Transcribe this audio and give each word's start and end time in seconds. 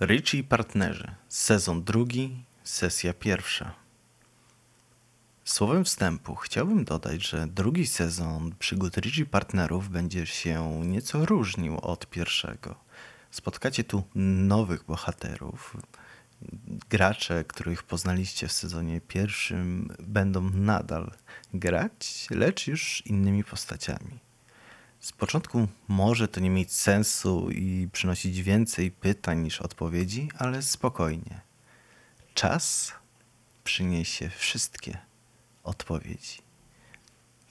Richie 0.00 0.40
i 0.40 0.44
partnerzy, 0.44 1.14
sezon 1.28 1.84
drugi, 1.84 2.44
sesja 2.64 3.14
pierwsza. 3.14 3.74
Słowem 5.44 5.84
wstępu 5.84 6.34
chciałbym 6.34 6.84
dodać, 6.84 7.28
że 7.28 7.46
drugi 7.46 7.86
sezon 7.86 8.54
przygód 8.58 8.96
Richie 8.96 9.26
partnerów 9.26 9.88
będzie 9.88 10.26
się 10.26 10.80
nieco 10.84 11.26
różnił 11.26 11.78
od 11.78 12.10
pierwszego. 12.10 12.74
Spotkacie 13.30 13.84
tu 13.84 14.02
nowych 14.14 14.84
bohaterów. 14.84 15.76
Gracze, 16.90 17.44
których 17.44 17.82
poznaliście 17.82 18.48
w 18.48 18.52
sezonie 18.52 19.00
pierwszym, 19.00 19.94
będą 19.98 20.50
nadal 20.50 21.10
grać, 21.54 22.26
lecz 22.30 22.66
już 22.66 23.06
innymi 23.06 23.44
postaciami. 23.44 24.27
Z 25.00 25.12
początku 25.12 25.68
może 25.88 26.28
to 26.28 26.40
nie 26.40 26.50
mieć 26.50 26.72
sensu 26.72 27.50
i 27.50 27.88
przynosić 27.92 28.42
więcej 28.42 28.90
pytań 28.90 29.38
niż 29.38 29.60
odpowiedzi, 29.60 30.28
ale 30.38 30.62
spokojnie. 30.62 31.40
Czas 32.34 32.92
przyniesie 33.64 34.28
wszystkie 34.28 34.98
odpowiedzi. 35.62 36.38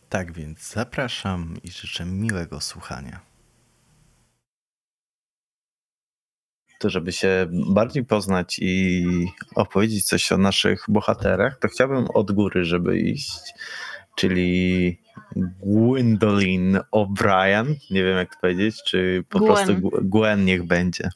Tak 0.09 0.31
więc 0.31 0.73
zapraszam 0.73 1.57
i 1.63 1.71
życzę 1.71 2.05
miłego 2.05 2.61
słuchania. 2.61 3.19
To, 6.79 6.89
żeby 6.89 7.11
się 7.11 7.47
bardziej 7.51 8.05
poznać 8.05 8.59
i 8.61 9.05
opowiedzieć 9.55 10.05
coś 10.05 10.31
o 10.31 10.37
naszych 10.37 10.85
bohaterach, 10.87 11.59
to 11.59 11.67
chciałbym 11.67 12.07
od 12.13 12.31
góry, 12.31 12.65
żeby 12.65 12.99
iść, 12.99 13.53
czyli 14.15 15.06
Gwendolyn 15.35 16.79
O'Brien, 16.91 17.75
nie 17.91 18.03
wiem 18.03 18.17
jak 18.17 18.35
to 18.35 18.41
powiedzieć, 18.41 18.83
czy 18.83 19.23
po 19.29 19.39
Gwen. 19.39 19.47
prostu 19.47 19.91
Gwen 20.01 20.45
niech 20.45 20.63
będzie. 20.63 21.09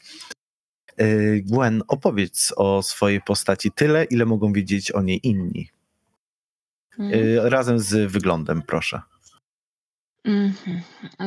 Y, 1.02 1.44
Gwen, 1.46 1.84
opowiedz 1.88 2.54
o 2.58 2.84
swojej 2.84 3.22
postaci 3.22 3.72
tyle, 3.72 4.04
ile 4.04 4.26
mogą 4.26 4.54
wiedzieć 4.54 4.92
o 4.92 5.02
niej 5.02 5.20
inni. 5.24 5.70
Mhm. 7.00 7.24
Y, 7.24 7.50
Razem 7.50 7.80
z 7.80 8.12
wyglądem, 8.12 8.62
proszę. 8.62 9.02
Mhm. 10.24 10.82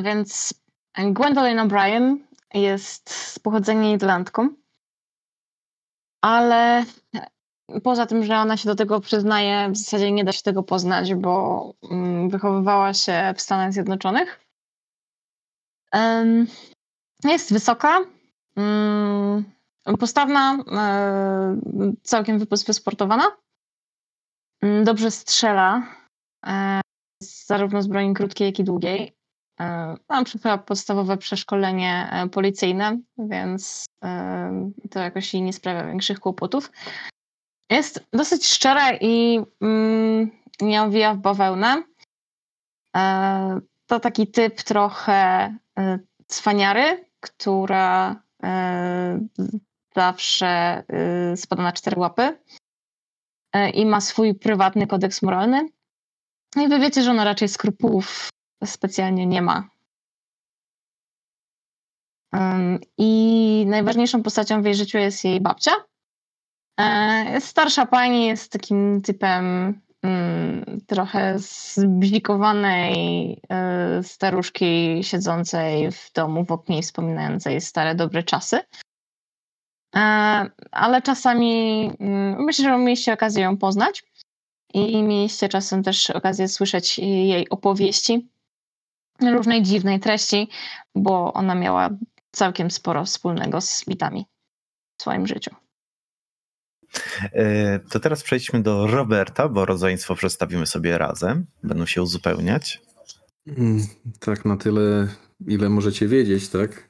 Więc 0.05 0.55
Gwendolyn 0.97 1.59
O'Brien 1.59 2.17
jest 2.55 3.11
z 3.11 3.39
pochodzenia 3.39 3.93
Irlandką, 3.93 4.49
ale 6.23 6.85
poza 7.83 8.07
tym, 8.07 8.25
że 8.25 8.37
ona 8.37 8.57
się 8.57 8.69
do 8.69 8.75
tego 8.75 9.01
przyznaje, 9.01 9.71
w 9.71 9.77
zasadzie 9.77 10.13
nie 10.13 10.25
da 10.25 10.33
się 10.33 10.43
tego 10.43 10.63
poznać, 10.63 11.15
bo 11.15 11.75
mm, 11.91 12.29
wychowywała 12.29 12.95
się 12.95 13.35
w 13.37 13.41
Stanach 13.41 13.73
Zjednoczonych. 13.73 14.41
Jest 17.25 17.53
wysoka, 17.53 18.01
mm, 18.57 19.45
postawna, 20.01 20.59
e, 20.73 21.57
całkiem 22.03 22.39
wysportowana. 22.67 23.25
Mm, 24.63 24.85
Dobrze 24.85 25.11
strzela, 25.11 25.83
e, 26.47 26.81
zarówno 27.23 27.83
z 27.83 27.87
broni 27.87 28.15
krótkiej, 28.15 28.47
jak 28.47 28.59
i 28.59 28.65
długiej. 28.65 29.17
E, 29.61 29.97
Mam 30.09 30.25
chyba 30.25 30.59
podstawowe 30.59 31.17
przeszkolenie 31.17 32.11
policyjne, 32.33 32.99
więc 33.19 33.85
to 34.91 35.01
jakoś 35.01 35.35
jej 35.35 35.43
nie 35.43 35.53
sprawia 35.53 35.87
większych 35.87 36.21
kłopotów. 36.21 36.71
Jest 37.71 38.07
dosyć 38.13 38.47
szczera 38.47 38.93
i 39.01 39.41
mm, 39.61 40.31
nie 40.61 40.83
owija 40.83 41.15
w 41.15 41.19
bawełnę. 41.19 41.83
E, 42.97 43.61
To 43.87 44.01
taki 44.01 44.27
typ 44.27 44.63
trochę 44.63 45.13
e, 45.79 45.99
cwaniary, 46.27 47.05
która 47.21 48.23
e, 48.43 49.21
zawsze 49.95 50.47
e, 50.89 51.37
spada 51.37 51.63
na 51.63 51.73
cztery 51.73 52.01
łapy 52.01 52.39
e, 53.53 53.71
i 53.71 53.87
ma 53.87 54.01
swój 54.01 54.35
prywatny 54.35 54.87
kodeks 54.87 55.23
moralny. 55.23 55.69
No 56.57 56.63
i 56.63 56.69
wy 56.69 56.79
wiecie, 56.79 57.03
że 57.03 57.11
ona 57.11 57.25
raczej 57.25 57.49
skrupułów 57.49 58.29
specjalnie 58.65 59.27
nie 59.27 59.43
ma. 59.43 59.69
I 62.99 63.65
najważniejszą 63.69 64.23
postacią 64.23 64.63
w 64.63 64.65
jej 64.65 64.75
życiu 64.75 64.99
jest 64.99 65.25
jej 65.25 65.41
babcia. 65.41 65.73
E, 66.81 67.41
starsza 67.41 67.87
pani, 67.87 68.27
jest 68.27 68.53
takim 68.53 69.03
typem 69.03 69.75
mm, 70.03 70.81
trochę 70.87 71.39
zbzikowanej 71.39 73.41
e, 73.51 74.03
staruszki 74.03 74.99
siedzącej 75.03 75.93
w 75.93 76.13
domu 76.13 76.45
w 76.45 76.53
oknie 76.53 76.83
wspominającej 76.83 77.61
stare, 77.61 77.95
dobre 77.95 78.23
czasy. 78.23 78.61
E, 79.97 80.01
Ale 80.71 81.03
czasami 81.03 81.91
mm, 82.01 82.45
myślę, 82.45 82.65
że 82.65 82.79
mieliście 82.79 83.13
okazję 83.13 83.43
ją 83.43 83.57
poznać 83.57 84.05
i 84.75 85.03
mieliście 85.03 85.49
czasem 85.49 85.83
też 85.83 86.11
okazję 86.11 86.49
słyszeć 86.49 86.99
jej 86.99 87.49
opowieści 87.49 88.29
różnej 89.21 89.63
dziwnej 89.63 90.01
treści, 90.01 90.49
bo 90.95 91.33
ona 91.33 91.55
miała 91.55 91.91
całkiem 92.33 92.71
sporo 92.71 93.05
wspólnego 93.05 93.61
z 93.61 93.87
mitami 93.87 94.27
w 94.99 95.03
swoim 95.03 95.27
życiu. 95.27 95.64
Y, 97.25 97.81
To 97.91 98.01
teraz 98.01 98.23
przejdźmy 98.23 98.63
do 98.63 98.87
Roberta, 98.87 99.49
bo 99.49 99.65
rodzeństwo 99.65 100.15
przedstawimy 100.15 100.67
sobie 100.67 100.99
razem. 100.99 101.47
Będą 101.63 101.87
się 101.87 102.03
uzupełniać. 102.03 102.83
Mm, 103.47 103.87
Tak, 104.21 104.45
na 104.45 104.57
tyle, 104.57 105.09
ile 105.47 105.69
możecie 105.69 106.09
wiedzieć, 106.09 106.49
tak? 106.49 106.89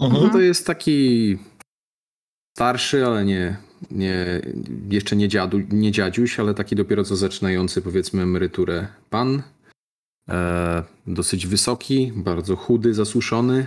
Mhm. 0.00 0.22
No 0.22 0.30
to 0.30 0.40
jest 0.40 0.66
taki 0.66 1.38
starszy, 2.56 3.06
ale 3.06 3.24
nie, 3.24 3.56
nie 3.90 4.42
jeszcze 4.90 5.16
nie, 5.16 5.28
dziadu, 5.28 5.58
nie 5.70 5.92
dziadziuś, 5.92 6.40
ale 6.40 6.54
taki 6.54 6.76
dopiero 6.76 7.04
co 7.04 7.16
zaczynający, 7.16 7.82
powiedzmy, 7.82 8.22
emeryturę 8.22 8.88
pan. 9.10 9.42
E, 10.28 10.82
dosyć 11.06 11.46
wysoki, 11.46 12.12
bardzo 12.16 12.56
chudy, 12.56 12.94
zasuszony, 12.94 13.66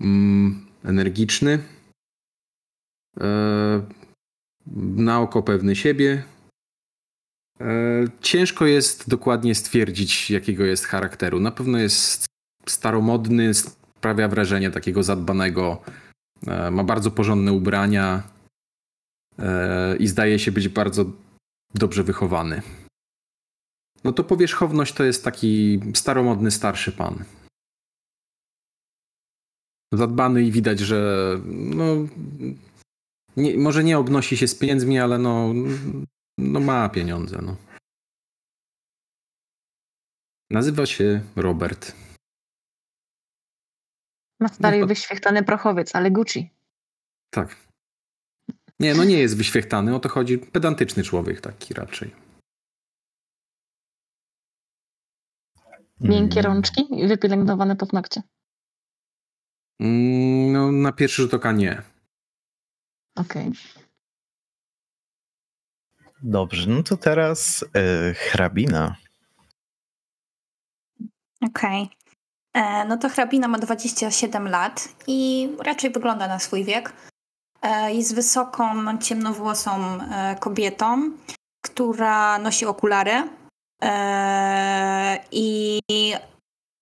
mm, 0.00 0.66
energiczny. 0.84 1.58
E, 3.20 3.82
na 4.96 5.20
oko 5.20 5.42
pewny 5.42 5.76
siebie. 5.76 6.24
E, 7.60 8.04
ciężko 8.20 8.66
jest 8.66 9.08
dokładnie 9.10 9.54
stwierdzić, 9.54 10.30
jakiego 10.30 10.64
jest 10.64 10.86
charakteru. 10.86 11.40
Na 11.40 11.50
pewno 11.50 11.78
jest 11.78 12.26
staromodny, 12.66 13.54
sprawia 13.54 14.28
wrażenie 14.28 14.70
takiego 14.70 15.02
zadbanego. 15.02 15.82
E, 16.46 16.70
ma 16.70 16.84
bardzo 16.84 17.10
porządne 17.10 17.52
ubrania 17.52 18.22
e, 19.38 19.96
i 19.96 20.06
zdaje 20.06 20.38
się 20.38 20.52
być 20.52 20.68
bardzo 20.68 21.04
dobrze 21.74 22.02
wychowany. 22.02 22.62
No 24.04 24.12
to 24.12 24.24
powierzchowność 24.24 24.94
to 24.94 25.04
jest 25.04 25.24
taki 25.24 25.80
staromodny, 25.94 26.50
starszy 26.50 26.92
pan. 26.92 27.24
Zadbany 29.92 30.42
i 30.42 30.52
widać, 30.52 30.80
że 30.80 31.40
no, 31.46 31.84
nie, 33.36 33.58
może 33.58 33.84
nie 33.84 33.98
obnosi 33.98 34.36
się 34.36 34.48
z 34.48 34.54
pieniędzmi, 34.54 34.98
ale 34.98 35.18
no, 35.18 35.52
no 36.38 36.60
ma 36.60 36.88
pieniądze. 36.88 37.38
No. 37.42 37.56
Nazywa 40.50 40.86
się 40.86 41.22
Robert. 41.36 41.92
Ma 44.40 44.48
stary 44.48 44.78
No 44.80 44.86
wyświechtany 44.86 45.42
prochowiec, 45.42 45.94
ale 45.94 46.10
Gucci. 46.10 46.50
Tak. 47.30 47.56
Nie, 48.80 48.94
no 48.94 49.04
nie 49.04 49.18
jest 49.18 49.36
wyświechtany, 49.36 49.94
o 49.94 50.00
to 50.00 50.08
chodzi. 50.08 50.38
Pedantyczny 50.38 51.02
człowiek 51.02 51.40
taki 51.40 51.74
raczej. 51.74 52.14
Miękkie 56.00 56.40
Mm. 56.40 56.52
rączki 56.52 56.86
i 57.04 57.08
wypielęgnowane 57.08 57.76
paznokcie. 57.76 58.22
Mm, 59.80 60.52
No, 60.52 60.72
na 60.72 60.92
pierwszy 60.92 61.22
rzut 61.22 61.34
oka 61.34 61.52
nie. 61.52 61.82
Okej. 63.16 63.50
Dobrze, 66.22 66.70
no 66.70 66.82
to 66.82 66.96
teraz 66.96 67.62
y, 67.62 68.14
hrabina. 68.14 68.96
Okej. 71.42 71.88
E, 72.54 72.84
No 72.84 72.96
to 72.96 73.08
hrabina 73.08 73.48
ma 73.48 73.58
27 73.58 74.48
lat 74.48 74.88
i 75.06 75.48
raczej 75.64 75.90
wygląda 75.90 76.28
na 76.28 76.38
swój 76.38 76.64
wiek. 76.64 76.92
E, 77.62 77.94
Jest 77.94 78.14
wysoką, 78.14 78.98
ciemnowłosą 78.98 80.00
e, 80.00 80.36
kobietą, 80.40 81.10
która 81.64 82.38
nosi 82.38 82.66
okulary 82.66 83.28
i 85.32 85.80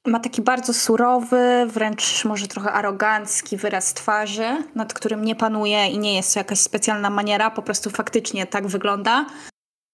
ma 0.07 0.21
taki 0.21 0.43
bardzo 0.43 0.75
surowy, 0.75 1.67
wręcz 1.67 2.25
może 2.25 2.49
trochę 2.49 2.73
arogancki 2.73 3.57
wyraz 3.57 3.95
twarzy, 3.95 4.65
nad 4.75 4.95
którym 4.95 5.25
nie 5.25 5.37
panuje 5.37 5.87
i 5.87 5.99
nie 5.99 6.17
jest 6.17 6.35
to 6.35 6.41
jakaś 6.41 6.61
specjalna 6.61 7.11
maniera, 7.11 7.51
po 7.51 7.63
prostu 7.63 7.91
faktycznie 7.91 8.47
tak 8.47 8.67
wygląda. 8.67 9.27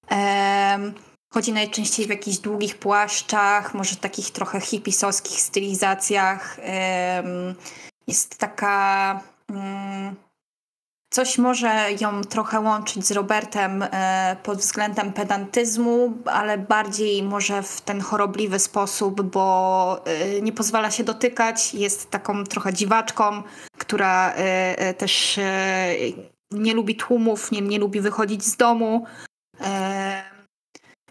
Em, 0.09 0.95
Chodzi 1.35 1.53
najczęściej 1.53 2.07
w 2.07 2.11
jakichś 2.11 2.39
długich 2.39 2.79
płaszczach, 2.79 3.75
może 3.75 3.97
takich 3.97 4.31
trochę 4.31 4.61
hipisowskich 4.61 5.41
stylizacjach. 5.41 6.59
Em, 6.63 7.55
Jest 8.07 8.39
taka 8.39 9.21
mm, 9.51 10.17
Coś 11.11 11.39
może 11.39 11.87
ją 12.01 12.21
trochę 12.21 12.61
łączyć 12.61 13.07
z 13.07 13.13
Robertem 13.13 13.83
e, 13.83 14.37
pod 14.43 14.59
względem 14.59 15.13
pedantyzmu, 15.13 16.13
ale 16.25 16.59
bardziej 16.59 17.23
może 17.23 17.63
w 17.63 17.81
ten 17.81 18.01
chorobliwy 18.01 18.59
sposób, 18.59 19.23
bo 19.23 20.05
e, 20.05 20.41
nie 20.41 20.53
pozwala 20.53 20.91
się 20.91 21.05
dotykać, 21.05 21.75
jest 21.75 22.11
taką 22.11 22.45
trochę 22.45 22.73
dziwaczką, 22.73 23.43
która 23.79 24.33
e, 24.33 24.95
też 24.95 25.41
nie 26.51 26.75
lubi 26.75 26.97
tłumów, 26.97 27.53
nie, 27.53 27.61
nie 27.61 27.79
lubi 27.79 28.01
wychodzić 28.01 28.45
z 28.45 28.57
domu. 28.57 29.07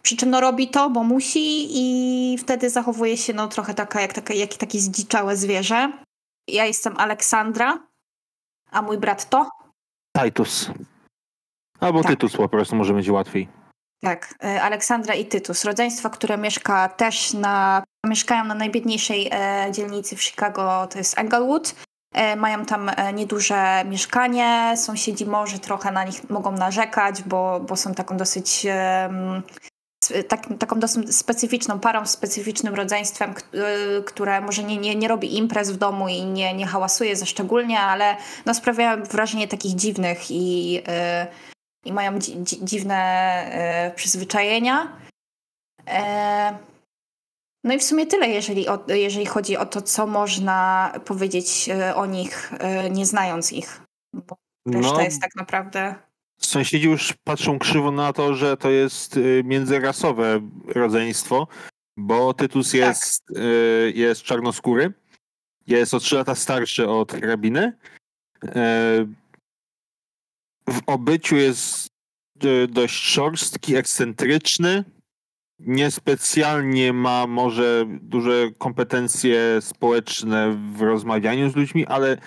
Przy 0.01 0.17
czym 0.17 0.29
no, 0.29 0.41
robi 0.41 0.67
to, 0.67 0.89
bo 0.89 1.03
musi 1.03 1.67
i 1.69 2.37
wtedy 2.37 2.69
zachowuje 2.69 3.17
się 3.17 3.33
no, 3.33 3.47
trochę 3.47 3.73
taka 3.73 4.01
jak, 4.01 4.13
taka, 4.13 4.33
jak 4.33 4.53
takie 4.53 4.79
zdziczałe 4.79 5.37
zwierzę. 5.37 5.91
Ja 6.47 6.65
jestem 6.65 6.97
Aleksandra, 6.97 7.87
a 8.71 8.81
mój 8.81 8.97
brat 8.97 9.29
to? 9.29 9.49
Titus. 10.23 10.71
Albo 11.79 12.01
tak. 12.01 12.11
Tytus 12.11 12.37
po 12.37 12.49
prostu 12.49 12.75
może 12.75 12.93
będzie 12.93 13.13
łatwiej. 13.13 13.47
Tak, 14.01 14.35
e, 14.43 14.61
Aleksandra 14.61 15.13
i 15.13 15.25
Tytus. 15.25 15.65
Rodzeństwo, 15.65 16.09
które 16.09 16.37
mieszka 16.37 16.89
też 16.89 17.33
na, 17.33 17.83
mieszkają 18.05 18.45
na 18.45 18.55
najbiedniejszej 18.55 19.29
e, 19.31 19.71
dzielnicy 19.71 20.15
w 20.15 20.23
Chicago, 20.23 20.87
to 20.87 20.97
jest 20.97 21.19
Englewood. 21.19 21.75
E, 22.13 22.35
mają 22.35 22.65
tam 22.65 22.91
nieduże 23.13 23.83
mieszkanie, 23.85 24.73
sąsiedzi 24.77 25.25
może 25.25 25.59
trochę 25.59 25.91
na 25.91 26.03
nich 26.03 26.29
mogą 26.29 26.51
narzekać, 26.51 27.23
bo, 27.23 27.59
bo 27.59 27.75
są 27.75 27.93
taką 27.93 28.17
dosyć 28.17 28.67
tak, 30.27 30.47
taką 30.59 30.79
dosyć 30.79 31.15
specyficzną 31.15 31.79
parą, 31.79 32.05
specyficznym 32.05 32.75
rodzeństwem, 32.75 33.33
y, 33.99 34.03
które 34.03 34.41
może 34.41 34.63
nie, 34.63 34.77
nie, 34.77 34.95
nie 34.95 35.07
robi 35.07 35.37
imprez 35.37 35.71
w 35.71 35.77
domu 35.77 36.07
i 36.07 36.25
nie, 36.25 36.53
nie 36.53 36.65
hałasuje 36.65 37.15
za 37.15 37.25
szczególnie, 37.25 37.79
ale 37.79 38.17
no, 38.45 38.53
sprawiają 38.53 39.03
wrażenie 39.03 39.47
takich 39.47 39.75
dziwnych 39.75 40.31
i, 40.31 40.73
yy, 40.73 40.81
i 41.85 41.93
mają 41.93 42.19
dzi, 42.19 42.37
dzi, 42.43 42.65
dziwne 42.65 43.85
yy, 43.87 43.95
przyzwyczajenia. 43.95 44.97
Yy, 45.87 45.93
no 47.63 47.73
i 47.73 47.79
w 47.79 47.83
sumie 47.83 48.05
tyle, 48.05 48.29
jeżeli, 48.29 48.67
o, 48.67 48.83
jeżeli 48.87 49.25
chodzi 49.25 49.57
o 49.57 49.65
to, 49.65 49.81
co 49.81 50.07
można 50.07 50.91
powiedzieć 51.05 51.69
o 51.95 52.05
nich, 52.05 52.51
nie 52.91 53.05
znając 53.05 53.53
ich. 53.53 53.81
Bo 54.13 54.37
reszta 54.67 54.93
no. 54.93 55.01
jest 55.01 55.21
tak 55.21 55.35
naprawdę 55.35 55.95
Sąsiedzi 56.37 56.85
już 56.89 57.13
patrzą 57.23 57.59
krzywo 57.59 57.91
na 57.91 58.13
to, 58.13 58.35
że 58.35 58.57
to 58.57 58.69
jest 58.69 59.17
y, 59.17 59.41
międzyrasowe 59.45 60.41
rodzeństwo, 60.65 61.47
bo 61.97 62.33
Tytus 62.33 62.71
tak. 62.71 62.79
jest, 62.79 63.25
tak. 63.27 63.95
jest 63.95 64.23
czarnoskóry, 64.23 64.93
jest 65.67 65.93
o 65.93 65.99
3 65.99 66.15
lata 66.15 66.35
starszy 66.35 66.87
od 66.87 67.11
hrabiny. 67.11 67.73
Y, 68.43 68.49
w 70.69 70.79
obyciu 70.85 71.35
jest 71.35 71.87
dość 72.69 72.95
szorstki, 72.95 73.75
ekscentryczny. 73.75 74.83
Niespecjalnie 75.59 76.93
ma 76.93 77.27
może 77.27 77.85
duże 77.87 78.51
kompetencje 78.57 79.61
społeczne 79.61 80.57
w 80.73 80.81
rozmawianiu 80.81 81.49
z 81.49 81.55
ludźmi, 81.55 81.85
ale 81.85 82.17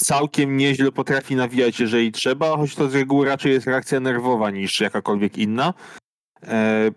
całkiem 0.00 0.56
nieźle 0.56 0.92
potrafi 0.92 1.36
nawijać, 1.36 1.80
jeżeli 1.80 2.12
trzeba, 2.12 2.56
choć 2.56 2.74
to 2.74 2.88
z 2.88 2.94
reguły 2.94 3.26
raczej 3.26 3.52
jest 3.52 3.66
reakcja 3.66 4.00
nerwowa 4.00 4.50
niż 4.50 4.80
jakakolwiek 4.80 5.38
inna. 5.38 5.74
E, 6.42 6.90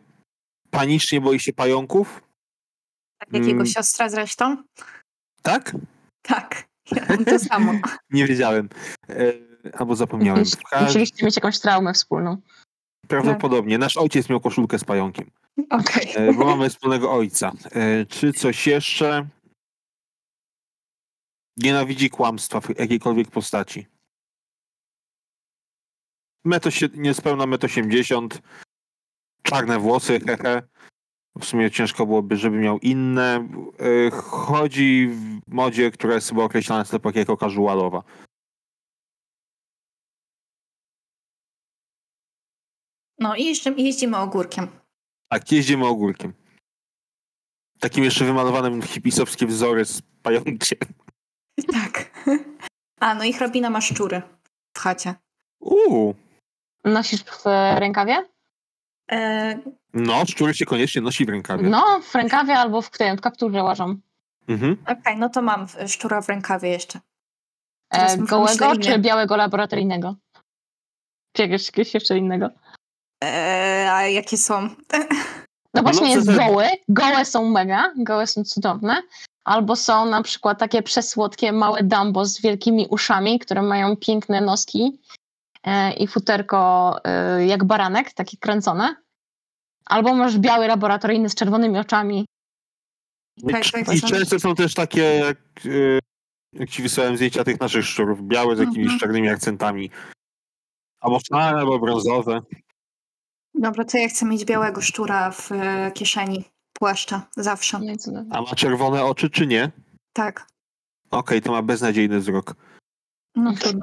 panicznie 0.72 1.22
boi 1.22 1.40
się 1.40 1.54
pająków. 1.54 2.24
Tak 3.20 3.34
jak 3.34 3.44
jego 3.44 3.60
mm. 3.60 3.66
siostra 3.66 4.10
zresztą. 4.10 4.58
Tak? 5.42 5.76
Tak, 6.22 6.64
to 7.26 7.40
samo. 7.40 7.74
Nie 8.10 8.28
wiedziałem. 8.28 8.70
E, 9.10 9.34
albo 9.74 9.96
zapomniałem. 9.96 10.44
Musieliście 10.82 11.26
mieć 11.26 11.36
jakąś 11.36 11.60
traumę 11.60 11.94
wspólną. 11.94 12.38
Prawdopodobnie. 13.08 13.78
Nasz 13.78 13.98
ojciec 13.98 14.30
miał 14.30 14.40
koszulkę 14.40 14.80
z 14.80 14.84
pająkiem. 14.84 15.32
Okej. 15.70 16.12
Okay. 16.12 16.34
Bo 16.34 16.46
mamy 16.46 16.70
wspólnego 16.70 17.14
ojca. 17.14 17.52
E, 17.72 18.06
czy 18.06 18.34
coś 18.34 18.68
jeszcze? 18.68 19.26
Nienawidzi 21.58 22.10
kłamstwa 22.10 22.62
w 22.62 22.80
jakiejkolwiek 22.80 23.32
postaci. 23.32 23.88
Metr, 26.46 26.70
niespełna 26.94 27.44
1,80 27.44 28.18
m, 28.18 28.30
czarne 29.44 29.80
włosy, 29.80 30.20
hehe. 30.20 30.62
W 31.40 31.46
sumie 31.46 31.72
ciężko 31.72 32.06
byłoby, 32.06 32.38
żeby 32.38 32.58
miał 32.58 32.80
inne. 32.80 33.50
E, 33.80 34.12
chodzi 34.12 35.08
w 35.08 35.54
modzie, 35.54 35.92
która 35.92 36.14
jest 36.14 36.30
chyba 36.30 36.44
określana 36.44 36.86
sklepach 36.86 37.16
jako 37.16 37.38
casualowa. 37.38 38.04
No 43.20 43.36
i 43.36 43.44
jeszcze 43.46 43.72
jeździmy 43.72 44.18
ogórkiem. 44.18 44.68
Tak, 45.30 45.52
jeździmy 45.52 45.88
ogórkiem. 45.88 46.34
Takim 47.80 48.04
jeszcze 48.04 48.26
wymalowanym 48.26 48.82
hipisowskim 48.82 49.48
wzory 49.48 49.86
z 49.86 50.02
pająkiem. 50.24 50.80
Tak. 51.72 52.12
A, 53.00 53.16
no 53.16 53.24
i 53.24 53.34
hrabina 53.34 53.70
ma 53.70 53.82
szczury 53.82 54.22
w 54.78 54.80
chacie. 54.80 55.16
Uuu. 55.60 56.16
Nosisz 56.84 57.24
w 57.24 57.46
rękawie? 57.76 58.26
E... 59.12 59.60
No, 59.94 60.26
szczury 60.26 60.54
się 60.54 60.66
koniecznie 60.66 61.02
nosi 61.02 61.26
w 61.26 61.30
rękawie. 61.30 61.70
No, 61.70 62.00
w 62.00 62.16
rękawie 62.16 62.54
albo 62.54 62.82
w 62.82 62.90
tym, 62.90 63.18
w 63.18 63.22
kapturze 63.22 63.64
łażą. 63.64 63.98
Mhm. 64.48 64.78
Okej, 64.84 64.96
okay, 64.98 65.16
no 65.16 65.30
to 65.30 65.42
mam 65.42 65.68
szczura 65.88 66.22
w 66.22 66.30
rękawie 66.30 66.70
jeszcze. 66.70 67.00
E, 67.94 68.18
gołego 68.18 68.78
czy 68.78 69.00
białego 69.00 69.36
laboratoryjnego? 69.36 70.16
Czy 71.34 71.42
jakiegoś, 71.42 71.66
jakiegoś 71.66 71.94
jeszcze 71.94 72.18
innego? 72.18 72.50
E, 73.24 73.90
a 73.92 74.08
jakie 74.08 74.38
są? 74.38 74.70
No 75.74 75.81
właśnie 75.81 76.08
no, 76.08 76.16
jest 76.16 76.38
goły. 76.38 76.66
Gołe 76.90 77.25
są 77.25 77.50
mega, 77.50 77.94
gołe 77.98 78.28
są 78.28 78.44
cudowne. 78.44 79.02
Albo 79.44 79.75
są 79.75 80.06
na 80.06 80.24
przykład 80.24 80.60
takie 80.60 80.84
przesłodkie 80.84 81.52
małe 81.52 81.84
Dumbo 81.84 82.25
z 82.25 82.42
wielkimi 82.42 82.88
uszami, 82.90 83.40
które 83.40 83.62
mają 83.62 83.98
piękne 83.98 84.42
noski 84.42 85.00
e, 85.64 85.94
i 85.94 86.08
futerko 86.08 86.96
e, 87.04 87.46
jak 87.46 87.64
baranek, 87.64 88.14
takie 88.14 88.38
kręcone. 88.38 88.96
Albo 89.86 90.14
masz 90.14 90.38
biały 90.38 90.68
laboratoryjny 90.68 91.30
z 91.30 91.36
czerwonymi 91.36 91.80
oczami. 91.80 92.25
Tak, 93.52 93.64
tak, 93.72 93.96
I 93.96 94.02
często 94.02 94.40
są 94.40 94.56
też 94.56 94.74
takie, 94.74 95.02
jak, 95.02 95.38
e, 95.66 96.00
jak 96.54 96.70
ci 96.70 96.84
wysłałem 96.84 97.16
zdjęcia 97.16 97.44
tych 97.44 97.60
naszych 97.60 97.86
szczurów, 97.86 98.28
białe 98.28 98.56
z 98.56 98.60
jakimiś 98.60 98.84
mhm. 98.84 99.00
czarnymi 99.00 99.30
akcentami. 99.30 99.90
Albo 101.00 101.20
czarne, 101.20 101.60
albo 101.60 101.80
brązowe. 101.80 102.42
Dobra, 103.55 103.86
to 103.86 103.98
ja 103.98 104.10
chcę 104.10 104.25
mieć 104.25 104.45
białego 104.45 104.81
szczura 104.81 105.31
w 105.31 105.50
kieszeni 105.93 106.43
płaszcza, 106.74 107.27
zawsze. 107.38 107.79
A 108.31 108.41
ma 108.41 108.55
czerwone 108.55 109.05
oczy, 109.05 109.29
czy 109.29 109.48
nie? 109.48 109.72
Tak. 110.13 110.48
Okej, 111.05 111.19
okay, 111.19 111.41
to 111.41 111.51
ma 111.51 111.62
beznadziejny 111.62 112.19
wzrok. 112.19 112.55
No 113.36 113.53
trudno. 113.53 113.81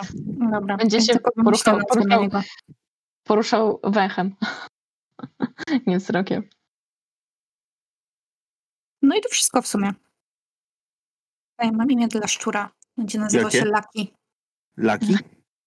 Dobra. 0.50 0.76
Będzie 0.76 1.00
się 1.00 1.18
poruszał, 1.44 1.80
poruszał, 1.88 2.28
poruszał 3.24 3.80
węchem. 3.84 4.34
nie 5.86 5.98
wzrokiem. 5.98 6.42
No 9.02 9.16
i 9.16 9.20
to 9.20 9.28
wszystko 9.28 9.62
w 9.62 9.66
sumie. 9.66 9.92
Ja 11.58 11.72
mam 11.72 11.90
imię 11.90 12.08
dla 12.08 12.28
szczura. 12.28 12.70
Będzie 12.96 13.18
nazywał 13.18 13.46
Jakie? 13.46 13.58
się 13.58 13.64
Laki. 13.64 14.14
Laki? 14.76 15.16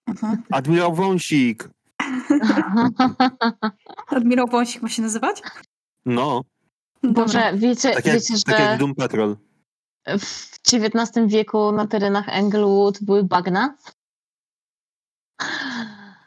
Mhm. 0.08 0.44
Admirał 0.52 0.96
Wąsik. 0.96 1.70
Admirał 4.18 4.48
Wąsik 4.48 4.82
ma 4.82 4.90
się 4.90 5.02
nazywać? 5.02 5.42
No. 6.06 6.42
Boże, 7.04 7.54
wiecie, 7.56 7.92
tak 7.94 8.06
jak, 8.06 8.16
wiecie 8.16 8.38
że 8.38 8.42
tak 8.46 8.60
jak 8.60 8.80
Doom 8.80 8.96
Patrol. 8.96 9.38
w 10.20 10.60
XIX 10.74 11.28
wieku 11.28 11.72
na 11.72 11.88
terenach 11.88 12.30
Englewood 12.30 13.04
były 13.04 13.24
bagna? 13.24 13.76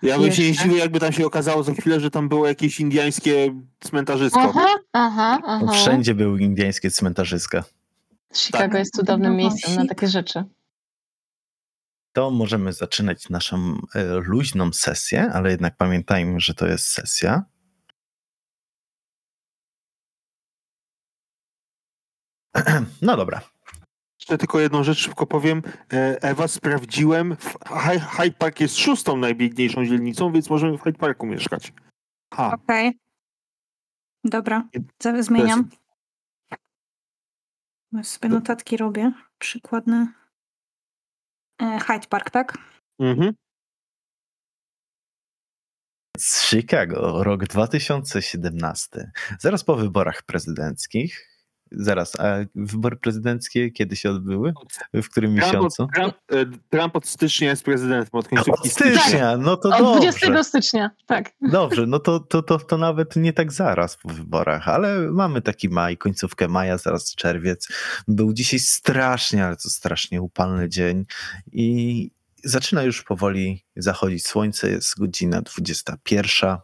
Ja 0.03 0.19
bym 0.19 0.33
się 0.33 0.43
nie 0.43 0.55
zdziwił, 0.55 0.77
jakby 0.77 1.01
tam 1.01 1.13
się 1.13 1.27
okazało 1.27 1.63
za 1.63 1.73
chwilę, 1.73 2.01
że 2.01 2.11
tam 2.11 2.29
było 2.29 2.47
jakieś 2.47 2.81
indyjskie 2.81 3.55
cmentarzysko. 3.81 4.41
Aha, 4.41 4.67
aha, 4.93 5.39
aha. 5.45 5.73
Wszędzie 5.73 6.15
były 6.15 6.41
indyjskie 6.41 6.91
cmentarzyska. 6.91 7.65
Chicago 8.35 8.65
tak. 8.65 8.79
jest 8.79 8.97
cudownym 8.97 9.37
miejscem 9.37 9.75
na 9.75 9.87
takie 9.87 10.09
rzeczy. 10.09 10.45
To 12.17 12.31
możemy 12.31 12.73
zaczynać 12.73 13.29
naszą 13.29 13.81
e, 13.95 14.05
luźną 14.05 14.73
sesję, 14.73 15.31
ale 15.33 15.51
jednak 15.51 15.77
pamiętajmy, 15.77 16.41
że 16.41 16.55
to 16.55 16.67
jest 16.67 16.87
sesja. 16.87 17.45
No 23.03 23.17
dobra. 23.17 23.41
Jeszcze 24.21 24.39
tylko 24.39 24.61
jedną 24.61 24.85
rzecz 24.85 24.99
szybko 24.99 25.27
powiem. 25.27 25.63
E, 25.93 26.23
Ewa, 26.23 26.49
sprawdziłem. 26.49 27.37
Hyde 28.11 28.37
Park 28.39 28.61
jest 28.61 28.77
szóstą 28.77 29.17
najbiedniejszą 29.17 29.87
dzielnicą, 29.87 30.33
więc 30.33 30.51
możemy 30.51 30.79
w 30.79 30.83
Hyde 30.83 30.99
Parku 30.99 31.27
mieszkać. 31.27 31.73
Okej. 32.31 32.55
Okay. 32.89 32.93
Dobra, 34.25 34.69
zmieniam. 35.21 35.71
Ja 37.93 38.05
sobie 38.05 38.29
notatki 38.29 38.77
robię. 38.77 39.13
Przykładne. 39.39 40.26
E, 41.61 41.65
Hyde 41.65 42.07
Park, 42.09 42.31
tak? 42.31 42.59
Mhm. 42.99 43.33
Z 46.19 46.49
Chicago, 46.49 47.25
rok 47.25 47.45
2017, 47.45 49.11
zaraz 49.41 49.65
po 49.65 49.77
wyborach 49.77 50.23
prezydenckich, 50.23 51.36
Zaraz, 51.73 52.21
a 52.21 52.37
wybory 52.55 52.97
prezydenckie 52.97 53.71
kiedy 53.71 53.97
się 53.97 54.11
odbyły? 54.11 54.53
W 54.95 55.09
którym 55.09 55.37
Trump 55.37 55.47
miesiącu? 55.47 55.83
od, 55.83 55.91
Trump, 55.95 56.15
e, 56.33 56.47
Trump 56.71 56.97
od 56.97 57.07
stycznia 57.07 57.51
jest 57.51 57.65
prezydentem, 57.65 58.21
od 58.21 58.69
stycznia, 58.69 59.37
no 59.37 59.57
to 59.57 59.69
Od 59.69 59.79
dobrze. 59.79 60.11
20 60.11 60.45
stycznia, 60.45 60.91
tak. 61.07 61.33
Dobrze, 61.41 61.87
no 61.87 61.99
to, 61.99 62.21
to, 62.21 62.43
to, 62.43 62.59
to 62.59 62.79
nawet 62.79 63.17
nie 63.17 63.33
tak 63.33 63.53
zaraz 63.53 63.97
po 63.97 64.09
wyborach, 64.09 64.69
ale 64.69 65.01
mamy 65.01 65.43
taki 65.43 65.69
maj, 65.69 65.97
końcówkę 65.97 66.49
maja, 66.49 66.79
zaraz 66.79 67.15
czerwiec. 67.15 67.69
Był 68.09 68.33
dzisiaj 68.33 68.59
strasznie, 68.59 69.47
ale 69.47 69.57
to 69.57 69.71
strasznie 69.71 70.23
upalny 70.23 70.69
dzień 70.69 71.05
i 71.53 72.11
zaczyna 72.45 72.83
już 72.83 73.03
powoli 73.03 73.65
zachodzić 73.77 74.27
słońce, 74.27 74.71
jest 74.71 74.99
godzina 74.99 75.43
21. 75.43 76.57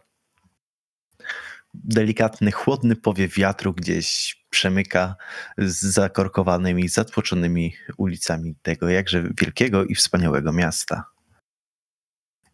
Delikatny, 1.73 2.51
chłodny 2.51 2.95
powiew 2.95 3.33
wiatru 3.33 3.73
gdzieś 3.73 4.42
przemyka 4.53 5.15
z 5.57 5.75
zakorkowanymi, 5.81 6.89
zatłoczonymi 6.89 7.73
ulicami 7.97 8.55
tego 8.61 8.89
jakże 8.89 9.23
wielkiego 9.41 9.85
i 9.85 9.95
wspaniałego 9.95 10.53
miasta. 10.53 11.03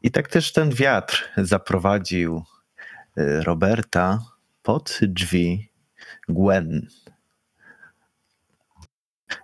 I 0.03 0.11
tak 0.11 0.27
też 0.27 0.53
ten 0.53 0.69
wiatr 0.69 1.29
zaprowadził 1.37 2.43
y, 3.17 3.43
Roberta 3.43 4.19
pod 4.61 4.99
drzwi 5.01 5.71
Gwen. 6.29 6.87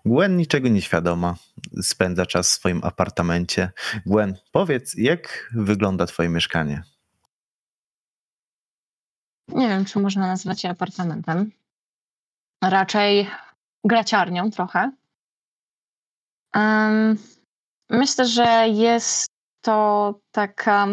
Gwen 0.06 0.38
niczego 0.38 0.68
nie 0.70 0.82
świadoma, 0.82 1.36
spędza 1.82 2.26
czas 2.26 2.50
w 2.50 2.54
swoim 2.54 2.84
apartamencie. 2.84 3.72
Gwen, 4.06 4.38
powiedz, 4.52 4.94
jak 4.98 5.50
wygląda 5.56 6.06
twoje 6.06 6.30
mieszkanie? 6.30 6.84
Nie 9.48 9.68
wiem, 9.68 9.86
czy 9.86 10.00
można 10.00 10.28
nazwać 10.28 10.64
je 10.64 10.70
apartamentem. 10.70 11.52
Raczej 12.70 13.30
graciarnią 13.84 14.52
trochę. 14.52 14.92
Myślę, 17.90 18.26
że 18.26 18.68
jest 18.70 19.28
to 19.62 20.14
taka 20.32 20.88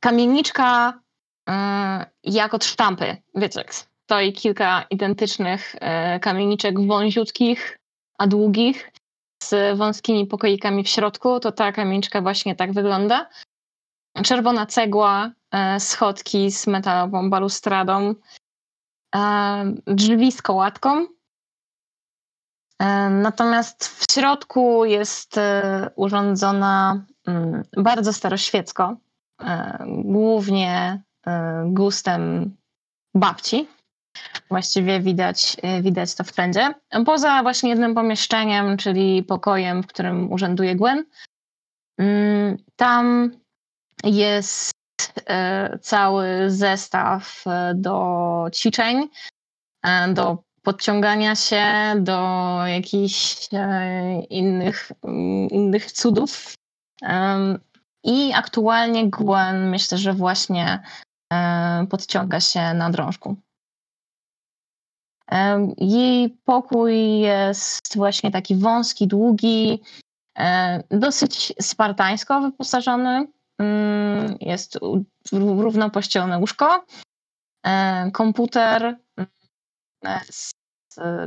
kamieniczka 0.00 1.00
e, 1.48 2.06
jak 2.24 2.54
od 2.54 2.64
sztampy. 2.64 3.16
Wiecie, 3.34 3.64
stoi 4.04 4.32
kilka 4.32 4.84
identycznych 4.90 5.74
e, 5.80 6.20
kamieniczek 6.20 6.86
wąziutkich, 6.86 7.78
a 8.18 8.26
długich, 8.26 8.92
z 9.42 9.78
wąskimi 9.78 10.26
pokoikami 10.26 10.84
w 10.84 10.88
środku, 10.88 11.40
to 11.40 11.52
ta 11.52 11.72
kamieniczka 11.72 12.22
właśnie 12.22 12.56
tak 12.56 12.72
wygląda. 12.72 13.28
Czerwona 14.24 14.66
cegła, 14.66 15.30
e, 15.50 15.80
schodki 15.80 16.50
z 16.50 16.66
metalową 16.66 17.30
balustradą, 17.30 18.14
drzwi 19.86 20.32
z 20.32 20.42
kołatką. 20.42 21.06
E, 22.78 23.10
Natomiast 23.10 23.84
w 23.88 24.12
środku 24.12 24.84
jest 24.84 25.38
e, 25.38 25.90
urządzona 25.96 27.04
mm, 27.26 27.62
bardzo 27.76 28.12
staroświecko, 28.12 28.96
e, 29.40 29.84
głównie 29.88 31.02
e, 31.26 31.64
gustem 31.66 32.56
babci. 33.14 33.68
Właściwie 34.50 35.00
widać, 35.00 35.56
e, 35.62 35.82
widać 35.82 36.14
to 36.14 36.24
wszędzie. 36.24 36.74
Poza 37.06 37.42
właśnie 37.42 37.70
jednym 37.70 37.94
pomieszczeniem, 37.94 38.76
czyli 38.76 39.22
pokojem, 39.22 39.82
w 39.82 39.86
którym 39.86 40.32
urzęduje 40.32 40.76
Gwen. 40.76 41.04
mm, 41.98 42.56
Tam 42.76 43.30
jest 44.04 44.70
e, 45.26 45.78
cały 45.78 46.50
zestaw 46.50 47.44
e, 47.46 47.74
do 47.74 48.46
ćwiczeń, 48.54 49.08
e, 49.84 50.08
do 50.12 50.38
podciągania 50.62 51.34
się, 51.34 51.64
do 51.96 52.18
jakichś 52.66 53.48
innych, 54.30 54.92
mm, 55.04 55.48
innych 55.50 55.92
cudów. 55.92 56.54
I 58.04 58.32
aktualnie 58.34 59.10
Gwen 59.10 59.70
myślę, 59.70 59.98
że 59.98 60.12
właśnie 60.12 60.82
podciąga 61.90 62.40
się 62.40 62.74
na 62.74 62.90
drążku. 62.90 63.36
Jej 65.78 66.30
pokój 66.44 67.18
jest 67.18 67.96
właśnie 67.96 68.30
taki 68.30 68.56
wąski, 68.56 69.06
długi, 69.06 69.82
dosyć 70.90 71.52
spartańsko 71.60 72.40
wyposażony. 72.40 73.26
Mm, 73.60 74.36
Jest 74.40 74.76
u- 74.82 75.04
równo 75.32 75.90
pościelone 75.90 76.38
łóżko, 76.38 76.84
e, 77.66 78.10
komputer 78.10 78.96
e, 80.04 80.20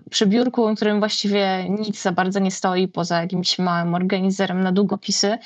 przy 0.10 0.28
biurku, 0.28 0.70
na 0.70 0.76
którym 0.76 1.00
właściwie 1.00 1.70
nic 1.70 2.02
za 2.02 2.12
bardzo 2.12 2.40
nie 2.40 2.52
stoi, 2.52 2.88
poza 2.88 3.22
jakimś 3.22 3.60
małym 3.60 3.96
organizerem 3.96 4.62
na 4.64 4.72
długopisy 4.72 5.38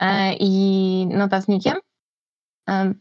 e, 0.00 0.34
i 0.34 1.06
notatnikiem. 1.06 1.76
E, 2.68 2.94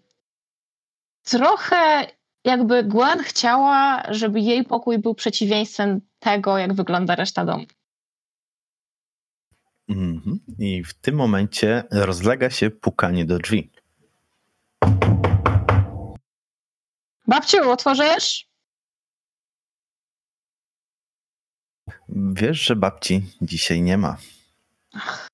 Trochę 1.23 2.07
jakby 2.45 2.83
Gwen 2.83 3.19
chciała, 3.19 4.03
żeby 4.09 4.39
jej 4.39 4.63
pokój 4.63 4.97
był 4.99 5.15
przeciwieństwem 5.15 6.01
tego, 6.19 6.57
jak 6.57 6.73
wygląda 6.73 7.15
reszta 7.15 7.45
domu. 7.45 7.65
Mhm. 9.89 10.39
I 10.59 10.83
w 10.83 10.93
tym 10.93 11.15
momencie 11.15 11.83
rozlega 11.91 12.49
się 12.49 12.69
pukanie 12.69 13.25
do 13.25 13.37
drzwi. 13.37 13.71
Babciu, 17.27 17.71
otworzysz? 17.71 18.47
Wiesz, 22.09 22.61
że 22.61 22.75
babci 22.75 23.21
dzisiaj 23.41 23.81
nie 23.81 23.97
ma. 23.97 24.17
Ach, 24.93 25.27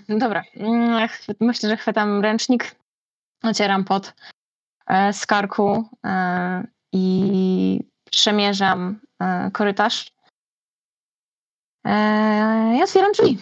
Dobra, 0.08 0.42
Mm, 0.56 1.08
myślę, 1.40 1.68
że 1.68 1.76
chwytam 1.76 2.20
ręcznik, 2.20 2.76
ocieram 3.42 3.84
pot 3.84 4.14
e, 4.86 5.12
z 5.12 5.26
karku 5.26 5.88
e, 6.04 6.66
i 6.92 7.80
przemierzam 8.10 9.00
e, 9.20 9.50
korytarz. 9.50 10.15
E, 11.86 12.76
I 12.78 12.82
otwieram 12.82 13.12
drzwi. 13.12 13.38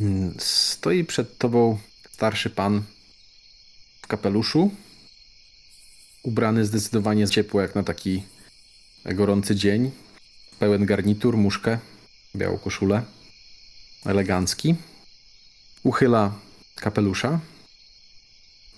Mm, 0.00 0.34
Stoi 0.38 1.04
przed 1.04 1.38
tobą 1.38 1.78
starszy 2.10 2.50
pan 2.50 2.82
w 4.02 4.06
kapeluszu, 4.06 4.70
ubrany 6.22 6.64
zdecydowanie 6.64 7.28
ciepło 7.28 7.60
jak 7.60 7.74
na 7.74 7.82
taki 7.82 8.22
gorący 9.04 9.54
dzień. 9.56 9.90
Pełen 10.58 10.86
garnitur, 10.86 11.36
muszkę, 11.36 11.78
białą 12.36 12.58
koszulę, 12.58 13.02
elegancki. 14.06 14.74
Uchyla 15.82 16.32
kapelusza. 16.76 17.40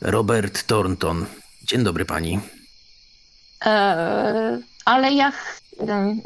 Robert 0.01 0.67
Thornton. 0.67 1.27
Dzień 1.63 1.85
dobry 1.85 2.05
pani. 2.05 2.41
E, 3.65 4.61
ale 4.85 5.13
ja 5.13 5.33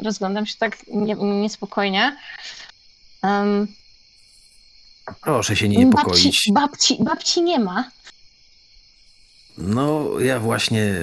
rozglądam 0.03 0.45
się 0.45 0.55
tak 0.57 0.87
nie, 0.87 1.15
niespokojnie. 1.15 2.17
Em, 3.23 3.67
Proszę 5.21 5.55
się 5.55 5.69
nie 5.69 5.77
niepokoić. 5.77 6.23
babci, 6.23 6.53
babci, 6.53 6.97
babci 7.03 7.41
nie 7.41 7.59
ma. 7.59 7.91
No, 9.57 10.19
ja 10.19 10.39
właśnie 10.39 10.93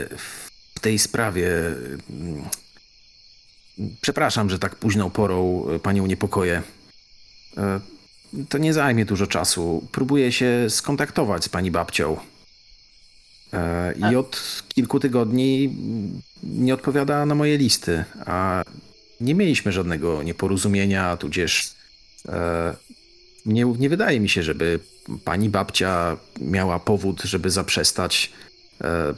w 0.74 0.80
tej 0.80 0.98
sprawie. 0.98 1.48
mm, 2.10 2.44
Przepraszam, 4.00 4.50
że 4.50 4.58
tak 4.58 4.76
późną 4.76 5.10
porą 5.10 5.66
panią 5.82 6.06
niepokoję. 6.06 6.62
E, 7.56 7.80
To 8.48 8.58
nie 8.58 8.72
zajmie 8.72 9.04
dużo 9.04 9.26
czasu. 9.26 9.88
Próbuję 9.92 10.32
się 10.32 10.66
skontaktować 10.68 11.44
z 11.44 11.48
pani 11.48 11.70
babcią. 11.70 12.16
E, 13.52 13.94
I 14.10 14.16
od 14.16 14.62
kilku 14.68 15.00
tygodni 15.00 15.76
nie 16.42 16.74
odpowiada 16.74 17.26
na 17.26 17.34
moje 17.34 17.58
listy, 17.58 18.04
a 18.26 18.62
nie 19.20 19.34
mieliśmy 19.34 19.72
żadnego 19.72 20.22
nieporozumienia, 20.22 21.16
tudzież 21.16 21.74
e, 22.28 22.74
nie, 23.46 23.64
nie 23.64 23.88
wydaje 23.88 24.20
mi 24.20 24.28
się, 24.28 24.42
żeby 24.42 24.80
pani 25.24 25.48
babcia 25.48 26.16
miała 26.40 26.78
powód, 26.78 27.22
żeby 27.22 27.50
zaprzestać 27.50 28.32
e, 28.84 29.14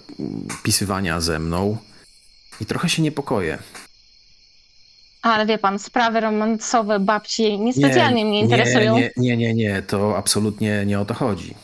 pisywania 0.62 1.20
ze 1.20 1.38
mną. 1.38 1.76
I 2.60 2.66
trochę 2.66 2.88
się 2.88 3.02
niepokoję. 3.02 3.58
Ale 5.22 5.46
wie 5.46 5.58
pan, 5.58 5.78
sprawy 5.78 6.20
romansowe 6.20 7.00
babci 7.00 7.58
niespecjalnie 7.58 8.24
mnie 8.24 8.40
interesują. 8.40 8.96
Nie, 8.96 9.10
nie, 9.16 9.36
nie, 9.36 9.54
nie, 9.54 9.82
to 9.82 10.16
absolutnie 10.16 10.86
nie 10.86 11.00
o 11.00 11.04
to 11.04 11.14
chodzi. 11.14 11.54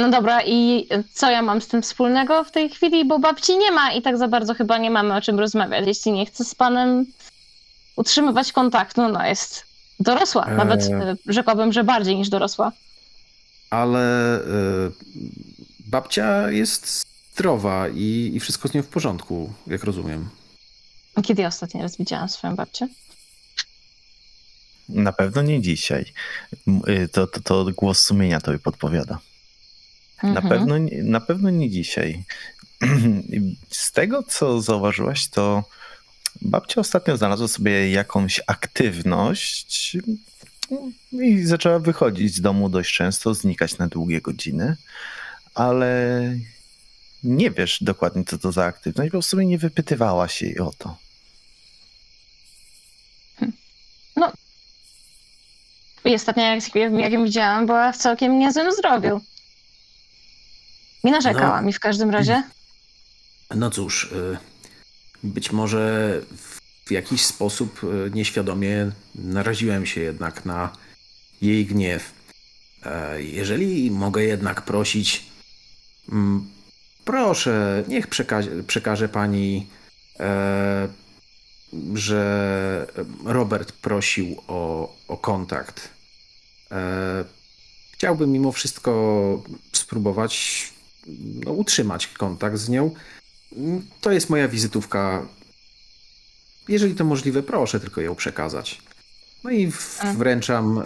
No 0.00 0.10
dobra, 0.10 0.42
i 0.46 0.88
co 1.12 1.30
ja 1.30 1.42
mam 1.42 1.60
z 1.60 1.68
tym 1.68 1.82
wspólnego 1.82 2.44
w 2.44 2.50
tej 2.50 2.70
chwili? 2.70 3.04
Bo 3.04 3.18
babci 3.18 3.56
nie 3.56 3.70
ma 3.70 3.92
i 3.92 4.02
tak 4.02 4.18
za 4.18 4.28
bardzo 4.28 4.54
chyba 4.54 4.78
nie 4.78 4.90
mamy 4.90 5.14
o 5.16 5.20
czym 5.20 5.38
rozmawiać. 5.40 5.86
Jeśli 5.86 6.12
nie 6.12 6.26
chcę 6.26 6.44
z 6.44 6.54
panem 6.54 7.06
utrzymywać 7.96 8.52
kontaktu, 8.52 9.08
no 9.08 9.26
jest 9.26 9.64
Dorosła, 10.00 10.46
nawet 10.46 10.82
Eee. 10.82 10.92
e, 10.92 11.16
rzekłabym, 11.26 11.72
że 11.72 11.84
bardziej 11.84 12.16
niż 12.16 12.28
dorosła. 12.28 12.72
Ale 13.70 14.00
e, 14.36 14.40
babcia 15.86 16.50
jest 16.50 17.04
zdrowa 17.34 17.88
i, 17.88 18.30
i 18.34 18.40
wszystko 18.40 18.68
z 18.68 18.74
nią 18.74 18.82
w 18.82 18.86
porządku, 18.88 19.52
jak 19.66 19.84
rozumiem. 19.84 20.28
Kiedy 21.24 21.42
ja 21.42 21.48
ostatni 21.48 21.82
raz 21.82 21.96
widziałam 21.96 22.28
swoją 22.28 22.56
babcię? 22.56 22.88
Na 24.88 25.12
pewno 25.12 25.42
nie 25.42 25.62
dzisiaj. 25.62 26.04
Y, 26.88 27.08
To, 27.12 27.26
to, 27.26 27.40
to 27.40 27.64
głos 27.76 28.00
sumienia 28.00 28.40
tobie 28.40 28.58
podpowiada. 28.58 29.18
Na, 30.22 30.28
Mhm. 30.30 30.48
pewno, 30.48 30.78
nie- 30.78 31.02
na 31.02 31.20
pewno 31.20 31.50
nie 31.50 31.70
dzisiaj. 31.70 32.24
Z 33.70 33.92
tego, 33.92 34.22
co 34.22 34.60
zauważyłaś, 34.60 35.28
to 35.28 35.64
babcia 36.42 36.80
ostatnio 36.80 37.16
znalazła 37.16 37.48
sobie 37.48 37.90
jakąś 37.90 38.40
aktywność 38.46 39.96
i 41.12 41.42
zaczęła 41.42 41.78
wychodzić 41.78 42.34
z 42.34 42.40
domu 42.40 42.68
dość 42.68 42.94
często, 42.94 43.34
znikać 43.34 43.78
na 43.78 43.86
długie 43.86 44.20
godziny, 44.20 44.76
ale 45.54 46.20
nie 47.24 47.50
wiesz 47.50 47.78
dokładnie, 47.82 48.24
co 48.24 48.38
to 48.38 48.52
za 48.52 48.64
aktywność, 48.64 49.12
bo 49.12 49.22
w 49.22 49.26
sumie 49.26 49.46
nie 49.46 49.58
wypytywała 49.58 50.28
się 50.28 50.46
jej 50.46 50.58
o 50.58 50.72
to. 50.78 50.96
I 56.04 56.14
ostatnio, 56.14 56.42
jak, 56.42 56.74
jak 56.74 57.12
ją 57.12 57.24
widziałam, 57.24 57.66
była 57.66 57.92
w 57.92 57.96
całkiem 57.96 58.38
niezłym 58.38 58.72
zdrowiu. 58.72 59.20
Nie 61.04 61.12
narzekała 61.12 61.60
No. 61.60 61.66
mi 61.66 61.72
w 61.72 61.80
każdym 61.80 62.10
razie. 62.10 62.42
No 63.54 63.70
cóż, 63.70 64.04
y, 64.12 64.38
być 65.22 65.52
może 65.52 66.20
w 66.84 66.90
jakiś 66.90 67.24
sposób 67.26 67.80
y, 67.84 68.10
nieświadomie 68.14 68.90
naraziłem 69.14 69.86
się 69.86 70.00
jednak 70.00 70.44
na 70.44 70.72
jej 71.42 71.66
gniew. 71.66 72.12
E, 72.86 73.22
Jeżeli 73.22 73.90
mogę 73.90 74.24
jednak 74.24 74.62
prosić, 74.62 75.26
mm, 76.12 76.50
proszę, 77.04 77.84
niech 77.88 78.06
przekaże, 78.06 78.50
przekaże 78.62 79.08
pani, 79.08 79.66
e, 80.20 80.88
że 81.94 82.86
Robert 83.24 83.72
prosił 83.72 84.42
o, 84.48 84.94
o 85.08 85.16
kontakt. 85.16 85.88
E, 86.72 87.24
Chciałbym 87.92 88.32
mimo 88.32 88.52
wszystko 88.52 89.42
spróbować 89.72 90.72
no, 91.44 91.52
utrzymać 91.52 92.06
kontakt 92.06 92.56
z 92.56 92.68
nią. 92.68 92.90
To 94.00 94.12
jest 94.12 94.30
moja 94.30 94.48
wizytówka. 94.48 95.26
Jeżeli 96.68 96.94
to 96.94 97.04
możliwe, 97.04 97.42
proszę 97.42 97.80
tylko 97.80 98.00
ją 98.00 98.14
przekazać. 98.14 98.82
No 99.44 99.50
i 99.50 99.72
wręczam 100.16 100.78
e, 100.78 100.82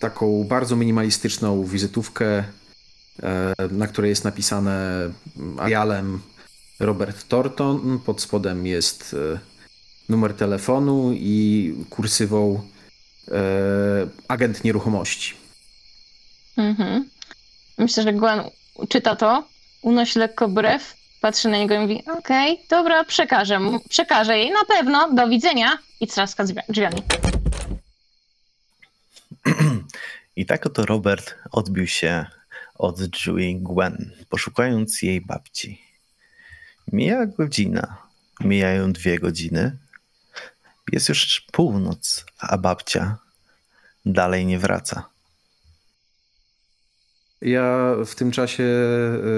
taką 0.00 0.44
bardzo 0.44 0.76
minimalistyczną 0.76 1.64
wizytówkę, 1.64 2.44
e, 3.22 3.54
na 3.70 3.86
której 3.86 4.08
jest 4.08 4.24
napisane 4.24 5.10
Arialem 5.58 6.20
Robert 6.80 7.28
Thornton. 7.28 7.98
Pod 8.06 8.20
spodem 8.20 8.66
jest 8.66 9.16
e, 9.34 9.38
numer 10.08 10.34
telefonu 10.34 11.12
i 11.12 11.74
kursywą 11.90 12.68
agent 14.28 14.64
nieruchomości. 14.64 15.34
Mhm. 16.56 17.08
Myślę, 17.78 18.02
że 18.02 18.12
Gwen 18.12 18.40
czyta 18.88 19.16
to, 19.16 19.48
unosi 19.82 20.18
lekko 20.18 20.48
brew, 20.48 20.94
patrzy 21.20 21.48
na 21.48 21.58
niego 21.58 21.74
i 21.74 21.78
mówi: 21.78 22.02
Okej, 22.18 22.60
dobra, 22.70 23.04
przekażę, 23.04 23.58
mu- 23.60 23.80
przekażę 23.88 24.38
jej 24.38 24.50
na 24.50 24.64
pewno, 24.64 25.12
do 25.14 25.28
widzenia 25.28 25.78
i 26.00 26.06
trzaska 26.06 26.44
drzwi- 26.44 26.62
drzwiami. 26.68 27.02
I 30.36 30.46
tak 30.46 30.66
oto 30.66 30.86
Robert 30.86 31.34
odbił 31.50 31.86
się 31.86 32.26
od 32.74 33.02
drzwi 33.02 33.56
Gwen, 33.60 34.12
poszukując 34.28 35.02
jej 35.02 35.20
babci. 35.20 35.82
Mija 36.92 37.26
godzina, 37.26 37.96
mijają 38.40 38.92
dwie 38.92 39.18
godziny. 39.18 39.76
Jest 40.92 41.08
już 41.08 41.40
północ, 41.52 42.24
a 42.38 42.58
babcia 42.58 43.18
dalej 44.06 44.46
nie 44.46 44.58
wraca. 44.58 45.09
Ja 47.42 47.94
w 48.06 48.14
tym 48.14 48.30
czasie 48.30 48.64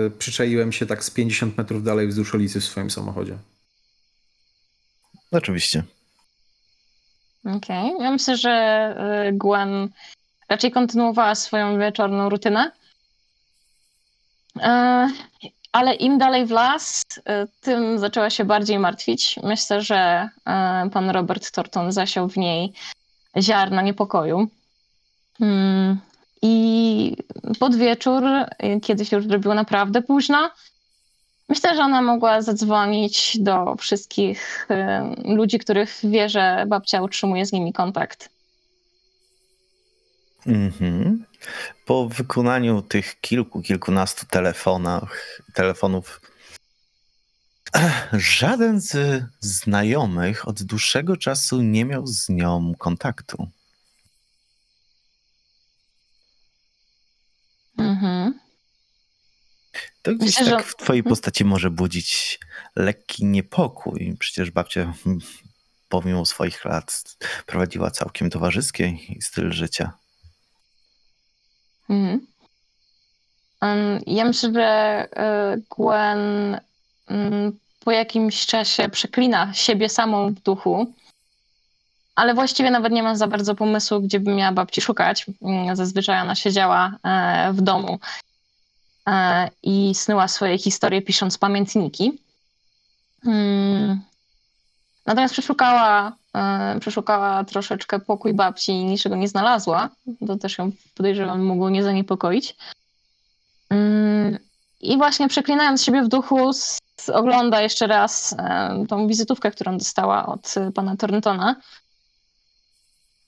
y, 0.06 0.10
przyczaiłem 0.18 0.72
się 0.72 0.86
tak 0.86 1.04
z 1.04 1.10
50 1.10 1.58
metrów 1.58 1.82
dalej 1.82 2.08
wzdłuż 2.08 2.34
ulicy 2.34 2.60
w 2.60 2.64
swoim 2.64 2.90
samochodzie. 2.90 3.38
Oczywiście. 5.32 5.82
Okej, 7.56 7.92
ja 8.00 8.10
myślę, 8.10 8.36
że 8.36 8.94
y, 9.28 9.32
Gwen 9.32 9.88
raczej 10.48 10.70
kontynuowała 10.70 11.34
swoją 11.34 11.78
wieczorną 11.78 12.28
rutynę. 12.28 12.72
E, 14.60 15.08
Ale 15.72 15.94
im 15.94 16.18
dalej 16.18 16.46
w 16.46 16.50
las, 16.50 17.02
y, 17.18 17.22
tym 17.60 17.98
zaczęła 17.98 18.30
się 18.30 18.44
bardziej 18.44 18.78
martwić. 18.78 19.38
Myślę, 19.42 19.82
że 19.82 20.28
e, 20.46 20.90
pan 20.92 21.10
Robert 21.10 21.50
Thornton 21.50 21.92
zasiał 21.92 22.28
w 22.28 22.36
niej 22.36 22.72
ziarno 23.40 23.82
niepokoju. 23.82 24.48
I 26.42 27.16
pod 27.58 27.76
wieczór, 27.76 28.24
y, 28.24 28.80
kiedy 28.80 29.04
się 29.04 29.16
już 29.16 29.26
zrobiło 29.26 29.54
naprawdę 29.54 30.02
późno, 30.02 30.50
myślę, 31.48 31.76
że 31.76 31.82
ona 31.82 32.02
mogła 32.02 32.42
zadzwonić 32.42 33.38
do 33.40 33.76
wszystkich 33.76 34.68
y, 34.70 35.34
ludzi, 35.34 35.58
których 35.58 35.98
wie, 36.04 36.28
że 36.28 36.64
babcia 36.68 37.02
utrzymuje 37.02 37.46
z 37.46 37.52
nimi 37.52 37.72
kontakt. 37.72 38.28
Mhm. 40.46 41.24
Po 41.86 42.08
wykonaniu 42.08 42.82
tych 42.82 43.20
kilku, 43.20 43.62
kilkunastu 43.62 44.26
telefonach, 44.26 45.40
telefonów, 45.54 46.20
żaden 48.12 48.80
z 48.80 49.22
znajomych 49.40 50.48
od 50.48 50.62
dłuższego 50.62 51.16
czasu 51.16 51.62
nie 51.62 51.84
miał 51.84 52.06
z 52.06 52.28
nią 52.28 52.72
kontaktu. 52.78 53.48
Mhm. 57.84 58.38
To 60.02 60.14
gdzieś 60.14 60.26
Myślę, 60.40 60.50
tak 60.56 60.64
że- 60.64 60.70
w 60.70 60.76
twojej 60.76 61.02
postaci 61.02 61.44
może 61.44 61.70
budzić 61.70 62.40
lekki 62.76 63.24
niepokój. 63.24 64.16
Przecież 64.18 64.50
babcia 64.50 64.92
hmm, 65.04 65.20
pomimo 65.88 66.26
swoich 66.26 66.64
lat 66.64 67.16
prowadziła 67.46 67.90
całkiem 67.90 68.30
towarzyski 68.30 69.18
styl 69.20 69.52
życia. 69.52 69.92
Mhm. 71.90 72.26
Ja 74.06 74.24
myślę, 74.24 74.52
że 74.52 74.62
e, 75.16 75.56
Gwen 75.78 76.60
mm, 77.06 77.58
po 77.84 77.90
jakimś 77.90 78.46
czasie 78.46 78.88
przeklina 78.88 79.54
siebie 79.54 79.88
samą 79.88 80.34
w 80.34 80.40
duchu, 80.40 80.94
ale 82.14 82.34
właściwie 82.34 82.70
nawet 82.70 82.92
nie 82.92 83.02
ma 83.02 83.16
za 83.16 83.26
bardzo 83.26 83.54
pomysłu, 83.54 84.00
gdzie 84.00 84.20
by 84.20 84.34
miała 84.34 84.52
babci 84.52 84.80
szukać. 84.80 85.26
Mm, 85.42 85.76
Zazwyczaj 85.76 86.20
ona 86.22 86.34
siedziała 86.34 86.98
e, 87.02 87.52
w 87.52 87.60
domu 87.60 87.98
e, 89.08 89.48
i 89.62 89.94
snyła 89.94 90.28
swoje 90.28 90.58
historie, 90.58 91.02
pisząc 91.02 91.38
pamiętniki. 91.38 92.18
Mm. 93.26 94.00
Natomiast 95.06 95.32
przeszukała, 95.32 96.12
e, 96.36 96.80
przeszukała 96.80 97.44
troszeczkę 97.44 98.00
pokój 98.00 98.34
babci 98.34 98.72
i 98.72 98.84
niczego 98.84 99.16
nie 99.16 99.28
znalazła. 99.28 99.88
To 100.26 100.36
też 100.36 100.58
ją 100.58 100.72
podejrzewam 100.94 101.42
mogło 101.42 101.70
nie 101.70 101.82
zaniepokoić. 101.82 102.56
Mm, 103.70 104.38
I 104.80 104.96
właśnie 104.96 105.28
przeklinając 105.28 105.82
siebie 105.84 106.02
w 106.02 106.08
duchu, 106.08 106.50
ogląda 107.12 107.60
jeszcze 107.60 107.86
raz 107.86 108.36
tą 108.88 109.06
wizytówkę, 109.06 109.50
którą 109.50 109.78
dostała 109.78 110.26
od 110.26 110.54
pana 110.74 110.96
Thorntona. 110.96 111.56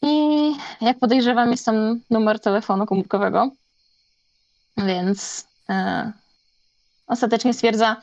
I 0.05 0.53
jak 0.81 0.99
podejrzewam, 0.99 1.51
jest 1.51 1.65
tam 1.65 2.01
numer 2.11 2.41
telefonu 2.41 2.87
komórkowego. 2.87 3.51
Więc 4.77 5.47
e, 5.69 6.13
ostatecznie 7.07 7.55
stwierdza, 7.55 8.03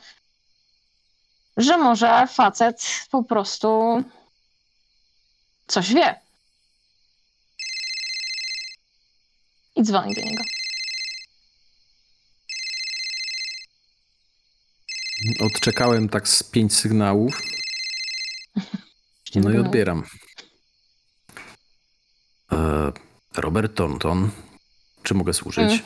że 1.56 1.78
może 1.78 2.26
facet 2.26 3.06
po 3.10 3.22
prostu 3.22 4.02
coś 5.66 5.94
wie. 5.94 6.20
I 9.76 9.82
dzwoni 9.82 10.14
do 10.14 10.20
niego. 10.20 10.42
Odczekałem 15.40 16.08
tak 16.08 16.28
z 16.28 16.42
pięć 16.42 16.76
sygnałów. 16.76 17.42
No 19.34 19.50
i 19.50 19.58
odbieram. 19.58 20.04
E, 22.52 22.92
Robert 23.36 23.74
Thornton, 23.76 24.30
czy 25.02 25.14
mogę 25.14 25.34
służyć? 25.34 25.64
Mm. 25.72 25.78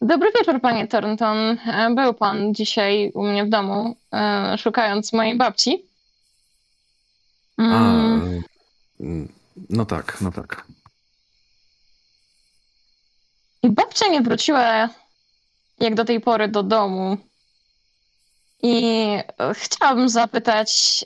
Dobry 0.00 0.32
wieczór, 0.38 0.60
panie 0.60 0.88
Thornton. 0.88 1.36
E, 1.66 1.94
Był 1.94 2.14
pan 2.14 2.54
dzisiaj 2.54 3.10
u 3.14 3.22
mnie 3.22 3.44
w 3.44 3.48
domu, 3.48 3.96
e, 4.14 4.58
szukając 4.58 5.12
mojej 5.12 5.36
babci. 5.36 5.84
A, 7.58 7.62
Mm, 7.62 8.42
mm, 9.00 9.32
no 9.70 9.86
tak, 9.86 10.20
no 10.20 10.32
tak. 10.32 10.66
I 13.62 13.70
babcia 13.70 14.08
nie 14.08 14.22
wróciła 14.22 14.88
jak 15.80 15.94
do 15.94 16.04
tej 16.04 16.20
pory 16.20 16.48
do 16.48 16.62
domu. 16.62 17.16
I 18.62 19.06
chciałabym 19.54 20.08
zapytać, 20.08 21.04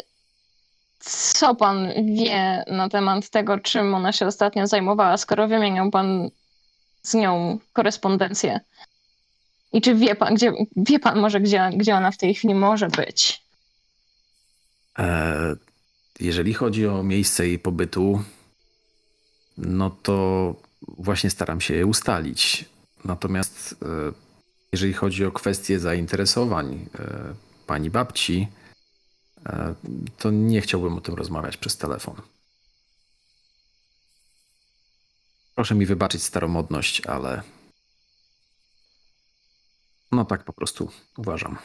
co 1.06 1.54
pan 1.54 1.88
wie 2.16 2.64
na 2.66 2.88
temat 2.88 3.30
tego, 3.30 3.58
czym 3.58 3.94
ona 3.94 4.12
się 4.12 4.26
ostatnio 4.26 4.66
zajmowała, 4.66 5.16
skoro 5.16 5.48
wymieniał 5.48 5.90
pan 5.90 6.30
z 7.02 7.14
nią 7.14 7.58
korespondencję? 7.72 8.60
I 9.72 9.80
czy 9.80 9.94
wie 9.94 10.14
pan, 10.14 10.34
gdzie, 10.34 10.52
wie 10.76 10.98
pan 10.98 11.20
może, 11.20 11.40
gdzie, 11.40 11.70
gdzie 11.76 11.96
ona 11.96 12.10
w 12.10 12.16
tej 12.16 12.34
chwili 12.34 12.54
może 12.54 12.88
być? 12.88 13.42
E, 14.98 15.56
jeżeli 16.20 16.54
chodzi 16.54 16.86
o 16.86 17.02
miejsce 17.02 17.46
jej 17.48 17.58
pobytu, 17.58 18.22
no 19.58 19.90
to 19.90 20.54
właśnie 20.98 21.30
staram 21.30 21.60
się 21.60 21.74
je 21.74 21.86
ustalić. 21.86 22.64
Natomiast 23.04 23.76
e, 23.82 23.86
jeżeli 24.72 24.92
chodzi 24.92 25.24
o 25.24 25.32
kwestie 25.32 25.78
zainteresowań 25.78 26.86
e, 26.98 27.34
pani 27.66 27.90
babci, 27.90 28.48
to 30.18 30.30
nie 30.30 30.60
chciałbym 30.60 30.98
o 30.98 31.00
tym 31.00 31.14
rozmawiać 31.14 31.56
przez 31.56 31.76
telefon. 31.76 32.14
Proszę 35.54 35.74
mi 35.74 35.86
wybaczyć 35.86 36.22
staromodność, 36.22 37.06
ale 37.06 37.42
no 40.12 40.24
tak 40.24 40.44
po 40.44 40.52
prostu 40.52 40.90
uważam. 41.18 41.58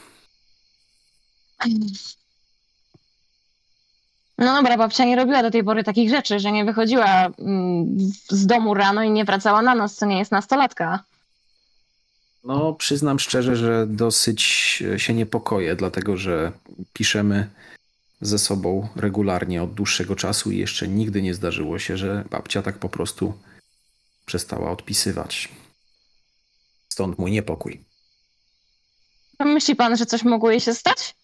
No 4.37 4.55
dobra, 4.55 4.77
babcia 4.77 5.05
nie 5.05 5.15
robiła 5.15 5.43
do 5.43 5.51
tej 5.51 5.63
pory 5.63 5.83
takich 5.83 6.09
rzeczy, 6.09 6.39
że 6.39 6.51
nie 6.51 6.65
wychodziła 6.65 7.05
mm, 7.25 7.97
z 8.29 8.45
domu 8.45 8.73
rano 8.73 9.03
i 9.03 9.11
nie 9.11 9.25
wracała 9.25 9.61
na 9.61 9.75
noc, 9.75 9.95
co 9.95 10.05
nie 10.05 10.19
jest 10.19 10.31
nastolatka. 10.31 11.03
No, 12.43 12.73
przyznam 12.73 13.19
szczerze, 13.19 13.55
że 13.55 13.87
dosyć 13.87 14.41
się 14.97 15.13
niepokoję, 15.13 15.75
dlatego 15.75 16.17
że 16.17 16.51
piszemy 16.93 17.49
ze 18.21 18.39
sobą 18.39 18.87
regularnie 18.95 19.63
od 19.63 19.73
dłuższego 19.73 20.15
czasu 20.15 20.51
i 20.51 20.57
jeszcze 20.57 20.87
nigdy 20.87 21.21
nie 21.21 21.33
zdarzyło 21.33 21.79
się, 21.79 21.97
że 21.97 22.25
babcia 22.29 22.61
tak 22.61 22.77
po 22.77 22.89
prostu 22.89 23.33
przestała 24.25 24.71
odpisywać. 24.71 25.49
Stąd 26.89 27.17
mój 27.19 27.31
niepokój. 27.31 27.83
Myśli 29.39 29.75
pan, 29.75 29.97
że 29.97 30.05
coś 30.05 30.23
mogło 30.23 30.51
jej 30.51 30.59
się 30.59 30.73
stać? 30.73 31.15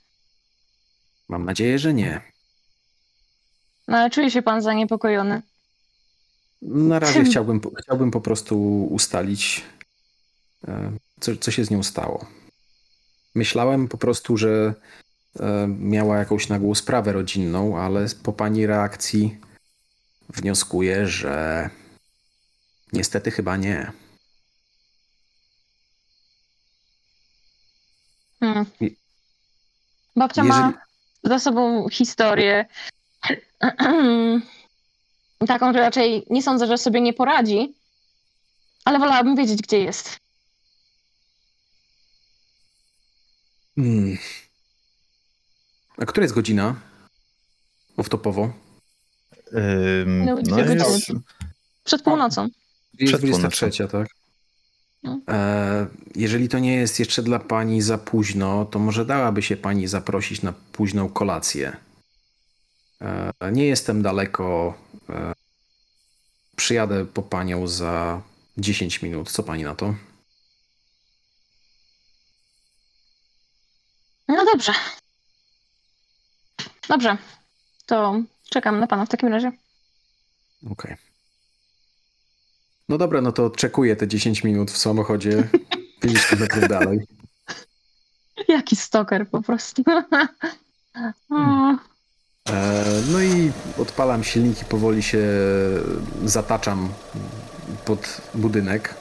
Mam 1.30 1.46
nadzieję, 1.46 1.80
że 1.80 1.94
nie. 1.94 2.22
No 3.88 3.98
ale 3.98 4.10
czuje 4.10 4.32
się 4.32 4.42
pan 4.42 4.62
zaniepokojony. 4.62 5.42
Na 6.62 7.00
razie 7.00 7.24
chciałbym, 7.24 7.62
chciałbym 7.84 8.12
po 8.12 8.22
prostu 8.22 8.86
ustalić, 8.86 9.64
e, 10.68 10.92
co, 11.20 11.38
co 11.38 11.52
się 11.52 11.66
z 11.66 11.70
nią 11.70 11.84
stało. 11.84 12.26
Myślałem 13.36 13.88
po 13.88 13.98
prostu, 13.98 14.38
że 14.38 14.74
e, 15.40 15.68
miała 15.68 16.18
jakąś 16.18 16.50
nagłą 16.50 16.76
sprawę 16.76 17.14
rodzinną, 17.14 17.78
ale 17.78 18.06
po 18.24 18.34
pani 18.34 18.66
reakcji 18.68 19.38
wnioskuję, 20.30 21.08
że 21.08 21.70
niestety 22.94 23.32
chyba 23.32 23.58
nie. 23.58 23.92
Hmm. 28.40 28.66
Babcia 30.16 30.44
Jeżeli... 30.44 30.62
ma 30.62 30.74
za 31.24 31.40
sobą 31.40 31.90
historię 31.90 32.66
taką, 35.48 35.74
że 35.74 35.80
raczej 35.80 36.26
nie 36.30 36.44
sądzę, 36.44 36.68
że 36.68 36.78
sobie 36.78 37.02
nie 37.02 37.14
poradzi, 37.14 37.76
ale 38.86 39.00
wolałabym 39.00 39.36
wiedzieć, 39.36 39.62
gdzie 39.62 39.80
jest. 39.80 40.27
Hmm. 43.78 44.18
A 45.98 46.06
która 46.06 46.24
jest 46.24 46.36
godzina? 46.36 46.76
Off-topowo? 47.98 48.50
Ym, 49.54 50.26
no, 50.26 50.38
no 50.50 50.60
jest... 50.60 51.12
Przed 51.84 52.02
północą. 52.02 52.50
Jest 53.00 53.24
23, 53.24 53.88
tak? 53.88 54.08
No. 55.04 55.20
E, 55.30 55.88
jeżeli 56.16 56.50
to 56.50 56.60
nie 56.60 56.76
jest 56.76 57.00
jeszcze 57.00 57.24
dla 57.24 57.40
pani 57.40 57.82
za 57.82 57.98
późno, 57.98 58.66
to 58.66 58.80
może 58.80 59.06
dałaby 59.06 59.42
się 59.42 59.58
pani 59.58 59.88
zaprosić 59.88 60.42
na 60.42 60.54
późną 60.72 61.10
kolację. 61.10 61.78
E, 63.02 63.52
nie 63.52 63.66
jestem 63.66 64.02
daleko. 64.02 64.74
E, 65.10 65.34
przyjadę 66.56 67.06
po 67.06 67.22
panią 67.22 67.68
za 67.68 68.22
10 68.58 69.02
minut. 69.02 69.32
Co 69.32 69.44
pani 69.44 69.64
na 69.64 69.76
to? 69.76 69.96
No 74.28 74.46
dobrze. 74.46 74.74
Dobrze. 76.88 77.18
To 77.86 78.22
czekam 78.50 78.80
na 78.80 78.88
pana 78.88 79.06
w 79.06 79.10
takim 79.10 79.30
razie. 79.30 79.52
Okej. 80.64 80.72
Okay. 80.72 80.98
No 82.90 82.98
dobra, 82.98 83.22
no 83.22 83.32
to 83.32 83.46
oczekuję 83.46 83.96
te 83.96 84.08
10 84.08 84.44
minut 84.44 84.72
w 84.72 84.78
samochodzie 84.78 85.48
50 86.02 86.42
metrów 86.42 86.68
dalej. 86.68 87.00
Jaki 88.48 88.76
stoker 88.76 89.30
po 89.30 89.42
prostu. 89.42 89.84
Hmm. 91.30 91.80
E, 92.50 92.84
no 93.12 93.22
i 93.22 93.52
odpalam 93.78 94.24
silnik 94.24 94.62
i 94.62 94.66
powoli 94.66 95.04
się 95.04 95.28
zataczam 96.26 96.90
pod 97.86 98.22
budynek. 98.34 98.96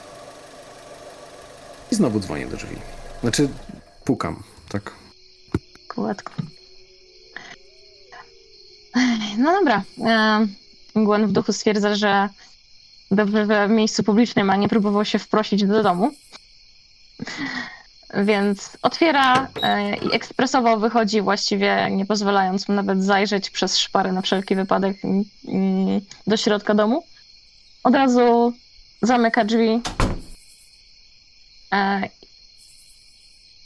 I 1.92 1.94
znowu 1.94 2.20
dzwonię 2.20 2.46
do 2.46 2.56
drzwi. 2.56 2.76
Znaczy, 3.20 3.48
pukam, 4.04 4.42
tak. 4.68 5.05
Kółatko. 5.96 6.32
No 9.38 9.52
dobra. 9.52 9.82
E, 10.04 10.46
Gwen 10.96 11.26
w 11.26 11.32
duchu 11.32 11.52
stwierdza, 11.52 11.94
że 11.94 12.28
dobrze 13.10 13.46
w 13.46 13.70
miejscu 13.70 14.02
publicznym, 14.02 14.50
a 14.50 14.56
nie 14.56 14.68
próbował 14.68 15.04
się 15.04 15.18
wprosić 15.18 15.64
do 15.64 15.82
domu. 15.82 16.10
Więc 18.14 18.76
otwiera 18.82 19.48
e, 19.62 19.96
i 19.96 20.14
ekspresowo 20.14 20.76
wychodzi, 20.76 21.22
właściwie 21.22 21.88
nie 21.90 22.06
pozwalając 22.06 22.68
mu 22.68 22.74
nawet 22.74 23.04
zajrzeć 23.04 23.50
przez 23.50 23.78
szparę 23.78 24.12
na 24.12 24.22
wszelki 24.22 24.56
wypadek 24.56 24.96
do 26.26 26.36
środka 26.36 26.74
domu. 26.74 27.04
Od 27.84 27.94
razu 27.94 28.52
zamyka 29.02 29.44
drzwi. 29.44 29.80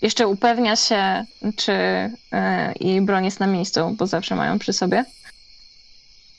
E, 0.02 0.06
jeszcze 0.06 0.28
upewnia 0.28 0.76
się, 0.76 1.24
czy 1.56 1.72
e, 2.32 2.72
jej 2.80 3.00
broń 3.00 3.24
jest 3.24 3.40
na 3.40 3.46
miejscu, 3.46 3.96
bo 3.98 4.06
zawsze 4.06 4.36
mają 4.36 4.58
przy 4.58 4.72
sobie. 4.72 5.04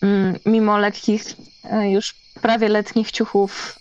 Mm, 0.02 0.40
mimo 0.46 0.78
lekkich, 0.78 1.24
już 1.84 2.16
prawie 2.42 2.70
letnich 2.70 3.12
ciuchów, 3.12 3.80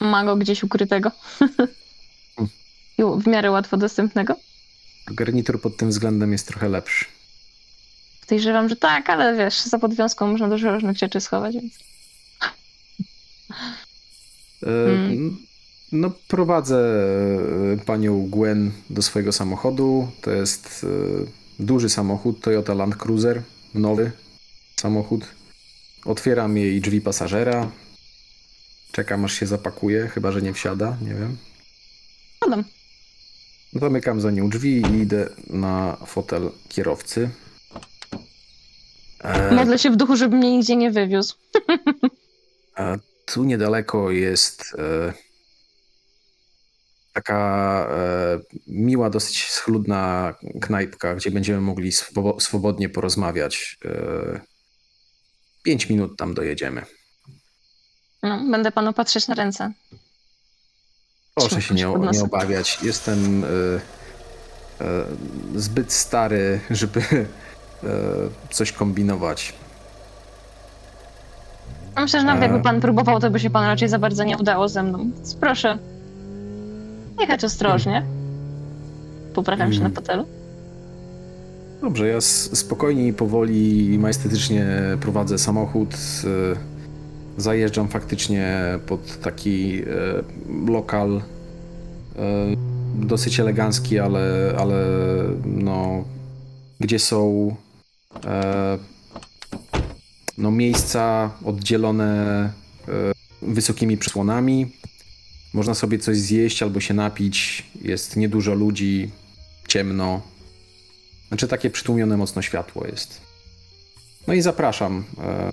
ma 0.00 0.24
go 0.24 0.36
gdzieś 0.36 0.62
ukrytego. 0.62 1.10
W 2.98 3.26
miarę 3.26 3.50
łatwo 3.50 3.76
dostępnego. 3.76 4.36
Garnitur 5.06 5.60
pod 5.60 5.76
tym 5.76 5.88
względem 5.88 6.32
jest 6.32 6.48
trochę 6.48 6.68
lepszy. 6.68 7.04
Podejrzewam, 8.20 8.68
że 8.68 8.76
tak, 8.76 9.10
ale 9.10 9.36
wiesz, 9.36 9.60
za 9.60 9.78
podwiązką 9.78 10.26
można 10.26 10.48
dużo 10.48 10.72
różnych 10.72 10.98
rzeczy 10.98 11.20
schować, 11.20 11.54
więc... 11.54 11.74
E, 14.62 14.66
hmm. 14.66 15.46
No, 15.92 16.10
prowadzę 16.28 16.78
e, 17.72 17.84
panią 17.84 18.30
Gwen 18.30 18.72
do 18.90 19.02
swojego 19.02 19.32
samochodu. 19.32 20.08
To 20.20 20.30
jest 20.30 20.86
e, 21.60 21.64
duży 21.64 21.88
samochód, 21.88 22.40
Toyota 22.40 22.74
Land 22.74 22.96
Cruiser, 22.96 23.42
nowy 23.74 24.10
samochód. 24.80 25.24
Otwieram 26.04 26.56
jej 26.56 26.80
drzwi 26.80 27.00
pasażera, 27.00 27.70
Czekam 28.92 29.24
aż 29.24 29.32
się 29.32 29.46
zapakuje, 29.46 30.08
chyba 30.08 30.32
że 30.32 30.42
nie 30.42 30.52
wsiada, 30.52 30.96
nie 31.02 31.14
wiem. 31.14 31.36
Adam. 32.46 32.64
Zamykam 33.72 34.20
za 34.20 34.30
nią 34.30 34.50
drzwi 34.50 34.82
i 34.82 35.00
idę 35.00 35.28
na 35.50 35.96
fotel 36.06 36.50
kierowcy. 36.68 37.30
E... 39.20 39.54
Modlę 39.54 39.78
się 39.78 39.90
w 39.90 39.96
duchu, 39.96 40.16
żeby 40.16 40.36
mnie 40.36 40.56
nigdzie 40.56 40.76
nie 40.76 40.90
wywiózł. 40.90 41.34
A 42.76 42.96
tu 43.26 43.44
niedaleko 43.44 44.10
jest 44.10 44.76
e, 44.78 45.12
taka 47.12 47.86
e, 47.90 48.38
miła, 48.66 49.10
dosyć 49.10 49.50
schludna 49.50 50.34
knajpka, 50.60 51.14
gdzie 51.14 51.30
będziemy 51.30 51.60
mogli 51.60 51.92
swobodnie 52.38 52.88
porozmawiać. 52.88 53.78
E, 53.84 54.40
pięć 55.62 55.90
minut 55.90 56.16
tam 56.16 56.34
dojedziemy. 56.34 56.82
No, 58.22 58.40
będę 58.50 58.72
panu 58.72 58.92
patrzeć 58.92 59.28
na 59.28 59.34
ręce. 59.34 59.72
Proszę 61.34 61.62
się 61.62 61.74
nie, 61.74 61.94
nie 62.12 62.22
obawiać. 62.22 62.78
Jestem 62.82 63.44
y, 63.44 63.80
zbyt 65.54 65.92
stary, 65.92 66.60
żeby 66.70 67.02
coś 68.50 68.72
kombinować. 68.72 69.54
Myślę, 71.96 72.20
że 72.20 72.26
nawet 72.26 72.42
jakby 72.42 72.62
pan 72.62 72.80
próbował, 72.80 73.20
to 73.20 73.30
by 73.30 73.40
się 73.40 73.50
pan 73.50 73.64
raczej 73.64 73.88
za 73.88 73.98
bardzo 73.98 74.24
nie 74.24 74.38
udało 74.38 74.68
ze 74.68 74.82
mną. 74.82 74.98
Więc 74.98 75.34
proszę, 75.34 75.78
jechać 77.20 77.44
ostrożnie. 77.44 78.02
Poprawiam 79.34 79.72
się 79.72 79.80
na 79.80 79.90
fotelu. 79.90 80.26
Dobrze, 81.82 82.08
ja 82.08 82.20
spokojnie 82.20 83.08
i 83.08 83.12
powoli 83.12 83.86
i 83.94 83.98
majestetycznie 83.98 84.66
prowadzę 85.00 85.38
samochód. 85.38 85.94
E, 85.94 87.40
zajeżdżam 87.40 87.88
faktycznie 87.88 88.64
pod 88.86 89.20
taki 89.20 89.82
e, 89.82 89.86
lokal 90.70 91.16
e, 91.16 91.22
dosyć 92.94 93.40
elegancki, 93.40 93.98
ale, 93.98 94.54
ale 94.58 94.84
no, 95.44 96.04
gdzie 96.80 96.98
są 96.98 97.54
no, 100.38 100.50
miejsca 100.50 101.30
oddzielone 101.44 102.50
wysokimi 103.42 103.96
przysłonami. 103.96 104.72
Można 105.52 105.74
sobie 105.74 105.98
coś 105.98 106.16
zjeść 106.16 106.62
albo 106.62 106.80
się 106.80 106.94
napić. 106.94 107.66
Jest 107.82 108.16
niedużo 108.16 108.54
ludzi, 108.54 109.10
ciemno. 109.68 110.22
Znaczy 111.28 111.48
takie 111.48 111.70
przytłumione 111.70 112.16
mocno 112.16 112.42
światło 112.42 112.86
jest. 112.86 113.20
No 114.26 114.34
i 114.34 114.42
zapraszam 114.42 115.04
e, 115.18 115.50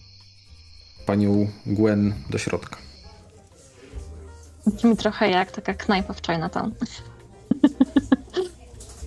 panią 1.06 1.48
Gwen 1.66 2.14
do 2.30 2.38
środka. 2.38 2.78
Brzmi 4.68 4.98
trochę 4.98 5.30
jak 5.30 5.52
taka 5.52 5.74
knajpa 5.74 6.14
w 6.14 6.22
Chinatown. 6.26 6.72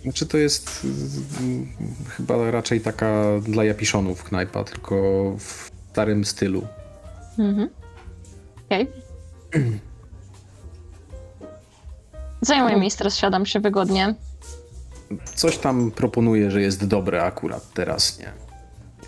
Znaczy 0.02 0.26
to 0.26 0.38
jest 0.38 0.86
mm, 1.40 1.68
chyba 2.08 2.50
raczej 2.50 2.80
taka 2.80 3.40
dla 3.40 3.64
japiszonów 3.64 4.24
knajpa, 4.24 4.64
tylko 4.64 4.96
w 5.38 5.70
starym 5.90 6.24
stylu. 6.24 6.66
Mhm. 7.38 7.68
Okej. 8.66 8.88
Okay. 9.48 9.80
Zajmuję 12.42 12.76
miejsce, 12.76 13.04
rozsiadam 13.04 13.46
się 13.46 13.60
wygodnie. 13.60 14.14
Coś 15.34 15.58
tam 15.58 15.90
proponuję, 15.90 16.50
że 16.50 16.60
jest 16.60 16.86
dobre 16.86 17.24
akurat 17.24 17.72
teraz, 17.72 18.18
nie? 18.18 18.32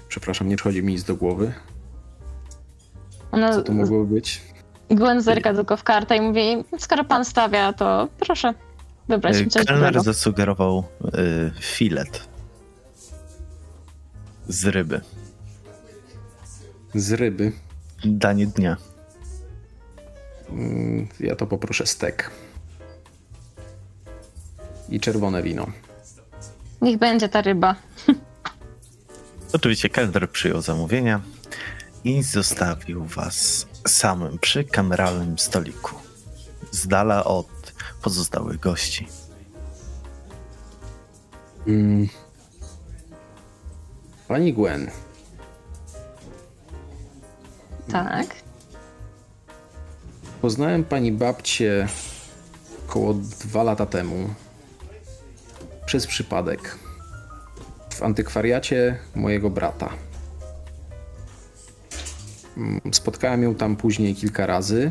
Przepraszam, 0.09 0.49
nie 0.49 0.57
przychodzi 0.57 0.83
mi 0.83 0.93
nic 0.93 1.05
do 1.05 1.17
głowy. 1.17 1.53
Ona... 3.33 3.53
Co 3.55 3.63
to 3.63 3.73
mogło 3.73 4.05
być? 4.05 4.43
Gwen 4.91 5.23
zerka 5.23 5.55
tylko 5.55 5.77
w 5.77 5.83
kartę 5.83 6.17
i 6.17 6.21
mówi, 6.21 6.65
skoro 6.79 7.05
pan 7.05 7.25
stawia, 7.25 7.73
to 7.73 8.09
proszę 8.19 8.55
wybrać 9.09 9.41
mi 9.41 9.49
coś 9.49 9.65
Kelner 9.65 10.03
zasugerował 10.03 10.85
y, 11.05 11.61
filet 11.61 12.29
z 14.49 14.65
ryby. 14.65 15.01
Z 16.95 17.13
ryby? 17.13 17.53
Danie 18.05 18.47
dnia. 18.47 18.77
Mm, 20.51 21.09
ja 21.21 21.37
to 21.37 21.47
poproszę 21.47 21.87
stek. 21.87 22.31
I 24.89 25.01
czerwone 25.01 25.43
wino. 25.43 25.67
Niech 26.83 26.99
będzie 26.99 27.29
ta 27.29 27.43
ryba. 27.43 27.77
Oczywiście 29.53 29.89
kelner 29.89 30.31
przyjął 30.31 30.63
zamówienia 30.63 31.21
i 32.05 32.23
zostawił 32.23 33.05
was 33.05 33.67
samym 33.87 34.39
przy 34.39 34.65
kameralnym 34.65 35.39
stoliku. 35.39 35.95
Z 36.71 36.87
dala 36.87 37.25
od 37.25 37.73
pozostałych 38.03 38.61
gości. 38.61 39.07
Mm. 41.67 42.09
Pani 44.29 44.55
Gwen. 44.55 44.91
Tak. 47.89 48.27
Poznałem 50.43 50.85
pani 50.85 51.13
babcię 51.13 51.89
około 52.89 53.15
dwa 53.15 53.63
lata 53.63 53.87
temu 53.87 54.35
przez 55.87 56.07
przypadek 56.07 56.79
w 57.95 58.03
antykwariacie 58.03 58.99
mojego 59.15 59.51
brata. 59.51 59.91
Mm, 62.57 62.81
spotkałem 62.93 63.43
ją 63.43 63.55
tam 63.55 63.77
później 63.77 64.15
kilka 64.15 64.47
razy. 64.47 64.91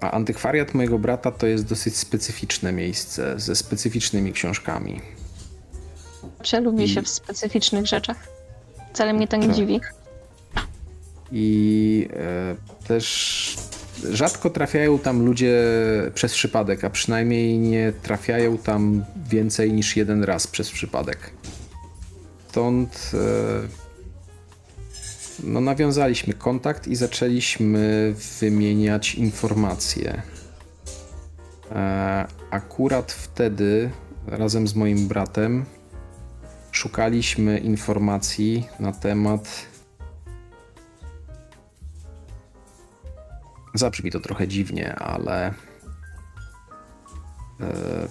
A 0.00 0.10
antykwariat 0.10 0.74
mojego 0.74 0.98
brata 0.98 1.30
to 1.30 1.46
jest 1.46 1.64
dosyć 1.66 1.96
specyficzne 1.96 2.72
miejsce 2.72 3.40
ze 3.40 3.56
specyficznymi 3.56 4.32
książkami. 4.32 5.00
Czy 6.42 6.62
I... 6.78 6.88
się 6.88 7.02
w 7.02 7.08
specyficznych 7.08 7.86
rzeczach? 7.86 8.16
Wcale 8.92 9.12
mnie 9.12 9.28
to 9.28 9.36
nie 9.36 9.46
tak. 9.46 9.56
dziwi. 9.56 9.80
I 11.32 12.08
e, 12.12 12.86
też 12.86 13.56
rzadko 14.10 14.50
trafiają 14.50 14.98
tam 14.98 15.26
ludzie 15.26 15.62
przez 16.14 16.32
przypadek, 16.32 16.84
a 16.84 16.90
przynajmniej 16.90 17.58
nie 17.58 17.92
trafiają 18.02 18.58
tam 18.58 19.04
więcej 19.30 19.72
niż 19.72 19.96
jeden 19.96 20.24
raz 20.24 20.46
przez 20.46 20.70
przypadek. 20.70 21.30
Stąd 22.48 23.10
e, 23.14 23.18
no, 25.42 25.60
nawiązaliśmy 25.60 26.34
kontakt 26.34 26.88
i 26.88 26.96
zaczęliśmy 26.96 28.14
wymieniać 28.40 29.14
informacje. 29.14 30.22
E, 31.72 32.26
akurat 32.50 33.12
wtedy 33.12 33.90
razem 34.26 34.68
z 34.68 34.74
moim 34.74 35.08
bratem 35.08 35.64
szukaliśmy 36.72 37.58
informacji 37.58 38.68
na 38.80 38.92
temat 38.92 39.48
Zabrzmi 43.78 44.10
to 44.10 44.20
trochę 44.20 44.48
dziwnie, 44.48 44.94
ale. 44.94 45.54
E, 47.60 48.08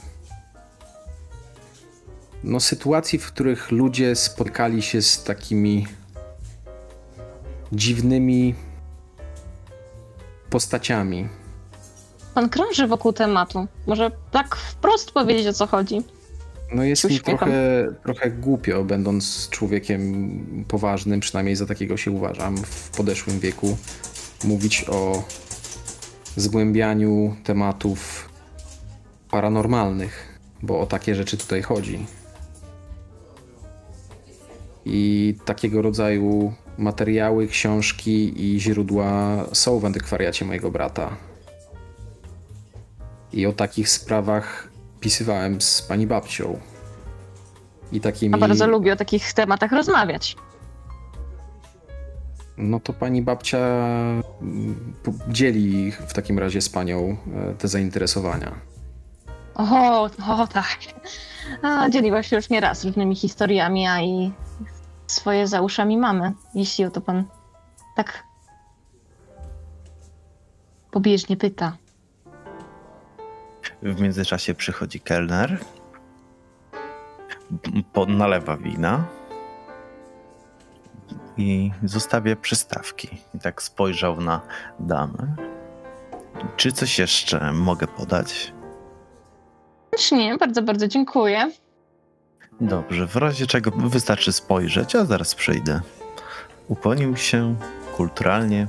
no, 2.44 2.60
sytuacji, 2.60 3.20
w 3.20 3.28
których 3.28 3.72
ludzie 3.72 4.16
spotkali 4.16 4.82
się 4.82 5.02
z 5.02 5.24
takimi 5.24 5.88
dziwnymi 7.72 8.56
postaciami. 10.50 11.30
Pan 12.34 12.50
krąży 12.50 12.88
wokół 12.88 13.14
tematu. 13.14 13.68
Może 13.88 14.12
tak 14.32 14.56
wprost 14.56 15.12
powiedzieć, 15.12 15.48
o 15.48 15.54
co 15.54 15.68
chodzi. 15.68 16.04
No 16.72 16.84
jest 16.84 17.10
mi 17.10 17.20
trochę, 17.20 17.86
trochę 18.04 18.32
głupio, 18.32 18.84
będąc 18.84 19.50
człowiekiem 19.50 20.66
poważnym, 20.68 21.20
przynajmniej 21.20 21.56
za 21.56 21.66
takiego 21.66 21.98
się 21.98 22.12
uważam, 22.12 22.58
w 22.58 22.90
podeszłym 22.98 23.40
wieku, 23.40 23.78
mówić 24.44 24.86
o 24.90 25.24
zgłębianiu 26.36 27.36
tematów 27.44 28.30
paranormalnych, 29.32 30.40
bo 30.62 30.80
o 30.80 30.86
takie 30.86 31.16
rzeczy 31.16 31.38
tutaj 31.38 31.62
chodzi. 31.62 32.06
I 34.86 35.36
takiego 35.46 35.82
rodzaju 35.82 36.54
materiały, 36.78 37.48
książki 37.48 38.46
i 38.46 38.60
źródła 38.60 39.38
są 39.54 39.80
w 39.80 39.86
antykwariacie 39.86 40.46
mojego 40.46 40.72
brata. 40.72 41.18
I 43.34 43.46
o 43.46 43.54
takich 43.54 43.90
sprawach 43.90 44.70
pisywałem 45.00 45.62
z 45.62 45.82
pani 45.82 46.08
babcią. 46.08 46.60
I 47.92 48.02
takimi... 48.02 48.40
Bardzo 48.40 48.68
lubię 48.68 48.94
o 48.94 48.96
takich 48.96 49.34
tematach 49.34 49.72
rozmawiać. 49.72 50.36
No 52.58 52.80
to 52.80 52.94
pani 52.94 53.22
babcia 53.22 53.58
mm, 54.42 54.94
dzieli 55.28 55.92
w 55.92 56.14
takim 56.14 56.40
razie 56.40 56.62
z 56.62 56.70
panią 56.70 57.18
e, 57.36 57.54
te 57.54 57.68
zainteresowania. 57.68 58.52
O, 59.56 60.04
o 60.28 60.48
tak. 60.48 60.78
A, 61.62 61.90
dzieliła 61.90 62.24
się 62.24 62.36
już 62.36 62.50
nieraz 62.50 62.86
różnymi 62.86 63.16
historiami, 63.16 63.88
a 63.88 64.02
i 64.02 64.32
swoje 65.08 65.48
za 65.48 65.62
uszami 65.62 65.98
mamy, 65.98 66.34
jeśli 66.56 66.86
o 66.86 66.92
to 66.92 67.02
pan 67.02 67.24
tak 67.96 68.24
pobieżnie 70.92 71.38
pyta. 71.38 71.78
W 73.82 74.02
międzyczasie 74.02 74.54
przychodzi 74.54 75.00
kelner, 75.00 75.60
nalewa 78.08 78.58
wina 78.58 79.06
i 81.38 81.72
zostawię 81.84 82.36
przystawki. 82.36 83.10
I 83.36 83.40
tak 83.40 83.64
spojrzał 83.64 84.22
na 84.22 84.42
damę. 84.80 85.36
Czy 86.58 86.72
coś 86.72 87.00
jeszcze 87.00 87.52
mogę 87.52 87.88
podać? 87.88 88.54
Nie, 90.12 90.38
bardzo, 90.38 90.62
bardzo 90.62 90.88
dziękuję. 90.88 91.52
Dobrze, 92.62 93.08
w 93.08 93.16
razie 93.16 93.48
czego 93.48 93.72
wystarczy 93.72 94.32
spojrzeć, 94.34 94.96
a 94.96 95.06
zaraz 95.06 95.36
przyjdę. 95.36 95.82
Ukłonił 96.68 97.18
się 97.18 97.56
kulturalnie 97.98 98.68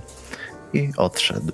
i 0.72 0.90
odszedł. 0.96 1.52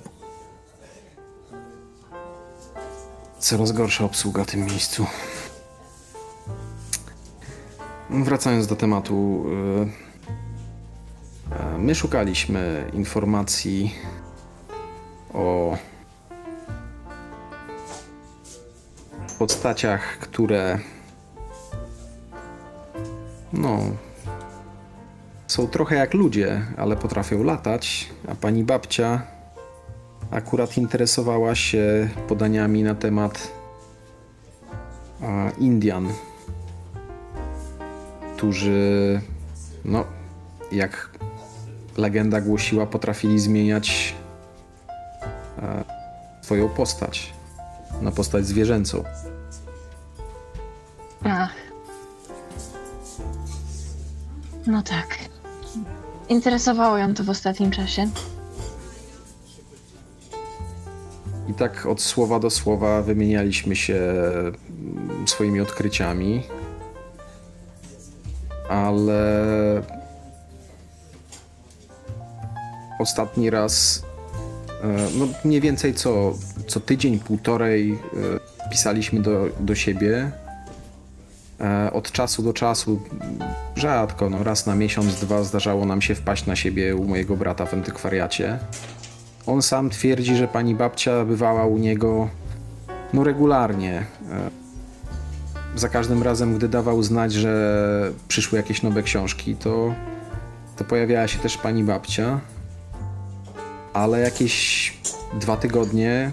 Coraz 3.39 3.71
gorsza 3.71 4.05
obsługa 4.05 4.43
w 4.43 4.47
tym 4.47 4.65
miejscu. 4.65 5.05
wracając 8.09 8.67
do 8.67 8.75
tematu, 8.75 9.45
e, 9.87 10.12
my 11.77 11.95
szukaliśmy 11.95 12.89
informacji 12.93 13.95
o 15.33 15.77
postaciach, 19.39 20.17
które 20.19 20.79
no 23.53 23.79
są 25.47 25.67
trochę 25.67 25.95
jak 25.95 26.13
ludzie, 26.13 26.61
ale 26.77 26.95
potrafią 26.95 27.43
latać, 27.43 28.09
a 28.27 28.35
pani 28.35 28.63
babcia 28.63 29.21
akurat 30.31 30.77
interesowała 30.77 31.55
się 31.55 32.09
podaniami 32.27 32.83
na 32.83 32.95
temat 32.95 33.51
Indian, 35.59 36.09
którzy, 38.35 39.21
no, 39.85 40.03
jak 40.71 41.09
legenda 41.97 42.41
głosiła, 42.41 42.85
potrafili 42.85 43.39
zmieniać 43.39 44.15
e, 45.61 45.83
swoją 46.41 46.69
postać 46.69 47.33
na 48.01 48.11
postać 48.11 48.45
zwierzęcą. 48.45 49.03
Ach. 51.23 51.53
No 54.67 54.83
tak. 54.83 55.17
Interesowało 56.29 56.97
ją 56.97 57.13
to 57.13 57.23
w 57.23 57.29
ostatnim 57.29 57.71
czasie. 57.71 58.09
I 61.47 61.53
tak 61.53 61.85
od 61.85 62.01
słowa 62.01 62.39
do 62.39 62.49
słowa 62.49 63.01
wymienialiśmy 63.01 63.75
się 63.75 63.95
mm, 63.95 65.27
swoimi 65.27 65.61
odkryciami. 65.61 66.43
Ale 68.69 69.23
ostatni 72.99 73.49
raz, 73.49 74.03
e, 74.83 74.87
no 75.17 75.27
mniej 75.45 75.61
więcej 75.61 75.93
co, 75.93 76.33
co 76.67 76.79
tydzień, 76.79 77.19
półtorej 77.19 77.91
e, 77.91 78.69
pisaliśmy 78.69 79.21
do, 79.21 79.49
do 79.59 79.75
siebie. 79.75 80.31
E, 81.61 81.93
od 81.93 82.11
czasu 82.11 82.43
do 82.43 82.53
czasu, 82.53 83.01
rzadko, 83.75 84.29
no 84.29 84.43
raz 84.43 84.65
na 84.65 84.75
miesiąc, 84.75 85.19
dwa 85.19 85.43
zdarzało 85.43 85.85
nam 85.85 86.01
się 86.01 86.15
wpaść 86.15 86.45
na 86.45 86.55
siebie 86.55 86.95
u 86.95 87.03
mojego 87.03 87.35
brata 87.35 87.65
w 87.65 87.73
antykwariacie. 87.73 88.59
On 89.45 89.61
sam 89.61 89.89
twierdzi, 89.89 90.35
że 90.35 90.47
pani 90.47 90.75
babcia 90.75 91.25
bywała 91.25 91.65
u 91.65 91.77
niego 91.77 92.29
no 93.13 93.23
regularnie. 93.23 94.05
Za 95.75 95.89
każdym 95.89 96.23
razem, 96.23 96.57
gdy 96.57 96.69
dawał 96.69 97.03
znać, 97.03 97.33
że 97.33 98.11
przyszły 98.27 98.57
jakieś 98.57 98.83
nowe 98.83 99.03
książki, 99.03 99.55
to, 99.55 99.93
to 100.77 100.83
pojawiała 100.83 101.27
się 101.27 101.39
też 101.39 101.57
pani 101.57 101.83
babcia. 101.83 102.39
Ale 103.93 104.19
jakieś 104.19 104.93
dwa 105.33 105.57
tygodnie 105.57 106.31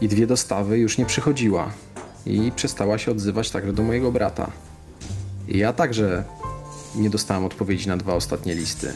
i 0.00 0.08
dwie 0.08 0.26
dostawy 0.26 0.78
już 0.78 0.98
nie 0.98 1.06
przychodziła. 1.06 1.70
I 2.26 2.52
przestała 2.56 2.98
się 2.98 3.10
odzywać 3.10 3.50
także 3.50 3.72
do 3.72 3.82
mojego 3.82 4.12
brata. 4.12 4.50
I 5.48 5.58
ja 5.58 5.72
także 5.72 6.24
nie 6.94 7.10
dostałem 7.10 7.44
odpowiedzi 7.44 7.88
na 7.88 7.96
dwa 7.96 8.14
ostatnie 8.14 8.54
listy. 8.54 8.92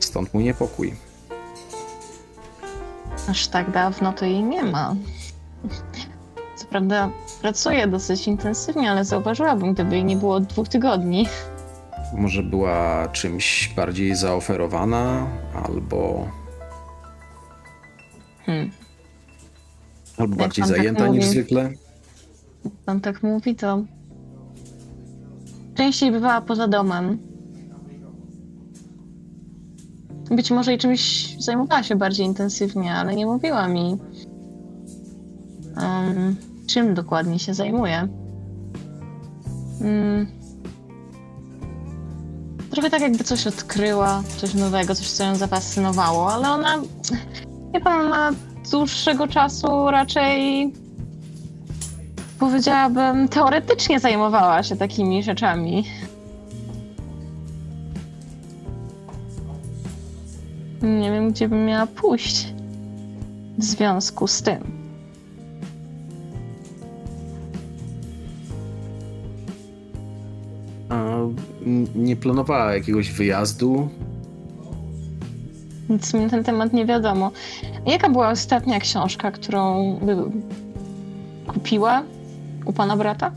Stąd 0.00 0.34
mój 0.34 0.44
niepokój. 0.44 0.94
Aż 3.28 3.48
tak 3.48 3.70
dawno 3.70 4.12
to 4.12 4.24
jej 4.24 4.42
nie 4.42 4.62
ma. 4.62 4.94
Co 6.56 6.66
prawda 6.66 7.10
pracuje 7.42 7.86
dosyć 7.86 8.28
intensywnie, 8.28 8.90
ale 8.90 9.04
zauważyłabym, 9.04 9.74
gdyby 9.74 9.94
jej 9.94 10.04
nie 10.04 10.16
było 10.16 10.34
od 10.34 10.44
dwóch 10.44 10.68
tygodni. 10.68 11.28
Może 12.14 12.42
była 12.42 13.08
czymś 13.08 13.72
bardziej 13.76 14.16
zaoferowana, 14.16 15.26
albo. 15.64 16.28
Hmm. 18.46 18.70
Albo 20.18 20.30
Jak 20.32 20.38
bardziej 20.38 20.64
tak 20.64 20.76
zajęta 20.76 21.00
tak 21.00 21.10
niż 21.10 21.24
mówi, 21.24 21.30
zwykle. 21.30 21.70
Pan 22.84 23.00
tak 23.00 23.22
mówi, 23.22 23.54
to 23.54 23.82
częściej 25.74 26.12
bywała 26.12 26.40
poza 26.40 26.68
domem. 26.68 27.18
Być 30.30 30.50
może 30.50 30.74
i 30.74 30.78
czymś 30.78 31.34
zajmowała 31.38 31.82
się 31.82 31.96
bardziej 31.96 32.26
intensywnie, 32.26 32.94
ale 32.94 33.16
nie 33.16 33.26
mówiła 33.26 33.68
mi, 33.68 33.98
um, 35.76 36.36
czym 36.66 36.94
dokładnie 36.94 37.38
się 37.38 37.54
zajmuje. 37.54 38.08
Um, 39.80 40.26
trochę 42.76 42.90
tak, 42.90 43.02
jakby 43.02 43.24
coś 43.24 43.46
odkryła, 43.46 44.22
coś 44.36 44.54
nowego, 44.54 44.94
coś, 44.94 45.10
co 45.10 45.24
ją 45.24 45.36
zafascynowało, 45.36 46.32
ale 46.32 46.50
ona, 46.50 46.82
wie 47.74 47.80
pan, 47.80 48.08
ma 48.08 48.30
dłuższego 48.70 49.28
czasu 49.28 49.90
raczej 49.90 50.72
powiedziałabym, 52.38 53.28
teoretycznie 53.28 54.00
zajmowała 54.00 54.62
się 54.62 54.76
takimi 54.76 55.22
rzeczami. 55.22 55.84
Nie 60.82 61.10
wiem, 61.10 61.30
gdzie 61.30 61.48
bym 61.48 61.66
miała 61.66 61.86
pójść 61.86 62.46
w 63.58 63.64
związku 63.64 64.26
z 64.26 64.42
tym. 64.42 64.76
Nie 71.94 72.16
planowała 72.16 72.74
jakiegoś 72.74 73.12
wyjazdu? 73.12 73.88
Nic 75.88 76.14
mi 76.14 76.20
na 76.20 76.28
ten 76.28 76.44
temat 76.44 76.72
nie 76.72 76.86
wiadomo. 76.86 77.30
Jaka 77.86 78.10
była 78.10 78.30
ostatnia 78.30 78.80
książka, 78.80 79.30
którą 79.30 79.98
kupiła 81.46 82.02
u 82.64 82.72
pana 82.72 82.96
brata? 82.96 83.32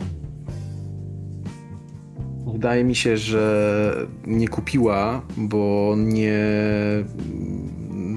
Wydaje 2.54 2.84
mi 2.84 2.96
się, 2.96 3.18
że 3.18 4.08
nie 4.28 4.48
kupiła, 4.48 5.22
bo 5.38 5.94
nie. 5.98 6.40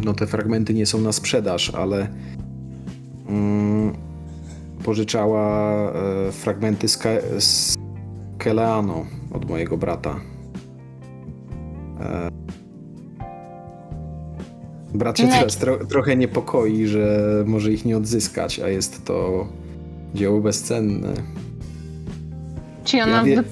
No, 0.05 0.15
te 0.15 0.27
fragmenty 0.27 0.75
nie 0.75 0.87
są 0.87 1.01
na 1.01 1.13
sprzedaż, 1.13 1.75
ale 1.75 2.09
mm, 3.29 3.93
pożyczała 4.85 5.73
e, 5.93 6.33
fragmenty 6.33 6.89
z, 6.89 6.99
Ke 6.99 7.41
z 7.41 7.75
Keleano 8.39 9.05
od 9.33 9.49
mojego 9.49 9.77
brata. 9.77 10.21
E, 12.01 12.29
brat 14.95 15.19
się 15.19 15.29
teraz 15.29 15.57
tro 15.57 15.87
trochę 15.87 16.17
niepokoi, 16.17 16.87
że 16.87 17.19
może 17.47 17.73
ich 17.73 17.85
nie 17.85 17.97
odzyskać, 17.97 18.61
a 18.61 18.69
jest 18.69 19.05
to 19.05 19.47
dzieło 20.15 20.41
bezcenne. 20.41 21.13
Czy 22.85 23.03
ona 23.03 23.17
ja 23.17 23.25
wie... 23.25 23.43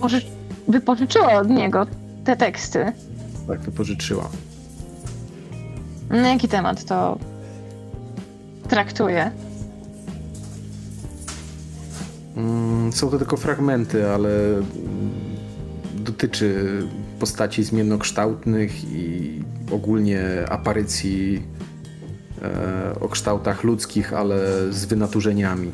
wypożyczyła 0.68 1.32
od 1.32 1.50
niego 1.50 1.86
te 2.24 2.36
teksty? 2.36 2.92
Tak, 3.48 3.60
wypożyczyła. 3.60 4.28
Na 6.10 6.32
jaki 6.32 6.48
temat 6.48 6.84
to 6.84 7.18
traktuje? 8.68 9.30
Mm, 12.36 12.92
są 12.92 13.10
to 13.10 13.18
tylko 13.18 13.36
fragmenty, 13.36 14.10
ale 14.10 14.30
dotyczy 16.20 16.82
postaci 17.18 17.64
zmiennokształtnych 17.64 18.84
i 18.84 19.42
ogólnie 19.72 20.22
aparycji 20.48 21.42
e, 22.42 23.00
o 23.00 23.08
kształtach 23.08 23.64
ludzkich, 23.64 24.12
ale 24.12 24.36
z 24.70 24.84
wynaturzeniami. 24.84 25.70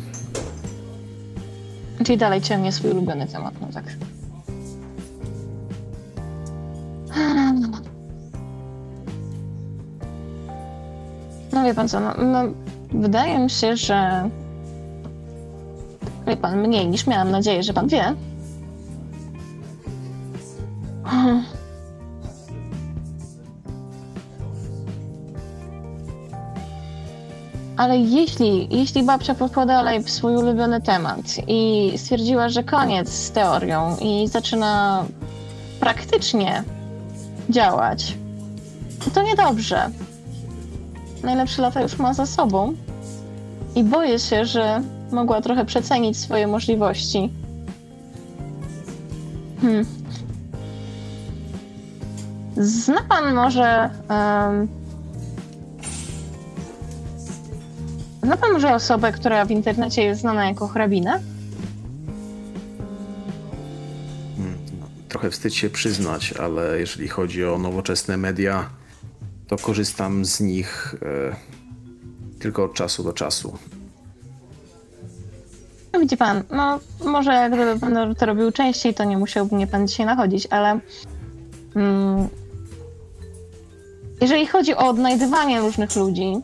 Czyli 2.05 2.19
dalej 2.19 2.41
ciągnie 2.41 2.73
swój 2.73 2.91
ulubiony 2.91 3.27
temat, 3.27 3.55
no 3.61 3.69
tak. 3.75 3.85
No 11.53 11.65
wie 11.65 11.75
pan 11.75 11.89
co, 11.89 12.01
no, 12.01 12.15
no 12.25 12.43
wydaje 12.93 13.39
mi 13.39 13.51
się, 13.51 13.77
że 13.77 14.31
wie 16.27 16.37
pan 16.37 16.61
mniej 16.61 16.89
niż 16.89 17.07
miałam 17.07 17.31
nadzieję, 17.31 17.63
że 17.63 17.73
pan 17.73 17.89
wie. 17.89 18.15
Ale 27.87 27.99
jeśli, 27.99 28.69
jeśli 28.71 29.03
babcia 29.03 29.35
poszła 29.35 29.67
dalej 29.67 30.03
w 30.03 30.11
swój 30.11 30.37
ulubiony 30.37 30.81
temat 30.81 31.23
i 31.47 31.93
stwierdziła, 31.97 32.49
że 32.49 32.65
koniec 32.65 33.09
z 33.09 33.31
teorią 33.31 33.97
i 34.01 34.29
zaczyna 34.29 35.05
praktycznie 35.81 36.65
działać, 37.51 38.17
to 39.15 39.23
niedobrze. 39.23 39.91
Najlepsze 41.23 41.63
lata 41.63 41.83
już 41.83 41.99
ma 41.99 42.15
za 42.15 42.27
sobą 42.27 42.75
i 43.75 43.85
boję 43.85 44.19
się, 44.19 44.45
że 44.45 44.83
mogła 45.13 45.41
trochę 45.41 45.65
przecenić 45.65 46.19
swoje 46.19 46.47
możliwości. 46.47 47.31
Hmm. 49.61 49.87
Zna 52.57 53.03
pan 53.09 53.35
może. 53.35 53.91
Um, 54.11 54.86
zna 58.27 58.37
pan 58.37 58.53
może 58.53 58.75
osobę, 58.75 59.13
która 59.13 59.45
w 59.45 59.51
internecie 59.51 60.03
jest 60.03 60.21
znana 60.21 60.47
jako 60.47 60.69
hrabina? 60.69 61.21
Hmm, 64.37 64.59
Trochę 65.09 65.31
wstyd 65.31 65.55
się 65.55 65.71
przyznać, 65.71 66.33
ale 66.33 66.81
jeżeli 66.81 67.09
chodzi 67.09 67.45
o 67.45 67.59
nowoczesne 67.59 68.17
media, 68.17 68.71
to 69.49 69.57
korzystam 69.57 70.25
z 70.25 70.41
nich 70.41 70.95
e, 71.03 71.37
tylko 72.39 72.65
od 72.65 72.75
czasu 72.75 73.05
do 73.05 73.13
czasu. 73.13 73.59
No 75.93 76.01
widzi 76.01 76.17
pan, 76.17 76.43
no 76.51 76.81
może 77.05 77.51
gdyby 77.53 77.81
pan 77.81 78.15
to 78.15 78.27
robił 78.27 78.53
częściej, 78.53 78.95
to 78.95 79.05
nie 79.05 79.19
musiałby 79.19 79.57
mnie 79.57 79.67
pan 79.67 79.89
dzisiaj 79.89 80.07
nachodzić, 80.07 80.47
ale 80.51 80.81
mm, 81.77 82.29
jeżeli 84.21 84.47
chodzi 84.47 84.75
o 84.75 84.89
odnajdywanie 84.89 85.61
różnych 85.61 85.97
ludzi 85.97 86.43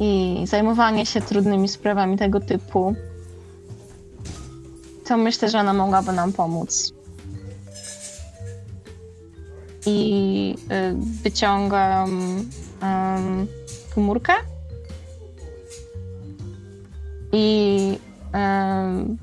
i 0.00 0.42
zajmowanie 0.46 1.06
się 1.06 1.20
trudnymi 1.20 1.68
sprawami 1.68 2.18
tego 2.18 2.40
typu, 2.40 2.94
to 5.04 5.16
myślę, 5.16 5.50
że 5.50 5.58
ona 5.60 5.72
mogłaby 5.72 6.12
nam 6.12 6.32
pomóc. 6.32 6.94
I 9.86 10.54
y, 10.72 11.22
wyciągam 11.22 12.10
um, 12.82 13.46
komórkę 13.94 14.32
i 17.32 17.98
em, 18.32 19.18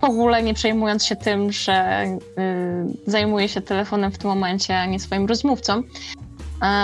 w 0.00 0.04
ogóle 0.04 0.42
nie 0.42 0.54
przejmując 0.54 1.04
się 1.04 1.16
tym, 1.16 1.52
że 1.52 2.04
y, 2.06 3.10
zajmuję 3.10 3.48
się 3.48 3.60
telefonem 3.60 4.12
w 4.12 4.18
tym 4.18 4.30
momencie, 4.30 4.78
a 4.78 4.86
nie 4.86 5.00
swoim 5.00 5.26
rozmówcą, 5.26 5.82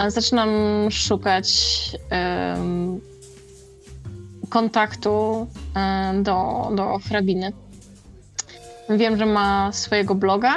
zaczynam 0.08 0.50
szukać 0.90 1.48
kontaktu 4.50 5.46
e, 5.76 6.14
do, 6.22 6.68
do 6.74 6.98
hrabiny. 6.98 7.52
Wiem, 8.90 9.18
że 9.18 9.26
ma 9.26 9.72
swojego 9.72 10.14
bloga 10.14 10.56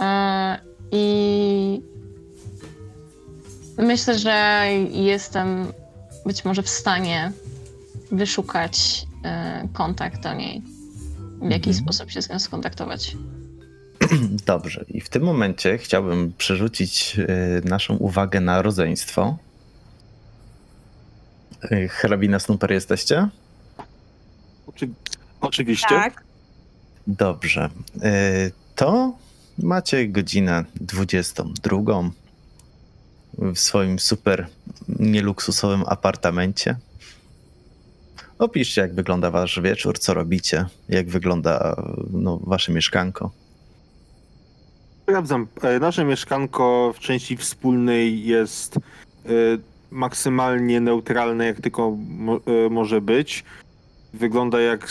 e, 0.00 0.58
i 0.92 1.82
myślę, 3.78 4.18
że 4.18 4.64
jestem 4.90 5.72
być 6.26 6.44
może 6.44 6.62
w 6.62 6.68
stanie 6.68 7.32
wyszukać 8.12 9.06
e, 9.24 9.68
kontakt 9.72 10.22
do 10.22 10.34
niej. 10.34 10.62
W 11.42 11.50
jaki 11.50 11.70
Mhm. 11.70 11.84
sposób 11.84 12.10
się 12.10 12.22
z 12.22 12.30
nią 12.30 12.38
skontaktować. 12.38 13.16
Dobrze. 14.46 14.84
I 14.88 15.00
w 15.00 15.08
tym 15.08 15.22
momencie 15.22 15.78
chciałbym 15.78 16.32
przerzucić 16.38 17.16
e, 17.18 17.68
naszą 17.68 17.96
uwagę 17.96 18.40
na 18.40 18.62
rodzeństwo. 18.62 19.38
E, 21.62 21.88
Hrabina 21.88 22.38
Snooper 22.38 22.72
jesteście? 22.72 23.28
Oczy... 24.66 24.88
Oczywiście. 25.40 25.88
Tak. 25.88 26.24
Dobrze. 27.06 27.70
E, 28.02 28.50
To 28.74 29.16
macie 29.58 30.08
godzinę 30.08 30.64
22 30.80 31.78
w 33.38 33.58
swoim 33.58 33.98
super 33.98 34.46
nieluksusowym 34.88 35.84
apartamencie. 35.86 36.76
Opiszcie, 38.38 38.80
jak 38.80 38.94
wygląda 38.94 39.30
wasz 39.30 39.60
wieczór, 39.60 39.98
co 39.98 40.14
robicie, 40.14 40.66
jak 40.88 41.08
wygląda 41.08 41.76
no, 42.10 42.40
wasze 42.42 42.72
mieszkanko. 42.72 43.30
Sprawdzam. 45.08 45.46
E, 45.62 45.78
Nasze 45.78 46.04
mieszkanko 46.04 46.92
w 46.96 46.98
części 46.98 47.36
wspólnej 47.36 48.24
jest 48.26 48.76
e, 48.76 48.80
maksymalnie 49.90 50.80
neutralne, 50.80 51.46
jak 51.46 51.60
tylko 51.60 51.96
mo 52.08 52.36
e, 52.36 52.68
może 52.70 53.00
być. 53.00 53.44
Wygląda 54.14 54.60
jak 54.60 54.88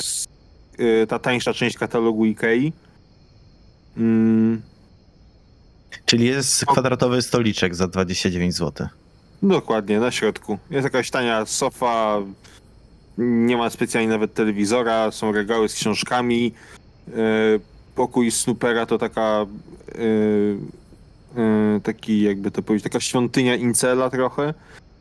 ta 1.07 1.20
tańsza 1.20 1.53
część 1.53 1.78
katalogu 1.78 2.26
Ikei. 2.26 2.74
Mm, 3.97 4.61
Czyli 6.05 6.26
jest 6.26 6.65
kwadratowy 6.65 7.22
stoliczek 7.22 7.76
za 7.76 7.88
29 7.88 8.53
zł. 8.55 8.88
dokładnie, 9.43 9.99
na 9.99 10.11
środku. 10.11 10.57
Jest 10.70 10.84
jakaś 10.84 11.09
tania 11.11 11.45
sofa, 11.45 12.18
nie 13.18 13.57
ma 13.57 13.70
specjalnie 13.70 14.09
nawet 14.09 14.34
telewizora, 14.34 15.11
są 15.11 15.32
regały 15.32 15.70
z 15.70 15.74
książkami. 15.74 16.53
E, 17.07 17.13
Pokój 17.98 18.32
Snoopera 18.32 18.86
to 18.86 18.98
taka 18.98 19.45
e, 19.95 20.02
e, 21.41 21.80
taki 21.84 22.22
jakby 22.22 22.52
to 22.52 22.62
powiedzieć, 22.64 22.84
taka 22.84 23.00
świątynia 23.00 23.56
incela 23.56 24.10
trochę. 24.10 24.54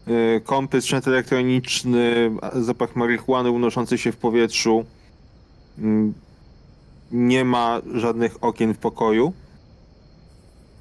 E, 0.07 0.41
Kąpy, 0.41 0.81
sprzęt 0.81 1.09
elektroniczny, 1.09 2.31
zapach 2.55 2.97
marihuany 2.97 3.51
unoszący 3.51 3.99
się 3.99 4.13
w 4.13 4.17
powietrzu. 4.17 4.85
Mm, 5.79 6.15
Nie 7.13 7.45
ma 7.45 7.81
żadnych 7.95 8.45
okien 8.45 8.75
w 8.75 8.79
pokoju. 8.79 9.33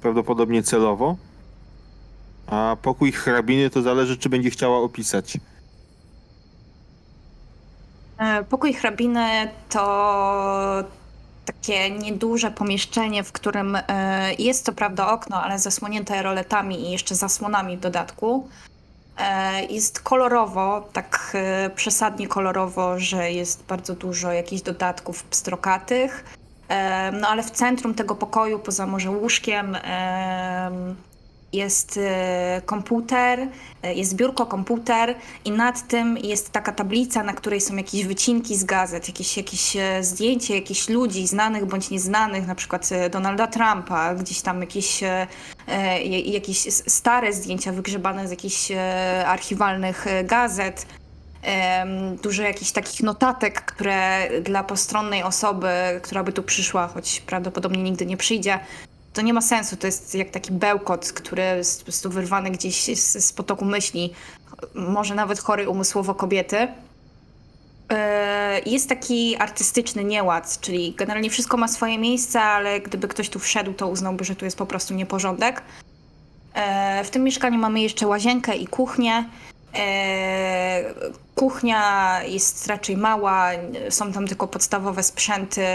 Prawdopodobnie 0.00 0.62
celowo. 0.62 1.16
A 2.46 2.76
pokój 2.82 3.12
hrabiny 3.12 3.70
to 3.70 3.82
zależy, 3.82 4.16
czy 4.18 4.28
będzie 4.28 4.50
chciała 4.50 4.78
opisać. 4.78 5.38
Pokój 8.50 8.72
hrabiny 8.74 9.48
to 9.68 10.84
takie 11.46 11.90
nieduże 11.90 12.50
pomieszczenie, 12.50 13.24
w 13.24 13.32
którym 13.32 13.76
e, 13.76 14.34
jest 14.38 14.66
to 14.66 14.72
prawda 14.72 15.08
okno, 15.12 15.42
ale 15.42 15.58
zasłonięte 15.58 16.22
roletami 16.22 16.80
i 16.80 16.90
jeszcze 16.90 17.14
zasłonami 17.14 17.76
w 17.76 17.80
dodatku. 17.80 18.48
E, 19.18 19.64
Jest 19.64 20.00
kolorowo, 20.00 20.88
tak 20.92 21.32
e, 21.34 21.70
przesadnie 21.70 22.28
kolorowo, 22.28 22.98
że 22.98 23.32
jest 23.32 23.64
bardzo 23.64 23.94
dużo 23.94 24.32
jakichś 24.32 24.62
dodatków 24.62 25.22
pstrokatych. 25.22 26.24
No 27.12 27.28
ale 27.28 27.42
w 27.42 27.50
centrum 27.50 27.94
tego 27.94 28.14
pokoju, 28.14 28.58
poza 28.58 28.86
może 28.86 29.10
łóżkiem, 29.10 29.74
em, 29.74 30.96
jest 31.52 32.00
e, 32.02 32.62
komputer, 32.66 33.48
e, 33.82 33.94
jest 33.94 34.16
biurko, 34.16 34.46
komputer 34.46 35.14
i 35.44 35.50
nad 35.50 35.88
tym 35.88 36.18
jest 36.18 36.52
taka 36.52 36.72
tablica, 36.72 37.22
na 37.22 37.32
której 37.32 37.60
są 37.60 37.76
jakieś 37.76 38.04
wycinki 38.04 38.56
z 38.56 38.64
gazet, 38.64 39.08
jakieś, 39.08 39.36
jakieś 39.36 39.76
e, 39.76 40.04
zdjęcie 40.04 40.54
jakichś 40.54 40.88
ludzi 40.88 41.26
znanych 41.26 41.66
bądź 41.66 41.90
nieznanych, 41.90 42.46
na 42.46 42.54
przykład 42.54 42.90
Donalda 43.10 43.46
Trumpa, 43.46 44.14
gdzieś 44.14 44.40
tam 44.40 44.60
jakieś, 44.60 45.00
jakieś 46.24 46.58
stare 46.72 47.32
zdjęcia 47.32 47.72
wygrzebane 47.72 48.28
z 48.28 48.30
jakichś 48.30 48.72
archiwalnych 49.26 50.06
gazet. 50.24 50.86
Dużo 52.22 52.42
jakichś 52.42 52.70
takich 52.70 53.02
notatek, 53.02 53.64
które 53.64 54.28
dla 54.42 54.64
postronnej 54.64 55.22
osoby, 55.22 55.68
która 56.02 56.24
by 56.24 56.32
tu 56.32 56.42
przyszła, 56.42 56.88
choć 56.88 57.20
prawdopodobnie 57.20 57.82
nigdy 57.82 58.06
nie 58.06 58.16
przyjdzie, 58.16 58.60
to 59.16 59.22
nie 59.22 59.34
ma 59.34 59.40
sensu. 59.40 59.76
To 59.76 59.86
jest 59.86 60.14
jak 60.14 60.30
taki 60.30 60.52
bełkot, 60.52 61.12
który 61.12 61.42
jest 61.42 61.78
po 61.80 61.84
prostu 61.84 62.10
wyrwany 62.10 62.50
gdzieś 62.50 62.84
z, 63.00 63.24
z 63.24 63.32
potoku 63.32 63.64
myśli, 63.64 64.12
może 64.74 65.14
nawet 65.14 65.38
chorej 65.38 65.66
umysłowo 65.66 66.14
kobiety. 66.14 66.68
E, 67.90 68.60
Jest 68.66 68.88
taki 68.88 69.36
artystyczny 69.36 70.04
nieład, 70.04 70.60
czyli 70.60 70.94
generalnie 70.96 71.30
wszystko 71.30 71.56
ma 71.56 71.68
swoje 71.68 71.98
miejsce, 71.98 72.40
ale 72.42 72.80
gdyby 72.80 73.08
ktoś 73.08 73.28
tu 73.28 73.38
wszedł, 73.38 73.72
to 73.72 73.88
uznałby, 73.88 74.24
że 74.24 74.36
tu 74.36 74.44
jest 74.44 74.56
po 74.58 74.66
prostu 74.66 74.94
nieporządek. 74.94 75.62
E, 76.54 77.04
W 77.04 77.10
tym 77.10 77.24
mieszkaniu 77.24 77.58
mamy 77.58 77.80
jeszcze 77.80 78.06
łazienkę 78.06 78.56
i 78.56 78.66
kuchnię. 78.66 79.24
E, 79.78 80.94
Kuchnia 81.34 82.20
jest 82.24 82.66
raczej 82.66 82.96
mała, 82.96 83.48
są 83.90 84.12
tam 84.12 84.26
tylko 84.26 84.48
podstawowe 84.48 85.02
sprzęty, 85.02 85.66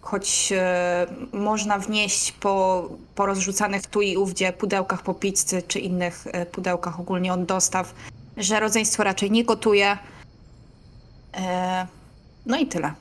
choć 0.00 0.52
e, 0.56 1.06
można 1.32 1.78
wnieść 1.78 2.32
po, 2.32 2.88
po 3.14 3.26
rozrzucanych 3.26 3.86
tu 3.86 4.02
i 4.02 4.16
ówdzie 4.16 4.52
pudełkach 4.52 5.02
po 5.02 5.14
pizzy 5.14 5.62
czy 5.68 5.78
innych 5.78 6.26
e, 6.32 6.46
pudełkach 6.46 7.00
ogólnie 7.00 7.32
od 7.32 7.44
dostaw, 7.44 7.94
że 8.36 8.60
rodzeństwo 8.60 9.04
raczej 9.04 9.30
nie 9.30 9.44
gotuje. 9.44 9.98
No 12.46 12.58
i 12.58 12.66
tyle. 12.66 12.92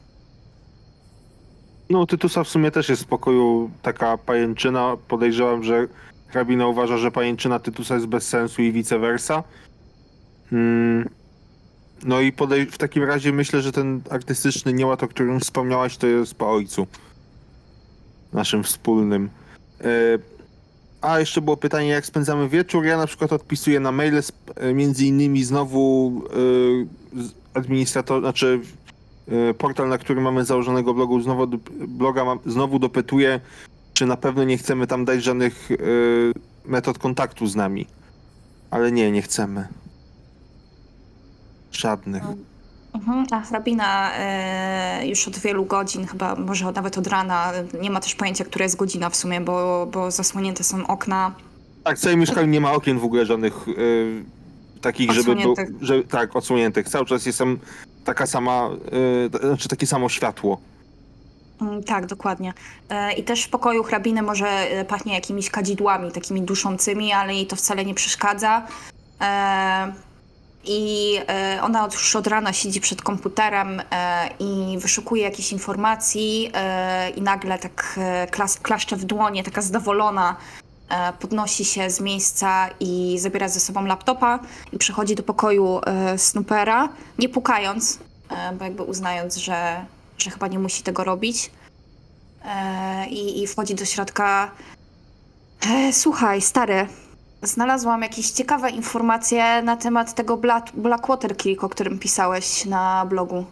No, 1.90 2.06
Tytusa 2.06 2.44
w 2.44 2.48
sumie 2.48 2.72
też 2.72 2.90
jest 2.90 3.04
w 3.04 3.08
pokoju 3.08 3.70
taka 3.82 4.18
pajęczyna. 4.18 4.98
Podejrzewam, 5.08 5.64
że 5.64 5.88
hrabina 6.28 6.68
uważa, 6.68 6.98
że 6.98 7.12
pajęczyna 7.12 7.60
Tytusa 7.60 7.96
jest 7.96 8.08
bez 8.08 8.28
sensu 8.28 8.62
i 8.62 8.72
vice 8.72 9.00
versa. 9.00 9.44
Mm. 10.52 11.10
No 12.04 12.20
i 12.22 12.32
podej- 12.32 12.66
w 12.72 12.78
takim 12.78 13.04
razie 13.04 13.32
myślę, 13.32 13.62
że 13.62 13.72
ten 13.72 14.02
artystyczny 14.10 14.74
nieład, 14.74 15.04
o 15.04 15.08
którym 15.08 15.40
wspomniałaś, 15.40 15.98
to 15.98 16.08
jest 16.08 16.36
po 16.36 16.52
ojcu. 16.52 16.88
Naszym 18.34 18.64
wspólnym. 18.64 19.30
E, 19.82 19.88
A 21.02 21.20
jeszcze 21.20 21.42
było 21.42 21.58
pytanie, 21.58 21.88
jak 21.90 22.06
spędzamy 22.06 22.50
wieczór. 22.50 22.86
Ja 22.86 22.98
na 22.98 23.08
przykład 23.08 23.34
odpisuję 23.34 23.80
na 23.80 23.92
maile, 23.92 24.22
e, 24.56 24.74
między 24.74 25.06
innymi 25.06 25.44
znowu 25.44 26.12
e, 27.54 27.60
administrator, 27.60 28.22
znaczy 28.22 28.60
portal, 29.58 29.90
na 29.90 29.98
którym 29.98 30.24
mamy 30.24 30.46
założonego 30.46 30.94
blogu, 30.94 31.22
znowu, 31.22 31.48
bloga 31.88 32.26
znowu 32.46 32.80
dopytuje, 32.80 33.40
czy 33.94 34.06
na 34.06 34.18
pewno 34.18 34.44
nie 34.44 34.58
chcemy 34.58 34.88
tam 34.88 35.06
dać 35.06 35.24
żadnych 35.24 35.70
metod 36.66 36.98
kontaktu 37.00 37.48
z 37.48 37.56
nami. 37.56 37.88
Ale 38.72 38.92
nie, 38.92 39.12
nie 39.12 39.22
chcemy. 39.22 39.68
Żadnych. 41.72 42.24
Mhm. 42.94 43.26
A 43.32 43.40
hrabina 43.42 44.12
e, 44.16 45.08
już 45.08 45.28
od 45.28 45.38
wielu 45.40 45.66
godzin, 45.66 46.06
chyba 46.08 46.36
może 46.36 46.72
nawet 46.72 46.98
od 46.98 47.08
rana, 47.08 47.52
nie 47.82 47.90
ma 47.90 48.00
też 48.00 48.16
pojęcia, 48.16 48.46
która 48.46 48.64
jest 48.64 48.76
godzina 48.76 49.10
w 49.10 49.16
sumie, 49.16 49.42
bo, 49.42 49.88
bo 49.92 50.12
zasłonięte 50.12 50.64
są 50.64 50.88
okna. 50.88 51.32
Tak, 51.84 51.98
w 51.98 52.02
całym 52.02 52.20
mieszkaniu 52.20 52.48
nie 52.48 52.62
ma 52.62 52.72
okien 52.74 53.00
w 53.00 53.04
ogóle 53.04 53.26
żadnych 53.26 53.68
y, 53.68 54.26
takich, 54.82 55.12
żeby 55.12 55.36
był, 55.36 55.56
tak, 56.10 56.36
odsłoniętych. 56.36 56.90
Cały 56.90 57.06
czas 57.06 57.26
jest 57.26 57.40
tam 57.40 57.60
taka 58.06 58.28
sama, 58.28 58.70
to 59.32 59.48
znaczy 59.48 59.70
takie 59.70 59.88
samo 59.88 60.10
światło. 60.10 60.62
Mm, 61.62 61.84
Tak, 61.84 62.06
dokładnie. 62.06 62.54
E, 62.90 63.14
I 63.14 63.24
też 63.24 63.44
w 63.44 63.50
pokoju 63.50 63.84
hrabiny 63.84 64.22
może 64.22 64.48
e, 64.48 64.86
pachnie 64.86 65.14
jakimiś 65.14 65.50
kadzidłami, 65.50 66.12
takimi 66.12 66.42
duszącymi, 66.42 67.14
ale 67.14 67.34
jej 67.34 67.48
to 67.48 67.56
wcale 67.56 67.86
nie 67.86 67.94
przeszkadza. 67.94 68.68
I 70.64 71.20
e, 71.28 71.60
ona 71.64 71.86
już 71.86 72.16
od 72.16 72.28
rana 72.28 72.54
siedzi 72.54 72.82
przed 72.82 73.02
komputerem 73.02 73.82
e, 73.92 74.30
i 74.40 74.78
wyszukuje 74.78 75.24
jakichś 75.24 75.52
informacji 75.52 76.52
e, 76.54 77.10
i 77.10 77.22
nagle 77.22 77.60
tak 77.60 78.00
klas, 78.32 78.60
klaszcze 78.60 78.96
w 78.96 79.06
dłonie, 79.06 79.44
taka 79.44 79.62
zadowolona, 79.62 80.36
podnosi 81.20 81.66
się 81.66 81.90
z 81.90 82.00
miejsca 82.00 82.70
i 82.80 83.20
zabiera 83.20 83.50
ze 83.50 83.60
sobą 83.60 83.86
laptopa 83.86 84.40
i 84.74 84.78
przychodzi 84.78 85.16
do 85.16 85.24
pokoju 85.24 85.82
Snoopera, 86.18 86.90
nie 87.20 87.30
pukając, 87.30 88.00
bo 88.60 88.66
jakby 88.66 88.84
uznając, 88.84 89.36
że, 89.36 89.86
że 90.18 90.30
chyba 90.30 90.48
nie 90.48 90.60
musi 90.60 90.84
tego 90.84 91.04
robić. 91.04 91.52
I, 93.10 93.44
I 93.44 93.48
wchodzi 93.48 93.76
do 93.76 93.86
środka. 93.86 94.52
Słuchaj, 95.92 96.42
stary, 96.42 96.88
znalazłam 97.42 98.02
jakieś 98.02 98.32
ciekawe 98.32 98.70
informacje 98.70 99.62
na 99.62 99.78
temat 99.78 100.14
tego 100.14 100.38
Black, 100.38 100.72
Blackwater 100.76 101.38
Creek, 101.38 101.64
o 101.64 101.70
którym 101.70 102.00
pisałeś 102.00 102.66
na 102.66 103.06
blogu. 103.06 103.46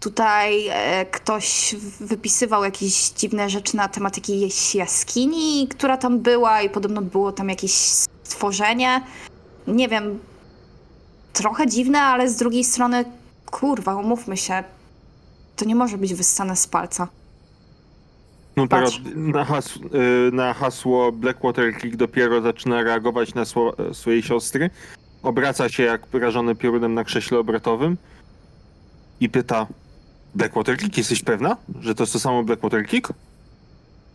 Tutaj 0.00 0.68
e, 0.68 1.06
ktoś 1.06 1.76
wypisywał 2.00 2.64
jakieś 2.64 3.10
dziwne 3.10 3.50
rzeczy 3.50 3.76
na 3.76 3.88
temat 3.88 4.16
jakiejś 4.16 4.74
jaskini, 4.74 5.68
która 5.68 5.96
tam 5.96 6.18
była, 6.18 6.62
i 6.62 6.70
podobno 6.70 7.02
było 7.02 7.32
tam 7.32 7.48
jakieś 7.48 7.72
stworzenie. 8.22 9.02
Nie 9.66 9.88
wiem, 9.88 10.18
trochę 11.32 11.66
dziwne, 11.66 12.00
ale 12.00 12.30
z 12.30 12.36
drugiej 12.36 12.64
strony, 12.64 13.04
kurwa, 13.50 13.94
umówmy 13.94 14.36
się, 14.36 14.64
to 15.56 15.64
nie 15.64 15.74
może 15.74 15.98
być 15.98 16.14
wyssane 16.14 16.56
z 16.56 16.66
palca. 16.66 17.08
No 18.60 18.68
teraz 18.68 18.92
na, 19.14 19.44
has, 19.44 19.76
y, 19.76 19.80
na 20.32 20.54
hasło 20.54 21.12
Blackwater 21.12 21.80
Click 21.80 21.96
dopiero 21.96 22.40
zaczyna 22.42 22.82
reagować 22.82 23.34
na 23.34 23.44
sło, 23.44 23.74
swojej 23.92 24.22
siostry. 24.22 24.70
Obraca 25.22 25.68
się 25.68 25.82
jak 25.82 26.02
rażony 26.12 26.54
piorunem 26.54 26.94
na 26.94 27.04
krześle 27.04 27.38
obrotowym 27.38 27.96
i 29.20 29.28
pyta 29.28 29.66
Blackwater 30.34 30.78
Click, 30.78 30.98
jesteś 30.98 31.22
pewna, 31.22 31.56
że 31.80 31.94
to 31.94 32.02
jest 32.02 32.12
to 32.12 32.18
samo 32.20 32.42
Blackwater 32.42 32.88
Click? 32.88 33.12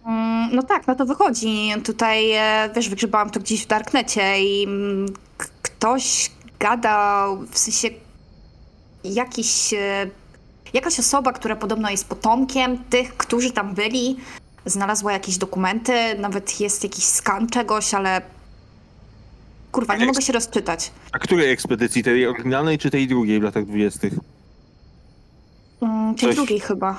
Mm, 0.05 0.55
No 0.55 0.63
tak, 0.63 0.87
no 0.87 0.95
to 0.95 1.05
wychodzi. 1.05 1.73
Tutaj, 1.83 2.31
e, 2.31 2.69
wiesz, 2.75 2.89
wygrzebałam 2.89 3.29
to 3.29 3.39
gdzieś 3.39 3.63
w 3.63 3.67
Darknecie 3.67 4.43
i 4.43 4.67
ktoś 5.61 6.31
gadał, 6.59 7.37
w 7.51 7.57
sensie 7.57 7.87
jakiś, 9.03 9.73
e, 9.73 10.07
jakaś 10.75 10.99
osoba, 10.99 11.33
która 11.33 11.55
podobno 11.55 11.89
jest 11.89 12.07
potomkiem 12.09 12.77
tych, 12.89 13.17
którzy 13.17 13.51
tam 13.51 13.73
byli, 13.73 14.17
znalazła 14.65 15.11
jakieś 15.13 15.37
dokumenty, 15.37 15.93
nawet 16.19 16.59
jest 16.59 16.83
jakiś 16.83 17.03
skan 17.05 17.47
czegoś, 17.47 17.93
ale 17.93 18.21
kurwa, 19.71 19.95
nie 19.95 20.05
mogę 20.05 20.21
się 20.21 20.33
rozczytać. 20.33 20.91
A 21.11 21.19
której 21.19 21.51
ekspedycji? 21.51 22.03
Tej 22.03 22.27
oryginalnej 22.27 22.77
czy 22.77 22.89
tej 22.89 23.07
drugiej 23.07 23.39
w 23.39 23.43
latach 23.43 23.65
dwudziestych? 23.65 24.13
Mm, 25.81 26.15
Tej 26.15 26.29
Coś- 26.29 26.35
drugiej 26.35 26.59
chyba. 26.59 26.97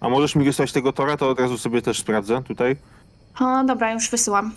A 0.00 0.08
możesz 0.08 0.34
mi 0.34 0.44
wysłać 0.44 0.72
tego 0.72 0.92
tora, 0.92 1.16
to 1.16 1.30
od 1.30 1.40
razu 1.40 1.58
sobie 1.58 1.82
też 1.82 1.98
sprawdzę 2.00 2.42
tutaj. 2.42 2.76
O, 3.40 3.64
dobra, 3.64 3.92
już 3.92 4.10
wysyłam. 4.10 4.52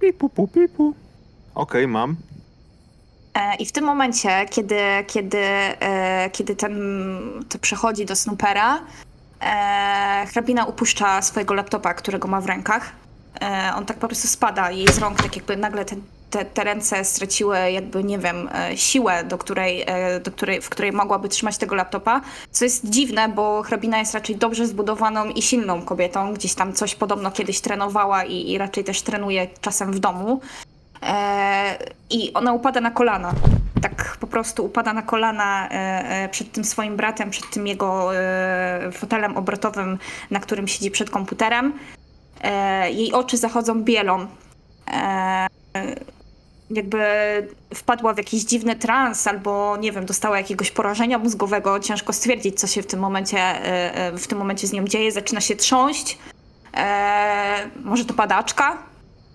Pipu, 0.00 0.28
pu, 0.28 0.48
pipu. 0.48 0.94
Okej, 1.54 1.88
mam. 1.88 2.16
E, 3.34 3.54
I 3.54 3.66
w 3.66 3.72
tym 3.72 3.84
momencie, 3.84 4.46
kiedy, 4.50 4.80
kiedy, 5.06 5.38
e, 5.38 6.30
kiedy 6.32 6.56
ten 6.56 6.74
to 7.48 7.58
przechodzi 7.58 8.06
do 8.06 8.16
Snoopera, 8.16 8.80
e, 9.40 10.26
hrabina 10.32 10.64
upuszcza 10.64 11.22
swojego 11.22 11.54
laptopa, 11.54 11.94
którego 11.94 12.28
ma 12.28 12.40
w 12.40 12.46
rękach. 12.46 12.92
On 13.76 13.86
tak 13.86 13.96
po 13.96 14.06
prostu 14.08 14.28
spada 14.28 14.70
jej 14.70 14.88
z 14.88 14.98
rąk, 14.98 15.22
tak 15.22 15.36
jakby 15.36 15.56
nagle 15.56 15.84
te, 15.84 16.44
te, 16.44 16.64
ręce 16.64 17.04
straciły 17.04 17.58
jakby, 17.70 18.04
nie 18.04 18.18
wiem, 18.18 18.50
siłę, 18.76 19.24
do 19.24 19.38
której, 19.38 19.86
do 20.24 20.30
której, 20.30 20.60
w 20.60 20.68
której 20.68 20.92
mogłaby 20.92 21.28
trzymać 21.28 21.58
tego 21.58 21.74
laptopa. 21.74 22.20
Co 22.50 22.64
jest 22.64 22.90
dziwne, 22.90 23.28
bo 23.28 23.62
hrabina 23.62 23.98
jest 23.98 24.14
raczej 24.14 24.36
dobrze 24.36 24.66
zbudowaną 24.66 25.28
i 25.28 25.42
silną 25.42 25.82
kobietą. 25.82 26.34
Gdzieś 26.34 26.54
tam 26.54 26.72
coś 26.72 26.94
podobno 26.94 27.30
kiedyś 27.30 27.60
trenowała 27.60 28.24
i, 28.24 28.50
i 28.50 28.58
raczej 28.58 28.84
też 28.84 29.02
trenuje 29.02 29.46
czasem 29.60 29.92
w 29.92 29.98
domu. 29.98 30.40
E, 31.04 31.78
I 32.10 32.32
ona 32.34 32.52
upada 32.52 32.80
na 32.80 32.90
kolana. 32.90 33.32
Tak 33.82 34.16
po 34.20 34.26
prostu 34.26 34.64
upada 34.64 34.92
na 34.92 35.02
kolana 35.02 35.68
e, 35.68 35.70
e, 36.24 36.28
przed 36.28 36.52
tym 36.52 36.64
swoim 36.64 36.96
bratem, 36.96 37.30
przed 37.30 37.50
tym 37.50 37.66
jego 37.66 38.10
fotelem 38.92 39.36
obrotowym, 39.36 39.98
na 40.30 40.40
którym 40.40 40.68
siedzi 40.68 40.90
przed 40.90 41.10
komputerem. 41.10 41.72
Jej 42.90 43.12
oczy 43.12 43.36
zachodzą 43.36 43.82
bielą. 43.82 44.26
Jakby 46.70 47.04
wpadła 47.74 48.14
w 48.14 48.18
jakiś 48.18 48.44
dziwny 48.44 48.76
trans, 48.76 49.26
albo 49.26 49.76
nie 49.76 49.92
wiem, 49.92 50.06
dostała 50.06 50.38
jakiegoś 50.38 50.70
porażenia 50.70 51.18
mózgowego. 51.18 51.80
Ciężko 51.80 52.12
stwierdzić, 52.12 52.60
co 52.60 52.66
się 52.66 52.82
w 52.82 52.86
tym 52.86 53.00
momencie, 53.00 53.38
w 54.18 54.26
tym 54.26 54.38
momencie 54.38 54.66
z 54.66 54.72
nią 54.72 54.84
dzieje. 54.84 55.12
Zaczyna 55.12 55.40
się 55.40 55.56
trząść. 55.56 56.18
Może 57.84 58.04
to 58.04 58.14
padaczka? 58.14 58.78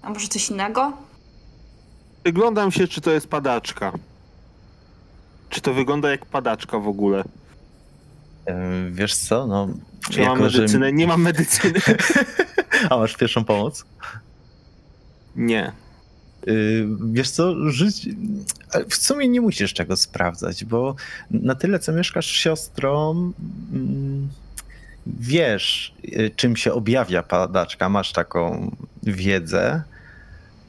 A 0.01 0.09
może 0.09 0.27
coś 0.27 0.49
innego? 0.49 1.08
Wyglądam 2.23 2.71
się, 2.71 2.87
czy 2.87 3.01
to 3.01 3.11
jest 3.11 3.27
padaczka. 3.27 3.91
Czy 5.49 5.61
to 5.61 5.73
wygląda 5.73 6.11
jak 6.11 6.25
padaczka 6.25 6.79
w 6.79 6.87
ogóle? 6.87 7.23
Wiesz 8.91 9.15
co, 9.15 9.47
no... 9.47 9.67
Czy 10.09 10.21
mam 10.21 10.37
jako, 10.37 10.49
że- 10.49 10.57
medycynę? 10.61 10.93
Nie 10.93 11.07
mam 11.07 11.21
medycyny. 11.21 11.79
A 12.89 12.97
masz 12.97 13.15
pierwszą 13.17 13.43
pomoc? 13.43 13.85
Nie. 15.35 15.71
Y, 16.47 16.87
Wiesz 17.11 17.29
co, 17.29 17.69
żyć... 17.71 18.09
ale 18.73 18.85
W 18.85 18.95
sumie 18.95 19.27
nie 19.27 19.41
musisz 19.41 19.73
czego 19.73 19.95
sprawdzać, 19.97 20.65
bo 20.65 20.95
na 21.31 21.55
tyle, 21.55 21.79
co 21.79 21.91
mieszkasz 21.93 22.25
z 22.27 22.29
siostrą, 22.29 23.11
mm, 23.73 24.29
wiesz, 25.07 25.93
y, 26.03 26.31
czym 26.35 26.55
się 26.55 26.73
objawia 26.73 27.23
padaczka, 27.23 27.89
masz 27.89 28.11
taką 28.11 28.71
wiedzę, 29.03 29.83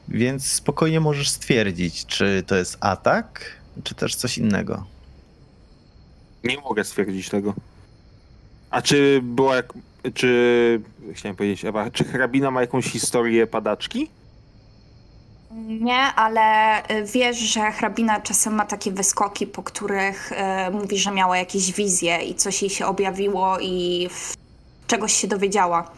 więc 0.07 0.45
spokojnie 0.45 0.99
możesz 0.99 1.29
stwierdzić, 1.29 2.05
czy 2.05 2.43
to 2.47 2.55
jest 2.55 2.77
atak, 2.79 3.45
czy 3.83 3.95
też 3.95 4.15
coś 4.15 4.37
innego. 4.37 4.85
Nie 6.43 6.57
mogę 6.57 6.83
stwierdzić 6.83 7.29
tego. 7.29 7.53
A 8.69 8.81
czy 8.81 9.19
była 9.23 9.55
jak... 9.55 9.73
Czy... 10.13 10.81
Chciałem 11.13 11.35
powiedzieć, 11.35 11.65
Ewa, 11.65 11.91
czy 11.91 12.03
hrabina 12.03 12.51
ma 12.51 12.61
jakąś 12.61 12.85
historię 12.85 13.47
padaczki? 13.47 14.09
Nie, 15.67 15.97
ale 15.97 16.77
y, 16.91 17.05
wiesz, 17.05 17.37
że 17.37 17.71
hrabina 17.71 18.21
czasem 18.21 18.53
ma 18.53 18.65
takie 18.65 18.91
wyskoki, 18.91 19.47
po 19.47 19.63
których 19.63 20.31
y, 20.31 20.71
mówi, 20.71 20.97
że 20.97 21.11
miała 21.11 21.37
jakieś 21.37 21.73
wizje 21.73 22.17
i 22.17 22.35
coś 22.35 22.61
jej 22.61 22.69
się 22.69 22.85
objawiło 22.85 23.59
i 23.59 24.07
w, 24.11 24.33
czegoś 24.87 25.13
się 25.13 25.27
dowiedziała. 25.27 25.91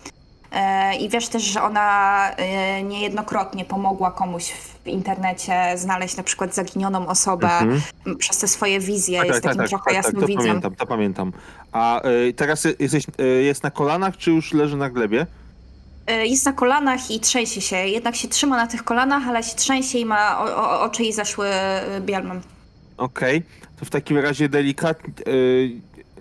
Y, 0.53 0.95
I 0.95 1.09
wiesz 1.09 1.27
też, 1.27 1.43
że 1.43 1.61
ona 1.63 2.29
y, 2.79 2.83
niejednokrotnie 2.83 3.65
pomogła 3.65 4.11
komuś 4.11 4.51
w 4.51 4.87
internecie 4.87 5.53
znaleźć 5.75 6.17
na 6.17 6.23
przykład 6.23 6.55
zaginioną 6.55 7.07
osobę 7.07 7.47
Mhm. 7.47 7.81
przez 8.17 8.37
te 8.37 8.47
swoje 8.47 8.79
wizje. 8.79 9.21
jest 9.25 9.43
takim 9.43 9.63
trochę 9.67 9.89
to 9.89 9.95
jasnowidzem. 9.95 10.37
pamiętam, 10.45 10.75
to 10.75 10.85
pamiętam. 10.85 11.33
A 11.71 12.07
y, 12.07 12.33
teraz 12.33 12.67
jesteś, 12.79 13.03
jest 13.43 13.63
na 13.63 13.71
kolanach, 13.71 14.17
czy 14.17 14.31
już 14.31 14.53
leży 14.53 14.77
na 14.77 14.89
glebie? 14.89 15.25
Jest 16.23 16.45
na 16.45 16.53
kolanach 16.53 17.11
i 17.11 17.19
trzęsie 17.19 17.61
się. 17.61 17.75
Jednak 17.75 18.15
się 18.15 18.27
trzyma 18.27 18.57
na 18.57 18.67
tych 18.67 18.83
kolanach, 18.83 19.27
ale 19.27 19.43
się 19.43 19.55
trzęsie 19.55 19.97
i 19.97 20.05
ma 20.05 20.39
o, 20.39 20.55
o, 20.57 20.81
oczy 20.81 21.03
jej 21.03 21.13
zaszły 21.13 21.47
bielmem. 22.01 22.41
Okej, 22.97 23.43
to 23.79 23.85
w 23.85 23.89
takim 23.89 24.17
razie 24.17 24.49
delikatnie, 24.49 25.13
y, 25.27 25.71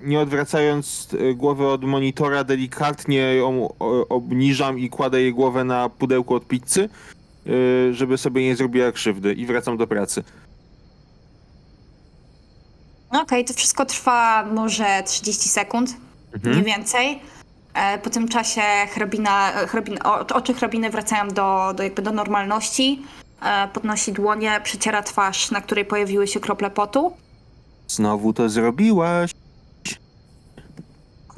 nie 0.03 0.20
odwracając 0.20 1.09
y, 1.14 1.34
głowy 1.34 1.66
od 1.68 1.84
monitora, 1.84 2.44
delikatnie 2.44 3.34
ją 3.34 3.74
obniżam 4.09 4.78
i 4.78 4.88
kładę 4.88 5.20
jej 5.22 5.32
głowę 5.34 5.64
na 5.64 5.88
pudełku 5.88 6.34
od 6.34 6.46
pizzy, 6.46 6.88
y, 7.46 7.94
żeby 7.94 8.18
sobie 8.18 8.44
nie 8.44 8.57
zrobiła 8.57 8.92
krzywdy 8.92 9.32
i 9.32 9.46
wracam 9.46 9.76
do 9.76 9.86
pracy. 9.86 10.22
No 13.12 13.22
okej, 13.22 13.44
to 13.44 13.55
wszystko 13.55 13.84
trwa 13.86 14.44
może 14.46 15.03
30 15.07 15.48
sekund, 15.48 15.96
Mhm. 16.34 16.57
nie 16.57 16.62
więcej. 16.62 17.18
E, 17.74 17.98
Po 17.98 18.11
tym 18.11 18.28
czasie 18.28 18.62
hrabina, 18.90 19.53
o- 20.05 20.26
oczy 20.34 20.55
hrabiny 20.55 20.90
wracają 20.90 21.28
do, 21.28 21.72
do, 21.76 21.82
jakby 21.82 22.03
do 22.03 22.12
normalności. 22.12 23.03
E, 23.42 23.68
Podnosi 23.68 24.12
dłonie, 24.12 24.61
przeciera 24.64 25.03
twarz, 25.03 25.50
na 25.50 25.61
której 25.61 25.84
pojawiły 25.84 26.26
się 26.28 26.40
krople 26.40 26.70
potu. 26.70 27.12
Znowu 27.88 28.32
to 28.32 28.48
zrobiłaś. 28.48 29.30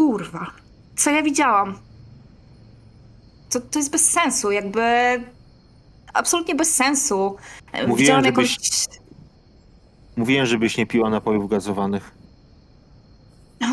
Kurwa, 0.09 0.47
co 0.97 1.11
ja 1.11 1.23
widziałam? 1.23 1.79
To, 3.51 3.61
to 3.61 3.79
jest 3.79 3.91
bez 3.91 4.11
sensu, 4.11 4.51
jakby. 4.51 4.81
Absolutnie 6.15 6.55
bez 6.55 6.75
sensu. 6.75 7.37
Mówiłem, 7.73 7.97
Widziałam 7.97 8.25
żebyś- 8.25 8.51
jakąś. 8.51 8.87
Mówiłem, 10.17 10.47
żebyś 10.47 10.77
nie 10.77 10.87
piła 10.87 11.11
napojów 11.11 11.49
gazowanych. 11.51 12.11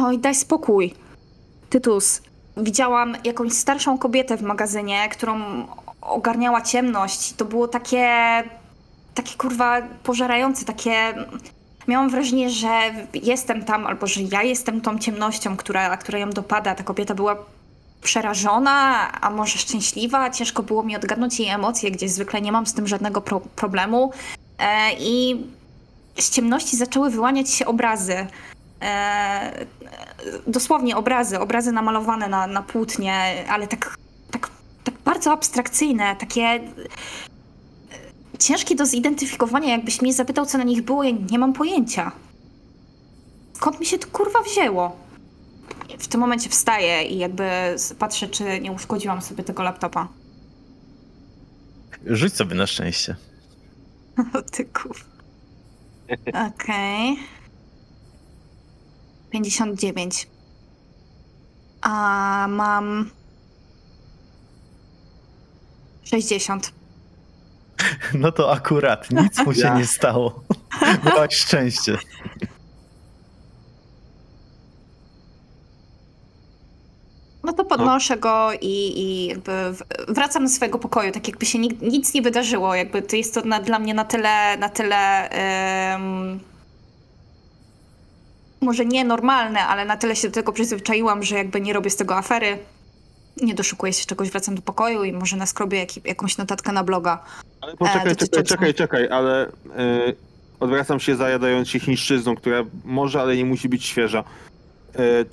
Oj, 0.04 0.20
daj 0.20 0.36
spokój. 0.36 0.94
Tytus, 1.70 2.22
widziałam 2.58 3.16
jakąś 3.24 3.54
starszą 3.54 3.98
kobietę 3.98 4.38
w 4.38 4.42
magazynie, 4.42 5.10
którą 5.10 5.42
ogarniała 6.02 6.62
ciemność. 6.62 7.34
To 7.34 7.46
było 7.46 7.68
takie. 7.68 8.08
takie 9.14 9.36
kurwa 9.38 9.82
pożerające, 10.04 10.66
takie. 10.66 11.14
Miałam 11.88 12.10
wrażenie, 12.10 12.50
że 12.50 12.80
jestem 13.14 13.66
tam, 13.66 13.88
albo 13.88 14.08
że 14.08 14.22
ja 14.22 14.44
jestem 14.44 14.82
tą 14.82 15.00
ciemnością, 15.00 15.58
która, 15.58 15.98
która 15.98 16.20
ją 16.20 16.30
dopada. 16.30 16.76
Ta 16.76 16.84
kobieta 16.84 17.16
była 17.16 17.36
przerażona, 18.02 19.12
a 19.22 19.30
może 19.30 19.58
szczęśliwa. 19.58 20.30
Ciężko 20.30 20.64
było 20.64 20.84
mi 20.84 20.96
odgadnąć 20.96 21.40
jej 21.40 21.50
emocje, 21.50 21.92
gdzie 21.92 22.10
zwykle 22.10 22.42
nie 22.42 22.52
mam 22.52 22.66
z 22.66 22.74
tym 22.74 22.88
żadnego 22.88 23.22
pro- 23.22 23.40
problemu. 23.56 24.12
E, 24.60 24.94
I 25.00 25.46
z 26.20 26.30
ciemności 26.30 26.78
zaczęły 26.78 27.10
wyłaniać 27.10 27.50
się 27.50 27.66
obrazy. 27.66 28.28
E, 28.82 29.66
dosłownie 30.48 30.98
obrazy, 30.98 31.40
obrazy 31.40 31.72
namalowane 31.72 32.28
na, 32.28 32.48
na 32.48 32.62
płótnie, 32.62 33.46
ale 33.50 33.68
tak, 33.68 33.96
tak, 34.32 34.50
tak 34.84 34.94
bardzo 35.06 35.32
abstrakcyjne, 35.32 36.16
takie 36.16 36.60
ciężkie 38.42 38.76
do 38.76 38.86
zidentyfikowania. 38.86 39.72
Jakbyś 39.72 40.02
mnie 40.02 40.14
zapytał, 40.14 40.46
co 40.46 40.58
na 40.58 40.64
nich 40.64 40.82
było, 40.82 41.04
ja 41.04 41.12
nie 41.32 41.40
mam 41.40 41.54
pojęcia. 41.54 42.12
Skąd 43.54 43.80
mi 43.80 43.86
się 43.86 43.98
to 43.98 44.08
kurwa 44.08 44.42
wzięło? 44.42 44.98
W 46.00 46.08
tym 46.08 46.22
momencie 46.22 46.50
wstaję 46.50 47.04
i 47.04 47.18
jakby 47.18 47.50
patrzę, 48.00 48.28
czy 48.28 48.60
nie 48.62 48.72
uszkodziłam 48.72 49.22
sobie 49.22 49.44
tego 49.44 49.64
laptopa. 49.64 50.08
Rzuć 52.06 52.34
sobie 52.34 52.56
na 52.56 52.68
szczęście. 52.68 53.16
O 54.34 54.42
ty 54.42 54.66
kurwa. 54.66 55.06
Okej. 56.48 57.18
59. 59.30 60.28
A 61.82 62.48
mam 62.50 63.10
60. 66.04 66.81
No 68.14 68.32
to 68.32 68.52
akurat, 68.54 69.12
nic 69.12 69.46
mu 69.46 69.54
się 69.54 69.62
Ja. 69.62 69.78
nie 69.78 69.86
stało. 69.86 70.44
Miałaś 71.06 71.36
szczęście. 71.36 71.98
No 77.44 77.54
to 77.54 77.66
podnoszę 77.66 78.18
go 78.18 78.50
i, 78.62 79.00
i 79.02 79.26
jakby 79.28 79.52
wracam 80.08 80.44
do 80.44 80.50
swojego 80.50 80.80
pokoju, 80.80 81.12
tak 81.12 81.28
jakby 81.28 81.46
się 81.46 81.60
nic 81.82 82.14
nie 82.14 82.22
wydarzyło. 82.22 82.76
Jakby 82.76 83.02
to 83.02 83.16
jest 83.16 83.34
to 83.34 83.42
na, 83.42 83.60
dla 83.60 83.80
mnie 83.80 83.94
na 83.94 84.06
tyle, 84.06 84.58
na 84.58 84.70
tyle 84.70 85.30
em, 85.30 86.40
może 88.62 88.86
nie 88.86 89.04
normalne, 89.06 89.60
ale 89.68 89.86
na 89.86 89.98
tyle 89.98 90.16
się 90.16 90.28
do 90.28 90.34
tego 90.34 90.52
przyzwyczaiłam, 90.54 91.24
że 91.24 91.36
jakby 91.38 91.62
nie 91.62 91.74
robię 91.74 91.90
z 91.90 91.96
tego 91.96 92.16
afery. 92.18 92.58
Nie 93.38 93.56
doszukuję 93.56 93.94
się 93.94 94.06
czegoś, 94.06 94.30
wracam 94.30 94.56
do 94.56 94.62
pokoju 94.62 95.04
i 95.04 95.14
może 95.14 95.38
naskrobię 95.38 95.80
jak, 95.80 96.06
jakąś 96.06 96.38
notatkę 96.38 96.72
na 96.72 96.84
bloga. 96.84 97.24
Ale 97.62 97.78
poczekaj, 97.78 98.02
czekaj, 98.02 98.16
dotyczącą- 98.16 98.50
czekaj, 98.50 98.74
czekaj, 98.74 99.08
ale 99.10 99.48
y, 99.48 99.52
odwracam 100.60 101.00
się 101.00 101.16
zajadając 101.16 101.70
się 101.70 101.80
chińszczyzną, 101.80 102.36
która 102.36 102.64
może, 102.86 103.22
ale 103.22 103.36
nie 103.38 103.46
musi 103.46 103.70
być 103.70 103.86
świeża. 103.86 104.24
Y, 105.00 105.26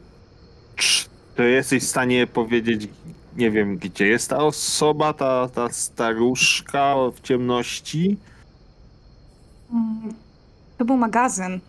czy 0.76 1.50
jesteś 1.50 1.82
w 1.82 1.86
stanie 1.88 2.26
powiedzieć, 2.26 2.88
nie 3.36 3.50
wiem, 3.50 3.76
gdzie 3.78 4.06
jest 4.06 4.30
ta 4.30 4.38
osoba, 4.38 5.12
ta, 5.12 5.48
ta 5.54 5.72
staruszka 5.72 6.94
w 7.14 7.20
ciemności? 7.20 8.16
Mm, 9.72 10.14
To 10.78 10.84
był 10.84 10.96
magazyn. 10.96 11.60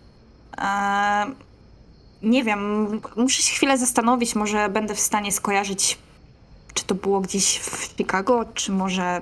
Eee, 0.58 1.28
nie 2.22 2.44
wiem, 2.44 2.88
muszę 3.16 3.42
się 3.42 3.56
chwilę 3.56 3.78
zastanowić, 3.78 4.36
może 4.36 4.70
będę 4.70 4.96
w 4.96 5.00
stanie 5.00 5.32
skojarzyć, 5.32 5.98
czy 6.74 6.86
to 6.86 6.96
było 6.96 7.22
gdzieś 7.22 7.60
w 7.60 7.94
Chicago, 7.98 8.46
czy 8.54 8.72
może 8.72 9.22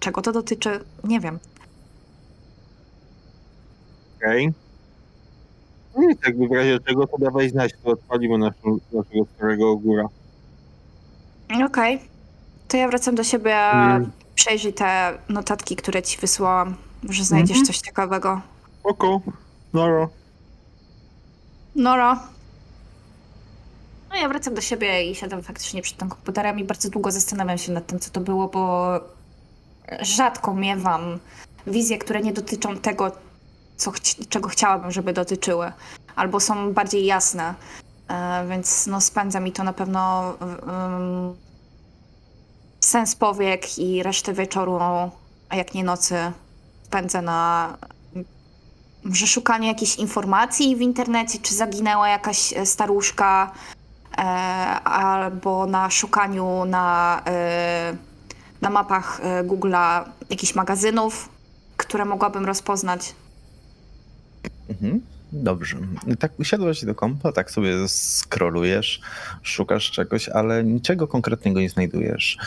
czego 0.00 0.22
to 0.22 0.32
dotyczy, 0.32 0.84
nie 1.04 1.20
wiem. 1.20 1.38
Okej. 4.16 4.52
No 5.96 6.10
i 6.10 6.16
tak 6.16 6.38
w 6.48 6.52
razie 6.52 6.78
czego 6.86 7.06
to 7.06 7.18
dawaj 7.18 7.50
znać, 7.50 7.72
to 7.84 7.90
odpalimy 7.90 8.38
naszą, 8.38 8.78
naszego 8.92 9.24
starego 9.36 9.70
ogóra. 9.70 10.04
Okej, 11.66 12.00
to 12.68 12.76
ja 12.76 12.88
wracam 12.88 13.14
do 13.14 13.24
siebie, 13.24 13.54
Mm. 13.56 14.10
przejrzyj 14.34 14.72
te 14.74 15.18
notatki, 15.28 15.76
które 15.76 16.02
ci 16.02 16.18
wysłałam, 16.20 16.74
może 17.02 17.24
znajdziesz 17.24 17.56
Mhm. 17.56 17.66
coś 17.66 17.78
ciekawego. 17.78 18.40
Oko, 18.84 19.20
Noro. 19.72 20.08
Nora. 21.76 22.20
No 24.10 24.16
ja 24.16 24.28
wracam 24.28 24.54
do 24.54 24.60
siebie 24.60 25.10
i 25.10 25.14
siadam 25.14 25.42
faktycznie 25.42 25.82
przed 25.82 25.96
tym 25.96 26.08
komputerem 26.08 26.58
i 26.58 26.64
bardzo 26.64 26.90
długo 26.90 27.10
zastanawiam 27.10 27.58
się 27.58 27.72
nad 27.72 27.86
tym, 27.86 27.98
co 27.98 28.10
to 28.10 28.20
było, 28.20 28.48
bo 28.48 28.90
rzadko 30.00 30.54
miewam 30.54 31.18
wizje, 31.66 31.98
które 31.98 32.20
nie 32.20 32.32
dotyczą 32.32 32.76
tego, 32.76 33.12
co 33.76 33.90
chci- 33.90 34.28
czego 34.28 34.48
chciałabym, 34.48 34.92
żeby 34.92 35.12
dotyczyły, 35.12 35.72
albo 36.16 36.40
są 36.40 36.72
bardziej 36.72 37.06
jasne. 37.06 37.54
E, 38.08 38.46
więc 38.48 38.86
no, 38.86 39.00
spędza 39.00 39.40
mi 39.40 39.52
to 39.52 39.64
na 39.64 39.72
pewno 39.72 40.34
um, 40.40 41.36
sens 42.80 43.16
powiek 43.16 43.78
i 43.78 44.02
resztę 44.02 44.32
wieczoru, 44.32 44.78
a 45.48 45.56
jak 45.56 45.74
nie 45.74 45.84
nocy, 45.84 46.32
spędzę 46.84 47.22
na 47.22 47.76
może 49.04 49.26
szukanie 49.26 49.68
jakichś 49.68 49.96
informacji 49.96 50.76
w 50.76 50.80
internecie, 50.80 51.38
czy 51.38 51.54
zaginęła 51.54 52.08
jakaś 52.08 52.52
e, 52.52 52.66
staruszka, 52.66 53.52
albo 54.84 55.66
na 55.66 55.90
szukaniu 55.90 56.64
na, 56.64 57.22
e, 57.26 57.96
na 58.60 58.70
mapach 58.70 59.20
e, 59.22 59.44
Google'a 59.44 60.04
jakichś 60.30 60.54
magazynów, 60.54 61.28
które 61.76 62.04
mogłabym 62.04 62.44
rozpoznać. 62.44 63.14
Mhm. 64.68 65.00
Dobrze. 65.32 65.76
Tak 66.18 66.40
usiadłaś 66.40 66.84
do 66.84 66.94
kompa, 66.94 67.32
tak 67.32 67.50
sobie 67.50 67.88
scrollujesz, 67.88 69.00
szukasz 69.42 69.90
czegoś, 69.90 70.28
ale 70.28 70.64
niczego 70.64 71.08
konkretnego 71.08 71.60
nie 71.60 71.70
znajdujesz. 71.70 72.38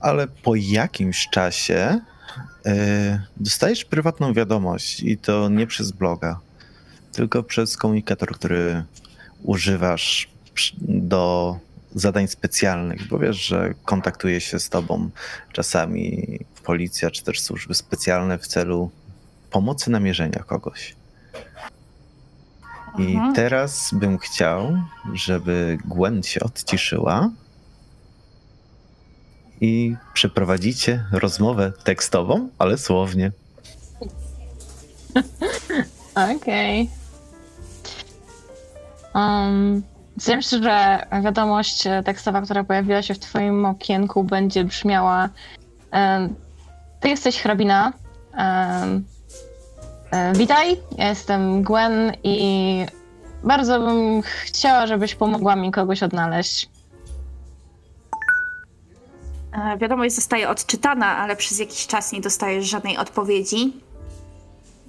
Ale 0.00 0.28
po 0.28 0.54
jakimś 0.54 1.28
czasie 1.28 2.00
e, 2.66 3.22
dostajesz 3.36 3.84
prywatną 3.84 4.32
wiadomość 4.32 5.02
i 5.02 5.18
to 5.18 5.48
nie 5.48 5.66
przez 5.66 5.92
bloga, 5.92 6.40
tylko 7.12 7.42
przez 7.42 7.76
komunikator, 7.76 8.32
który 8.32 8.84
używasz 9.42 10.28
do 10.78 11.56
zadań 11.94 12.28
specjalnych, 12.28 13.08
bo 13.08 13.18
wiesz, 13.18 13.36
że 13.46 13.74
kontaktuje 13.84 14.40
się 14.40 14.60
z 14.60 14.68
tobą 14.68 15.10
czasami 15.52 16.38
policja 16.64 17.10
czy 17.10 17.24
też 17.24 17.40
służby 17.40 17.74
specjalne 17.74 18.38
w 18.38 18.46
celu 18.46 18.90
pomocy 19.50 19.90
namierzenia 19.90 20.42
kogoś. 20.46 20.96
I 22.98 23.02
Mhm. 23.14 23.34
teraz 23.34 23.90
bym 23.92 24.18
chciał, 24.18 24.76
żeby 25.14 25.78
Gwen 25.84 26.22
się 26.22 26.40
odciszyła 26.40 27.30
i 29.60 29.96
przeprowadzicie 30.14 31.04
rozmowę 31.12 31.72
tekstową, 31.84 32.48
ale 32.58 32.78
słownie. 32.78 33.32
Okej. 36.36 36.90
Um, 39.14 39.82
Wiem, 40.26 40.40
że 40.42 41.06
wiadomość 41.22 41.84
tekstowa, 42.04 42.42
która 42.42 42.64
pojawiła 42.64 43.02
się 43.02 43.14
w 43.14 43.18
twoim 43.18 43.64
okienku 43.64 44.24
będzie 44.24 44.64
brzmiała 44.64 45.28
em, 45.90 46.34
Ty 47.00 47.08
jesteś 47.08 47.42
hrabina. 47.42 47.92
e, 48.36 50.32
witaj, 50.34 50.76
ja 50.98 51.08
jestem 51.08 51.62
Gwen 51.62 52.12
i 52.24 52.86
bardzo 53.44 53.80
bym 53.80 54.22
chciała, 54.22 54.86
żebyś 54.86 55.14
pomogła 55.14 55.56
mi 55.56 55.70
kogoś 55.70 56.02
odnaleźć. 56.02 56.68
E, 59.52 59.78
Wiadomość 59.78 60.14
zostaje 60.14 60.48
odczytana, 60.48 61.16
ale 61.16 61.36
przez 61.36 61.58
jakiś 61.58 61.86
czas 61.86 62.12
nie 62.12 62.20
dostajesz 62.20 62.64
żadnej 62.64 62.96
odpowiedzi. 62.98 63.72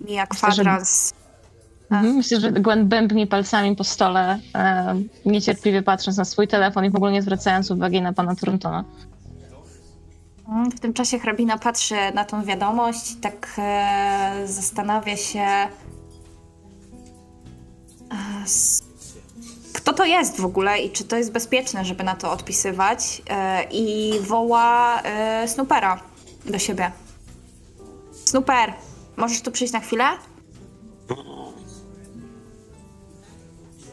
Mija 0.01 0.27
kwadrans. 0.27 1.13
Mhm, 1.91 2.15
myślę, 2.15 2.39
że 2.39 2.51
Gwen 2.51 2.87
bębni 2.87 3.27
palcami 3.27 3.75
po 3.75 3.83
stole, 3.83 4.39
e, 4.55 4.95
niecierpliwie 5.25 5.81
patrząc 5.81 6.17
na 6.17 6.25
swój 6.25 6.47
telefon 6.47 6.85
i 6.85 6.89
w 6.89 6.95
ogóle 6.95 7.11
nie 7.11 7.21
zwracając 7.21 7.71
uwagi 7.71 8.01
na 8.01 8.13
pana 8.13 8.35
Torontona. 8.35 8.83
Mm, 10.49 10.71
W 10.71 10.79
tym 10.79 10.93
czasie 10.93 11.19
hrabina 11.19 11.57
patrzy 11.57 11.95
na 12.13 12.25
tą 12.25 12.43
wiadomość 12.43 13.11
i 13.11 13.15
tak 13.15 13.47
e, 13.57 14.41
zastanawia 14.45 15.17
się. 15.17 15.39
E, 15.39 15.67
kto 19.73 19.93
to 19.93 20.05
jest 20.05 20.39
w 20.41 20.45
ogóle 20.45 20.79
i 20.79 20.89
czy 20.91 21.03
to 21.03 21.15
jest 21.17 21.31
bezpieczne, 21.31 21.85
żeby 21.85 22.03
na 22.03 22.15
to 22.15 22.31
odpisywać? 22.31 23.21
E, 23.29 23.63
I 23.71 24.13
woła 24.21 25.01
e, 25.01 25.47
Snoopera 25.47 25.99
do 26.45 26.59
siebie. 26.59 26.91
Snooper, 28.25 28.73
możesz 29.17 29.41
tu 29.41 29.51
przyjść 29.51 29.73
na 29.73 29.79
chwilę? 29.79 30.03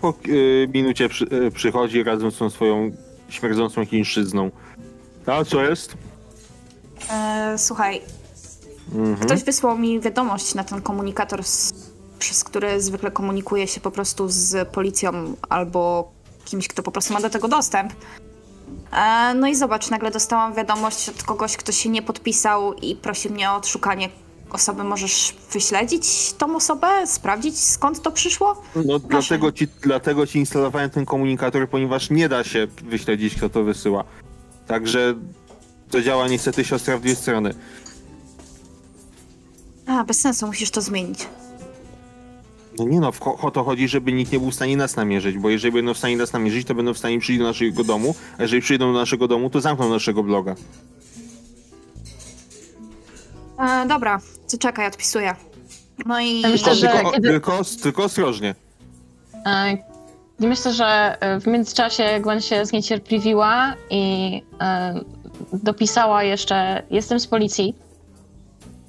Po 0.00 0.14
y, 0.28 0.68
minucie 0.74 1.08
przy, 1.08 1.24
y, 1.24 1.50
przychodzi 1.50 2.02
razem 2.02 2.30
z 2.30 2.38
tą 2.38 2.50
swoją 2.50 2.92
śmierdzącą 3.28 3.86
chińszczyzną. 3.86 4.50
A 5.26 5.44
co 5.44 5.62
jest? 5.62 5.96
E, 7.10 7.54
słuchaj, 7.58 8.00
Mhm. 8.94 9.16
Ktoś 9.16 9.44
wysłał 9.44 9.78
mi 9.78 10.00
wiadomość 10.00 10.54
na 10.54 10.64
ten 10.64 10.82
komunikator, 10.82 11.44
z, 11.44 11.72
przez 12.18 12.44
który 12.44 12.80
zwykle 12.80 13.10
komunikuje 13.10 13.68
się 13.68 13.80
po 13.80 13.90
prostu 13.90 14.28
z 14.28 14.68
policją 14.68 15.34
albo 15.48 16.12
kimś, 16.44 16.68
kto 16.68 16.82
po 16.82 16.92
prostu 16.92 17.14
ma 17.14 17.20
do 17.20 17.30
tego 17.30 17.48
dostęp. 17.48 17.92
E, 18.92 19.34
no 19.34 19.46
i 19.46 19.54
zobacz, 19.54 19.90
nagle 19.90 20.10
dostałam 20.10 20.54
wiadomość 20.54 21.08
od 21.08 21.22
kogoś, 21.22 21.56
kto 21.56 21.72
się 21.72 21.88
nie 21.88 22.02
podpisał 22.02 22.74
i 22.74 22.96
prosi 22.96 23.30
mnie 23.30 23.50
o 23.50 23.56
odszukanie 23.56 24.08
osoby. 24.50 24.84
Możesz 24.84 25.34
wyśledzić 25.52 26.32
tą 26.32 26.56
osobę, 26.56 27.06
sprawdzić 27.06 27.58
skąd 27.58 28.02
to 28.02 28.10
przyszło? 28.12 28.62
No, 28.86 28.98
dlatego, 28.98 29.52
ci, 29.52 29.68
dlatego 29.82 30.26
ci 30.26 30.38
instalowałem 30.38 30.90
ten 30.90 31.06
komunikator, 31.06 31.68
ponieważ 31.68 32.10
nie 32.10 32.28
da 32.28 32.44
się 32.44 32.66
wyśledzić, 32.66 33.34
kto 33.34 33.48
to 33.48 33.64
wysyła. 33.64 34.04
Także 34.66 35.14
to 35.90 36.02
działa 36.02 36.28
niestety 36.28 36.64
siostra 36.64 36.98
w 36.98 37.00
dwie 37.00 37.14
strony. 37.14 37.54
A, 39.86 40.04
bez 40.04 40.20
sensu, 40.20 40.46
musisz 40.46 40.70
to 40.70 40.80
zmienić. 40.80 41.26
No 42.78 42.84
nie 42.84 43.00
no, 43.00 43.12
o 43.42 43.50
to 43.50 43.64
chodzi, 43.64 43.88
żeby 43.88 44.12
nikt 44.12 44.32
nie 44.32 44.40
był 44.40 44.50
w 44.50 44.54
stanie 44.54 44.76
nas 44.76 44.96
namierzyć, 44.96 45.38
bo 45.38 45.50
jeżeli 45.50 45.72
będą 45.72 45.94
w 45.94 45.98
stanie 45.98 46.16
nas 46.16 46.32
namierzyć, 46.32 46.66
to 46.66 46.74
będą 46.74 46.94
w 46.94 46.98
stanie 46.98 47.20
przyjść 47.20 47.38
do 47.38 47.44
naszego 47.46 47.84
domu, 47.84 48.14
a 48.38 48.42
jeżeli 48.42 48.62
przyjdą 48.62 48.92
do 48.92 48.98
naszego 48.98 49.28
domu, 49.28 49.50
to 49.50 49.60
zamkną 49.60 49.90
naszego 49.90 50.22
bloga. 50.22 50.54
E, 53.58 53.86
dobra, 53.86 54.18
to 54.50 54.58
czekaj, 54.58 54.86
odpisuję. 54.86 55.34
No 56.06 56.20
i... 56.20 56.40
Ja 56.40 56.48
myślę, 56.48 56.74
że- 56.74 56.88
tylko, 56.88 57.10
kiedy- 57.10 57.28
tylko, 57.28 57.60
tylko 57.82 58.04
ostrożnie. 58.04 58.54
E, 59.46 59.72
I 60.40 60.46
myślę, 60.46 60.72
że 60.72 61.16
e, 61.20 61.40
w 61.40 61.46
międzyczasie 61.46 62.20
Gwen 62.20 62.40
się 62.40 62.66
zniecierpliwiła 62.66 63.74
i 63.90 64.42
e, 64.60 65.00
dopisała 65.52 66.22
jeszcze 66.22 66.82
jestem 66.90 67.20
z 67.20 67.26
policji 67.26 67.74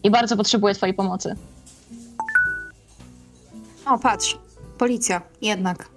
i 0.04 0.12
bardzo 0.12 0.38
potrzebuję 0.38 0.74
twojej 0.76 0.96
pomocy. 0.96 1.36
O, 3.86 3.98
patrz. 4.00 4.38
Policja, 4.78 5.22
jednak. 5.42 5.90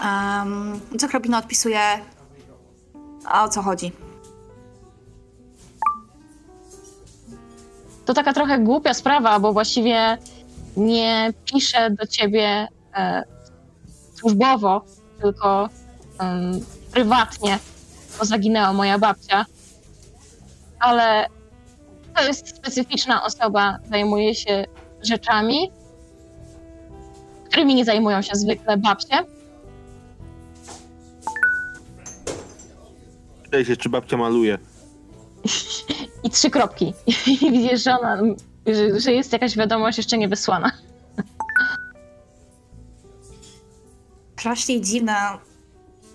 Um, 0.00 0.80
co 0.98 1.38
odpisuje? 1.38 1.80
A 3.24 3.44
o 3.44 3.48
co 3.48 3.62
chodzi? 3.62 3.92
To 8.04 8.14
taka 8.14 8.32
trochę 8.32 8.58
głupia 8.58 8.94
sprawa, 8.94 9.40
bo 9.40 9.52
właściwie 9.52 10.18
nie 10.76 11.32
piszę 11.44 11.90
do 11.90 12.06
ciebie 12.06 12.68
e, 12.96 13.22
służbowo, 14.14 14.84
tylko 15.20 15.68
prywatnie, 16.92 17.58
bo 18.18 18.24
zaginęła 18.24 18.72
moja 18.72 18.98
babcia. 18.98 19.46
Ale 20.80 21.26
to 22.16 22.24
jest 22.24 22.56
specyficzna 22.56 23.24
osoba, 23.24 23.78
zajmuje 23.90 24.34
się 24.34 24.64
rzeczami, 25.02 25.70
którymi 27.48 27.74
nie 27.74 27.84
zajmują 27.84 28.22
się 28.22 28.34
zwykle 28.34 28.76
babcie. 28.76 29.24
Pytaj 33.42 33.64
się, 33.64 33.76
czy 33.76 33.88
babcia 33.88 34.16
maluje. 34.16 34.58
I 36.22 36.30
trzy 36.30 36.50
kropki. 36.50 36.94
I 37.26 37.50
widzisz, 37.52 37.84
że, 37.84 37.98
ona, 37.98 38.22
że, 38.66 39.00
że 39.00 39.12
jest 39.12 39.32
jakaś 39.32 39.56
wiadomość 39.56 39.98
jeszcze 39.98 40.18
nie 40.18 40.28
wysłana. 40.28 40.72
Strasznie 44.36 44.80
dziwne. 44.80 45.14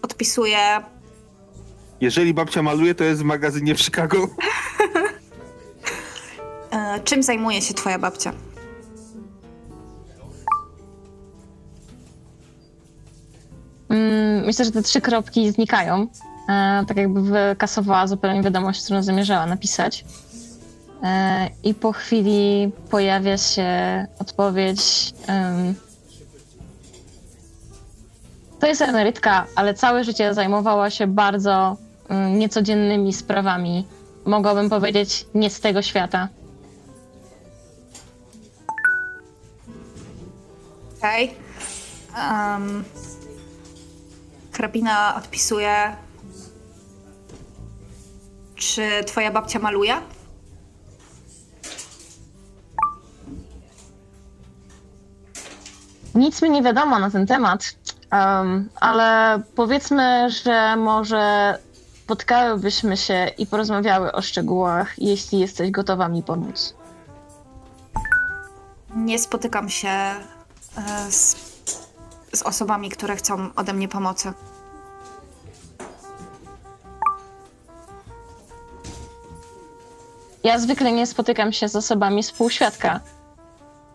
Odpisuje. 0.01 0.57
Jeżeli 2.01 2.34
babcia 2.34 2.61
maluje, 2.61 2.95
to 2.95 3.03
jest 3.03 3.21
w 3.21 3.23
magazynie 3.23 3.75
w 3.75 3.82
Chicago. 3.82 4.27
E, 6.71 6.99
czym 6.99 7.23
zajmuje 7.23 7.61
się 7.61 7.73
twoja 7.73 7.99
babcia? 7.99 8.34
Mm, 13.89 14.45
myślę, 14.45 14.65
że 14.65 14.71
te 14.71 14.82
trzy 14.82 15.01
kropki 15.01 15.51
znikają. 15.51 16.07
E, 16.50 16.86
tak 16.88 16.97
jakby 16.97 17.22
wykasowała 17.22 18.08
zupełnie 18.08 18.41
wiadomość, 18.41 18.84
którą 18.84 19.04
zamierzała 19.04 19.45
napisać. 19.45 20.06
E, 21.04 21.50
I 21.64 21.74
po 21.74 21.91
chwili 21.91 22.72
pojawia 22.89 23.38
się 23.38 23.70
odpowiedź. 24.20 25.14
to 28.60 28.68
jest 28.68 28.82
emerytka, 28.82 29.45
ale 29.56 29.74
całe 29.74 30.04
życie 30.04 30.34
zajmowała 30.34 30.89
się 30.89 31.08
bardzo 31.08 31.78
niecodziennymi 32.32 33.14
sprawami. 33.14 33.88
Mogłabym 34.26 34.70
powiedzieć, 34.70 35.26
nie 35.34 35.50
z 35.50 35.60
tego 35.60 35.82
świata. 35.82 36.28
Okej. 40.97 41.34
Um, 42.18 42.84
hrabina 44.52 45.16
odpisuje. 45.16 45.95
Czy 48.60 49.03
twoja 49.05 49.32
babcia 49.32 49.60
maluje? 49.60 50.01
Nic 56.16 56.41
mi 56.41 56.49
nie 56.49 56.64
wiadomo 56.64 56.99
na 56.99 57.12
ten 57.12 57.28
temat, 57.28 57.76
em, 58.12 58.70
ale 58.80 59.41
powiedzmy, 59.55 60.30
że 60.43 60.76
może 60.76 61.57
spotkałybyśmy 62.03 62.97
się 62.97 63.32
i 63.38 63.47
porozmawiały 63.47 64.12
o 64.12 64.22
szczegółach, 64.22 64.93
jeśli 64.97 65.39
jesteś 65.39 65.72
gotowa 65.72 66.07
mi 66.10 66.24
pomóc. 66.24 66.76
Nie 68.95 69.20
spotykam 69.20 69.70
się 69.70 69.89
e, 69.89 70.16
z, 71.10 71.36
z 72.34 72.41
osobami, 72.41 72.89
które 72.89 73.16
chcą 73.16 73.49
ode 73.55 73.74
mnie 73.74 73.88
pomocy. 73.88 74.34
Ja 80.43 80.59
zwykle 80.59 80.91
nie 80.91 81.07
spotykam 81.07 81.53
się 81.53 81.67
z 81.67 81.75
osobami 81.75 82.23
z 82.23 82.31
półświadka, 82.31 82.99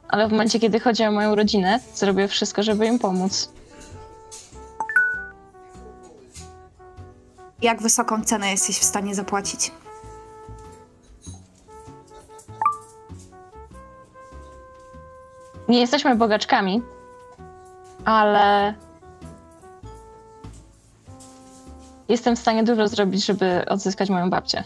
ale 0.09 0.29
w 0.29 0.31
momencie, 0.31 0.61
kiedy 0.61 0.81
chodzi 0.81 1.05
o 1.05 1.13
moją 1.13 1.35
rodzinę, 1.35 1.81
zrobię 1.95 2.29
wszystko, 2.29 2.63
żeby 2.63 2.87
im 2.87 2.99
pomóc. 2.99 3.53
Jak 7.63 7.83
wysoką 7.83 8.25
cenę 8.25 8.51
jesteś 8.51 8.79
w 8.79 8.85
stanie 8.85 9.15
zapłacić? 9.15 9.73
Nie 15.69 15.81
jesteśmy 15.81 16.17
bogaczkami, 16.17 16.83
ale 18.05 18.75
jestem 22.09 22.37
w 22.37 22.39
stanie 22.39 22.65
dużo 22.65 22.89
zrobić, 22.89 23.25
żeby 23.25 23.65
odzyskać 23.69 24.11
moją 24.11 24.31
babcię. 24.31 24.65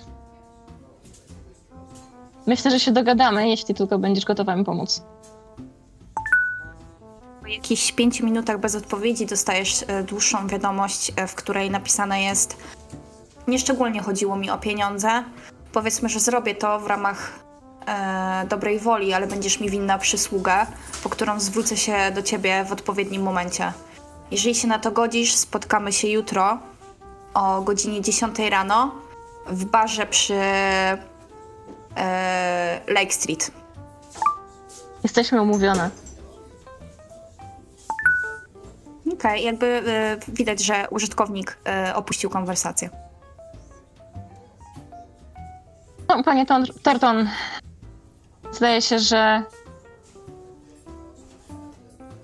Myślę, 2.49 2.71
że 2.71 2.81
się 2.81 2.93
dogadamy, 2.93 3.49
jeśli 3.49 3.75
tylko 3.75 3.99
będziesz 3.99 4.25
gotowa 4.25 4.57
mi 4.57 4.65
pomóc. 4.65 5.03
Po 7.41 7.47
jakichś 7.47 7.93
pięciu 7.93 8.25
minutach 8.25 8.61
bez 8.61 8.75
odpowiedzi 8.75 9.27
dostajesz 9.27 9.85
e, 9.87 10.03
dłuższą 10.03 10.47
wiadomość, 10.47 11.13
e, 11.17 11.27
w 11.27 11.35
której 11.35 11.71
napisane 11.71 12.23
jest: 12.23 12.57
Nieszczególnie 13.49 14.03
chodziło 14.03 14.37
mi 14.37 14.51
o 14.51 14.59
pieniądze. 14.59 15.25
Powiedzmy, 15.73 16.09
że 16.09 16.21
zrobię 16.21 16.55
to 16.55 16.81
w 16.81 16.87
ramach 16.87 17.33
e, 17.87 18.47
dobrej 18.49 18.79
woli, 18.79 19.13
ale 19.13 19.27
będziesz 19.27 19.61
mi 19.61 19.71
winna 19.71 19.99
przysługę, 19.99 20.67
po 21.03 21.09
którą 21.09 21.41
zwrócę 21.41 21.77
się 21.77 21.97
do 22.15 22.23
ciebie 22.23 22.65
w 22.65 22.73
odpowiednim 22.73 23.23
momencie. 23.23 23.73
Jeżeli 24.31 24.55
się 24.55 24.69
na 24.69 24.79
to 24.79 24.91
godzisz, 24.91 25.35
spotkamy 25.35 25.93
się 25.93 26.09
jutro 26.09 26.59
o 27.35 27.63
godzinie 27.63 28.03
10 28.03 28.39
rano 28.39 28.95
w 29.47 29.65
barze 29.65 30.07
przy 30.07 30.41
e, 31.99 32.81
Lake 32.89 33.13
Street. 33.13 33.51
Jesteśmy 35.03 35.43
umówione. 35.43 35.91
Okej, 39.01 39.15
okay, 39.15 39.41
jakby 39.41 39.67
y, 39.67 40.33
widać, 40.33 40.65
że 40.65 40.87
użytkownik 40.91 41.59
y, 41.89 41.95
opuścił 41.95 42.31
konwersację. 42.31 42.91
No, 46.09 46.23
panie 46.23 46.47
Torton, 46.83 47.29
zdaje 48.53 48.83
się, 48.83 48.99
że 48.99 49.43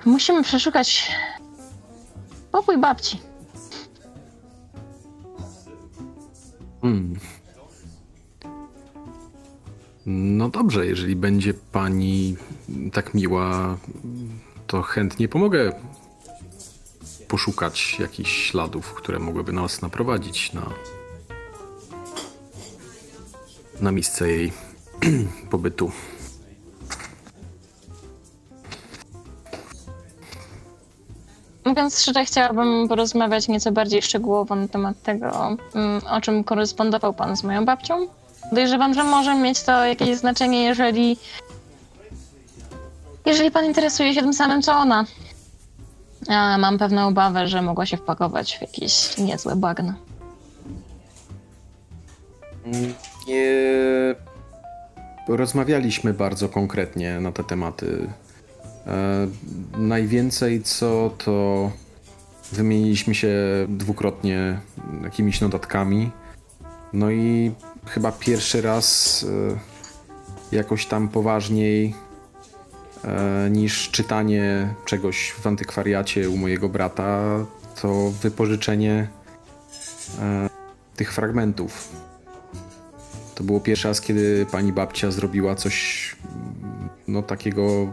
musimy 0.05 0.43
przeszukać 0.43 1.13
pokój 2.53 2.79
babci. 2.79 3.21
Hmm. 6.83 7.19
No 10.07 10.49
dobrze, 10.49 10.87
jeżeli 10.87 11.17
będzie 11.17 11.55
pani 11.55 12.37
tak 12.93 13.15
miła, 13.15 13.77
to 14.67 14.83
chętnie 14.83 15.29
pomogę 15.29 15.73
poszukać 17.29 17.97
jakichś 18.01 18.51
śladów, 18.51 18.95
które 18.95 19.19
mogłyby 19.19 19.53
nas 19.53 19.83
naprowadzić 19.83 20.53
na, 20.53 20.71
na 23.81 23.93
miejsce 23.93 24.29
jej 24.29 24.53
pobytu. 25.51 25.93
Mówiąc 31.65 32.01
szczerze, 32.01 32.25
chciałabym 32.25 32.89
porozmawiać 32.89 33.49
nieco 33.49 33.73
bardziej 33.73 34.03
szczegółowo 34.03 34.57
na 34.57 34.69
temat 34.69 35.03
tego, 35.03 35.57
mm, 35.75 36.01
o 36.11 36.21
czym 36.21 36.45
korespondował 36.45 37.15
pan 37.15 37.37
z 37.37 37.45
moją 37.45 37.65
babcią. 37.65 38.07
Podejrzewam, 38.51 38.95
że 38.95 39.05
może 39.05 39.35
mieć 39.35 39.63
to 39.63 39.85
jakieś 39.85 40.17
znaczenie, 40.17 40.65
jeżeli. 40.65 41.17
Jeżeli 43.27 43.51
pan 43.51 43.65
interesuje 43.65 44.15
się 44.15 44.21
tym 44.21 44.35
samym, 44.35 44.63
co 44.63 44.73
ona. 44.73 45.05
A 46.29 46.59
mam 46.59 46.79
pewną 46.79 47.09
obawę, 47.09 47.49
że 47.49 47.63
mogła 47.63 47.87
się 47.87 47.97
wpakować 47.97 48.59
w 48.59 48.61
jakieś 48.61 49.19
niezłe 49.19 49.57
bagno. 49.57 49.95
Nie 53.29 54.15
rozmawialiśmy 55.29 56.15
bardzo 56.15 56.49
konkretnie 56.49 57.21
na 57.21 57.33
te 57.33 57.45
tematy. 57.45 58.09
E, 58.87 59.27
najwięcej 59.77 60.63
co 60.63 61.11
to 61.25 61.71
wymieniliśmy 62.53 63.15
się 63.15 63.37
dwukrotnie 63.69 64.59
jakimiś 65.03 65.41
notatkami. 65.41 66.11
No 66.93 67.11
i 67.11 67.53
chyba 67.87 68.13
pierwszy 68.13 68.63
raz 68.63 69.27
e, 70.53 70.57
jakoś 70.57 70.87
tam 70.87 71.09
poważniej 71.09 71.95
e, 73.05 73.51
niż 73.51 73.91
czytanie 73.91 74.75
czegoś 74.85 75.31
w 75.31 75.47
antykwariacie 75.47 76.31
u 76.31 76.37
mojego 76.37 76.69
brata, 76.69 77.21
to 77.83 78.11
wypożyczenie 78.11 79.09
e, 80.21 80.49
tych 80.97 81.13
fragmentów. 81.13 81.89
To 83.35 83.45
było 83.45 83.61
pierwszy 83.61 83.89
raz, 83.89 84.01
kiedy 84.01 84.47
pani 84.53 84.73
babcia 84.73 85.11
zrobiła 85.11 85.55
coś 85.55 86.17
no 87.09 87.23
takiego 87.23 87.93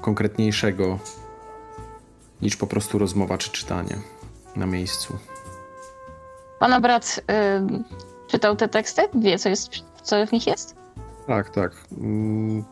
konkretniejszego 0.00 0.98
niż 2.42 2.56
po 2.56 2.66
prostu 2.66 2.98
rozmowa 2.98 3.38
czy 3.38 3.50
czytanie 3.50 3.96
na 4.56 4.66
miejscu. 4.66 5.18
Pana 6.58 6.80
brat 6.80 7.20
czytał 8.28 8.56
te 8.56 8.68
teksty? 8.68 9.02
Wie, 9.14 9.38
co, 9.38 9.48
jest, 9.48 9.70
co 10.02 10.26
w 10.26 10.32
nich 10.32 10.46
jest? 10.46 10.76
Tak, 11.26 11.50
tak. 11.50 11.72
Mm. 12.00 12.64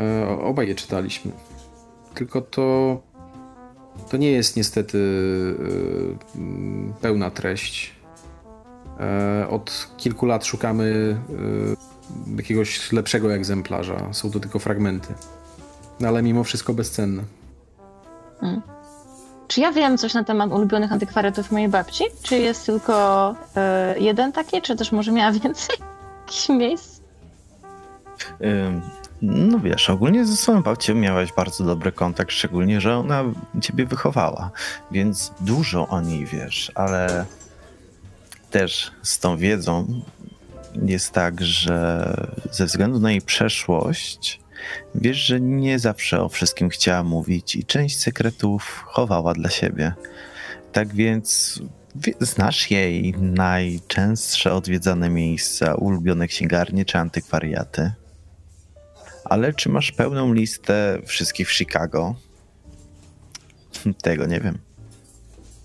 E, 0.00 0.28
obaj 0.28 0.68
je 0.68 0.74
czytaliśmy. 0.74 1.32
Tylko 2.14 2.40
to. 2.40 2.98
To 4.10 4.16
nie 4.16 4.30
jest 4.32 4.56
niestety 4.56 4.98
e, 6.34 7.00
pełna 7.00 7.30
treść. 7.30 7.94
E, 9.00 9.46
od 9.50 9.90
kilku 9.96 10.26
lat 10.26 10.44
szukamy 10.46 11.16
e, 12.30 12.36
jakiegoś 12.36 12.92
lepszego 12.92 13.34
egzemplarza. 13.34 14.12
Są 14.12 14.30
to 14.30 14.40
tylko 14.40 14.58
fragmenty. 14.58 15.14
No, 16.00 16.08
ale 16.08 16.22
mimo 16.22 16.44
wszystko 16.44 16.74
bezcenne. 16.74 17.22
Hmm. 18.40 18.62
Czy 19.48 19.60
ja 19.60 19.72
wiem 19.72 19.98
coś 19.98 20.14
na 20.14 20.24
temat 20.24 20.52
ulubionych 20.52 20.92
antykwariatów 20.92 21.50
mojej 21.50 21.68
babci? 21.68 22.04
Czy 22.22 22.38
jest 22.38 22.66
tylko 22.66 23.30
y, 23.96 24.00
jeden 24.00 24.32
taki, 24.32 24.62
czy 24.62 24.76
też 24.76 24.92
może 24.92 25.12
miała 25.12 25.32
więcej 25.42 25.76
jakichś 26.20 26.48
miejsc? 26.48 27.00
No 29.22 29.58
wiesz, 29.58 29.90
ogólnie 29.90 30.26
ze 30.26 30.36
swoją 30.36 30.62
babcią 30.62 30.94
miałaś 30.94 31.32
bardzo 31.32 31.64
dobry 31.64 31.92
kontakt, 31.92 32.32
szczególnie, 32.32 32.80
że 32.80 32.96
ona 32.96 33.24
ciebie 33.60 33.86
wychowała, 33.86 34.50
więc 34.90 35.32
dużo 35.40 35.88
o 35.88 36.00
niej 36.00 36.26
wiesz, 36.26 36.72
ale 36.74 37.24
też 38.50 38.92
z 39.02 39.18
tą 39.18 39.36
wiedzą 39.36 40.02
jest 40.74 41.12
tak, 41.12 41.40
że 41.40 42.14
ze 42.50 42.66
względu 42.66 43.00
na 43.00 43.10
jej 43.10 43.22
przeszłość 43.22 44.40
Wiesz, 44.94 45.16
że 45.16 45.40
nie 45.40 45.78
zawsze 45.78 46.20
o 46.22 46.28
wszystkim 46.28 46.68
chciała 46.68 47.02
mówić 47.02 47.56
i 47.56 47.64
część 47.64 47.98
sekretów 47.98 48.84
chowała 48.86 49.34
dla 49.34 49.50
siebie. 49.50 49.92
Tak 50.72 50.94
więc 50.94 51.60
znasz 52.20 52.70
jej 52.70 53.14
najczęstsze 53.20 54.52
odwiedzane 54.52 55.10
miejsca, 55.10 55.74
ulubione 55.74 56.28
księgarnie 56.28 56.84
czy 56.84 56.98
antykwariaty. 56.98 57.92
Ale 59.24 59.52
czy 59.52 59.68
masz 59.68 59.92
pełną 59.92 60.32
listę 60.32 60.98
wszystkich 61.06 61.48
w 61.48 61.52
Chicago? 61.52 62.14
Tego 64.02 64.26
nie 64.26 64.40
wiem. 64.40 64.58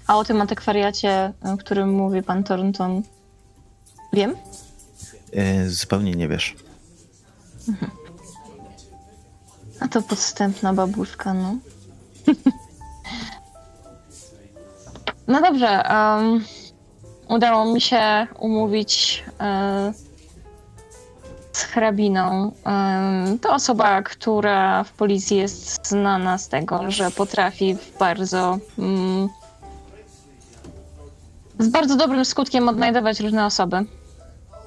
A 0.08 0.18
o 0.18 0.24
tym 0.24 0.41
antykwariacie, 0.41 1.34
o 1.41 1.58
którym 1.58 1.89
mówi 1.89 2.24
pan 2.24 2.44
Thornton, 2.44 3.02
wiem? 4.14 4.36
Yy, 5.34 5.70
zupełnie 5.70 6.12
nie 6.12 6.28
wiesz. 6.28 6.56
Mhm. 7.68 7.91
A 9.84 9.88
to 9.88 10.01
podstępna 10.01 10.73
babuszka, 10.73 11.34
no. 11.34 11.55
no 15.27 15.41
dobrze. 15.41 15.84
Um, 15.89 16.45
udało 17.29 17.73
mi 17.73 17.81
się 17.81 18.27
umówić 18.39 19.23
um, 19.39 19.93
z 21.53 21.63
hrabiną. 21.63 22.51
To 23.41 23.53
osoba, 23.53 24.01
która 24.01 24.84
w 24.84 24.91
policji 24.91 25.38
jest 25.38 25.88
znana 25.88 26.38
z 26.38 26.47
tego, 26.49 26.91
że 26.91 27.11
potrafi 27.11 27.75
w 27.75 27.97
bardzo. 27.97 28.57
Um, 28.77 29.29
z 31.59 31.69
bardzo 31.69 31.95
dobrym 31.95 32.25
skutkiem 32.25 32.69
odnajdować 32.69 33.19
różne 33.19 33.45
osoby. 33.45 33.86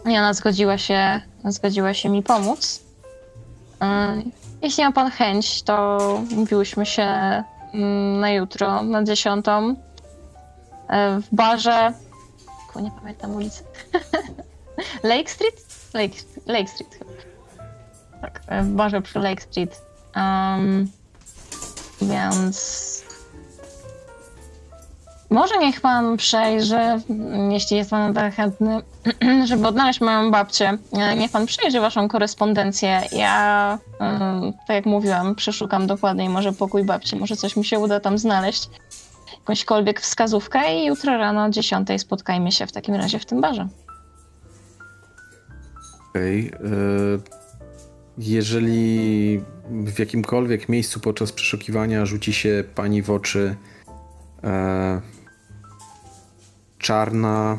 I 0.05 0.19
ona 0.19 0.35
zgodziła 0.35 0.79
się, 0.79 1.21
zgodziła 1.45 1.95
się 1.95 2.09
mi 2.09 2.23
pomóc. 2.23 2.81
Jeśli 4.67 4.85
ma 4.85 4.93
pan 4.93 5.11
chęć, 5.11 5.63
to 5.63 5.99
mówiłyśmy 6.31 6.87
się 6.87 7.03
mm, 7.03 8.21
na 8.21 8.31
jutro, 8.31 8.83
na 8.83 9.05
dziesiątą 9.05 9.75
e, 10.89 11.21
w 11.21 11.35
barze. 11.35 11.93
nie 12.81 12.91
pamiętam 12.91 13.35
ulicy. 13.35 13.65
Lake 15.03 15.31
Street? 15.31 15.67
Lake, 15.95 16.15
Lake 16.47 16.69
Street 16.69 16.95
chyba. 16.95 17.11
Tak, 18.21 18.41
e, 18.47 18.63
w 18.63 18.69
barze 18.69 19.03
przy 19.03 19.19
Lake 19.19 19.43
Street. 19.43 19.83
Um, 20.17 20.91
więc 22.03 22.96
może 25.31 25.59
niech 25.59 25.81
pan 25.81 26.17
przejrzy, 26.17 26.81
jeśli 27.51 27.77
jest 27.77 27.91
pan 27.91 28.15
tak 28.15 28.35
chętny, 28.35 28.83
żeby 29.49 29.67
odnaleźć 29.69 30.01
moją 30.01 30.31
babcię. 30.31 30.79
Niech 31.17 31.31
pan 31.31 31.47
przejrzy 31.47 31.81
waszą 31.81 32.09
korespondencję. 32.09 33.03
Ja, 33.13 33.79
tak 34.67 34.77
jak 34.77 34.87
mówiłam, 34.87 35.35
przeszukam 35.35 35.87
dokładniej 35.87 36.29
może 36.29 36.53
pokój 36.53 36.85
babci, 36.85 37.17
może 37.17 37.37
coś 37.37 37.57
mi 37.57 37.65
się 37.65 37.79
uda 37.79 38.01
tam 38.01 38.19
znaleźć. 38.19 38.69
Jakąśkolwiek 39.39 40.01
wskazówkę 40.01 40.75
i 40.75 40.87
jutro 40.87 41.19
rano 41.19 41.45
o 41.45 41.51
10 41.51 41.89
spotkajmy 41.99 42.53
się 42.53 42.67
w 42.67 42.73
takim 42.73 42.95
razie 42.95 43.19
w 43.19 43.27
tym 43.27 43.41
barze. 43.41 43.69
Okej. 46.11 46.53
Okay. 46.53 46.69
E, 46.71 47.19
jeżeli 48.19 49.41
w 49.71 49.99
jakimkolwiek 49.99 50.69
miejscu 50.69 51.01
podczas 51.01 51.33
przeszukiwania 51.33 52.07
rzuci 52.07 52.33
się 52.33 52.65
pani 52.75 53.03
w 53.03 53.11
oczy 53.11 53.57
e, 54.45 55.01
czarna, 56.79 57.59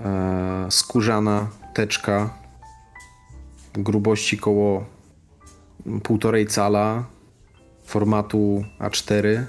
e, 0.00 0.66
skórzana 0.70 1.48
teczka 1.74 2.44
grubości 3.72 4.38
koło 4.38 4.84
półtorej 6.02 6.46
cala 6.46 7.04
formatu 7.84 8.64
A4, 8.80 9.44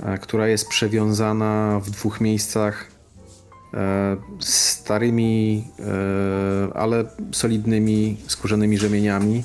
e, 0.00 0.18
która 0.18 0.48
jest 0.48 0.68
przewiązana 0.68 1.80
w 1.84 1.90
dwóch 1.90 2.20
miejscach 2.20 2.90
e, 3.74 4.16
starymi, 4.40 5.64
e, 5.78 6.76
ale 6.76 7.04
solidnymi 7.32 8.16
skórzanymi 8.26 8.78
rzemieniami. 8.78 9.44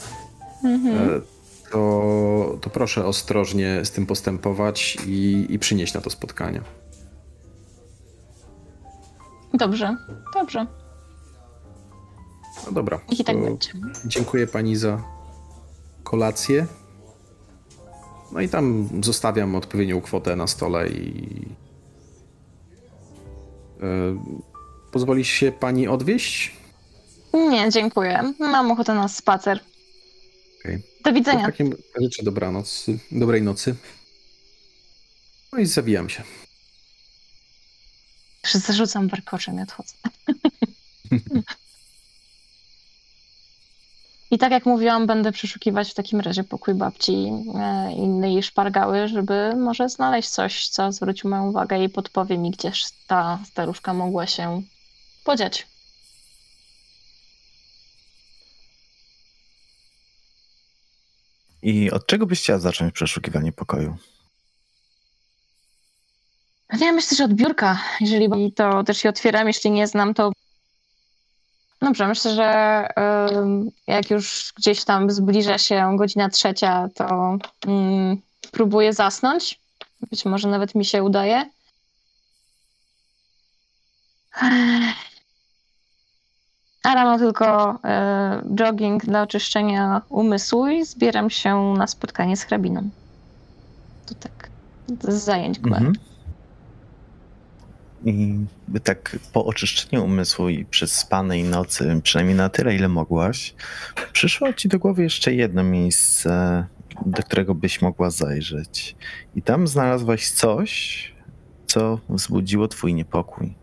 Mhm. 0.63 1.21
to, 1.71 2.57
to 2.61 2.69
proszę 2.69 3.05
ostrożnie 3.05 3.85
z 3.85 3.91
tym 3.91 4.05
postępować 4.05 4.97
i, 5.07 5.45
i 5.49 5.59
przynieść 5.59 5.93
na 5.93 6.01
to 6.01 6.09
spotkanie. 6.09 6.61
Dobrze, 9.57 9.97
dobrze. 10.33 10.65
No 12.65 12.71
dobra. 12.71 12.99
I 13.09 13.23
tak 13.23 13.41
będzie. 13.41 13.69
Dziękuję 14.05 14.47
pani 14.47 14.75
za 14.75 15.03
kolację. 16.03 16.67
No 18.31 18.41
i 18.41 18.49
tam 18.49 18.89
zostawiam 19.03 19.55
odpowiednią 19.55 20.01
kwotę 20.01 20.35
na 20.35 20.47
stole 20.47 20.89
i. 20.89 21.47
Yy, 23.81 24.17
pozwoli 24.91 25.25
się 25.25 25.51
pani 25.51 25.87
odwieźć? 25.87 26.55
Nie, 27.33 27.69
dziękuję. 27.71 28.33
Mam 28.39 28.71
ochotę 28.71 28.93
na 28.93 29.07
spacer. 29.07 29.59
Okay. 30.59 30.81
Do 31.03 31.13
widzenia. 31.13 31.43
W 31.43 31.45
takim 31.45 31.75
życzę 32.01 32.23
dobranoc, 32.23 32.85
dobrej 33.11 33.41
nocy. 33.41 33.75
No 35.53 35.59
i 35.59 35.65
zawijam 35.65 36.09
się. 36.09 36.23
Zarzucam 38.53 39.07
warkoczem 39.07 39.59
i 39.59 39.61
odchodzę. 39.61 39.93
I 44.31 44.37
tak 44.37 44.51
jak 44.51 44.65
mówiłam, 44.65 45.07
będę 45.07 45.31
przeszukiwać 45.31 45.91
w 45.91 45.93
takim 45.93 46.19
razie 46.19 46.43
pokój 46.43 46.73
babci 46.73 47.31
e, 47.55 47.91
innej 47.93 48.43
szpargały, 48.43 49.07
żeby 49.07 49.55
może 49.55 49.89
znaleźć 49.89 50.29
coś, 50.29 50.67
co 50.67 50.91
zwrócił 50.91 51.29
moją 51.29 51.49
uwagę 51.49 51.83
i 51.83 51.89
podpowie 51.89 52.37
mi, 52.37 52.51
gdzież 52.51 52.85
ta 53.07 53.39
staruszka 53.45 53.93
mogła 53.93 54.27
się 54.27 54.61
podziać. 55.23 55.67
I 61.61 61.91
od 61.91 62.07
czego 62.07 62.25
byś 62.25 62.41
chciała 62.41 62.59
zacząć 62.59 62.93
przeszukiwanie 62.93 63.51
pokoju? 63.51 63.97
Ja 66.79 66.91
myślę, 66.91 67.17
że 67.17 67.23
od 67.23 67.33
biurka. 67.33 67.79
Jeżeli 68.01 68.53
to 68.53 68.83
też 68.83 68.97
się 68.97 69.09
otwieram, 69.09 69.47
jeśli 69.47 69.71
nie 69.71 69.87
znam, 69.87 70.13
to 70.13 70.31
Dobrze, 71.81 72.07
myślę, 72.07 72.35
że 72.35 72.87
jak 73.87 74.09
już 74.09 74.53
gdzieś 74.57 74.83
tam 74.83 75.11
zbliża 75.11 75.57
się 75.57 75.95
godzina 75.97 76.29
trzecia, 76.29 76.89
to 76.95 77.37
mm, 77.67 78.17
próbuję 78.51 78.93
zasnąć. 78.93 79.59
Być 80.09 80.25
może 80.25 80.47
nawet 80.47 80.75
mi 80.75 80.85
się 80.85 81.03
udaje. 81.03 81.49
A 86.83 86.95
rano 86.95 87.17
tylko 87.17 87.79
e, 87.83 88.41
jogging 88.55 89.05
dla 89.05 89.21
oczyszczenia 89.21 90.01
umysłu 90.09 90.67
i 90.67 90.85
zbieram 90.85 91.29
się 91.29 91.73
na 91.77 91.87
spotkanie 91.87 92.37
z 92.37 92.43
hrabiną. 92.43 92.89
To 94.05 94.15
tak, 94.15 94.49
z 95.07 95.23
zajęć 95.23 95.57
mhm. 95.57 95.93
I 98.05 98.39
tak 98.83 99.19
po 99.33 99.45
oczyszczeniu 99.45 100.05
umysłu 100.05 100.49
i 100.49 100.65
przez 100.65 100.91
spanej 100.91 101.43
nocy, 101.43 101.99
przynajmniej 102.03 102.37
na 102.37 102.49
tyle, 102.49 102.75
ile 102.75 102.87
mogłaś, 102.87 103.55
przyszło 104.13 104.53
ci 104.53 104.67
do 104.67 104.79
głowy 104.79 105.03
jeszcze 105.03 105.33
jedno 105.33 105.63
miejsce, 105.63 106.65
do 107.05 107.23
którego 107.23 107.55
byś 107.55 107.81
mogła 107.81 108.09
zajrzeć. 108.09 108.95
I 109.35 109.41
tam 109.41 109.67
znalazłaś 109.67 110.29
coś, 110.31 111.13
co 111.67 111.99
wzbudziło 112.09 112.67
twój 112.67 112.93
niepokój. 112.93 113.53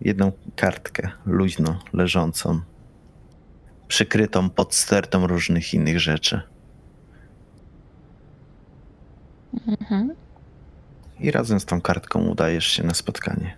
Jedną 0.00 0.32
kartkę, 0.56 1.10
luźno 1.26 1.78
leżącą, 1.92 2.60
przykrytą 3.88 4.50
pod 4.50 4.74
stertą 4.74 5.26
różnych 5.26 5.74
innych 5.74 6.00
rzeczy. 6.00 6.40
Mhm 9.68 10.25
i 11.20 11.30
razem 11.30 11.60
z 11.60 11.64
tą 11.64 11.80
kartką 11.80 12.26
udajesz 12.26 12.66
się 12.66 12.82
na 12.82 12.94
spotkanie. 12.94 13.56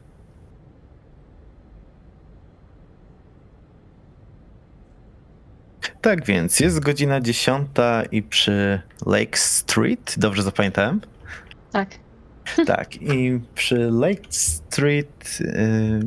Tak 6.01 6.25
więc 6.25 6.61
jest 6.61 6.81
godzina 6.81 7.21
dziesiąta 7.21 8.03
i 8.03 8.23
przy 8.23 8.81
Lake 9.07 9.37
Street, 9.39 10.15
dobrze 10.19 10.43
zapamiętałem? 10.43 11.01
Tak. 11.73 11.89
Tak, 12.67 13.03
i 13.03 13.41
przy 13.55 13.91
Lake 13.91 14.23
Street 14.31 15.41
yy, 15.41 16.01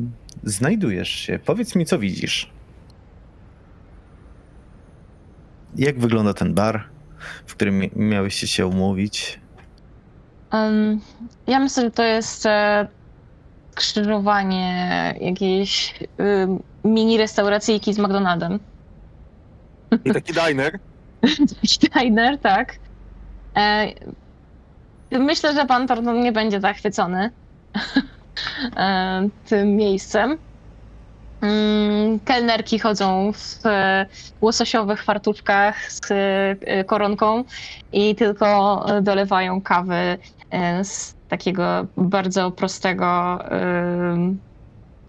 znajdujesz 0.44 1.08
się. 1.08 1.38
Powiedz 1.38 1.74
mi, 1.74 1.86
co 1.86 1.98
widzisz. 1.98 2.50
Jak 5.76 5.98
wygląda 5.98 6.34
ten 6.34 6.54
bar, 6.54 6.84
w 7.46 7.54
którym 7.54 7.82
miałeś 7.96 8.34
się 8.34 8.66
umówić? 8.66 9.40
Um, 10.52 11.00
ja 11.46 11.58
myślę, 11.60 11.82
że 11.82 11.90
to 11.90 12.02
jest 12.02 12.46
e, 12.46 12.86
skrzyżowanie 13.72 15.14
jakiejś 15.20 15.94
y, 16.00 16.48
mini 16.84 17.18
restauracyjki 17.18 17.94
z 17.94 17.98
McDonaldem. 17.98 18.58
I 20.04 20.12
taki 20.12 20.32
diner? 20.32 20.78
taki 21.62 21.90
diner, 21.90 22.38
tak. 22.38 22.76
E, 23.56 23.92
myślę, 25.10 25.54
że 25.54 25.66
pan 25.66 25.86
Thornton 25.86 26.20
nie 26.20 26.32
będzie 26.32 26.60
zachwycony 26.60 27.30
e, 28.76 29.28
tym 29.46 29.76
miejscem. 29.76 30.38
Mm, 31.40 32.20
kelnerki 32.20 32.78
chodzą 32.78 33.32
w 33.32 33.62
łososiowych 34.40 35.04
fartuszkach 35.04 35.92
z 35.92 36.00
e, 36.10 36.84
koronką 36.84 37.44
i 37.92 38.14
tylko 38.14 38.86
dolewają 39.02 39.60
kawy 39.60 39.94
E, 39.94 40.41
z 40.82 41.14
takiego 41.28 41.86
bardzo 41.96 42.50
prostego 42.50 43.38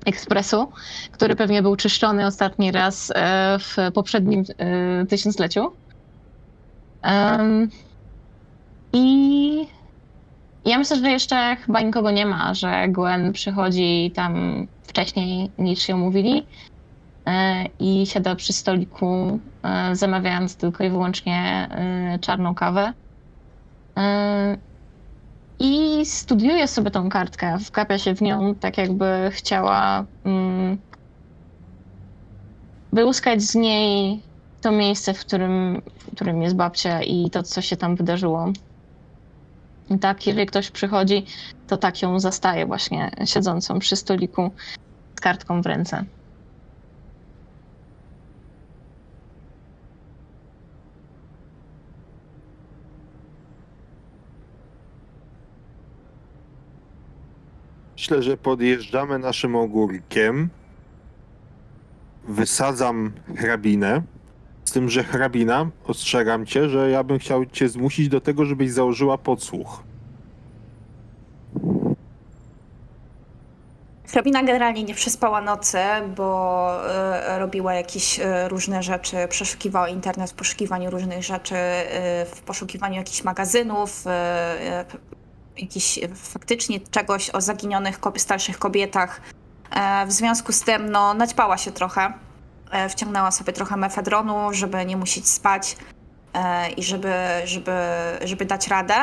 ekspresu, 0.06 0.72
który 1.12 1.36
pewnie 1.36 1.62
był 1.62 1.76
czyszczony 1.76 2.26
ostatni 2.26 2.72
raz 2.72 3.12
e, 3.16 3.60
w 3.60 3.76
poprzednim 3.94 4.44
e, 4.58 5.06
tysiącleciu. 5.06 5.74
I 8.94 9.68
ja 10.66 10.78
myślę, 10.78 10.98
że 10.98 11.10
jeszcze 11.10 11.56
chyba 11.56 11.82
nikogo 11.82 12.12
nie 12.12 12.26
ma, 12.26 12.54
że 12.54 12.88
Gwen 12.88 13.34
przychodzi 13.34 14.12
tam 14.16 14.68
wcześniej 14.84 15.52
niż 15.58 15.80
się 15.80 15.96
mówili 15.96 16.48
i 17.80 18.06
siada 18.08 18.36
przy 18.36 18.54
stoliku, 18.54 19.39
zamawiając 19.91 20.58
tylko 20.58 20.84
i 20.84 20.89
wyłącznie 20.89 21.70
czarną 22.22 22.56
kawę. 22.56 22.94
I 25.66 26.05
studiuje 26.05 26.68
sobie 26.68 26.91
tą 26.91 27.09
kartkę, 27.09 27.59
wkapia 27.59 27.97
się 27.97 28.16
w 28.16 28.22
nią, 28.22 28.55
tak 28.55 28.78
jakby 28.78 29.30
chciała 29.32 30.05
mm, 30.26 30.78
wyłuskać 32.93 33.41
z 33.41 33.55
niej 33.55 34.22
to 34.61 34.72
miejsce, 34.72 35.14
w 35.14 35.20
którym, 35.20 35.82
w 35.99 36.16
którym 36.16 36.41
jest 36.41 36.55
babcia 36.55 37.03
i 37.03 37.30
to, 37.30 37.43
co 37.43 37.61
się 37.61 37.78
tam 37.78 37.95
wydarzyło. 37.95 38.53
I 39.89 39.99
tak, 39.99 40.28
jeżeli 40.28 40.47
ktoś 40.47 40.72
przychodzi, 40.72 41.26
to 41.68 41.78
tak 41.78 42.01
ją 42.01 42.20
zastaje 42.20 42.66
właśnie 42.66 43.11
siedzącą 43.26 43.80
przy 43.80 43.95
stoliku 43.95 44.51
z 45.18 45.22
kartką 45.22 45.61
w 45.61 45.66
ręce. 45.66 46.05
Myślę, 58.04 58.24
że 58.24 58.38
podjeżdżamy 58.38 59.20
naszym 59.20 59.56
ogórkiem. 59.56 60.49
Wysadzam 62.28 63.12
hrabinę. 63.38 64.01
Z 64.66 64.72
tym, 64.72 64.89
że 64.89 65.04
hrabina, 65.04 65.70
ostrzegam 65.88 66.45
cię, 66.45 66.70
że 66.70 66.89
ja 66.89 67.04
bym 67.04 67.20
chciał 67.20 67.45
cię 67.45 67.70
zmusić 67.70 68.10
do 68.10 68.22
tego, 68.22 68.45
żebyś 68.45 68.72
założyła 68.72 69.18
podsłuch. 69.18 69.84
Hrabina 74.08 74.43
generalnie 74.43 74.84
nie 74.84 74.93
przespała 74.93 75.41
nocy, 75.41 75.78
bo 76.18 76.70
y, 77.36 77.39
robiła 77.39 77.74
jakieś 77.74 78.20
y, 78.20 78.24
różne 78.47 78.84
rzeczy, 78.84 79.18
przeszukiwała 79.30 79.89
internet 79.89 80.32
w 80.32 80.34
poszukiwaniu 80.34 80.89
różnych 80.89 81.24
rzeczy, 81.24 81.56
y, 81.56 82.26
w 82.26 82.41
poszukiwaniu 82.45 82.95
jakichś 82.95 83.24
magazynów, 83.24 84.06
jakiś 85.58 85.99
faktycznie 86.16 86.80
czegoś 86.80 87.30
o 87.30 87.41
zaginionych 87.41 87.99
starszych 88.18 88.60
kobietach. 88.60 89.22
E, 89.72 90.06
w 90.06 90.12
związku 90.12 90.51
z 90.51 90.62
tym 90.62 90.91
no, 90.91 91.14
naćpała 91.14 91.58
się 91.58 91.72
trochę. 91.72 92.14
E, 92.72 92.89
wciągnęła 92.89 93.32
sobie 93.32 93.54
trochę 93.54 93.78
mefedronu, 93.78 94.54
żeby 94.54 94.86
nie 94.86 94.97
musieć 94.97 95.30
spać 95.30 95.78
e, 96.34 96.70
i 96.70 96.84
żeby, 96.84 97.14
żeby, 97.45 97.72
żeby 98.24 98.45
dać 98.45 98.68
radę. 98.68 98.95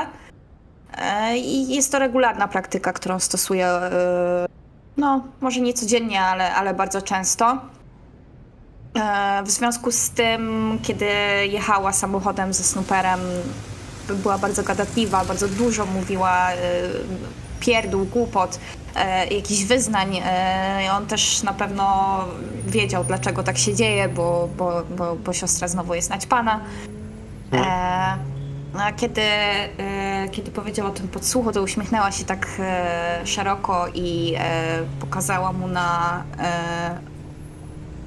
I 1.36 1.74
jest 1.74 1.92
to 1.92 1.98
regularna 1.98 2.48
praktyka, 2.48 2.92
którą 2.92 3.18
stosuję, 3.18 3.80
no 4.96 5.24
może 5.40 5.60
nie 5.60 5.74
codziennie, 5.74 6.22
ale, 6.22 6.54
ale 6.54 6.74
bardzo 6.74 7.02
często. 7.02 7.58
E, 8.94 9.42
w 9.42 9.50
związku 9.50 9.92
z 9.92 10.10
tym, 10.10 10.78
kiedy 10.82 11.06
jechała 11.46 11.92
samochodem 11.92 12.52
ze 12.52 12.64
Snooperem, 12.64 13.20
była 14.14 14.38
bardzo 14.38 14.62
gadatliwa, 14.62 15.24
bardzo 15.24 15.48
dużo 15.48 15.86
mówiła, 15.86 16.50
e, 16.50 16.56
pierdół, 17.60 18.04
głupot, 18.04 18.58
e, 18.94 19.26
jakichś 19.26 19.64
wyznań. 19.64 20.20
On 20.92 21.06
też 21.06 21.42
na 21.42 21.52
pewno 21.52 22.18
wiedział, 22.66 23.04
dlaczego 23.04 23.42
tak 23.42 23.58
się 23.58 23.74
dzieje, 23.74 24.08
bo, 24.08 24.48
bo, 24.56 24.82
bo, 24.96 25.16
bo 25.16 25.32
siostra 25.32 25.68
znowu 25.68 25.94
jest 25.94 26.10
naćpana. 26.10 26.60
A 28.78 28.92
kiedy, 28.92 29.22
kiedy 30.30 30.50
powiedział 30.50 30.86
o 30.86 30.90
tym 30.90 31.08
podsłuchu, 31.08 31.52
to 31.52 31.62
uśmiechnęła 31.62 32.12
się 32.12 32.24
tak 32.24 32.48
szeroko 33.24 33.88
i 33.94 34.36
pokazała 35.00 35.52
mu 35.52 35.68
na 35.68 36.22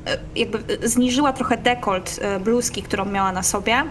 E, 0.05 0.17
jakby 0.35 0.87
zniżyła 0.87 1.33
trochę 1.33 1.57
dekolt 1.57 2.19
e, 2.21 2.39
bluzki, 2.39 2.83
którą 2.83 3.05
miała 3.05 3.31
na 3.31 3.43
sobie 3.43 3.73
e, 3.73 3.85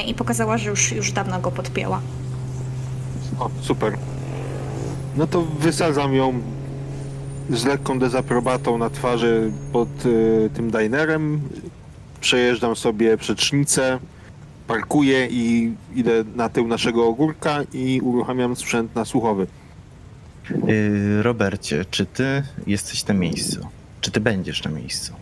i 0.00 0.14
pokazała, 0.14 0.58
że 0.58 0.70
już, 0.70 0.92
już 0.92 1.12
dawno 1.12 1.40
go 1.40 1.50
podpięła. 1.50 2.00
O, 3.38 3.50
super. 3.60 3.98
No 5.16 5.26
to 5.26 5.42
wysadzam 5.42 6.14
ją 6.14 6.40
z 7.50 7.64
lekką 7.64 7.98
dezaprobatą 7.98 8.78
na 8.78 8.90
twarzy 8.90 9.52
pod 9.72 10.06
y, 10.06 10.50
tym 10.54 10.70
dinerem. 10.70 11.40
Przejeżdżam 12.20 12.76
sobie 12.76 13.16
przecznicę, 13.16 13.98
parkuję 14.66 15.26
i 15.30 15.74
idę 15.94 16.24
na 16.36 16.48
tył 16.48 16.66
naszego 16.68 17.06
ogórka 17.06 17.58
i 17.72 18.00
uruchamiam 18.00 18.56
sprzęt 18.56 18.94
nasłuchowy. 18.94 19.46
Yy, 20.66 21.22
Robercie, 21.22 21.84
czy 21.90 22.06
ty 22.06 22.42
jesteś 22.66 23.06
na 23.06 23.14
miejscu? 23.14 23.66
Czy 24.00 24.10
ty 24.10 24.20
będziesz 24.20 24.64
na 24.64 24.70
miejscu? 24.70 25.12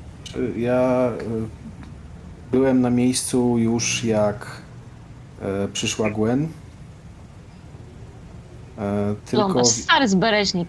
Ja 0.56 1.10
y, 1.10 2.52
byłem 2.52 2.80
na 2.80 2.90
miejscu 2.90 3.58
już 3.58 4.04
jak 4.04 4.61
e, 5.42 5.68
przyszła 5.72 6.10
Gwen. 6.10 6.48
E, 8.78 9.14
tylko, 9.30 9.64
stary 9.64 10.08
zbereźnik. 10.08 10.68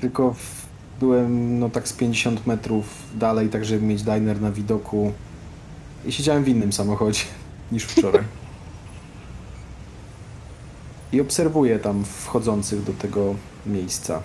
Tylko 0.00 0.34
w, 0.34 0.66
byłem 1.00 1.58
no 1.58 1.70
tak 1.70 1.88
z 1.88 1.92
50 1.92 2.46
metrów 2.46 2.84
dalej, 3.14 3.48
tak 3.48 3.64
żeby 3.64 3.86
mieć 3.86 4.02
diner 4.02 4.40
na 4.40 4.52
widoku. 4.52 5.12
I 6.04 6.12
siedziałem 6.12 6.44
w 6.44 6.48
innym 6.48 6.72
samochodzie 6.72 7.22
niż 7.72 7.84
wczoraj. 7.84 8.24
I 11.12 11.20
obserwuję 11.20 11.78
tam 11.78 12.04
wchodzących 12.04 12.84
do 12.84 12.92
tego 12.92 13.34
miejsca. 13.66 14.22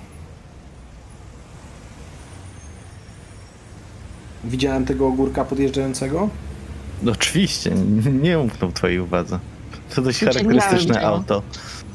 Widziałem 4.44 4.86
tego 4.86 5.08
ogórka 5.08 5.46
podjeżdżającego? 5.46 6.30
No 7.04 7.12
oczywiście, 7.12 7.72
nie 8.22 8.40
umknął 8.40 8.72
twojej 8.72 9.00
uwadze. 9.00 9.40
To 9.96 10.02
dość 10.02 10.20
charakterystyczne 10.20 11.02
auto. 11.02 11.42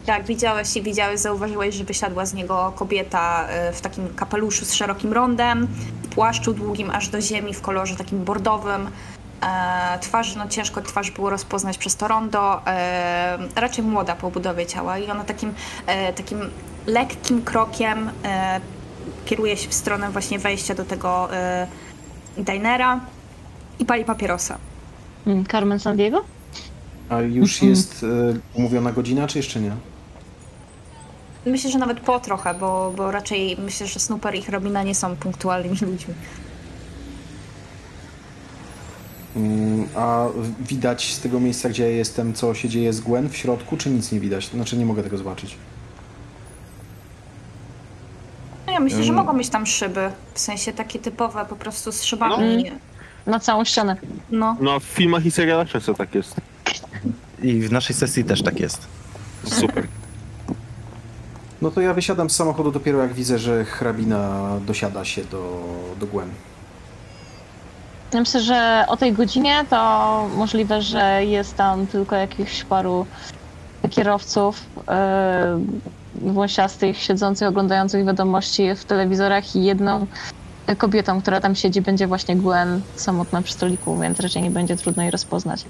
Tak, 0.06 0.26
widziałeś 0.26 0.76
i 0.76 0.82
widziałeś, 0.82 1.20
zauważyłeś, 1.20 1.74
że 1.74 1.84
wysiadła 1.84 2.26
z 2.26 2.34
niego 2.34 2.72
kobieta 2.76 3.48
e, 3.48 3.72
w 3.72 3.80
takim 3.80 4.14
kapeluszu 4.14 4.64
z 4.64 4.72
szerokim 4.72 5.12
rondem, 5.12 5.68
płaszczu 6.14 6.52
długim 6.52 6.90
aż 6.90 7.08
do 7.08 7.20
ziemi 7.20 7.54
w 7.54 7.60
kolorze 7.60 7.96
takim 7.96 8.24
bordowym. 8.24 8.88
E, 9.42 9.98
twarz, 9.98 10.36
no 10.36 10.48
ciężko 10.48 10.82
twarz 10.82 11.10
było 11.10 11.30
rozpoznać 11.30 11.78
przez 11.78 11.96
to 11.96 12.08
rondo. 12.08 12.66
E, 12.66 13.38
raczej 13.56 13.84
młoda 13.84 14.16
po 14.16 14.30
budowie 14.30 14.66
ciała 14.66 14.98
i 14.98 15.10
ona 15.10 15.24
takim, 15.24 15.54
e, 15.86 16.12
takim 16.12 16.40
lekkim 16.86 17.42
krokiem 17.42 18.10
e, 18.24 18.60
kieruje 19.24 19.56
się 19.56 19.68
w 19.68 19.74
stronę 19.74 20.10
właśnie 20.10 20.38
wejścia 20.38 20.74
do 20.74 20.84
tego 20.84 21.34
e, 21.34 21.66
dinera 22.38 23.00
i 23.78 23.84
pali 23.84 24.04
papierosa. 24.04 24.58
Mm, 25.26 25.46
Carmen 25.46 25.78
Sandiego? 25.80 26.24
A 27.08 27.20
już 27.20 27.62
mm. 27.62 27.70
jest 27.70 28.02
y, 28.02 28.40
umówiona 28.54 28.92
godzina, 28.92 29.26
czy 29.26 29.38
jeszcze 29.38 29.60
nie? 29.60 29.72
Myślę, 31.46 31.70
że 31.70 31.78
nawet 31.78 32.00
po 32.00 32.20
trochę, 32.20 32.54
bo, 32.54 32.92
bo 32.96 33.10
raczej 33.10 33.56
myślę, 33.64 33.86
że 33.86 34.00
Snooper 34.00 34.34
i 34.34 34.50
Robina 34.50 34.82
nie 34.82 34.94
są 34.94 35.16
punktualnymi 35.16 35.76
ludźmi. 35.80 36.14
Mm, 39.36 39.88
a 39.94 40.26
widać 40.60 41.14
z 41.14 41.20
tego 41.20 41.40
miejsca, 41.40 41.68
gdzie 41.68 41.82
ja 41.82 41.96
jestem, 41.96 42.34
co 42.34 42.54
się 42.54 42.68
dzieje 42.68 42.92
z 42.92 43.00
Gwen 43.00 43.28
w 43.28 43.36
środku, 43.36 43.76
czy 43.76 43.90
nic 43.90 44.12
nie 44.12 44.20
widać? 44.20 44.48
Znaczy 44.48 44.76
nie 44.76 44.86
mogę 44.86 45.02
tego 45.02 45.18
zobaczyć. 45.18 45.56
No 48.66 48.72
ja 48.72 48.80
myślę, 48.80 49.04
że 49.04 49.12
mogą 49.12 49.32
mieć 49.32 49.48
tam 49.48 49.66
szyby. 49.66 50.10
W 50.34 50.40
sensie 50.40 50.72
takie 50.72 50.98
typowe, 50.98 51.46
po 51.48 51.56
prostu 51.56 51.92
z 51.92 52.02
szybami. 52.02 52.64
No. 52.64 53.32
Na 53.32 53.40
całą 53.40 53.64
ścianę. 53.64 53.96
No. 54.30 54.56
No, 54.60 54.80
w 54.80 54.84
filmach 54.84 55.26
i 55.26 55.30
serialach 55.30 55.68
często 55.68 55.94
tak 55.94 56.14
jest. 56.14 56.36
I 57.42 57.60
w 57.60 57.72
naszej 57.72 57.96
sesji 57.96 58.24
też 58.24 58.42
tak 58.42 58.60
jest. 58.60 58.86
Super. 59.44 59.86
No 61.62 61.70
to 61.70 61.80
ja 61.80 61.94
wysiadam 61.94 62.30
z 62.30 62.36
samochodu 62.36 62.72
dopiero 62.72 62.98
jak 62.98 63.12
widzę, 63.12 63.38
że 63.38 63.64
hrabina 63.64 64.50
dosiada 64.66 65.04
się 65.04 65.24
do, 65.24 65.64
do 66.00 66.06
Gwen. 66.06 66.28
Ja 68.14 68.20
myślę, 68.20 68.40
że 68.40 68.84
o 68.88 68.96
tej 68.96 69.12
godzinie 69.12 69.64
to 69.70 70.28
możliwe, 70.36 70.82
że 70.82 71.24
jest 71.24 71.56
tam 71.56 71.86
tylko 71.86 72.16
jakichś 72.16 72.64
paru 72.64 73.06
kierowców. 73.90 74.62
Yy 74.76 75.96
włosiastych, 76.22 76.98
siedzących, 76.98 77.48
oglądających 77.48 78.06
wiadomości 78.06 78.74
w 78.74 78.84
telewizorach 78.84 79.56
i 79.56 79.64
jedną 79.64 80.06
kobietą, 80.78 81.22
która 81.22 81.40
tam 81.40 81.54
siedzi, 81.54 81.82
będzie 81.82 82.06
właśnie 82.06 82.36
Gwen 82.36 82.80
samotna 82.96 83.42
przy 83.42 83.52
stoliku, 83.52 83.98
więc 83.98 84.20
raczej 84.20 84.42
nie 84.42 84.50
będzie 84.50 84.76
trudno 84.76 85.02
jej 85.02 85.12
rozpoznać. 85.12 85.64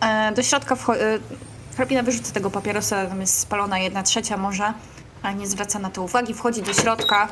E, 0.00 0.32
do 0.32 0.42
środka 0.42 0.76
wchodzi... 0.76 1.00
E, 1.00 1.18
hrabina 1.76 2.02
wyrzuca 2.02 2.32
tego 2.32 2.50
papierosa, 2.50 3.06
tam 3.06 3.20
jest 3.20 3.38
spalona 3.38 3.78
jedna 3.78 4.02
trzecia 4.02 4.36
może, 4.36 4.72
ale 5.22 5.34
nie 5.34 5.46
zwraca 5.46 5.78
na 5.78 5.90
to 5.90 6.02
uwagi. 6.02 6.34
Wchodzi 6.34 6.62
do 6.62 6.74
środka. 6.74 7.28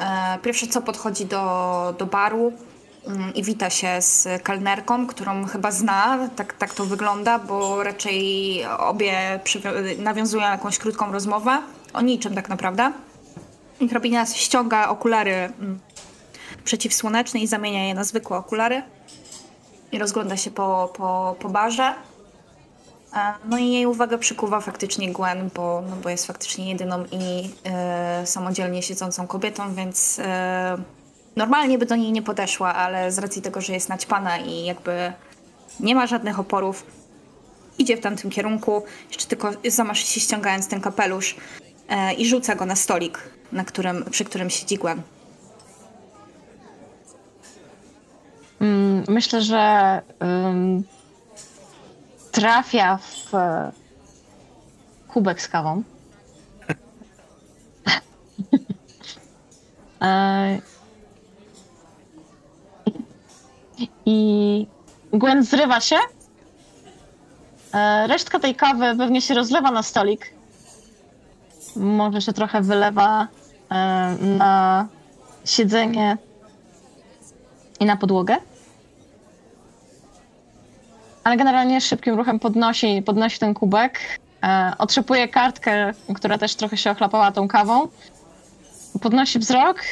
E, 0.00 0.38
pierwsze 0.42 0.66
co 0.66 0.82
podchodzi 0.82 1.26
do, 1.26 1.94
do 1.98 2.06
baru, 2.06 2.52
Mm, 3.06 3.34
i 3.34 3.42
wita 3.42 3.70
się 3.70 4.02
z 4.02 4.28
kelnerką, 4.42 5.06
którą 5.06 5.46
chyba 5.46 5.70
zna, 5.70 6.28
tak, 6.36 6.52
tak 6.52 6.74
to 6.74 6.84
wygląda, 6.84 7.38
bo 7.38 7.82
raczej 7.82 8.64
obie 8.78 9.40
nawiązują 9.98 10.42
jakąś 10.42 10.78
krótką 10.78 11.12
rozmowę 11.12 11.62
o 11.92 12.00
niczym 12.00 12.34
tak 12.34 12.48
naprawdę. 12.48 12.92
I 13.80 13.88
hrabina 13.88 14.26
ściąga 14.26 14.88
okulary 14.88 15.32
mm, 15.34 15.78
przeciwsłoneczne 16.64 17.40
i 17.40 17.46
zamienia 17.46 17.84
je 17.84 17.94
na 17.94 18.04
zwykłe 18.04 18.36
okulary 18.36 18.82
i 19.92 19.98
rozgląda 19.98 20.36
się 20.36 20.50
po, 20.50 20.92
po, 20.96 21.36
po 21.40 21.48
barze. 21.48 21.94
E, 23.14 23.34
no 23.48 23.58
i 23.58 23.72
jej 23.72 23.86
uwagę 23.86 24.18
przykuwa 24.18 24.60
faktycznie 24.60 25.12
Gwen, 25.12 25.50
bo, 25.54 25.82
no 25.90 25.96
bo 25.96 26.08
jest 26.08 26.26
faktycznie 26.26 26.68
jedyną 26.68 27.04
i 27.04 27.50
y, 28.22 28.26
samodzielnie 28.26 28.82
siedzącą 28.82 29.26
kobietą, 29.26 29.74
więc 29.74 30.18
y, 30.18 30.22
Normalnie 31.36 31.78
by 31.78 31.86
do 31.86 31.96
niej 31.96 32.12
nie 32.12 32.22
podeszła, 32.22 32.74
ale 32.74 33.12
z 33.12 33.18
racji 33.18 33.42
tego, 33.42 33.60
że 33.60 33.72
jest 33.72 33.88
naćpana 33.88 34.38
i 34.38 34.64
jakby 34.64 35.12
nie 35.80 35.94
ma 35.94 36.06
żadnych 36.06 36.38
oporów, 36.40 36.86
idzie 37.78 37.96
w 37.96 38.00
tamtym 38.00 38.30
kierunku, 38.30 38.82
jeszcze 39.08 39.26
tylko 39.26 39.50
zamasz 39.68 40.04
się 40.04 40.20
ściągając 40.20 40.68
ten 40.68 40.80
kapelusz 40.80 41.36
e, 41.88 42.14
i 42.14 42.26
rzuca 42.26 42.54
go 42.54 42.66
na 42.66 42.76
stolik, 42.76 43.18
na 43.52 43.64
którym, 43.64 44.04
przy 44.10 44.24
którym 44.24 44.50
siedzi 44.50 44.78
Gwen. 44.78 45.02
Myślę, 49.08 49.42
że 49.42 50.02
trafia 52.32 52.96
w 52.96 53.32
kubek 55.08 55.42
z 55.42 55.48
kawą. 55.48 55.82
I 64.06 64.66
Gwen 65.12 65.44
zrywa 65.44 65.80
się. 65.80 65.96
E, 67.74 68.06
resztka 68.06 68.38
tej 68.38 68.54
kawy 68.54 68.94
pewnie 68.98 69.20
się 69.20 69.34
rozlewa 69.34 69.70
na 69.70 69.82
stolik. 69.82 70.34
Może 71.76 72.20
się 72.20 72.32
trochę 72.32 72.60
wylewa 72.60 73.28
e, 73.70 74.16
na 74.20 74.88
siedzenie 75.44 76.16
i 77.80 77.84
na 77.84 77.96
podłogę. 77.96 78.36
Ale 81.24 81.36
generalnie 81.36 81.80
szybkim 81.80 82.14
ruchem 82.14 82.38
podnosi, 82.38 83.02
podnosi 83.06 83.38
ten 83.38 83.54
kubek. 83.54 84.00
E, 84.42 84.72
otrzepuje 84.78 85.28
kartkę, 85.28 85.92
która 86.14 86.38
też 86.38 86.54
trochę 86.54 86.76
się 86.76 86.90
ochlapała 86.90 87.32
tą 87.32 87.48
kawą. 87.48 87.88
Podnosi 89.00 89.38
wzrok 89.38 89.82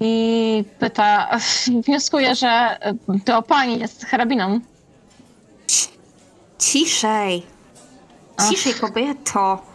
i 0.00 0.64
pyta, 0.78 1.30
wnioskuję, 1.86 2.34
że 2.34 2.78
to 3.24 3.42
pani 3.42 3.78
jest 3.78 4.04
hrabiną. 4.04 4.60
Ciszej. 6.58 7.46
Ciszej, 8.50 8.74
kobieto. 8.74 9.69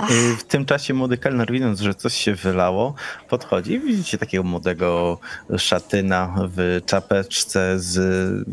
Y, 0.00 0.36
w 0.36 0.44
tym 0.44 0.64
czasie 0.64 0.94
młody 0.94 1.18
kelner, 1.18 1.52
widząc, 1.52 1.80
że 1.80 1.94
coś 1.94 2.14
się 2.14 2.34
wylało, 2.34 2.94
podchodzi 3.28 3.72
i 3.72 3.80
widzicie 3.80 4.18
takiego 4.18 4.44
młodego 4.44 5.18
szatyna 5.58 6.34
w 6.54 6.80
czapeczce 6.86 7.78
z 7.78 8.46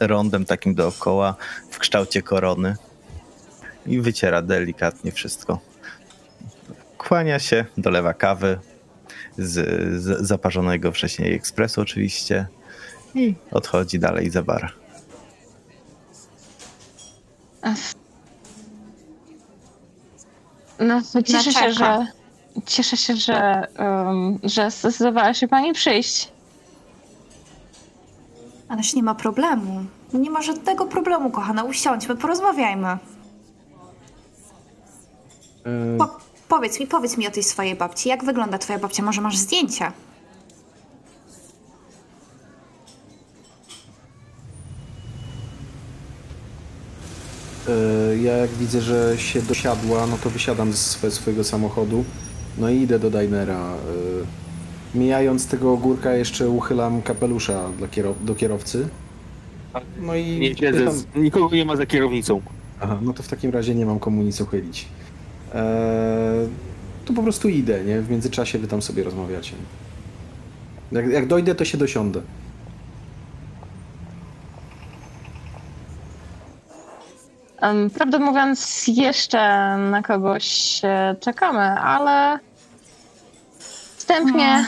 rondem 0.00 0.44
takim 0.44 0.74
dookoła 0.74 1.34
w 1.70 1.78
kształcie 1.78 2.22
korony 2.22 2.76
i 3.86 4.00
wyciera 4.00 4.42
delikatnie 4.42 5.12
wszystko. 5.12 5.60
Kłania 6.98 7.38
się, 7.38 7.64
dolewa 7.78 8.14
kawy 8.14 8.58
z, 9.38 9.52
z 10.02 10.26
zaparzonego 10.26 10.92
wcześniej 10.92 11.34
ekspresu 11.34 11.80
oczywiście 11.80 12.46
i 13.14 13.34
odchodzi 13.50 13.98
dalej 13.98 14.30
za 14.30 14.42
bar. 14.42 14.72
No, 20.78 21.00
cieszę 21.22 21.52
się, 21.52 21.72
że 21.72 22.06
cieszę 22.66 22.96
się, 22.96 23.16
że, 23.16 23.66
um, 23.78 24.38
że 24.42 24.70
zdecydowała 24.70 25.34
się 25.34 25.48
pani 25.48 25.72
przyjść. 25.72 26.28
Ależ 28.68 28.94
nie 28.94 29.02
ma 29.02 29.14
problemu. 29.14 29.84
Nie 30.12 30.30
ma 30.30 30.42
żadnego 30.42 30.86
problemu, 30.86 31.30
kochana. 31.30 31.62
Usiądźmy, 31.64 32.16
porozmawiajmy. 32.16 32.88
E, 32.88 32.98
Po, 35.98 36.16
powiedz 36.48 36.80
mi, 36.80 36.86
powiedz 36.86 37.16
mi 37.16 37.28
o 37.28 37.30
tej 37.30 37.42
swojej 37.42 37.74
babci. 37.74 38.08
Jak 38.08 38.24
wygląda 38.24 38.58
twoja 38.58 38.78
babcia? 38.78 39.02
Może 39.02 39.20
masz 39.20 39.36
zdjęcia? 39.36 39.92
Ja 48.22 48.36
jak 48.36 48.50
widzę, 48.50 48.80
że 48.80 49.14
się 49.18 49.42
dosiadła, 49.42 50.06
no 50.06 50.18
to 50.24 50.30
wysiadam 50.30 50.72
ze 50.72 51.10
swojego 51.10 51.44
samochodu, 51.44 52.04
no 52.58 52.70
i 52.70 52.76
idę 52.80 52.98
do 52.98 53.10
dinera. 53.10 53.72
E, 53.74 54.96
Mijając 54.98 55.46
tego 55.46 55.72
ogórka 55.72 56.14
jeszcze 56.14 56.48
uchylam 56.50 57.02
kapelusza 57.02 57.68
dla 57.78 57.86
kiero- 57.88 58.14
do 58.24 58.34
kierowcy. 58.34 58.88
No 60.00 60.14
i 60.14 60.38
Nie 60.38 60.56
siedzę, 60.56 60.78
pytam, 60.78 61.22
nikogo 61.22 61.56
nie 61.56 61.64
ma 61.64 61.76
za 61.76 61.86
kierownicą. 61.86 62.40
aha, 62.80 62.98
no 63.02 63.12
to 63.12 63.22
w 63.22 63.28
takim 63.28 63.50
razie 63.50 63.74
nie 63.74 63.86
mam 63.86 63.98
komu 63.98 64.22
nic 64.22 64.40
uchylić. 64.40 64.86
E, 65.54 66.46
to 67.04 67.12
po 67.12 67.22
prostu 67.22 67.48
idę, 67.48 67.84
nie? 67.84 68.00
W 68.00 68.10
międzyczasie 68.10 68.58
wy 68.58 68.68
tam 68.68 68.82
sobie 68.82 69.04
rozmawiacie. 69.04 69.52
Jak, 70.92 71.06
jak 71.08 71.26
dojdę, 71.26 71.54
to 71.54 71.64
się 71.64 71.78
dosiądę. 71.78 72.20
Prawdę 77.94 78.18
mówiąc, 78.18 78.84
jeszcze 78.88 79.38
na 79.76 80.02
kogoś 80.02 80.80
e, 80.84 81.16
czekamy, 81.20 81.60
ale 81.80 82.38
wstępnie, 83.96 84.44
Hmm. 84.46 84.66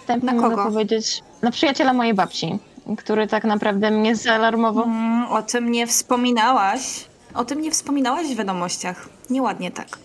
wstępnie 0.00 0.32
Na 0.32 0.42
mogę 0.42 0.56
kogo? 0.56 0.70
powiedzieć 0.70 1.22
na 1.42 1.50
przyjaciela 1.50 1.92
mojej 1.92 2.14
babci, 2.14 2.58
który 2.98 3.26
tak 3.26 3.44
naprawdę 3.44 3.90
mnie 3.90 4.16
zaalarmował. 4.16 4.84
Mm, 4.84 5.26
o 5.32 5.42
tym 5.42 5.70
nie 5.70 5.86
wspominałaś. 5.86 7.04
O 7.34 7.44
tym 7.44 7.60
nie 7.60 7.70
wspominałaś 7.70 8.26
w 8.26 8.36
wiadomościach. 8.36 9.08
Nieładnie 9.30 9.70
tak. 9.70 9.98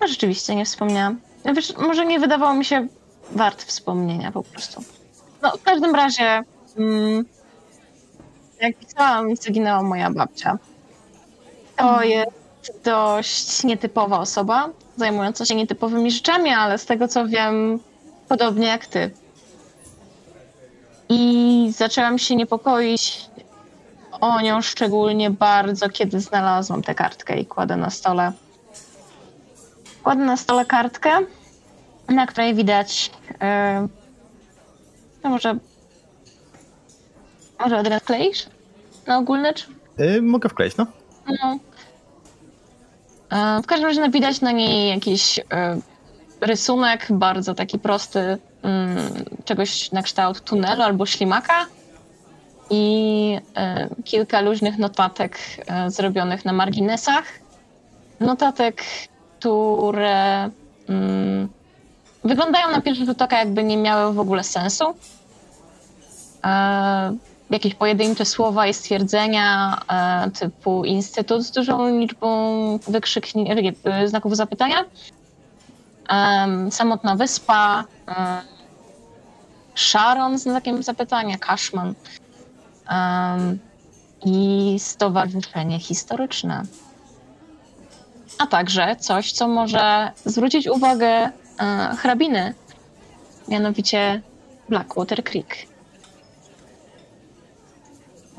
No, 0.00 0.08
rzeczywiście 0.08 0.54
nie 0.54 0.64
wspomniałam. 0.64 1.20
Wiesz, 1.54 1.76
może 1.76 2.06
nie 2.06 2.20
wydawało 2.20 2.54
mi 2.54 2.64
się 2.64 2.86
wart 3.32 3.62
wspomnienia 3.62 4.32
po 4.32 4.42
prostu. 4.42 4.84
No, 5.42 5.50
w 5.56 5.62
każdym 5.62 5.94
razie, 5.94 6.42
mm, 6.76 7.24
jak 8.60 8.76
pisałam, 8.76 9.36
zaginęła 9.36 9.82
moja 9.82 10.10
babcia. 10.10 10.58
To 11.76 12.02
jest 12.02 12.30
dość 12.84 13.64
nietypowa 13.64 14.18
osoba, 14.18 14.68
zajmująca 14.96 15.44
się 15.44 15.54
nietypowymi 15.54 16.10
rzeczami, 16.10 16.50
ale 16.50 16.78
z 16.78 16.86
tego 16.86 17.08
co 17.08 17.26
wiem, 17.26 17.80
podobnie 18.28 18.66
jak 18.66 18.86
ty. 18.86 19.10
I 21.08 21.72
zaczęłam 21.76 22.18
się 22.18 22.36
niepokoić 22.36 23.30
o 24.20 24.40
nią 24.40 24.62
szczególnie 24.62 25.30
bardzo, 25.30 25.88
kiedy 25.88 26.20
znalazłam 26.20 26.82
tę 26.82 26.94
kartkę 26.94 27.40
i 27.40 27.46
kładę 27.46 27.76
na 27.76 27.90
stole. 27.90 28.32
Kładę 30.02 30.24
na 30.24 30.36
stole 30.36 30.64
kartkę, 30.64 31.10
na 32.08 32.26
której 32.26 32.54
widać. 32.54 33.10
Yy, 33.30 33.88
no 35.24 35.30
może. 35.30 35.56
Może 37.60 37.78
Adrian 37.78 38.00
kleisz? 38.00 38.46
Na 39.06 39.18
ogólny? 39.18 39.54
Czy... 39.54 39.66
Y, 40.00 40.22
mogę 40.22 40.48
wkleić, 40.48 40.76
no. 40.76 40.86
No. 41.26 41.58
E, 43.30 43.62
W 43.62 43.66
każdym 43.66 43.88
razie 43.88 44.00
no, 44.00 44.10
widać 44.10 44.40
na 44.40 44.52
niej 44.52 44.88
jakiś 44.88 45.38
e, 45.38 45.44
rysunek, 46.40 47.06
bardzo 47.10 47.54
taki 47.54 47.78
prosty, 47.78 48.38
mm, 48.62 48.98
czegoś 49.44 49.92
na 49.92 50.02
kształt 50.02 50.40
tunelu 50.40 50.82
albo 50.82 51.06
ślimaka 51.06 51.66
i 52.70 53.38
e, 53.56 53.88
kilka 54.04 54.40
luźnych 54.40 54.78
notatek 54.78 55.38
zrobionych 55.86 56.44
na 56.44 56.52
marginesach. 56.52 57.24
Notatek, 58.20 58.82
które 59.38 60.50
mm, 60.88 61.48
wyglądają 62.24 62.70
na 62.70 62.80
pierwszy 62.80 63.06
rzut 63.06 63.22
oka, 63.22 63.38
jakby 63.38 63.64
nie 63.64 63.76
miały 63.76 64.12
w 64.14 64.20
ogóle 64.20 64.44
sensu. 64.44 64.84
E, 67.50 67.54
jakieś 67.54 67.74
pojedyncze 67.74 68.24
słowa 68.24 68.66
i 68.66 68.74
stwierdzenia 68.74 69.78
e, 69.88 70.30
typu 70.30 70.84
instytut 70.84 71.42
z 71.42 71.50
dużą 71.50 71.98
liczbą 71.98 72.28
wykrzykni- 72.76 73.74
e, 73.84 74.08
znaków 74.08 74.36
zapytania, 74.36 74.84
samotna 76.70 77.16
wyspa, 77.16 77.84
e, 78.08 78.42
Sharon 79.74 80.38
z 80.38 80.42
znakiem 80.42 80.82
zapytania, 80.82 81.38
Cashman 81.38 81.94
i 84.24 84.76
stowarzyszenie 84.78 85.78
historyczne. 85.78 86.62
A 88.38 88.46
także 88.46 88.96
coś, 88.96 89.32
co 89.32 89.48
może 89.48 90.12
zwrócić 90.24 90.68
uwagę 90.68 91.06
e, 91.06 91.30
hrabiny, 91.98 92.54
mianowicie 93.48 94.22
Blackwater 94.68 95.24
Creek. 95.24 95.69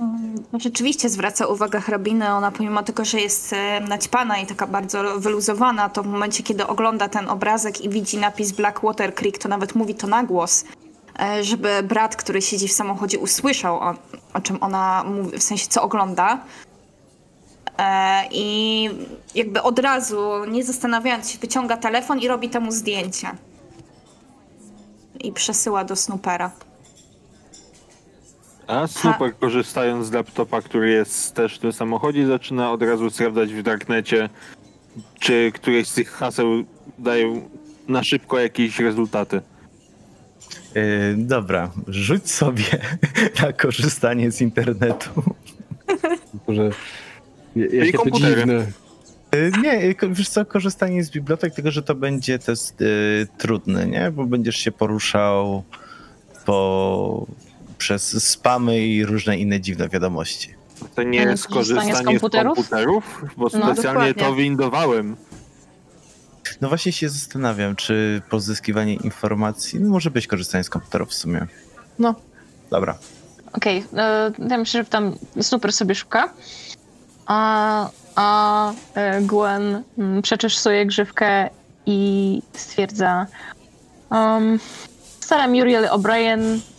Mm, 0.02 0.44
Rzeczywiście 0.60 1.10
zwraca 1.10 1.48
uwagę 1.48 1.82
hrabiny. 1.82 2.30
Ona 2.34 2.52
pomimo 2.52 2.84
tego, 2.84 3.06
że 3.06 3.20
jest 3.22 3.54
e, 3.54 3.80
naćpana 3.80 4.38
i 4.38 4.46
taka 4.46 4.68
bardzo 4.68 5.20
wyluzowana, 5.20 5.90
to 5.90 6.04
w 6.04 6.08
momencie, 6.08 6.44
kiedy 6.44 6.68
ogląda 6.68 7.10
ten 7.10 7.30
obrazek 7.30 7.82
i 7.82 7.90
widzi 7.90 8.18
napis 8.18 8.52
Blackwater 8.52 9.16
Creek, 9.16 9.38
to 9.38 9.50
nawet 9.50 9.76
mówi 9.76 9.96
to 9.96 10.08
na 10.08 10.24
głos, 10.24 10.66
e, 11.20 11.44
żeby 11.44 11.84
brat, 11.84 12.16
który 12.16 12.42
siedzi 12.42 12.68
w 12.68 12.72
samochodzie, 12.74 13.20
usłyszał 13.20 13.76
o, 13.80 13.96
o 14.34 14.42
czym 14.42 14.58
ona 14.62 15.04
mówi, 15.04 15.38
w 15.38 15.44
sensie 15.44 15.68
co 15.68 15.82
ogląda. 15.84 16.40
E, 17.78 18.24
I 18.32 18.90
jakby 19.36 19.62
od 19.62 19.80
razu, 19.80 20.46
nie 20.46 20.64
zastanawiając 20.64 21.32
się, 21.32 21.40
wyciąga 21.40 21.78
telefon 21.78 22.20
i 22.20 22.28
robi 22.28 22.50
temu 22.50 22.72
zdjęcie. 22.72 23.28
I 25.20 25.32
przesyła 25.32 25.84
do 25.84 25.96
Snoopera. 25.96 26.52
A 28.72 28.88
super, 28.88 29.36
korzystając 29.40 30.08
z 30.08 30.12
laptopa, 30.12 30.62
który 30.62 30.90
jest 30.92 31.36
też 31.36 31.56
w 31.56 31.60
tym 31.60 31.74
samochodzie, 31.74 32.28
zaczyna 32.28 32.72
od 32.72 32.82
razu 32.84 33.10
sprawdzać 33.10 33.54
w 33.54 33.64
darknecie, 33.64 34.30
czy 35.20 35.52
któreś 35.54 35.88
z 35.88 35.94
tych 35.94 36.10
haseł 36.12 36.64
dają 37.00 37.50
na 37.88 38.04
szybko 38.04 38.40
jakieś 38.40 38.80
rezultaty. 38.80 39.42
Y, 40.78 41.16
dobra, 41.18 41.72
rzuć 41.88 42.32
sobie 42.32 42.64
na 43.42 43.54
korzystanie 43.54 44.32
z 44.32 44.42
internetu. 44.42 45.10
Że 46.48 46.70
jakie 47.56 47.98
to 47.98 48.12
dziwne. 48.12 48.68
Y, 49.36 49.52
Nie, 49.62 49.84
y, 49.84 49.96
ko- 49.96 50.10
wiesz 50.10 50.30
co, 50.30 50.46
korzystanie 50.46 51.04
z 51.04 51.10
bibliotek, 51.12 51.54
tylko 51.56 51.72
że 51.72 51.84
to 51.84 51.96
będzie 51.96 52.40
test 52.40 52.82
y, 52.82 53.28
trudny, 53.38 53.88
nie? 53.88 54.12
Bo 54.12 54.26
będziesz 54.26 54.56
się 54.58 54.72
poruszał 54.72 55.64
po, 56.46 57.26
przez 57.82 58.24
spamy 58.24 58.80
i 58.88 59.06
różne 59.06 59.38
inne 59.38 59.62
dziwne 59.62 59.90
wiadomości. 59.90 60.54
To 60.96 61.04
nie 61.04 61.22
Ale 61.22 61.32
jest 61.32 61.48
korzystanie 61.48 61.82
z 61.82 61.86
korzystanie 61.86 62.18
z 62.20 62.22
komputerów? 62.22 62.56
komputerów, 62.56 63.26
bo 63.38 63.44
No, 63.44 63.50
specjalnie 63.50 64.14
dokładnie. 64.14 64.14
to 64.14 64.36
windowałem. 64.36 65.16
No 66.62 66.70
właśnie 66.70 66.92
się 66.92 67.10
zastanawiam, 67.10 67.76
czy 67.76 68.22
pozyskiwanie 68.30 68.94
informacji, 68.94 69.80
no 69.80 69.90
może 69.90 70.12
być 70.12 70.28
korzystanie 70.28 70.64
z 70.64 70.70
komputerów 70.70 71.10
w 71.10 71.14
sumie. 71.14 71.48
No, 72.00 72.16
dobra. 72.70 72.98
Okej, 73.54 73.84
okay, 73.92 74.48
ja 74.50 74.58
myślę, 74.58 74.84
że 74.84 74.90
tam 74.90 75.16
super 75.42 75.74
sobie 75.74 75.96
szuka. 75.96 76.34
A, 77.26 77.90
a 78.16 78.74
e, 78.96 79.22
Gwen 79.22 79.84
mm, 79.98 80.22
przeczesuje 80.22 80.86
grzywkę 80.86 81.50
i 81.86 82.42
stwierdza 82.54 83.28
um, 84.12 84.60
stara 85.20 85.48
Muriel 85.48 85.88
O'Brien 85.88 86.40
e, 86.42 86.71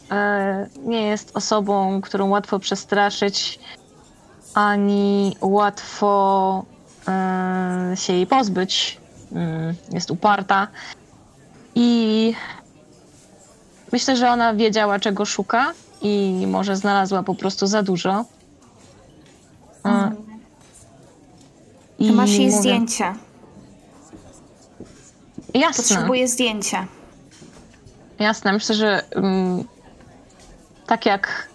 nie 0.85 1.03
jest 1.03 1.37
osobą, 1.37 2.01
którą 2.01 2.29
łatwo 2.29 2.59
przestraszyć. 2.59 3.59
ani 4.55 5.37
łatwo 5.41 6.65
e, 7.09 7.93
się 7.97 8.13
jej 8.13 8.27
pozbyć. 8.27 9.01
Mm, 9.33 9.75
jest 9.93 10.11
uparta 10.11 10.69
i 11.75 12.35
myślę, 13.93 14.17
że 14.17 14.31
ona 14.31 14.55
wiedziała, 14.55 14.99
czego 14.99 15.25
szuka 15.25 15.73
i 16.03 16.45
może 16.49 16.77
znalazła 16.77 17.23
po 17.23 17.35
prostu 17.35 17.67
za 17.67 17.83
dużo. 17.83 18.25
E, 19.87 20.13
Ty 21.99 22.05
i 22.05 22.13
masz 22.13 22.31
jej 22.31 22.47
mówię- 22.47 22.59
zdjęcie. 22.59 23.15
Jasne. 25.55 25.83
Potrzebuję 25.83 26.29
zdjęcie. 26.29 26.87
Jasne, 28.19 28.53
myślę, 28.53 28.75
że 28.75 29.03
mm, 29.15 29.65
tak 30.93 31.07
jak 31.07 31.49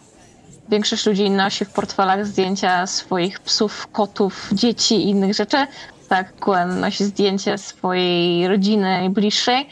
większość 0.70 1.06
ludzi 1.06 1.30
nosi 1.30 1.66
w 1.66 1.70
portfelach 1.70 2.26
zdjęcia 2.26 2.88
swoich 2.88 3.40
psów, 3.40 3.88
kotów, 3.92 4.50
dzieci 4.52 4.96
i 4.96 5.10
innych 5.10 5.34
rzeczy, 5.34 5.68
tak 6.10 6.34
Gwen 6.42 6.80
nosi 6.80 7.06
zdjęcie 7.06 7.58
swojej 7.58 8.48
rodziny 8.48 8.84
najbliższej, 8.84 9.70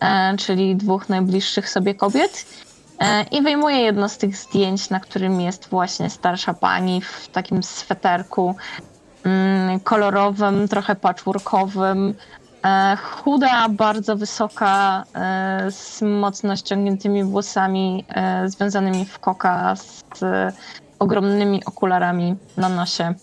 e, 0.00 0.36
czyli 0.36 0.76
dwóch 0.76 1.08
najbliższych 1.08 1.70
sobie 1.70 1.94
kobiet. 1.94 2.46
E, 3.00 3.22
I 3.22 3.42
wyjmuje 3.42 3.76
jedno 3.76 4.08
z 4.08 4.18
tych 4.18 4.36
zdjęć, 4.36 4.90
na 4.90 5.00
którym 5.00 5.40
jest 5.40 5.68
właśnie 5.68 6.10
starsza 6.10 6.54
pani 6.54 7.00
w 7.00 7.28
takim 7.28 7.62
sweterku 7.62 8.56
mm, 9.24 9.80
kolorowym, 9.80 10.68
trochę 10.68 10.96
patchworkowym, 10.96 12.14
chuda, 13.02 13.68
bardzo 13.68 14.16
wysoka, 14.16 15.04
e, 15.14 15.70
z 15.70 16.02
mocno 16.02 16.56
ściągniętymi 16.56 17.24
włosami 17.24 18.04
e, 18.08 18.48
związanymi 18.48 19.04
w 19.04 19.18
koka, 19.18 19.76
z 19.76 20.22
e, 20.22 20.52
ogromnymi 20.98 21.64
okularami 21.64 22.36
na 22.56 22.68
nosie. 22.68 23.14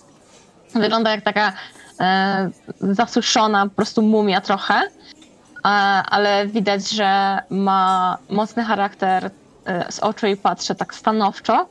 Wygląda 0.76 1.12
jak 1.12 1.22
taka 1.22 1.54
e, 2.00 2.50
zasuszona 2.82 3.66
po 3.66 3.76
prostu 3.76 4.02
mumia 4.02 4.42
trochę, 4.42 4.74
e, 4.76 5.68
ale 6.10 6.48
widać, 6.48 6.90
że 6.90 7.40
ma 7.50 8.18
mocny 8.30 8.64
charakter, 8.64 9.32
e, 9.66 9.92
z 9.92 10.00
oczu 10.00 10.26
jej 10.26 10.38
patrzę 10.38 10.76
tak 10.76 10.96
stanowczo. 10.96 11.68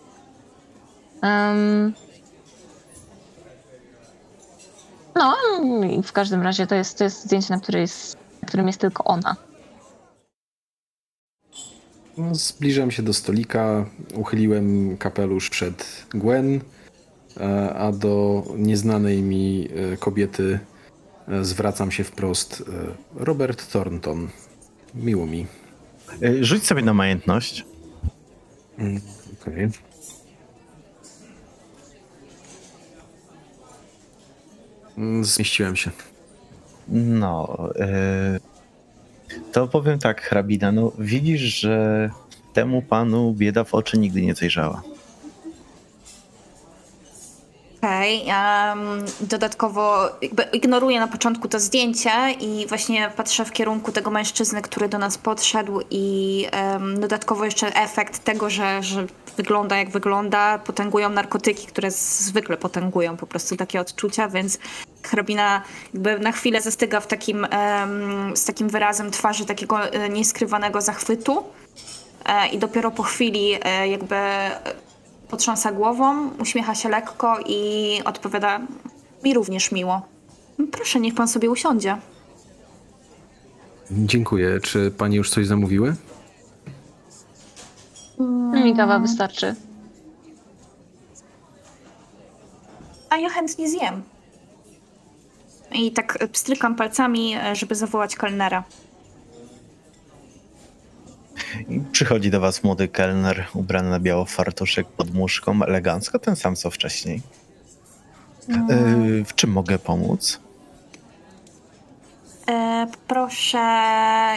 No, 5.21 5.37
i 5.85 6.03
w 6.03 6.13
każdym 6.13 6.43
razie 6.43 6.67
to 6.67 6.75
jest, 6.75 6.99
to 6.99 7.05
jest 7.05 7.25
zdjęcie, 7.25 7.55
na, 7.55 7.61
które 7.61 7.81
jest, 7.81 8.17
na 8.43 8.49
którym 8.49 8.67
jest 8.67 8.81
tylko 8.81 9.05
ona. 9.05 9.37
No, 12.19 12.35
Zbliżam 12.35 12.91
się 12.91 13.03
do 13.03 13.13
stolika, 13.13 13.87
uchyliłem 14.15 14.97
kapelusz 14.97 15.51
przed 15.51 16.07
Gwen, 16.11 16.61
e, 17.41 17.75
a 17.75 17.93
do 17.93 18.45
nieznanej 18.57 19.23
mi 19.23 19.69
e, 19.93 19.97
kobiety 19.97 20.59
e, 21.29 21.45
zwracam 21.45 21.91
się 21.91 22.05
wprost. 22.05 22.63
Robert 23.15 23.73
Thornton. 23.73 24.29
Miło 24.95 25.27
mi. 25.27 25.47
Rzuć 26.41 26.67
sobie 26.67 26.83
na 26.83 26.95
majętność. 26.95 27.65
Mm, 28.79 29.01
Okej. 29.43 29.55
Mm, 29.55 29.73
Zmieściłem 35.23 35.77
się. 35.77 35.91
No, 36.89 37.69
y, 38.37 38.41
to 39.53 39.69
powiem 39.69 39.99
tak, 39.99 40.23
hrabina, 40.23 40.73
no 40.73 40.93
widzisz, 40.99 41.41
że 41.41 42.11
temu 42.53 42.83
panu 42.83 43.33
bieda 43.33 43.65
w 43.65 43.75
oczy 43.75 43.99
nigdy 43.99 44.23
nie 44.23 44.35
zajrzała. 44.35 44.83
Okej. 47.83 48.25
em, 48.29 49.05
dodatkowo 49.21 50.09
jakby 50.23 50.43
ignoruję 50.43 51.01
na 51.01 51.09
początku 51.09 51.49
to 51.49 51.61
zdjęcie 51.61 52.11
i 52.41 52.67
właśnie 52.69 53.11
patrzę 53.17 53.45
w 53.45 53.53
kierunku 53.53 53.93
tego 53.93 54.11
mężczyzny, 54.11 54.63
który 54.63 54.89
do 54.89 54.99
nas 54.99 55.19
podszedł 55.19 55.81
i 55.91 56.47
em, 56.51 57.01
dodatkowo 57.01 57.45
jeszcze 57.45 57.75
efekt 57.75 58.25
tego, 58.25 58.51
że, 58.51 58.83
że 58.83 59.07
wygląda 59.37 59.77
jak 59.77 59.91
wygląda, 59.91 60.59
potęgują 60.59 61.11
narkotyki, 61.11 61.67
które 61.67 61.91
zwykle 61.91 62.57
potęgują 62.57 63.17
po 63.17 63.27
prostu 63.27 63.57
takie 63.57 63.81
odczucia, 63.81 64.29
więc 64.29 64.59
hrabina 65.03 65.63
jakby 65.95 66.19
na 66.19 66.33
chwilę 66.33 66.61
zastyga 66.61 67.01
w 67.01 67.07
takim, 67.07 67.45
em, 67.51 68.37
z 68.37 68.45
takim 68.45 68.69
wyrazem 68.69 69.11
twarzy 69.11 69.47
takiego 69.47 69.93
e, 69.93 70.09
nieskrywanego 70.09 70.81
zachwytu 70.81 71.45
e, 72.25 72.49
i 72.49 72.59
dopiero 72.59 72.91
po 72.91 73.03
chwili 73.03 73.59
e, 73.63 73.89
jakby 73.89 74.17
potrząsa 75.31 75.73
głową, 75.73 76.31
uśmiecha 76.39 76.75
się 76.75 76.89
lekko 76.89 77.39
i 77.47 77.91
odpowiada: 78.05 78.61
Mi 79.25 79.35
również 79.35 79.73
miło. 79.73 80.03
Proszę, 80.73 81.01
niech 81.01 81.15
pan 81.15 81.29
sobie 81.29 81.51
usiądzie. 81.51 81.97
Dziękuję. 83.91 84.61
Czy 84.61 84.91
pani 84.91 85.17
już 85.17 85.31
coś 85.31 85.47
zamówiły? 85.47 85.97
Mi 88.65 88.77
kawa 88.77 88.99
wystarczy. 88.99 89.55
A 93.11 93.17
ja 93.17 93.29
chętnie 93.29 93.69
zjem. 93.69 94.03
I 95.73 95.93
tak 95.93 96.19
pstrykam 96.33 96.75
palcami, 96.77 97.35
żeby 97.53 97.75
zawołać 97.75 98.17
kelnera. 98.17 98.65
Przychodzi 101.93 102.31
do 102.31 102.41
was 102.41 102.65
młody 102.65 102.89
kelner 102.89 103.47
ubrany 103.55 103.91
na 103.91 104.01
biało 104.01 104.25
fartuszek 104.25 104.87
pod 104.87 105.15
muszką, 105.15 105.63
elegancko, 105.63 106.19
ten 106.19 106.37
sam 106.37 106.57
co 106.57 106.71
wcześniej. 106.71 107.23
Y, 108.49 109.25
w 109.25 109.35
czym 109.35 109.51
mogę 109.51 109.79
pomóc? 109.79 110.41
E, 112.49 112.87
proszę. 113.09 113.59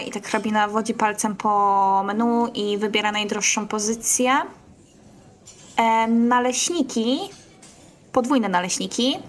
I 0.07 0.11
tak 0.11 0.27
hrabina 0.27 0.67
wodzi 0.67 0.93
palcem 0.93 1.35
po 1.35 2.03
menu 2.05 2.47
i 2.53 2.77
wybiera 2.77 3.11
najdroższą 3.11 3.67
pozycję. 3.67 4.31
E, 5.77 6.07
naleśniki, 6.07 7.19
podwójne 8.11 8.49
naleśniki 8.49 9.19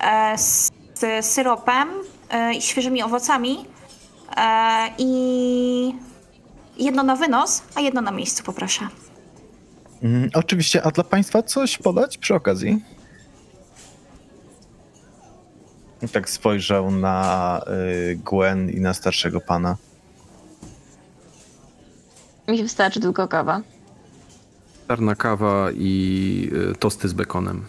e, 0.00 0.38
z, 0.38 0.70
z 0.94 1.26
syropem 1.26 1.88
e, 2.30 2.54
i 2.54 2.62
świeżymi 2.62 3.02
owocami. 3.02 3.64
E, 4.36 4.88
I 4.98 5.94
jedno 6.78 7.02
na 7.02 7.16
wynos, 7.16 7.62
a 7.74 7.80
jedno 7.80 8.00
na 8.00 8.10
miejscu, 8.10 8.42
poproszę. 8.44 8.88
Mm, 10.02 10.30
oczywiście, 10.34 10.82
a 10.82 10.90
dla 10.90 11.04
państwa 11.04 11.42
coś 11.42 11.78
podać 11.78 12.18
przy 12.18 12.34
okazji? 12.34 12.84
I 16.02 16.08
Tak 16.08 16.30
spojrzał 16.30 16.90
na 16.90 17.60
y, 18.10 18.18
Gwen 18.32 18.70
i 18.70 18.80
na 18.80 18.94
starszego 18.94 19.40
pana. 19.40 19.76
Mi 22.48 22.62
wystarczy 22.62 23.00
tylko 23.00 23.28
kawa. 23.28 23.60
Czarna 24.88 25.14
kawa 25.14 25.68
i 25.74 26.50
y, 26.72 26.74
tosty 26.74 27.08
z 27.08 27.12
bekonem. 27.12 27.66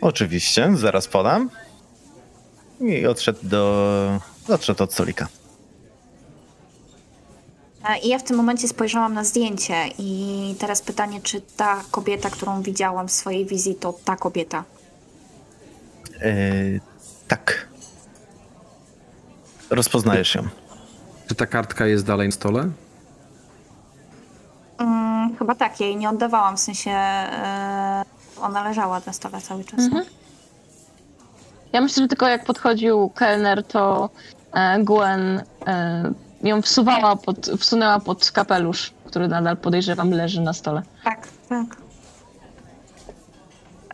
Oczywiście, 0.00 0.76
zaraz 0.76 1.08
podam. 1.08 1.50
I 2.80 3.06
odszedł 3.06 3.38
do... 3.42 4.20
odszedł 4.48 4.82
od 4.84 4.92
stolika. 4.92 5.28
E, 7.88 7.98
I 7.98 8.08
ja 8.08 8.18
w 8.18 8.22
tym 8.22 8.36
momencie 8.36 8.68
spojrzałam 8.68 9.14
na 9.14 9.24
zdjęcie 9.24 9.74
i 9.98 10.54
teraz 10.58 10.82
pytanie, 10.82 11.20
czy 11.22 11.40
ta 11.40 11.82
kobieta, 11.90 12.30
którą 12.30 12.62
widziałam 12.62 13.08
w 13.08 13.12
swojej 13.12 13.46
wizji, 13.46 13.74
to 13.74 13.94
ta 14.04 14.16
kobieta. 14.16 14.64
Y, 16.22 16.80
tak. 17.28 17.66
Rozpoznajesz 19.70 20.34
ją. 20.34 20.42
Czy 21.28 21.34
ta 21.34 21.46
kartka 21.46 21.86
jest 21.86 22.06
dalej 22.06 22.28
na 22.28 22.32
stole? 22.32 22.70
Mm, 24.78 25.36
chyba 25.36 25.54
tak, 25.54 25.80
jej 25.80 25.96
nie 25.96 26.10
oddawałam, 26.10 26.56
w 26.56 26.60
sensie 26.60 26.90
e, 26.90 28.04
ona 28.40 28.68
leżała 28.68 29.00
na 29.06 29.12
stole 29.12 29.40
cały 29.40 29.64
czas. 29.64 29.80
Mhm. 29.80 30.04
Ja 31.72 31.80
myślę, 31.80 32.02
że 32.02 32.08
tylko 32.08 32.28
jak 32.28 32.44
podchodził 32.44 33.10
kelner, 33.10 33.64
to 33.64 34.10
e, 34.52 34.84
Gwen 34.84 35.42
e, 35.66 36.12
ją 36.46 36.62
wsuwała 36.62 37.16
pod, 37.16 37.46
wsunęła 37.58 38.00
pod 38.00 38.30
kapelusz, 38.30 38.92
który 39.04 39.28
nadal 39.28 39.56
podejrzewam 39.56 40.10
leży 40.10 40.40
na 40.40 40.52
stole. 40.52 40.82
Tak, 41.04 41.28
tak. 41.48 41.66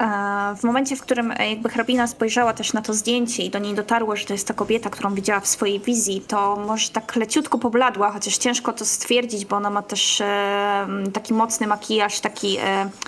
E, 0.00 0.56
W 0.56 0.64
momencie, 0.64 0.96
w 0.96 1.02
którym 1.02 1.30
e, 1.36 1.50
jakby 1.50 1.68
hrabina 1.68 2.06
spojrzała 2.06 2.52
też 2.52 2.72
na 2.72 2.82
to 2.82 2.94
zdjęcie 2.94 3.42
i 3.42 3.50
do 3.50 3.58
niej 3.58 3.74
dotarło, 3.74 4.16
że 4.16 4.24
to 4.26 4.32
jest 4.32 4.48
ta 4.48 4.54
kobieta, 4.54 4.90
którą 4.90 5.14
widziała 5.14 5.40
w 5.40 5.46
swojej 5.46 5.80
wizji, 5.80 6.20
to 6.20 6.56
może 6.56 6.88
tak 6.88 7.16
leciutko 7.16 7.58
pobladła, 7.58 8.10
chociaż 8.12 8.36
ciężko 8.38 8.72
to 8.72 8.84
stwierdzić, 8.84 9.44
bo 9.44 9.56
ona 9.56 9.70
ma 9.70 9.82
też 9.82 10.20
e, 10.20 10.86
taki 11.12 11.34
mocny 11.34 11.66
makijaż, 11.66 12.20
taki 12.20 12.58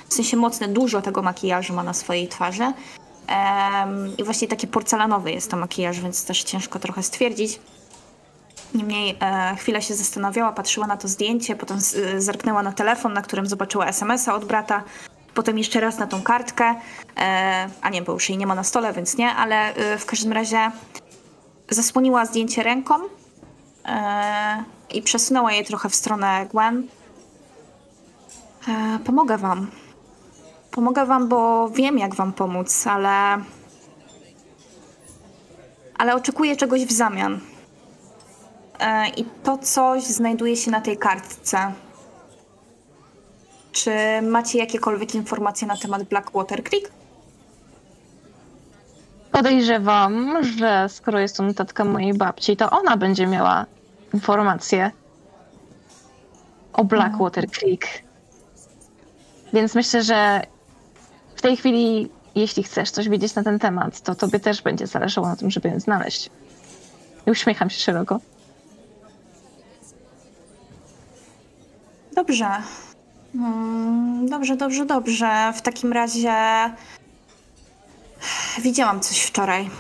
w 0.08 0.14
sensie 0.14 0.36
mocny, 0.36 0.68
dużo 0.68 1.02
tego 1.02 1.22
makijażu 1.22 1.74
ma 1.74 1.82
na 1.82 1.94
swojej 1.94 2.28
twarzy. 2.28 2.72
I 4.18 4.24
właśnie 4.24 4.48
taki 4.48 4.66
porcelanowy 4.66 5.32
jest 5.32 5.50
to 5.50 5.56
makijaż, 5.56 6.00
więc 6.00 6.24
też 6.24 6.42
ciężko 6.44 6.78
trochę 6.78 7.02
stwierdzić. 7.02 7.60
Niemniej 8.74 9.16
e, 9.20 9.56
chwilę 9.56 9.82
się 9.82 9.94
zastanawiała, 9.94 10.52
patrzyła 10.52 10.86
na 10.86 10.96
to 10.96 11.08
zdjęcie, 11.08 11.56
potem 11.56 11.80
z, 11.80 11.94
e, 11.94 12.20
zerknęła 12.20 12.62
na 12.62 12.72
telefon, 12.72 13.12
na 13.12 13.22
którym 13.22 13.46
zobaczyła 13.46 13.86
SMS-a 13.86 14.34
od 14.34 14.44
brata 14.44 14.84
potem 15.34 15.58
jeszcze 15.58 15.80
raz 15.80 15.98
na 15.98 16.06
tą 16.06 16.22
kartkę, 16.22 16.74
e, 17.16 17.68
a 17.82 17.90
nie, 17.90 18.02
bo 18.02 18.12
już 18.12 18.28
jej 18.28 18.38
nie 18.38 18.46
ma 18.46 18.54
na 18.54 18.64
stole, 18.64 18.92
więc 18.92 19.16
nie, 19.16 19.30
ale 19.30 19.74
e, 19.74 19.98
w 19.98 20.06
każdym 20.06 20.32
razie 20.32 20.70
zasłoniła 21.70 22.26
zdjęcie 22.26 22.62
ręką 22.62 22.94
e, 23.84 24.64
i 24.94 25.02
przesunęła 25.02 25.52
je 25.52 25.64
trochę 25.64 25.88
w 25.88 25.94
stronę 25.94 26.46
Gwen. 26.50 26.88
E, 28.68 28.98
pomogę 29.04 29.38
wam. 29.38 29.70
Pomogę 30.70 31.06
wam, 31.06 31.28
bo 31.28 31.68
wiem, 31.68 31.98
jak 31.98 32.14
wam 32.14 32.32
pomóc, 32.32 32.86
ale. 32.86 33.38
Ale 35.98 36.14
oczekuję 36.14 36.56
czegoś 36.56 36.84
w 36.84 36.92
zamian. 36.92 37.40
E, 38.80 39.08
I 39.08 39.24
to 39.24 39.58
coś 39.58 40.02
znajduje 40.02 40.56
się 40.56 40.70
na 40.70 40.80
tej 40.80 40.96
kartce. 40.96 41.72
Czy 43.72 43.90
macie 44.22 44.58
jakiekolwiek 44.58 45.14
informacje 45.14 45.68
na 45.68 45.76
temat 45.76 46.02
Blackwater 46.02 46.64
Creek? 46.64 46.90
Podejrzewam, 49.32 50.44
że 50.58 50.86
skoro 50.88 51.18
jest 51.18 51.36
to 51.36 51.42
notatka 51.42 51.84
mojej 51.84 52.14
babci, 52.14 52.56
to 52.56 52.70
ona 52.70 52.96
będzie 52.96 53.26
miała 53.26 53.66
informacje 54.14 54.90
o 56.72 56.84
Blackwater 56.84 57.50
Creek. 57.50 57.86
Więc 59.52 59.74
myślę, 59.74 60.02
że 60.02 60.42
w 61.36 61.42
tej 61.42 61.56
chwili, 61.56 62.10
jeśli 62.34 62.62
chcesz 62.62 62.90
coś 62.90 63.08
wiedzieć 63.08 63.34
na 63.34 63.42
ten 63.42 63.58
temat, 63.58 64.00
to 64.00 64.14
tobie 64.14 64.40
też 64.40 64.62
będzie 64.62 64.86
zależało 64.86 65.28
na 65.28 65.36
tym, 65.36 65.50
żeby 65.50 65.68
ją 65.68 65.80
znaleźć. 65.80 66.30
I 67.26 67.30
uśmiecham 67.30 67.70
się 67.70 67.80
szeroko. 67.80 68.20
Dobrze. 72.14 72.48
Mm, 73.34 74.28
Dobrze, 74.28 74.56
dobrze, 74.56 74.86
dobrze. 74.86 75.52
W 75.56 75.62
takim 75.62 75.92
razie 75.92 76.34
widziałam 78.62 79.00
coś 79.00 79.22
wczoraj. 79.22 79.70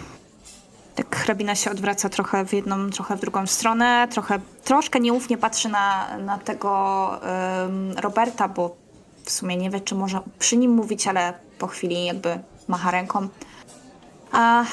Tak 0.94 1.16
hrabina 1.16 1.54
się 1.54 1.70
odwraca 1.70 2.08
trochę 2.08 2.44
w 2.44 2.52
jedną, 2.52 2.90
trochę 2.90 3.16
w 3.16 3.20
drugą 3.20 3.46
stronę, 3.46 4.08
trochę, 4.10 4.38
troszkę 4.64 5.00
nieufnie 5.00 5.38
patrzy 5.38 5.68
na, 5.68 6.18
na 6.18 6.38
tego 6.38 7.10
em, 7.22 7.92
Roberta, 7.92 8.48
bo 8.48 8.76
w 9.24 9.30
sumie 9.30 9.56
nie 9.56 9.70
wie, 9.70 9.80
czy 9.80 9.94
może 9.94 10.20
przy 10.38 10.56
nim 10.56 10.70
mówić, 10.74 11.06
ale 11.08 11.32
po 11.58 11.66
chwili 11.66 12.04
jakby 12.04 12.38
macha 12.68 12.90
ręką. 12.90 13.28
A 14.32 14.64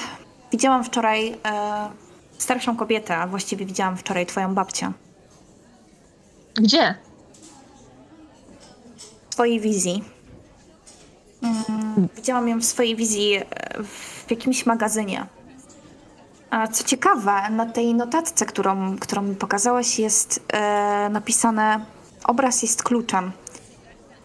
widziałam 0.51 0.83
wczoraj 0.83 1.37
e, 1.45 1.89
starszą 2.37 2.75
kobietę, 2.75 3.17
a 3.17 3.27
właściwie 3.27 3.65
widziałam 3.65 3.97
wczoraj 3.97 4.25
twoją 4.25 4.53
babcię. 4.55 4.91
Gdzie? 6.55 6.95
Swojej 9.41 9.59
wizji. 9.59 10.03
Mm, 11.41 12.07
Widziałam 12.15 12.47
ją 12.47 12.59
w 12.59 12.65
swojej 12.65 12.95
wizji 12.95 13.33
e, 13.35 13.43
w 13.83 14.31
jakimś 14.31 14.65
magazynie. 14.65 15.25
A 16.49 16.67
co 16.67 16.83
ciekawe, 16.83 17.49
na 17.49 17.65
tej 17.65 17.93
notatce, 17.93 18.45
którą, 18.45 18.97
którą 18.97 19.21
mi 19.21 19.35
pokazałaś, 19.35 19.99
jest 19.99 20.43
e, 20.53 21.09
napisane: 21.09 21.85
Obraz 22.23 22.61
jest 22.61 22.83
kluczem. 22.83 23.31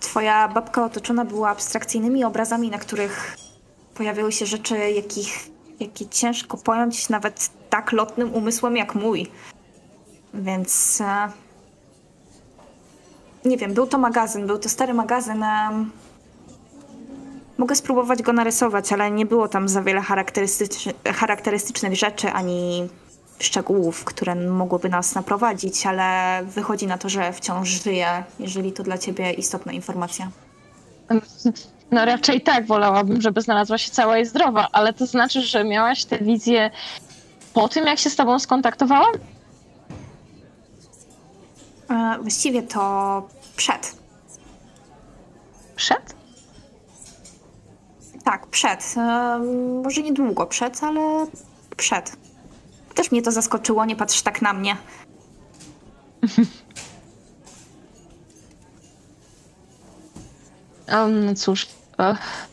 Twoja 0.01 0.49
babka 0.49 0.85
otoczona 0.85 1.25
była 1.25 1.51
abstrakcyjnymi 1.51 2.25
obrazami, 2.25 2.71
na 2.71 2.79
których 2.79 3.37
pojawiały 3.95 4.33
się 4.33 4.47
rzeczy, 4.47 4.79
jakich, 4.79 5.49
jakie 5.81 6.07
ciężko 6.07 6.57
pojąć 6.57 7.09
nawet 7.09 7.51
tak 7.71 7.93
lotnym 7.93 8.35
umysłem 8.35 8.77
jak 8.77 8.95
mój. 8.95 9.31
Więc 10.35 11.01
e, 11.01 11.29
nie 13.47 13.56
wiem, 13.56 13.74
był 13.74 13.86
to 13.86 13.98
magazyn, 13.98 14.47
był 14.47 14.59
to 14.59 14.68
stary 14.68 14.94
magazyn. 14.94 15.44
Mogę 17.59 17.74
spróbować 17.77 18.23
go 18.23 18.32
narysować, 18.32 18.93
ale 18.93 19.10
nie 19.10 19.27
było 19.27 19.48
tam 19.48 19.68
za 19.68 19.82
wiele 19.82 20.01
charakterystycz- 20.01 21.12
charakterystycznych 21.12 21.94
rzeczy 21.97 22.31
ani 22.32 22.89
szczegółów, 23.40 24.05
które 24.05 24.35
mogłyby 24.35 24.89
nas 24.89 25.14
naprowadzić, 25.14 25.86
ale 25.86 26.40
wychodzi 26.44 26.86
na 26.86 26.98
to, 26.98 27.09
że 27.09 27.32
wciąż 27.32 27.68
żyje, 27.68 28.24
jeżeli 28.40 28.73
to 28.73 28.82
dla 28.82 28.98
ciebie 28.98 29.32
istotna 29.32 29.73
informacja. 29.73 30.31
No 31.90 32.05
raczej 32.05 32.40
tak, 32.40 32.66
wolałabym, 32.66 33.20
żeby 33.20 33.40
znalazła 33.43 33.78
się 33.78 33.90
cała 33.90 34.18
i 34.18 34.27
zdrowa, 34.27 34.68
ale 34.73 34.93
to 34.93 35.06
znaczy, 35.06 35.43
że 35.43 35.64
miałaś 35.64 36.05
tę 36.05 36.18
wizję 36.18 36.70
po 37.55 37.68
tym, 37.68 37.86
jak 37.86 37.98
się 37.98 38.10
z 38.10 38.16
tobą 38.16 38.39
skontaktowałam? 38.39 39.12
E, 41.90 42.18
Właściwie 42.23 42.62
to 42.62 43.23
przed. 43.57 43.97
Przed? 45.77 46.15
Tak, 48.24 48.47
przed. 48.47 48.95
E, 48.97 49.39
Może 49.85 50.03
niedługo 50.03 50.47
przed, 50.47 50.85
ale 50.85 51.27
przed. 51.77 52.16
Też 52.95 53.11
mnie 53.12 53.23
to 53.23 53.33
zaskoczyło, 53.33 53.85
nie 53.85 53.97
patrz 53.97 54.23
tak 54.23 54.43
na 54.43 54.53
mnie. 54.53 54.77
Um, 60.93 61.24
no 61.27 61.35
cóż. 61.35 61.66
ech. 61.99 62.49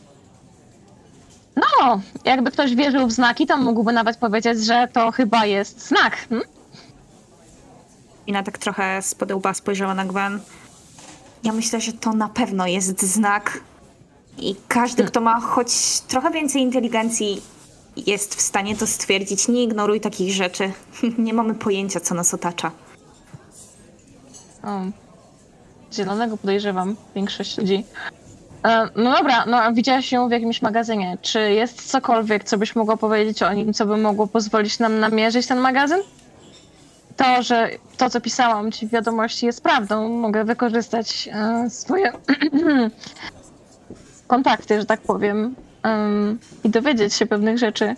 No, 1.56 2.02
jakby 2.26 2.52
ktoś 2.52 2.76
wierzył 2.76 3.08
w 3.08 3.12
znaki, 3.12 3.48
to 3.48 3.58
mógłby 3.58 3.94
nawet 3.94 4.18
powiedzieć, 4.18 4.66
że 4.66 4.88
to 4.94 5.12
chyba 5.12 5.46
jest 5.46 5.88
znak. 5.88 6.16
Hm? 6.30 6.42
Ina 8.28 8.44
tak 8.44 8.58
trochę 8.58 9.02
z 9.02 9.16
podełba 9.16 9.54
spojrzała 9.54 9.94
na 9.94 10.06
Gwen. 10.06 10.40
Ja 11.44 11.54
myślę, 11.54 11.82
że 11.82 11.94
to 11.94 12.14
na 12.14 12.30
pewno 12.30 12.68
jest 12.68 13.02
znak. 13.02 13.60
I 14.38 14.56
każdy, 14.68 15.04
kto 15.04 15.22
ma 15.22 15.40
choć 15.40 16.00
trochę 16.08 16.32
więcej 16.32 16.62
inteligencji, 16.62 17.42
jest 17.96 18.36
w 18.36 18.42
stanie 18.42 18.76
to 18.76 18.88
stwierdzić. 18.88 19.48
Nie 19.48 19.64
ignoruj 19.64 20.02
takich 20.02 20.34
rzeczy. 20.34 20.72
Nie 21.18 21.34
mamy 21.34 21.56
pojęcia, 21.56 22.00
co 22.00 22.16
nas 22.16 22.34
otacza. 22.34 22.72
O, 24.64 24.82
zielonego 25.94 26.38
podejrzewam 26.38 26.96
większość 27.16 27.58
ludzi. 27.58 27.86
E, 28.66 28.90
No 28.96 29.12
dobra, 29.18 29.46
no 29.46 29.74
widziałaś 29.74 30.12
ją 30.12 30.28
w 30.28 30.32
jakimś 30.32 30.62
magazynie. 30.62 31.18
Czy 31.22 31.40
jest 31.52 31.86
cokolwiek, 31.92 32.44
co 32.44 32.58
byś 32.58 32.76
mogła 32.76 32.98
powiedzieć 32.98 33.44
o 33.44 33.54
nim, 33.54 33.74
co 33.74 33.86
by 33.86 33.98
mogło 33.98 34.28
pozwolić 34.28 34.80
nam 34.80 35.00
namierzyć 35.00 35.48
ten 35.48 35.60
magazyn? 35.60 36.00
To, 37.18 37.44
że 37.44 37.70
to, 37.98 38.10
co 38.10 38.22
pisałam 38.22 38.72
ci 38.72 38.88
w 38.88 38.92
wiadomości 38.92 39.46
jest 39.46 39.64
prawdą, 39.64 40.10
mogę 40.10 40.44
wykorzystać 40.44 41.30
e, 41.32 41.70
swoje 41.70 42.12
kontakty, 44.28 44.80
że 44.80 44.86
tak 44.86 45.02
powiem, 45.02 45.56
em, 45.84 46.40
i 46.64 46.70
dowiedzieć 46.70 47.14
się 47.14 47.26
pewnych 47.26 47.58
rzeczy. 47.58 47.96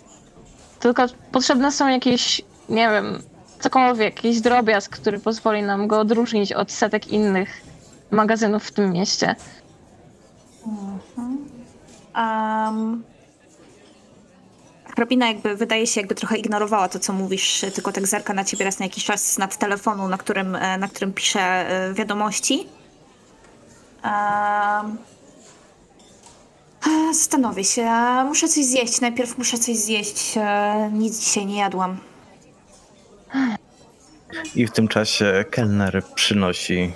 Tylko 0.80 1.06
potrzebne 1.32 1.72
są 1.72 1.88
jakieś, 1.88 2.42
nie 2.68 2.88
wiem, 2.88 3.22
cokolwiek, 3.60 4.24
jakiś 4.24 4.40
drobiazg, 4.40 4.96
który 4.96 5.18
pozwoli 5.18 5.62
nam 5.62 5.86
go 5.86 6.00
odróżnić 6.00 6.52
od 6.52 6.72
setek 6.72 7.08
innych 7.08 7.60
magazynów 8.10 8.64
w 8.64 8.72
tym 8.72 8.92
mieście. 8.92 9.34
Um, 12.16 13.02
Hrabina 14.96 15.28
jakby 15.28 15.56
wydaje 15.56 15.86
się, 15.86 16.00
jakby 16.00 16.14
trochę 16.14 16.36
ignorowała 16.38 16.88
to, 16.88 16.98
co 16.98 17.12
mówisz, 17.12 17.64
tylko 17.74 17.92
tak 17.92 18.06
zerka 18.06 18.34
na 18.34 18.44
ciebie 18.44 18.64
raz 18.64 18.78
na 18.78 18.84
jakiś 18.84 19.04
czas 19.04 19.38
nad 19.38 19.58
telefonu, 19.58 20.08
na 20.08 20.18
którym, 20.18 20.56
e, 20.56 20.78
na 20.78 20.88
którym 20.88 21.12
pisze 21.12 21.40
e, 21.40 21.94
wiadomości. 21.94 22.66
E, 24.04 24.96
Zastanowię 27.12 27.64
się. 27.64 27.90
Muszę 28.24 28.48
coś 28.48 28.64
zjeść. 28.64 29.00
Najpierw 29.00 29.38
muszę 29.38 29.58
coś 29.58 29.76
zjeść. 29.76 30.34
Nic 30.92 31.20
dzisiaj 31.20 31.46
nie 31.46 31.58
jadłam. 31.58 31.98
I 34.54 34.66
w 34.66 34.70
tym 34.70 34.88
czasie 34.88 35.44
kelner 35.50 36.02
przynosi 36.14 36.92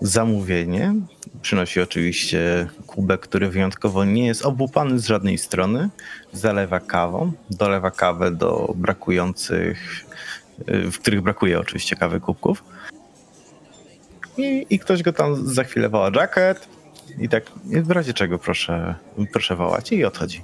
zamówienie. 0.00 0.94
Przynosi 1.42 1.80
oczywiście 1.80 2.68
kubek, 2.86 3.20
który 3.20 3.50
wyjątkowo 3.50 4.04
nie 4.04 4.26
jest 4.26 4.44
obłupany 4.44 4.98
z 4.98 5.06
żadnej 5.06 5.38
strony. 5.38 5.88
Zalewa 6.32 6.80
kawą, 6.80 7.32
dolewa 7.50 7.90
kawę 7.90 8.30
do 8.30 8.72
brakujących, 8.76 10.04
w 10.66 10.98
których 10.98 11.20
brakuje 11.20 11.60
oczywiście 11.60 11.96
kawy 11.96 12.20
kubków. 12.20 12.64
I, 14.36 14.66
I 14.70 14.78
ktoś 14.78 15.02
go 15.02 15.12
tam 15.12 15.46
za 15.46 15.64
chwilę 15.64 15.88
woła 15.88 16.10
jacket. 16.14 16.68
I 17.18 17.28
tak, 17.28 17.44
w 17.64 17.90
razie 17.90 18.14
czego 18.14 18.38
proszę, 18.38 18.94
proszę 19.32 19.56
wołać 19.56 19.92
i 19.92 20.04
odchodzi. 20.04 20.42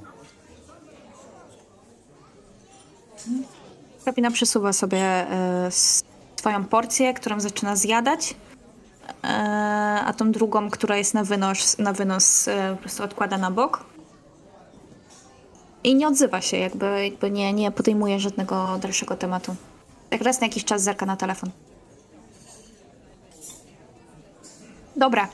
Hrabina 4.02 4.30
przesuwa 4.30 4.72
sobie 4.72 4.98
e, 4.98 5.68
swoją 6.36 6.64
porcję, 6.64 7.14
którą 7.14 7.40
zaczyna 7.40 7.76
zjadać, 7.76 8.34
a 10.06 10.12
tą 10.16 10.32
drugą, 10.32 10.70
która 10.70 10.96
jest 10.96 11.14
na 11.14 11.24
wynos, 11.24 11.78
na 11.78 11.92
wynos 11.92 12.48
e, 12.48 12.74
po 12.76 12.80
prostu 12.80 13.02
odkłada 13.02 13.38
na 13.38 13.50
bok. 13.50 13.84
I 15.84 15.94
nie 15.94 16.08
odzywa 16.08 16.40
się, 16.40 16.56
jakby, 16.56 17.04
jakby 17.04 17.30
nie, 17.30 17.52
nie 17.52 17.70
podejmuje 17.70 18.20
żadnego 18.20 18.78
dalszego 18.78 19.16
tematu. 19.16 19.56
Tak 20.10 20.22
raz 20.22 20.40
na 20.40 20.46
jakiś 20.46 20.64
czas 20.64 20.82
zerka 20.82 21.06
na 21.06 21.16
telefon. 21.16 21.50
Dobra. 24.96 25.28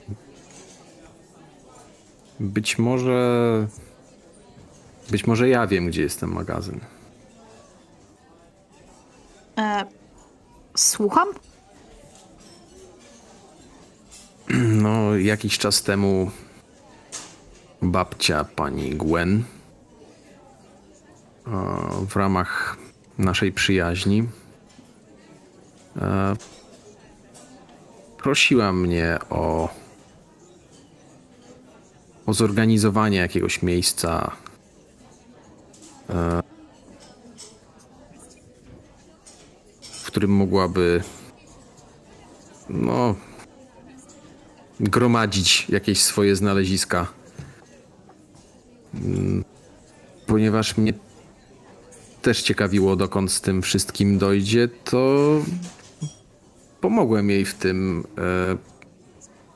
Być 2.40 2.78
może. 2.78 3.66
Być 5.10 5.26
może 5.26 5.48
ja 5.48 5.66
wiem, 5.66 5.86
gdzie 5.86 6.02
jest 6.02 6.20
ten 6.20 6.30
magazyn. 6.30 6.80
E, 9.58 9.84
słucham? 10.76 11.28
No, 14.82 15.16
jakiś 15.16 15.58
czas 15.58 15.82
temu 15.82 16.30
babcia 17.82 18.44
pani 18.44 18.90
Gwen 18.90 19.44
e, 21.46 21.50
w 22.08 22.16
ramach 22.16 22.76
naszej 23.18 23.52
przyjaźni 23.52 24.28
e, 25.96 26.36
prosiła 28.18 28.72
mnie 28.72 29.18
o, 29.30 29.68
o 32.26 32.32
zorganizowanie 32.32 33.18
jakiegoś 33.18 33.62
miejsca 33.62 34.30
e, 36.10 36.42
w 39.80 40.06
którym 40.06 40.30
mogłaby 40.30 41.02
no 42.68 43.14
gromadzić 44.80 45.66
jakieś 45.68 46.02
swoje 46.02 46.36
znaleziska. 46.36 47.06
Mm, 48.94 49.44
ponieważ 50.26 50.76
mnie 50.76 50.94
też 52.22 52.42
ciekawiło, 52.42 52.96
dokąd 52.96 53.32
z 53.32 53.40
tym 53.40 53.62
wszystkim 53.62 54.18
dojdzie, 54.18 54.68
to 54.84 55.26
pomogłem 56.80 57.30
jej 57.30 57.44
w 57.44 57.54
tym. 57.54 58.04
E, 58.18 58.56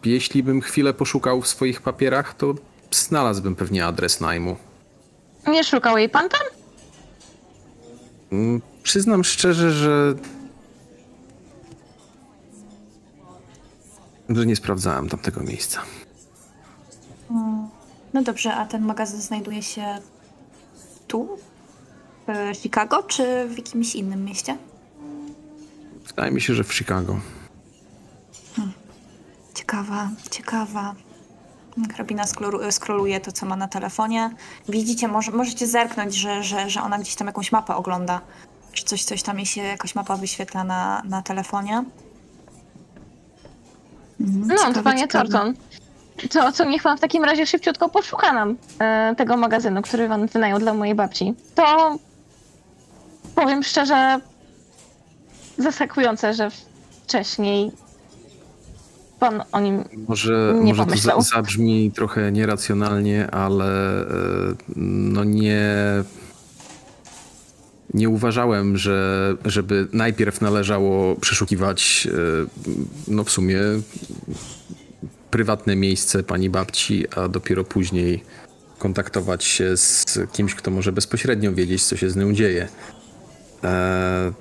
jeśli 0.05 0.43
bym 0.43 0.61
chwilę 0.61 0.95
poszukał 0.95 1.43
w 1.43 1.49
swoich 1.49 1.83
papierach, 1.83 2.35
to 2.35 2.55
znalazłbym 2.91 3.57
pewnie 3.57 3.87
adres 3.87 4.21
najmu. 4.21 4.57
Nie 5.47 5.65
szukał 5.65 5.99
jej 5.99 6.09
pan 6.09 6.29
tam? 6.29 6.41
Mm, 8.33 8.61
przyznam 8.83 9.25
szczerze, 9.25 9.73
że. 9.73 10.15
Że 14.29 14.47
nie 14.47 14.57
sprawdzałem 14.57 15.09
tamtego 15.09 15.41
miejsca. 15.41 15.81
No 18.15 18.23
dobrze, 18.23 18.55
a 18.55 18.67
ten 18.67 18.85
magazyn 18.85 19.21
znajduje 19.21 19.63
się 19.63 19.99
tu? 21.09 21.39
W 22.29 22.57
Chicago, 22.57 23.03
czy 23.03 23.49
w 23.49 23.57
jakimś 23.57 23.95
innym 23.95 24.25
mieście? 24.25 24.57
Wydaje 26.07 26.33
mi 26.33 26.41
się, 26.41 26.55
że 26.55 26.65
w 26.65 26.75
Chicago. 26.75 27.21
Ciekawa, 29.55 30.11
ciekawa. 30.31 30.95
Hrabina 31.95 32.25
skroluje 32.71 33.21
to, 33.21 33.33
co 33.33 33.47
ma 33.47 33.57
na 33.57 33.69
telefonie. 33.69 34.31
Widzicie, 34.69 35.09
może, 35.09 35.31
możecie 35.31 35.67
zerknąć, 35.67 36.15
że, 36.15 36.43
że, 36.43 36.71
że 36.71 36.83
ona 36.83 36.99
gdzieś 36.99 37.15
tam 37.15 37.27
jakąś 37.27 37.53
mapę 37.53 37.75
ogląda. 37.77 38.21
Czy 38.73 38.85
coś, 38.85 39.05
coś 39.05 39.23
tam 39.23 39.37
jej 39.37 39.47
się, 39.47 39.63
jakaś 39.63 39.95
mapa 39.95 40.17
wyświetla 40.17 40.65
na, 40.65 41.03
na 41.05 41.23
telefonie. 41.23 41.85
Mhm, 44.21 44.47
No, 44.49 44.57
ciekawe, 44.57 44.75
to 44.75 44.83
panie 44.83 45.01
ciekawe. 45.01 45.29
Thornton. 45.29 45.55
To, 46.31 46.53
co 46.53 46.65
niech 46.65 46.83
pan 46.83 46.99
w 46.99 47.01
takim 47.01 47.25
razie 47.25 47.47
szybciutko 47.47 47.89
poszuka 47.89 48.33
nam 48.33 48.57
e, 48.81 49.15
tego 49.17 49.37
magazynu, 49.37 49.83
który 49.83 50.09
pan 50.09 50.27
wynajął 50.27 50.59
dla 50.59 50.75
mojej 50.75 50.95
babci. 50.95 51.35
To 51.55 51.97
powiem 53.35 53.63
szczerze, 53.63 54.21
zaskakujące, 55.59 56.35
że 56.35 56.51
wcześniej 57.05 57.71
pan 59.21 59.43
o 59.53 59.61
nim 59.61 59.85
Może, 60.09 60.55
Nie 60.63 60.73
może 60.73 60.83
to 60.83 60.87
pomyślał. 60.87 61.23
zabrzmi 61.23 61.93
trochę 61.95 62.33
nieracjonalnie, 62.33 63.31
ale 63.31 64.01
e, 64.01 64.07
no 64.77 65.25
nie. 65.25 65.65
Nie 67.95 68.09
uważałem, 68.09 68.77
że 68.77 69.37
żeby 69.45 69.89
najpierw 69.93 70.41
należało 70.41 71.17
przeszukiwać, 71.17 72.09
e, 72.11 72.13
no 73.09 73.25
w 73.25 73.31
sumie 73.31 73.59
prywatne 75.31 75.77
miejsce 75.77 76.23
pani 76.23 76.51
babci, 76.51 77.05
a 77.17 77.29
dopiero 77.29 77.65
później 77.65 78.25
kontaktować 78.79 79.45
się 79.45 79.77
z 79.77 80.19
kimś, 80.33 80.55
kto 80.55 80.71
może 80.71 80.93
bezpośrednio 80.93 81.53
wiedzieć, 81.53 81.85
co 81.85 81.97
się 81.97 82.11
z 82.11 82.17
nią 82.17 82.33
dzieje. 82.33 82.69
E, 83.65 84.33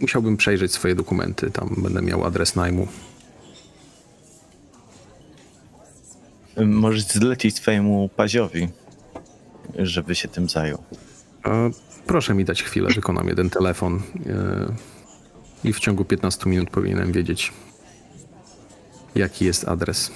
Musiałbym 0.00 0.36
przejrzeć 0.36 0.72
swoje 0.72 0.94
dokumenty, 0.94 1.50
tam 1.50 1.74
będę 1.78 2.02
miał 2.02 2.24
adres 2.24 2.56
najmu. 2.56 2.88
Możesz 6.66 7.02
zlecić 7.02 7.56
swojemu 7.56 8.08
paziowi, 8.16 8.68
żeby 9.78 10.14
się 10.14 10.28
tym 10.28 10.48
zajął. 10.48 10.78
E, 11.46 11.70
Proszę 12.06 12.34
mi 12.34 12.44
dać 12.44 12.62
chwilę, 12.62 12.88
wykonam 12.94 13.28
jeden 13.28 13.50
telefon 13.50 14.02
e, 14.26 14.66
i 15.68 15.72
w 15.72 15.78
ciągu 15.80 16.04
15 16.04 16.50
minut 16.50 16.70
powinienem 16.70 17.12
wiedzieć, 17.12 17.52
jaki 19.14 19.44
jest 19.44 19.68
adres. 19.68 20.10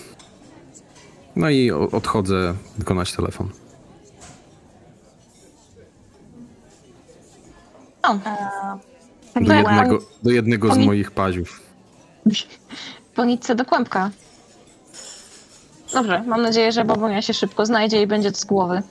No 1.37 1.51
i 1.51 1.71
o- 1.71 1.91
odchodzę 1.91 2.55
wykonać 2.79 3.13
telefon. 3.13 3.49
Do 9.35 9.53
jednego, 9.55 9.99
do 10.23 10.31
jednego 10.31 10.75
z 10.75 10.79
moich 10.79 11.11
paziów. 11.11 11.61
po 13.15 13.25
nitce 13.25 13.55
do 13.55 13.65
kłębka. 13.65 14.11
Dobrze, 15.93 16.23
mam 16.27 16.43
nadzieję, 16.43 16.73
że 16.73 16.85
babunia 16.85 17.23
się 17.23 17.35
szybko 17.35 17.67
znajdzie 17.67 18.03
i 18.03 18.07
będzie 18.07 18.33
to 18.33 18.39
z 18.39 18.45
głowy. 18.45 18.83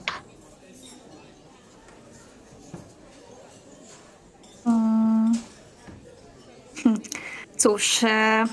Cóż, 7.78 8.04
e... 8.04 8.44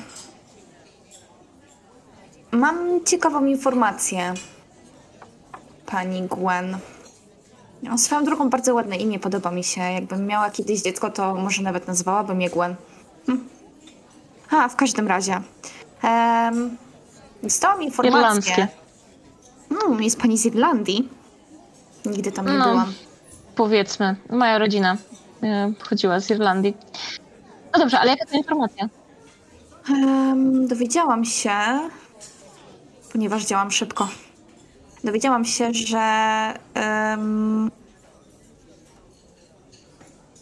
mam 2.52 3.06
ciekawą 3.06 3.46
informację, 3.46 4.34
pani 5.86 6.22
Gwen. 6.22 6.78
No, 7.84 7.98
swoją 7.98 8.24
drogą 8.24 8.50
bardzo 8.50 8.74
ładne 8.74 8.98
imię, 8.98 9.20
podoba 9.20 9.52
mi 9.52 9.64
się. 9.64 9.82
Jakbym 9.82 10.26
miała 10.26 10.50
kiedyś 10.50 10.82
dziecko, 10.82 11.10
to 11.10 11.36
może 11.36 11.62
nawet 11.62 11.88
nazwałabym 11.88 12.42
je 12.42 12.50
Gwen. 12.50 12.76
Hm. 13.26 13.50
A, 14.52 14.68
w 14.70 14.76
każdym 14.76 15.08
razie. 15.08 15.42
Um, 16.04 16.78
dostałam 17.44 17.84
informację. 17.84 18.20
Irlandzkie. 18.20 18.68
Hmm, 19.70 20.04
jest 20.04 20.22
pani 20.22 20.38
z 20.38 20.46
Irlandii? 20.46 21.10
Nigdy 22.06 22.32
tam 22.32 22.46
nie 22.46 22.58
No. 22.58 22.66
byłam. 22.70 22.94
Powiedzmy, 23.56 24.16
moja 24.30 24.58
rodzina 24.58 24.98
e, 25.44 25.74
pochodziła 25.80 26.20
z 26.20 26.30
Irlandii. 26.30 26.78
No 27.74 27.80
dobrze, 27.80 28.00
ale 28.00 28.12
jaka 28.12 28.26
to 28.26 28.38
informacja? 28.38 28.90
Em, 29.90 30.68
dowiedziałam 30.68 31.26
się, 31.26 31.52
ponieważ 33.12 33.46
działam 33.46 33.72
szybko. 33.72 34.08
Dowiedziałam 35.04 35.46
się, 35.46 35.74
że 35.74 36.00
em, 36.74 37.72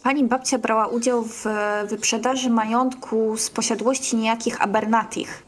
pani 0.02 0.24
babcia 0.24 0.58
brała 0.58 0.86
udział 0.86 1.22
w 1.22 1.44
wyprzedaży 1.88 2.50
majątku 2.50 3.36
z 3.36 3.50
posiadłości 3.50 4.16
niejakich 4.16 4.62
Abernatich, 4.62 5.42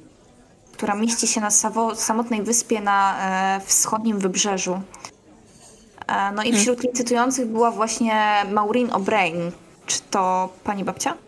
która 0.72 0.94
mieści 0.94 1.26
się 1.26 1.40
na 1.40 1.50
samotnej 1.94 2.42
wyspie 2.42 2.80
na 2.80 3.16
e, 3.56 3.60
wschodnim 3.60 4.18
wybrzeżu. 4.18 4.80
E, 6.06 6.32
no 6.32 6.42
i 6.42 6.52
wśród 6.52 6.82
licytujących 6.82 7.46
była 7.46 7.70
właśnie 7.70 8.44
Maureen 8.52 8.88
O'Brien. 8.88 9.50
Czy 9.86 10.00
to 10.10 10.48
pani 10.64 10.84
babcia? 10.84 11.25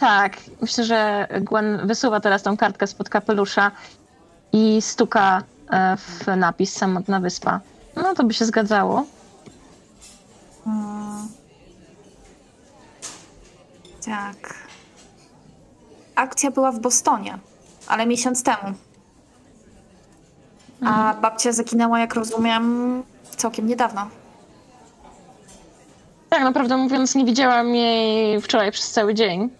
Tak, 0.00 0.36
myślę, 0.60 0.84
że 0.84 1.28
Gwen 1.40 1.86
wysuwa 1.86 2.20
teraz 2.20 2.42
tą 2.42 2.56
kartkę 2.56 2.86
spod 2.86 3.08
kapelusza 3.08 3.70
i 4.52 4.82
stuka 4.82 5.42
e, 5.70 5.96
w 5.96 6.26
napis 6.36 6.72
Samotna 6.72 7.20
Wyspa. 7.20 7.60
No 7.96 8.14
to 8.14 8.24
by 8.24 8.34
się 8.34 8.44
zgadzało. 8.44 9.04
Mm. 10.66 11.28
Tak. 14.04 14.54
Akcja 16.14 16.50
była 16.50 16.72
w 16.72 16.80
Bostonie, 16.80 17.38
ale 17.88 18.06
miesiąc 18.06 18.42
temu. 18.42 18.74
A 20.86 21.14
babcia 21.14 21.52
zaginęła, 21.52 22.00
jak 22.00 22.14
rozumiem, 22.14 23.02
całkiem 23.36 23.66
niedawno. 23.66 24.08
Tak, 26.30 26.42
naprawdę 26.42 26.76
mówiąc, 26.76 27.14
nie 27.14 27.24
widziałam 27.24 27.74
jej 27.74 28.40
wczoraj 28.42 28.72
przez 28.72 28.90
cały 28.90 29.14
dzień. 29.14 29.50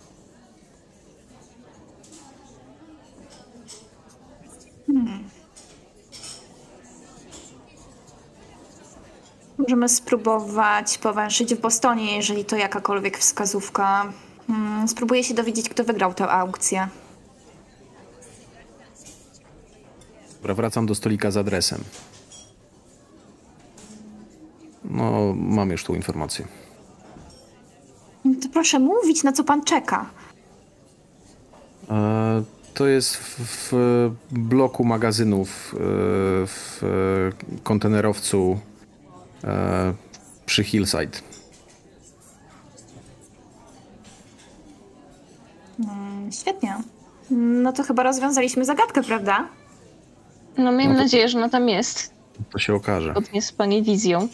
Możemy 9.58 9.88
spróbować 9.88 10.98
powęszyć 10.98 11.54
w 11.54 11.60
Bostonie, 11.60 12.16
jeżeli 12.16 12.44
to 12.44 12.56
jakakolwiek 12.56 13.18
wskazówka. 13.18 14.12
Hmm, 14.46 14.88
spróbuję 14.88 15.24
się 15.24 15.34
dowiedzieć, 15.34 15.68
kto 15.68 15.84
wygrał 15.84 16.14
tę 16.14 16.28
aukcję. 16.28 16.88
Dobra, 20.36 20.54
wracam 20.54 20.86
do 20.86 20.94
stolika 20.94 21.30
z 21.30 21.36
adresem. 21.36 21.84
No, 24.84 25.34
mam 25.36 25.70
już 25.70 25.84
tą 25.84 25.94
informację. 25.94 26.46
To 28.42 28.48
proszę 28.52 28.78
mówić, 28.78 29.22
na 29.22 29.32
co 29.32 29.44
pan 29.44 29.64
czeka. 29.64 30.06
E, 31.90 32.42
To 32.78 32.86
jest 32.86 33.16
w, 33.16 33.72
bloku 34.30 34.84
magazynów 34.84 35.74
e, 35.74 35.78
w 36.46 36.80
e, 36.82 37.58
kontenerowcu 37.62 38.58
e, 39.44 39.94
przy 40.46 40.64
Hillside. 40.64 41.18
Mm, 45.80 46.32
Świetnie. 46.32 46.74
No 47.30 47.72
to 47.72 47.82
chyba 47.82 48.02
rozwiązaliśmy 48.02 48.64
zagadkę, 48.64 49.02
prawda? 49.02 49.48
No 50.58 50.72
miejmy 50.72 50.92
No 50.94 50.98
to- 50.98 51.04
nadzieję, 51.04 51.28
że 51.28 51.38
ona 51.38 51.48
tam 51.48 51.68
jest, 51.68 52.10
To 52.52 52.58
się 52.58 52.74
okaże. 52.74 53.10
zgodnie 53.10 53.42
z 53.42 53.52
pani 53.52 53.82
wizją. 53.82 54.28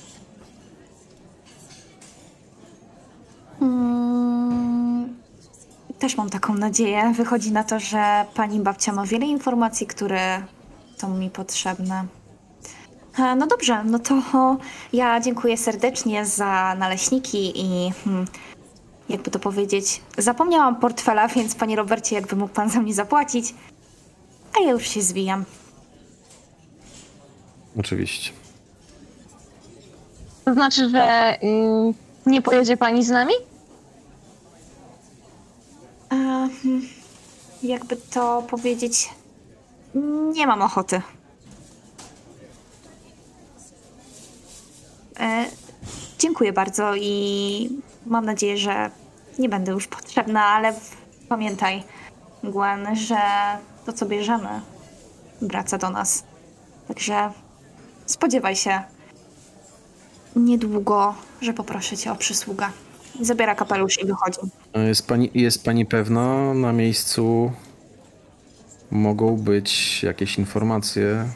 Mm, 3.63 4.64
Też 5.99 6.17
mam 6.17 6.31
taką 6.31 6.55
nadzieję. 6.55 7.13
Wychodzi 7.17 7.53
na 7.53 7.65
to, 7.65 7.81
że 7.81 8.25
pani 8.35 8.61
babcia 8.61 8.93
ma 8.93 9.07
wiele 9.07 9.27
informacji, 9.27 9.87
które 9.87 10.43
są 10.97 11.15
mi 11.15 11.31
potrzebne. 11.31 12.05
E, 13.19 13.37
No 13.37 13.47
dobrze, 13.47 13.85
no 13.85 13.99
to 13.99 14.15
ja 14.93 15.21
dziękuję 15.21 15.57
serdecznie 15.57 16.27
za 16.27 16.75
naleśniki 16.79 17.53
i 17.61 17.93
hmm, 18.05 18.25
jakby 19.09 19.31
to 19.31 19.39
powiedzieć, 19.39 20.03
zapomniałam 20.19 20.77
portfela, 20.77 21.29
więc 21.29 21.55
panie 21.55 21.77
Robercie, 21.77 22.15
jakby 22.15 22.37
mógł 22.37 22.55
pan 22.55 22.71
za 22.71 22.81
mnie 22.81 22.95
zapłacić, 22.95 23.55
a 24.59 24.63
ja 24.63 24.71
już 24.71 24.89
się 24.89 25.03
zwijam. 25.03 25.45
Oczywiście. 27.79 28.33
To 30.45 30.53
znaczy, 30.55 30.89
że 30.91 31.03
mm, 31.41 31.95
nie 32.27 32.43
pojedzie 32.43 32.77
pani 32.77 33.05
z 33.05 33.09
nami? 33.11 33.33
Jakby 37.63 37.97
to 37.97 38.43
powiedzieć, 38.43 39.11
nie 40.35 40.47
mam 40.47 40.63
ochoty. 40.63 41.03
E, 45.21 45.45
dziękuję 46.19 46.53
bardzo 46.53 46.95
i 46.97 47.69
mam 48.07 48.25
nadzieję, 48.25 48.59
że 48.59 48.91
nie 49.39 49.49
będę 49.49 49.73
już 49.73 49.87
potrzebna, 49.87 50.45
ale 50.45 50.75
pamiętaj, 51.29 51.83
Gwen, 52.45 52.97
że 52.97 53.19
to, 53.87 53.93
co 53.93 54.07
bierzemy, 54.07 54.61
wraca 55.43 55.79
do 55.79 55.91
nas. 55.91 56.25
Także 56.89 57.33
spodziewaj 58.07 58.57
się 58.57 58.83
niedługo, 60.37 61.15
że 61.41 61.53
poproszę 61.53 61.97
cię 61.97 62.13
o 62.13 62.17
przysługę. 62.17 62.67
Zabiera 63.21 63.55
kapelusz 63.55 64.03
i 64.03 64.07
wychodzi. 64.07 64.39
Jest 64.75 65.07
pani, 65.07 65.31
jest 65.35 65.65
pani 65.65 65.87
pewna, 65.87 66.55
na 66.55 66.73
miejscu 66.73 67.53
mogą 68.91 69.37
być 69.37 70.03
jakieś 70.03 70.39
informacje 70.39 71.29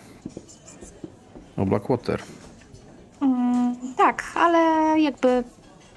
o 1.57 1.67
Blackwater? 1.67 2.23
Mm, 3.21 3.77
tak, 3.97 4.25
ale 4.35 4.59
jakby 5.01 5.45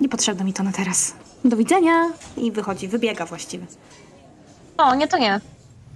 niepotrzebne 0.01 0.43
mi 0.43 0.53
to 0.53 0.63
na 0.63 0.71
teraz. 0.71 1.13
Do 1.45 1.57
widzenia 1.57 2.09
i 2.37 2.51
wychodzi, 2.51 2.87
wybiega 2.87 3.25
właściwie. 3.25 3.65
O, 4.77 4.95
nie, 4.95 5.07
to 5.07 5.17
nie. 5.17 5.41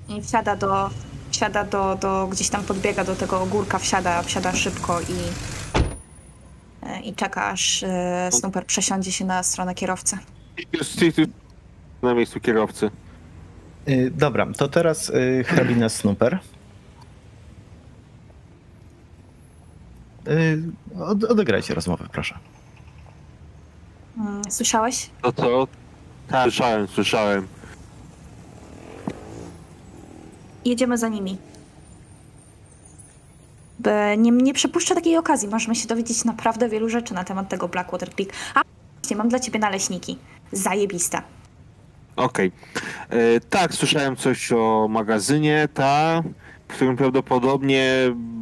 I 0.09 0.21
wsiada 0.21 0.55
do, 0.55 0.89
wsiada 1.31 1.63
do, 1.63 1.95
do 1.95 2.27
gdzieś 2.31 2.49
tam 2.49 2.63
podbiega 2.63 3.03
do 3.03 3.15
tego 3.15 3.41
ogórka, 3.41 3.79
wsiada, 3.79 4.23
wsiada 4.23 4.53
szybko 4.53 5.01
i, 5.01 5.05
i 7.03 7.13
czeka 7.15 7.45
aż 7.45 7.83
e, 7.83 8.29
Snooper 8.31 8.65
przesiądzie 8.65 9.11
się 9.11 9.25
na 9.25 9.43
stronę 9.43 9.75
kierowcy. 9.75 10.17
Na 12.01 12.13
miejscu 12.13 12.39
kierowcy. 12.39 12.89
Y, 13.87 14.11
Dobra, 14.15 14.47
to 14.57 14.67
teraz 14.67 15.11
hrabina 15.45 15.89
Snooper. 15.89 16.39
Od, 20.99 21.23
odegrajcie 21.23 21.73
rozmowę, 21.73 22.05
proszę. 22.11 22.37
Mm, 24.17 24.41
Słyszałeś? 24.49 25.09
To 25.21 25.33
co? 25.33 25.67
Tak, 26.27 26.43
słyszałem, 26.43 26.87
słyszałem. 26.87 27.47
Jedziemy 30.65 30.97
za 30.97 31.07
nimi. 31.09 31.37
By 33.79 33.91
nie, 34.17 34.31
nie 34.31 34.53
przepuszczę 34.53 34.95
takiej 34.95 35.17
okazji. 35.17 35.47
Możemy 35.49 35.75
się 35.75 35.87
dowiedzieć 35.87 36.25
naprawdę 36.25 36.69
wielu 36.69 36.89
rzeczy 36.89 37.13
na 37.13 37.23
temat 37.23 37.49
tego 37.49 37.67
Blackwater 37.67 38.09
Creek. 38.09 38.33
A, 38.55 38.61
właśnie, 39.01 39.15
mam 39.15 39.29
dla 39.29 39.39
ciebie 39.39 39.59
naleśniki. 39.59 40.17
Zajebiste. 40.51 41.21
Okej. 42.15 42.51
E, 43.09 43.39
Tak, 43.39 43.73
słyszałem 43.73 44.15
coś 44.15 44.51
o 44.51 44.87
magazynie, 44.89 45.67
ta, 45.73 46.23
w 46.67 46.73
którym 46.73 46.97
prawdopodobnie 46.97 47.85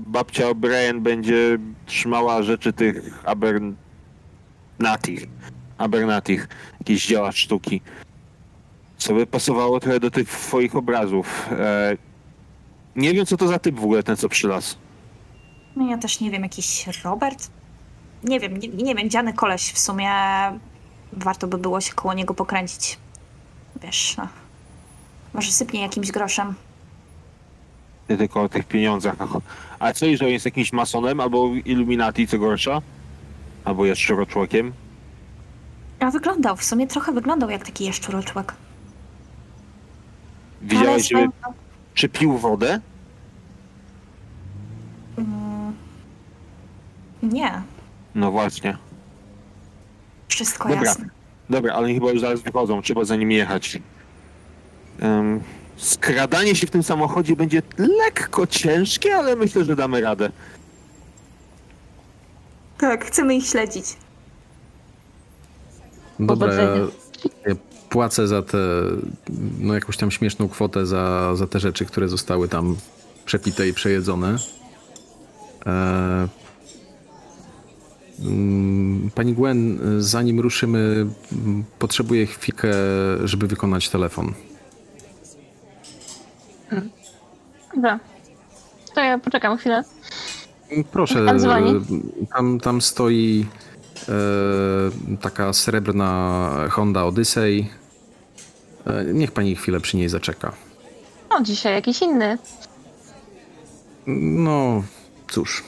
babcia 0.08 0.50
O'Brien 0.52 1.00
będzie 1.00 1.58
trzymała 1.86 2.44
rzeczy 2.44 2.74
tych 2.74 3.20
Abernatich. 3.26 5.26
Abernatich, 5.78 6.48
jakieś 6.80 7.08
dzieła 7.08 7.32
sztuki. 7.32 7.82
Co 8.98 9.14
by 9.14 9.26
pasowało 9.28 9.80
trochę 9.80 10.00
do 10.00 10.12
tych 10.12 10.30
twoich 10.30 10.76
obrazów. 10.76 11.50
E, 11.52 11.98
Nie 12.96 13.14
wiem, 13.14 13.26
co 13.26 13.38
to 13.38 13.48
za 13.48 13.60
typ 13.60 13.80
w 13.80 13.84
ogóle 13.84 14.04
ten, 14.04 14.18
co 14.18 14.30
przylazł. 14.30 14.76
No 15.76 15.90
ja 15.90 15.98
też 15.98 16.20
nie 16.20 16.32
wiem, 16.32 16.44
jakiś 16.44 16.88
Robert? 17.04 17.50
Nie 18.24 18.40
wiem, 18.40 18.58
nie, 18.58 18.68
nie 18.68 18.96
wiem, 18.96 19.10
dziany 19.10 19.34
koleś 19.34 19.72
w 19.72 19.80
sumie. 19.80 20.10
Warto 21.14 21.48
by 21.48 21.58
było 21.58 21.82
się 21.82 21.94
koło 21.94 22.14
niego 22.14 22.34
pokręcić. 22.34 22.98
Wiesz, 23.82 24.18
no. 24.18 24.28
Może 25.34 25.52
sypnie 25.52 25.82
jakimś 25.82 26.12
groszem. 26.12 26.54
Ty 28.08 28.18
tylko 28.18 28.42
o 28.42 28.50
tych 28.50 28.66
pieniądzach. 28.66 29.16
A 29.80 29.94
co 29.94 30.06
jeżeli 30.06 30.34
jest 30.34 30.46
jakimś 30.46 30.74
masonem 30.74 31.20
albo 31.20 31.50
Illuminati, 31.66 32.28
co 32.28 32.38
gorsza? 32.40 32.82
Albo 33.66 33.86
jest 33.86 34.02
człowiekiem? 34.02 34.74
A 36.00 36.12
wyglądał, 36.12 36.56
w 36.56 36.64
sumie 36.64 36.88
trochę 36.88 37.12
wyglądał 37.12 37.50
jak 37.50 37.66
taki 37.66 37.86
jaszczuroczłek. 37.86 38.54
Widziałeś, 40.62 41.10
żeby 41.10 41.28
czy 41.94 42.10
pił 42.10 42.38
wodę? 42.38 42.80
Mm, 45.18 45.53
Nie, 47.24 47.62
No 48.16 48.32
właśnie. 48.32 48.78
wszystko 50.28 50.70
Dobra. 50.70 50.86
jasne. 50.86 51.06
Dobra, 51.50 51.74
ale 51.74 51.94
chyba 51.94 52.12
już 52.12 52.22
zaraz 52.22 52.42
wychodzą, 52.42 52.82
trzeba 52.82 53.04
za 53.04 53.16
nimi 53.16 53.36
jechać. 53.36 53.80
Um, 55.02 55.40
skradanie 55.78 56.56
się 56.56 56.68
w 56.68 56.72
tym 56.72 56.84
samochodzie 56.84 57.36
będzie 57.36 57.62
lekko 57.78 58.48
ciężkie, 58.48 59.16
ale 59.16 59.36
myślę, 59.36 59.66
że 59.66 59.76
damy 59.76 60.02
radę. 60.02 60.32
Tak, 62.78 63.06
chcemy 63.06 63.36
ich 63.36 63.46
śledzić. 63.48 63.86
Dobra, 66.20 66.54
ja, 66.54 66.68
Powodzenia. 66.68 66.92
ja 67.46 67.56
płacę 67.90 68.28
za 68.28 68.42
tę, 68.42 68.58
no 69.60 69.74
jakąś 69.74 69.98
tam 69.98 70.12
śmieszną 70.12 70.50
kwotę 70.50 70.86
za, 70.86 71.36
za 71.36 71.48
te 71.48 71.60
rzeczy, 71.60 71.86
które 71.86 72.08
zostały 72.10 72.48
tam 72.50 72.76
przepite 73.26 73.68
i 73.68 73.74
przejedzone. 73.74 74.28
E, 75.66 75.70
mm, 75.70 76.30
Pani 79.16 79.34
Gwen, 79.34 79.80
zanim 80.00 80.40
ruszymy, 80.40 81.06
potrzebuję 81.80 82.26
chwilkę, 82.26 82.74
żeby 83.24 83.48
wykonać 83.48 83.90
telefon. 83.90 84.34
Dobra. 87.76 88.00
To 88.96 89.02
ja 89.02 89.20
poczekam 89.20 89.58
chwilę. 89.58 89.84
Proszę, 90.92 91.26
dzwoni? 91.38 91.82
tam, 92.36 92.60
tam 92.60 92.82
stoi 92.82 93.46
e, 94.10 94.14
taka 95.22 95.54
srebrna 95.54 96.50
Honda 96.72 97.06
Odyssey. 97.06 97.70
E, 98.86 99.06
niech 99.14 99.32
pani 99.32 99.56
chwilę 99.56 99.80
przy 99.80 99.98
niej 99.98 100.10
zaczeka. 100.10 100.54
O, 101.30 101.42
dzisiaj 101.42 101.74
jakiś 101.74 102.02
inny. 102.02 102.38
No, 104.08 104.84
cóż, 105.32 105.64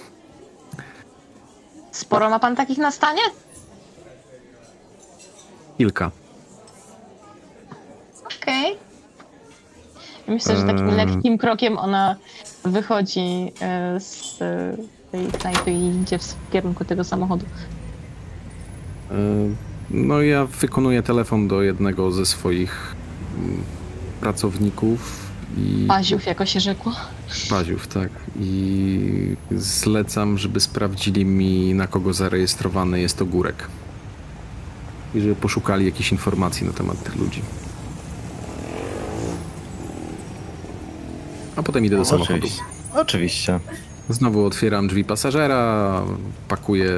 Sporo 1.96 2.30
ma 2.30 2.40
pan 2.40 2.56
takich 2.56 2.78
na 2.78 2.92
stanie? 2.92 3.22
kilka. 5.78 6.12
Okej. 8.42 8.76
Myślę, 10.28 10.58
że 10.58 10.64
takim 10.64 10.90
Eee. 10.90 10.96
lekkim 10.96 11.38
krokiem 11.38 11.78
ona 11.78 12.16
wychodzi 12.64 13.52
e, 13.62 14.00
z 14.00 14.42
e, 14.42 14.78
tej 15.12 15.28
knajpy 15.28 15.72
i 15.72 15.88
idzie 16.02 16.20
w 16.20 16.36
kierunku 16.52 16.86
tego 16.86 17.04
samochodu. 17.04 17.46
E, 19.12 19.16
no, 19.90 20.22
ja 20.22 20.46
wykonuję 20.46 21.04
telefon 21.04 21.48
do 21.48 21.62
jednego 21.62 22.12
ze 22.12 22.26
swoich 22.26 22.96
mm, 23.38 23.64
pracowników 24.22 25.25
I 25.58 25.86
Paziów, 25.88 26.26
jako 26.26 26.46
się 26.46 26.60
rzekło. 26.60 26.94
Paziów, 27.50 27.88
tak. 27.88 28.10
I 28.40 29.36
zlecam, 29.52 30.38
żeby 30.38 30.60
sprawdzili 30.60 31.26
mi, 31.26 31.74
na 31.74 31.88
kogo 31.88 32.14
zarejestrowany 32.14 33.00
jest 33.00 33.22
ogórek. 33.22 33.68
I 35.16 35.22
żeby 35.22 35.36
poszukali 35.36 35.86
jakichś 35.86 36.12
informacji 36.12 36.68
na 36.68 36.74
temat 36.74 37.04
tych 37.04 37.16
ludzi. 37.16 37.42
A 41.56 41.64
potem 41.64 41.86
idę 41.86 41.98
do 41.98 42.06
samochodu. 42.06 42.38
Oczywiście. 42.38 42.64
Oczywiście. 42.94 43.60
Znowu 44.10 44.46
otwieram 44.46 44.88
drzwi 44.88 45.04
pasażera, 45.04 46.04
pakuję 46.48 46.92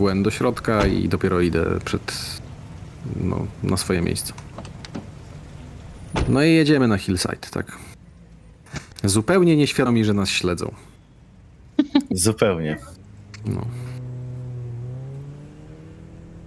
Gwen 0.00 0.22
do 0.22 0.30
środka 0.30 0.86
i 0.86 1.08
dopiero 1.08 1.40
idę 1.40 1.64
przed, 1.84 2.40
no, 3.16 3.46
na 3.62 3.76
swoje 3.76 4.00
miejsce. 4.02 4.32
No 6.28 6.42
i 6.42 6.52
jedziemy 6.52 6.88
na 6.88 6.98
Hillside, 6.98 7.36
tak. 7.50 7.72
Zupełnie 9.04 9.56
nieświadomi, 9.56 10.04
że 10.04 10.14
nas 10.14 10.28
śledzą. 10.28 10.74
Zupełnie. 12.10 12.76
No. 13.46 13.66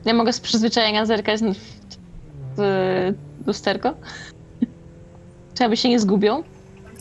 Nie 0.05 0.13
mogę 0.13 0.33
z 0.33 0.39
przyzwyczajenia 0.39 1.05
zerkać 1.05 1.39
w, 1.41 1.45
w 2.57 3.47
lusterko? 3.47 3.93
Czy 5.57 5.63
aby 5.63 5.77
się 5.77 5.89
nie 5.89 5.99
zgubią? 5.99 6.43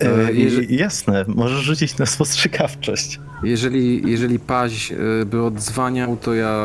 E, 0.01 0.33
jeżeli- 0.33 0.77
Jasne, 0.77 1.25
możesz 1.29 1.61
rzucić 1.61 1.99
na 1.99 2.07
spostrzegawczość. 2.07 3.21
Jeżeli, 3.43 4.11
jeżeli 4.11 4.39
Paź 4.39 4.93
y, 4.93 4.97
by 5.27 5.43
odzwaniał, 5.43 6.17
to 6.17 6.35
ja 6.35 6.65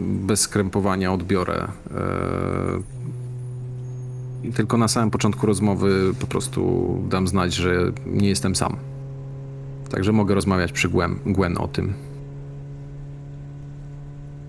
bez 0.00 0.40
skrępowania 0.40 1.12
odbiorę. 1.12 1.68
Tylko 4.54 4.76
na 4.76 4.88
samym 4.88 5.10
początku 5.10 5.46
rozmowy 5.46 6.14
po 6.20 6.26
prostu 6.26 6.88
dam 7.08 7.28
znać, 7.28 7.54
że 7.54 7.92
nie 8.06 8.28
jestem 8.28 8.56
sam. 8.56 8.76
Także 9.90 10.12
mogę 10.12 10.34
rozmawiać 10.34 10.72
przy 10.72 10.88
Gwen, 10.88 11.16
Gwen 11.26 11.58
o 11.58 11.68
tym. 11.68 11.94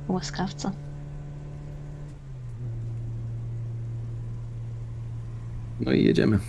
Łaskawca. 0.07 0.71
No 5.79 5.91
i 5.91 6.03
jedziemy. 6.03 6.39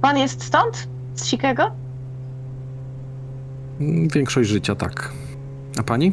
Pan 0.00 0.18
jest 0.18 0.42
stąd? 0.42 0.88
Z 1.14 1.24
Chicago? 1.26 1.70
Większość 4.14 4.48
życia 4.48 4.74
tak. 4.74 5.12
A 5.78 5.82
pani? 5.82 6.12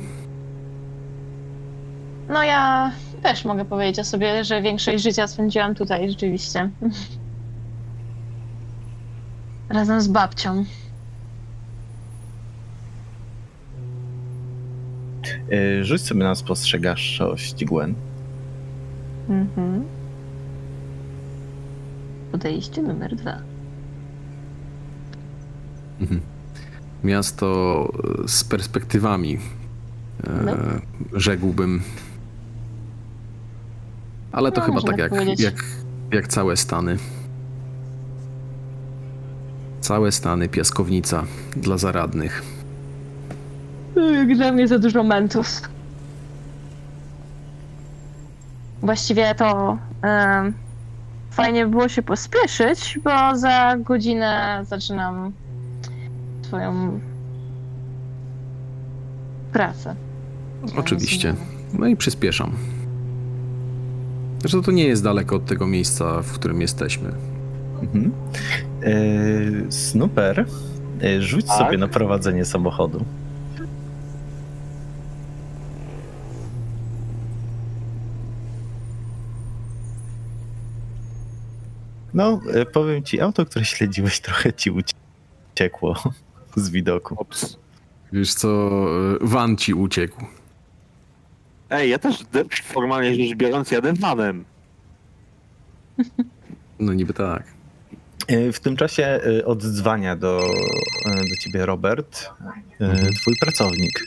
No 2.29 2.43
ja 2.43 2.91
też 3.21 3.45
mogę 3.45 3.65
powiedzieć 3.65 3.99
o 3.99 4.03
sobie, 4.03 4.43
że 4.43 4.61
większość 4.61 5.03
życia 5.03 5.27
spędziłam 5.27 5.75
tutaj 5.75 6.09
rzeczywiście. 6.09 6.69
Razem 9.69 10.01
z 10.01 10.07
babcią. 10.07 10.65
E, 15.51 15.83
Rzuć 15.85 16.01
sobie 16.01 16.23
na 16.23 16.35
spostrzegawczość, 16.35 17.65
Gwen. 17.65 17.93
Mhm. 19.29 19.85
Podejście 22.31 22.81
numer 22.81 23.15
dwa. 23.15 23.37
Mhm. 26.01 26.21
Miasto 27.03 27.87
e, 28.23 28.27
z 28.27 28.43
perspektywami, 28.43 29.37
e, 30.23 30.29
No. 30.45 30.51
rzekłbym. 31.19 31.81
Ale 34.31 34.51
to 34.51 34.61
No, 34.61 34.65
chyba 34.67 34.81
tak 34.81 34.97
jak, 34.97 35.09
powiedzieć. 35.09 35.39
jak, 35.39 35.63
jak 36.11 36.27
całe 36.27 36.57
Stany. 36.57 36.97
Całe 39.81 40.11
Stany, 40.11 40.49
piaskownica 40.49 41.23
dla 41.55 41.77
zaradnych. 41.77 42.43
Jak 44.13 44.35
dla 44.37 44.51
mnie 44.51 44.67
za 44.67 44.79
dużo 44.79 45.03
mentów. 45.03 45.47
Właściwie 48.81 49.35
to 49.35 49.77
em, 50.01 50.53
fajnie 51.31 51.65
by 51.65 51.71
było 51.71 51.89
się 51.89 52.01
pospieszyć, 52.01 52.99
bo 53.03 53.37
za 53.37 53.77
godzinę 53.77 54.61
zaczynam 54.67 55.31
swoją 56.41 56.99
pracę. 59.53 59.95
Oczywiście. 60.77 61.35
No 61.73 61.87
i 61.87 61.95
przyspieszam. 61.95 62.51
Zresztą 64.41 64.61
to 64.61 64.71
nie 64.71 64.83
jest 64.83 65.03
daleko 65.03 65.35
od 65.35 65.45
tego 65.45 65.67
miejsca, 65.67 66.21
w 66.21 66.31
którym 66.31 66.61
jesteśmy. 66.61 67.11
Mhm. 67.81 68.11
E, 68.83 69.71
Snooper, 69.71 70.45
e, 71.03 71.21
rzuć 71.21 71.45
Tak. 71.45 71.57
sobie 71.57 71.77
na 71.77 71.87
prowadzenie 71.87 72.45
samochodu. 72.45 73.05
No, 82.13 82.39
e, 82.53 82.65
powiem 82.65 83.03
ci, 83.03 83.21
auto, 83.21 83.45
które 83.45 83.65
śledziłeś, 83.65 84.19
trochę 84.29 84.53
ci 84.53 84.71
uciekło 84.71 85.95
z 86.55 86.69
widoku. 86.69 87.15
Ops. 87.17 87.57
Wiesz 88.13 88.33
co, 88.33 88.69
van 89.21 89.57
ci 89.57 89.73
uciekł. 89.73 90.25
Ej, 91.71 91.89
ja 91.89 91.99
też 91.99 92.23
formalnie 92.63 93.15
rzecz 93.15 93.37
biorąc 93.37 93.71
jadę 93.71 93.93
vanem. 93.93 94.45
No 96.79 96.93
niby 96.93 97.13
tak. 97.13 97.43
E, 98.27 98.51
W 98.51 98.59
tym 98.59 98.75
czasie 98.75 99.03
e, 99.05 99.45
oddzwania 99.45 100.15
do, 100.15 100.39
e, 101.05 101.15
do 101.29 101.35
ciebie 101.39 101.65
Robert, 101.65 102.29
Mhm. 102.79 103.13
twój 103.13 103.35
pracownik. 103.39 104.05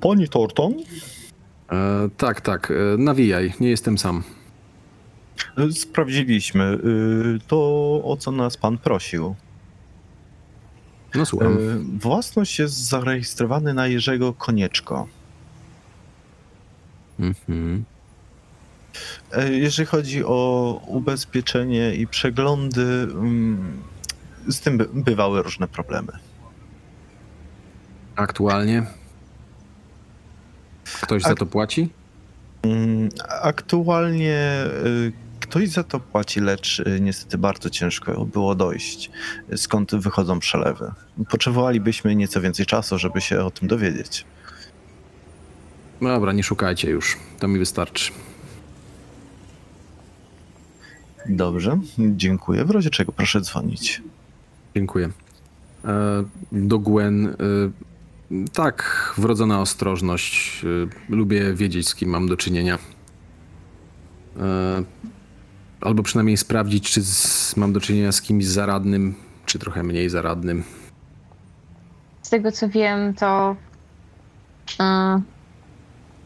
Pani 0.00 0.28
Thornton? 0.28 0.74
E, 1.72 2.08
tak, 2.16 2.40
tak, 2.40 2.72
nawijaj, 2.98 3.52
nie 3.60 3.70
jestem 3.70 3.98
sam. 3.98 4.22
Sprawdziliśmy 5.72 6.78
to, 7.46 7.56
o 8.04 8.16
co 8.16 8.32
nas 8.32 8.56
pan 8.56 8.78
prosił. 8.78 9.34
No 11.14 11.26
słucham. 11.26 11.58
Własność 11.98 12.58
jest 12.58 12.74
zarejestrowany 12.88 13.74
na 13.74 13.86
Jerzego 13.86 14.32
Konieczko. 14.32 15.08
Mhm. 17.20 17.84
E, 19.32 19.52
Jeżeli 19.52 19.86
chodzi 19.86 20.24
o 20.24 20.80
ubezpieczenie 20.86 21.94
i 21.94 22.06
przeglądy, 22.06 22.82
mm, 23.10 23.82
z 24.48 24.60
tym 24.60 24.78
by- 24.78 24.88
bywały 24.94 25.42
różne 25.42 25.68
problemy. 25.68 26.12
Aktualnie? 28.16 28.82
Ktoś 31.02 31.22
za 31.22 31.28
Ak- 31.30 31.38
to 31.38 31.46
płaci? 31.46 31.88
Mm, 32.62 33.08
Aktualnie 33.42 34.64
y, 34.86 35.12
ktoś 35.40 35.68
za 35.68 35.84
to 35.84 36.00
płaci, 36.00 36.40
lecz 36.40 36.78
y, 36.80 36.98
niestety 37.00 37.38
bardzo 37.38 37.70
ciężko 37.70 38.24
było 38.24 38.54
dojść, 38.54 39.10
y, 39.52 39.58
skąd 39.58 39.94
wychodzą 39.94 40.38
przelewy. 40.38 40.92
Potrzebowalibyśmy 41.30 42.16
nieco 42.16 42.40
więcej 42.40 42.66
czasu, 42.66 42.98
żeby 42.98 43.20
się 43.20 43.40
o 43.44 43.50
tym 43.50 43.68
dowiedzieć. 43.68 44.24
No 46.02 46.08
Dobra, 46.08 46.32
nie 46.32 46.42
szukajcie 46.42 46.90
już. 46.90 47.16
To 47.38 47.48
mi 47.48 47.58
wystarczy. 47.58 48.12
Dobrze, 51.28 51.80
dziękuję. 51.98 52.64
W 52.64 52.70
razie 52.70 52.90
czego 52.90 53.12
proszę 53.12 53.40
dzwonić. 53.40 54.02
Dziękuję. 54.74 55.10
E, 55.84 56.24
do 56.52 56.78
Gwen. 56.78 57.26
E, 57.26 57.34
tak, 58.52 59.12
wrodzona 59.18 59.60
ostrożność. 59.60 60.64
E, 60.64 61.14
lubię 61.14 61.54
wiedzieć, 61.54 61.88
z 61.88 61.94
kim 61.94 62.10
mam 62.10 62.28
do 62.28 62.36
czynienia. 62.36 62.78
Albo 65.80 66.02
przynajmniej 66.02 66.36
sprawdzić, 66.36 66.90
czy 66.90 67.02
z, 67.02 67.56
mam 67.56 67.72
do 67.72 67.80
czynienia 67.80 68.12
z 68.12 68.22
kimś 68.22 68.46
zaradnym, 68.46 69.14
czy 69.46 69.58
trochę 69.58 69.82
mniej 69.82 70.08
zaradnym. 70.08 70.64
Z 72.22 72.30
tego 72.30 72.52
co 72.52 72.68
wiem, 72.68 73.14
to 73.14 73.56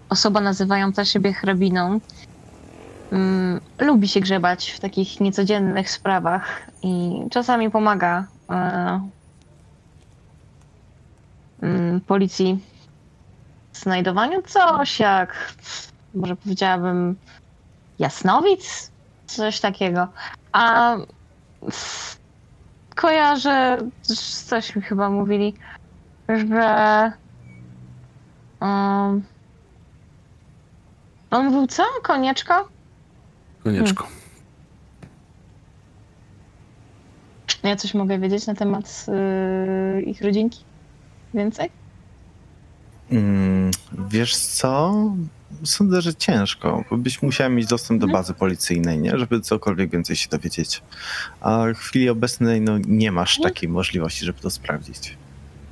osoba 0.08 0.40
nazywająca 0.40 1.04
siebie 1.04 1.32
hrabiną 1.32 2.00
mm, 3.12 3.60
lubi 3.78 4.08
się 4.08 4.20
grzebać 4.20 4.70
w 4.70 4.80
takich 4.80 5.20
niecodziennych 5.20 5.90
sprawach 5.90 6.70
i 6.82 7.22
czasami 7.30 7.70
pomaga 7.70 8.26
e, 8.50 9.00
mm, 11.62 12.00
policji 12.00 12.64
w 13.72 13.78
znajdowaniu 13.78 14.42
coś 14.42 15.00
jak, 15.00 15.54
może 16.14 16.36
powiedziałabym, 16.36 17.16
jasnowic, 17.98 18.92
coś 19.26 19.60
takiego. 19.60 20.08
A 20.52 20.96
kojarzę, 22.94 23.78
coś 24.46 24.76
mi 24.76 24.82
chyba 24.82 25.10
mówili, 25.10 25.54
że 26.28 27.12
um, 28.60 29.22
on 31.31 31.44
mówił, 31.44 31.66
co? 31.66 31.82
Konieczko? 32.03 32.69
Konieczko. 33.65 34.03
Hmm. 34.03 34.27
Ja 37.62 37.77
coś 37.77 37.94
mogę 37.94 38.19
wiedzieć 38.19 38.47
na 38.47 38.55
temat 38.55 39.07
yy, 39.94 40.03
ich 40.03 40.23
rodzinki? 40.23 40.65
Więcej? 41.35 41.70
Mm, 43.11 43.70
wiesz 44.09 44.36
co? 44.36 44.94
Sądzę, 45.65 46.01
że 46.01 46.15
ciężko, 46.15 46.85
bo 46.90 46.97
byś 46.97 47.23
musiała 47.23 47.51
mieć 47.51 47.66
dostęp 47.66 48.01
do 48.01 48.07
mhm. 48.07 48.23
bazy 48.23 48.35
policyjnej, 48.35 48.98
nie? 48.98 49.19
Żeby 49.19 49.40
cokolwiek 49.40 49.90
więcej 49.90 50.16
się 50.16 50.28
dowiedzieć. 50.28 50.82
A 51.40 51.65
w 51.74 51.78
chwili 51.78 52.09
obecnej 52.09 52.61
no, 52.61 52.78
nie 52.78 53.12
masz 53.12 53.39
mhm. 53.39 53.55
takiej 53.55 53.69
możliwości, 53.69 54.24
żeby 54.24 54.40
to 54.40 54.51
sprawdzić. 54.51 55.16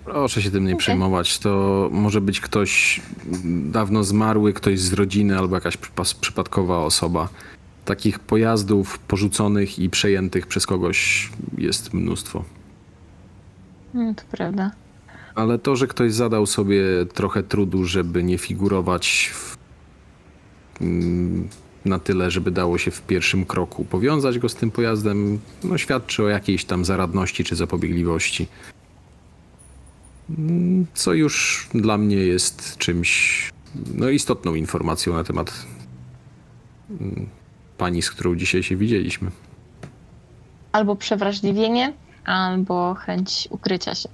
Proszę 0.04 0.42
się 0.42 0.50
tym 0.50 0.66
nie 0.66 0.76
przejmować. 0.76 1.38
To 1.38 1.88
może 1.92 2.20
być 2.20 2.40
ktoś 2.40 3.00
dawno 3.64 4.04
zmarły, 4.04 4.52
ktoś 4.52 4.80
z 4.80 4.92
rodziny 4.92 5.38
albo 5.38 5.54
jakaś 5.54 5.78
przypadkowa 6.20 6.78
osoba. 6.78 7.28
Takich 7.84 8.18
pojazdów 8.18 8.98
porzuconych 8.98 9.78
i 9.78 9.90
przejętych 9.90 10.46
przez 10.46 10.66
kogoś 10.66 11.30
jest 11.58 11.94
mnóstwo. 11.94 12.44
Mm, 13.94 14.14
to 14.14 14.22
prawda. 14.30 14.70
Ale 15.34 15.58
to, 15.58 15.76
że 15.76 15.86
ktoś 15.86 16.12
zadał 16.12 16.46
sobie 16.46 16.82
trochę 17.14 17.42
trudu, 17.42 17.84
żeby 17.84 18.22
nie 18.22 18.38
figurować 18.38 19.32
w, 19.34 19.56
mm, 20.80 21.48
na 21.84 21.98
tyle, 21.98 22.30
żeby 22.30 22.50
dało 22.50 22.78
się 22.78 22.90
w 22.90 23.02
pierwszym 23.02 23.44
kroku 23.44 23.84
powiązać 23.84 24.38
go 24.38 24.48
z 24.48 24.54
tym 24.54 24.70
pojazdem, 24.70 25.38
no 25.64 25.78
świadczy 25.78 26.22
o 26.22 26.28
jakiejś 26.28 26.64
tam 26.64 26.84
zaradności 26.84 27.44
czy 27.44 27.56
zapobiegliwości. 27.56 28.46
Co 30.94 31.12
już 31.12 31.68
dla 31.74 31.98
mnie 31.98 32.16
jest 32.16 32.76
czymś, 32.78 33.50
no 33.94 34.08
istotną 34.08 34.54
informacją 34.54 35.14
na 35.14 35.24
temat 35.24 35.52
mm, 36.90 37.28
pani, 37.78 38.02
z 38.02 38.10
którą 38.10 38.36
dzisiaj 38.36 38.62
się 38.62 38.76
widzieliśmy. 38.76 39.30
Albo 40.72 40.96
przewrażliwienie, 40.96 41.92
albo 42.24 42.94
chęć 42.94 43.48
ukrycia 43.50 43.94
się. 43.94 44.08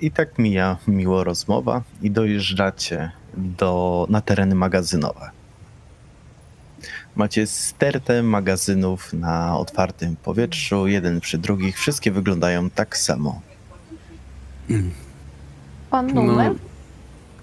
I 0.00 0.10
tak 0.10 0.38
mija 0.38 0.76
miło 0.88 1.24
rozmowa 1.24 1.82
i 2.02 2.10
dojeżdżacie 2.10 3.10
do, 3.36 4.06
na 4.10 4.20
tereny 4.20 4.54
magazynowe. 4.54 5.30
Macie 7.16 7.46
stertę 7.46 8.22
magazynów 8.22 9.12
na 9.12 9.56
otwartym 9.58 10.16
powietrzu, 10.16 10.86
jeden 10.86 11.20
przy 11.20 11.38
drugich. 11.38 11.78
Wszystkie 11.78 12.10
wyglądają 12.10 12.70
tak 12.70 12.96
samo. 12.98 13.40
Pan 15.90 16.06
No, 16.14 16.22
numer? 16.22 16.52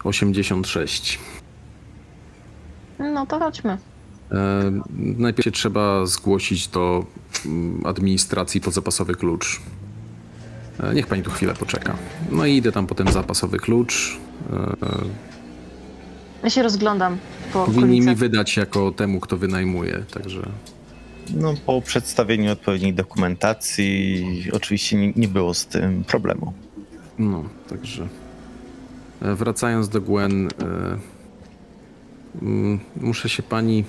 86. 0.03 1.19
No, 2.99 3.25
to 3.25 3.39
chodźmy. 3.39 3.77
E, 4.31 4.37
Najpierw 4.95 5.45
się 5.45 5.51
trzeba 5.51 6.05
zgłosić 6.05 6.67
do 6.67 7.05
mm, 7.45 7.85
administracji 7.85 8.61
po 8.61 8.71
zapasowy 8.71 9.15
klucz. 9.15 9.61
E, 10.83 10.93
Niech 10.93 11.07
pani 11.07 11.23
tu 11.23 11.31
chwilę 11.31 11.53
poczeka. 11.53 11.95
No 12.31 12.45
i 12.45 12.55
idę 12.57 12.71
tam 12.71 12.87
potem 12.87 13.11
zapasowy 13.11 13.57
klucz. 13.57 14.17
E, 14.53 14.75
Ja 16.43 16.49
się 16.49 16.63
rozglądam 16.63 17.17
po 17.53 17.65
Powinni 17.65 18.01
mi 18.01 18.15
wydać 18.15 18.57
jako 18.57 18.91
temu, 18.91 19.19
kto 19.19 19.37
wynajmuje, 19.37 20.03
także 20.13 20.49
No, 21.35 21.53
po 21.65 21.81
przedstawieniu 21.81 22.51
odpowiedniej 22.51 22.93
dokumentacji 22.93 24.25
oczywiście 24.53 24.97
nie, 24.97 25.13
nie 25.15 25.27
było 25.27 25.53
z 25.53 25.65
tym 25.65 26.03
problemu. 26.03 26.53
no, 27.19 27.43
także 27.69 28.07
e, 29.21 29.35
wracając 29.35 29.89
do 29.89 30.01
Gwen, 30.01 30.47
e, 30.47 30.49
muszę 33.01 33.29
się 33.29 33.43
pani 33.43 33.83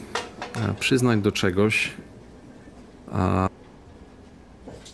e, 0.56 0.74
przyznać 0.74 1.20
do 1.20 1.32
czegoś. 1.32 1.90
A 3.12 3.48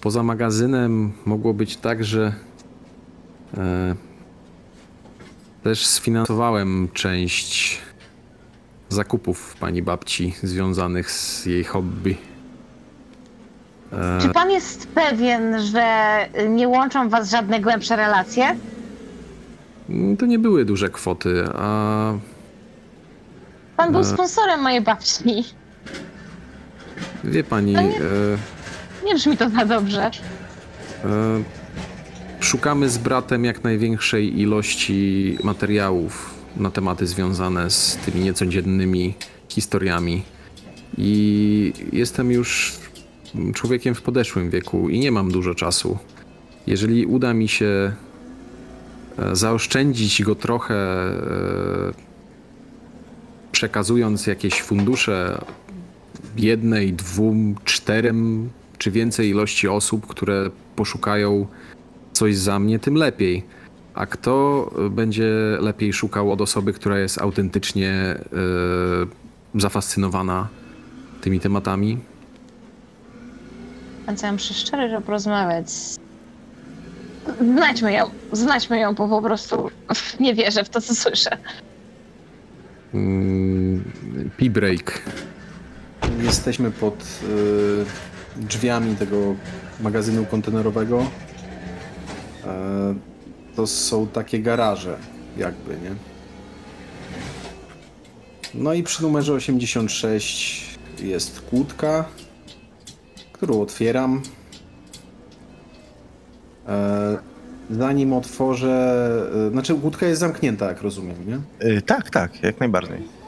poza 0.01 0.23
magazynem 0.23 1.13
mogło 1.25 1.55
być 1.55 1.77
tak, 1.77 2.05
że 2.05 2.33
też 5.65 5.87
sfinansowałem 5.87 6.89
część 6.93 7.79
zakupów 8.89 9.57
pani 9.61 9.83
babci 9.83 10.35
związanych 10.43 11.11
z 11.11 11.47
jej 11.47 11.65
hobby. 11.65 12.17
Czy 14.21 14.29
pan 14.29 14.51
jest 14.51 14.87
pewien, 14.89 15.61
że 15.63 16.17
nie 16.49 16.69
łączą 16.69 17.09
was 17.09 17.31
żadne 17.31 17.61
głębsze 17.61 17.97
relacje? 17.97 18.57
Mm, 19.89 20.17
To 20.17 20.27
nie 20.27 20.39
były 20.39 20.65
duże 20.65 20.89
kwoty, 20.91 21.45
a 21.55 22.13
Pan 23.77 23.93
był 23.93 24.01
E. 24.01 24.05
sponsorem 24.05 24.61
mojej 24.61 24.81
babci. 24.81 25.45
wie 27.25 27.45
pani, 27.45 27.73
No 27.73 27.81
nie- 27.83 27.97
e, 27.99 28.03
Nie 29.05 29.15
brzmi 29.15 29.37
to 29.37 29.51
za 29.51 29.65
dobrze. 29.65 30.11
e, 31.05 31.11
szukamy 32.55 32.89
z 32.89 32.99
bratem 32.99 33.45
jak 33.45 33.65
największej 33.65 34.41
ilości 34.41 35.39
materiałów 35.45 36.35
na 36.57 36.71
tematy 36.71 37.07
związane 37.07 37.71
z 37.71 37.97
tymi 37.97 38.25
niecodziennymi 38.25 39.15
historiami. 39.49 40.23
I 40.99 41.73
jestem 41.93 42.31
już 42.31 42.73
człowiekiem 43.55 43.95
w 43.95 44.03
podeszłym 44.03 44.51
wieku 44.51 44.89
i 44.89 44.99
nie 45.01 45.13
mam 45.13 45.31
dużo 45.31 45.55
czasu. 45.55 45.99
Jeżeli 46.67 47.07
uda 47.07 47.35
mi 47.35 47.49
się 47.49 47.93
e, 49.19 49.37
zaoszczędzić 49.37 50.23
go 50.23 50.35
trochę, 50.35 50.75
e, 50.75 51.93
przekazując 53.53 54.27
jakieś 54.27 54.63
fundusze 54.63 55.45
jednej, 56.37 56.93
dwóm, 56.93 57.55
czterem 57.65 58.51
czy 58.79 58.91
więcej 58.91 59.29
ilości 59.29 59.69
osób, 59.69 60.07
które 60.07 60.51
poszukają 60.77 61.47
coś 62.15 62.37
za 62.37 62.59
mnie, 62.59 62.79
tym 62.79 62.95
lepiej. 62.95 63.45
A 63.95 64.07
kto 64.07 64.71
y, 64.87 64.91
będzie 64.91 65.31
lepiej 65.61 65.93
szukał 65.93 66.33
od 66.33 66.41
osoby, 66.41 66.73
która 66.73 66.99
jest 66.99 67.19
autentycznie 67.19 68.19
y, 69.57 69.61
zafascynowana 69.61 70.49
tymi 71.21 71.41
tematami? 71.41 71.99
Więc 74.07 74.23
ja 74.23 74.33
muszę 74.33 74.55
szczerze 74.55 75.01
porozmawiać. 75.01 75.67
Znajdźmy 77.55 77.93
ją, 77.93 78.11
znajdźmy 78.33 78.79
ją, 78.79 78.95
bo 78.95 79.09
po 79.09 79.23
prostu 79.23 79.71
nie 80.21 80.35
wierzę 80.35 80.65
w 80.65 80.69
to, 80.69 80.81
co 80.81 80.95
słyszę. 80.95 81.39
Mm, 82.95 83.85
P-break. 84.37 85.03
Jesteśmy 86.23 86.71
pod 86.71 86.95
y, 88.39 88.43
drzwiami 88.43 88.97
tego 88.97 89.35
magazynu 89.81 90.27
kontenerowego. 90.27 91.07
E, 92.47 92.95
to 93.57 93.67
są 93.67 94.07
takie 94.07 94.41
garaże, 94.41 94.97
jakby, 95.37 95.71
nie? 95.71 95.95
No 98.55 98.73
i 98.73 98.83
przy 98.83 99.03
numerze 99.03 99.33
86 99.33 100.79
jest 101.03 101.41
kłódka, 101.41 102.05
którą 103.33 103.61
otwieram. 103.61 104.23
E, 106.69 107.19
zanim 107.71 108.13
otworzę. 108.13 108.97
E, 109.49 109.51
znaczy, 109.51 109.75
kłódka 109.75 110.07
jest 110.07 110.21
zamknięta, 110.21 110.69
jak 110.69 110.83
rozumiem, 110.83 111.17
nie? 111.27 111.41
Tak, 111.83 112.11
tak, 112.11 112.43
jak 112.43 112.61
najbardziej. 112.61 113.25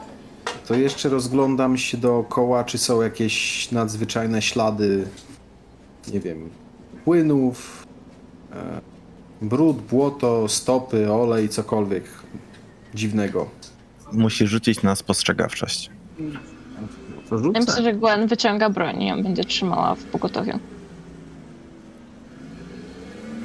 To 0.66 0.74
jeszcze 0.74 1.08
rozglądam 1.08 1.76
się 1.76 1.98
dookoła, 1.98 2.64
czy 2.64 2.78
są 2.78 3.02
jakieś 3.02 3.70
nadzwyczajne 3.72 4.42
ślady, 4.42 5.06
nie 6.12 6.20
wiem, 6.20 6.50
płynów, 7.04 7.86
brud, 9.42 9.76
błoto, 9.82 10.48
stopy, 10.48 11.12
olej, 11.12 11.48
cokolwiek 11.48 12.04
dziwnego. 12.94 13.48
Musisz 14.12 14.50
rzucić 14.50 14.82
na 14.82 14.96
spostrzegawczość. 14.96 15.90
To 17.30 17.36
Ja 17.36 17.60
myślę, 17.60 17.82
że 17.82 17.92
Gwen 17.92 18.26
wyciąga 18.26 18.70
broń 18.70 19.02
i 19.02 19.06
ją 19.06 19.22
będzie 19.22 19.44
trzymała 19.44 19.94
w 19.94 20.02
pogotowiu. 20.04 20.58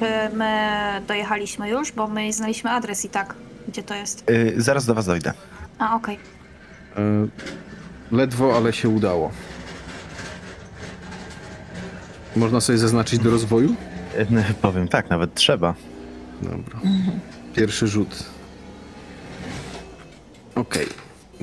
Czy 0.00 0.36
my 0.36 0.70
dojechaliśmy 1.08 1.68
już, 1.70 1.92
bo 1.92 2.08
my 2.08 2.32
znaliśmy 2.32 2.70
adres 2.70 3.04
i 3.04 3.08
tak, 3.08 3.34
gdzie 3.68 3.82
to 3.82 3.94
jest. 3.94 4.30
Y, 4.30 4.54
zaraz 4.56 4.86
do 4.86 4.94
was 4.94 5.06
dojdę. 5.06 5.32
A, 5.78 5.96
okej. 5.96 6.18
E, 6.96 7.26
Ledwo, 8.12 8.56
ale 8.56 8.72
się 8.72 8.88
udało. 8.88 9.30
Można 12.36 12.60
sobie 12.60 12.78
zaznaczyć 12.78 13.18
do 13.18 13.30
rozwoju? 13.30 13.74
Powiem 14.62 14.88
tak, 14.88 15.10
nawet 15.10 15.34
trzeba. 15.34 15.74
Dobra. 16.42 16.80
Pierwszy 17.54 17.88
rzut. 17.88 18.24
Okej. 20.54 20.86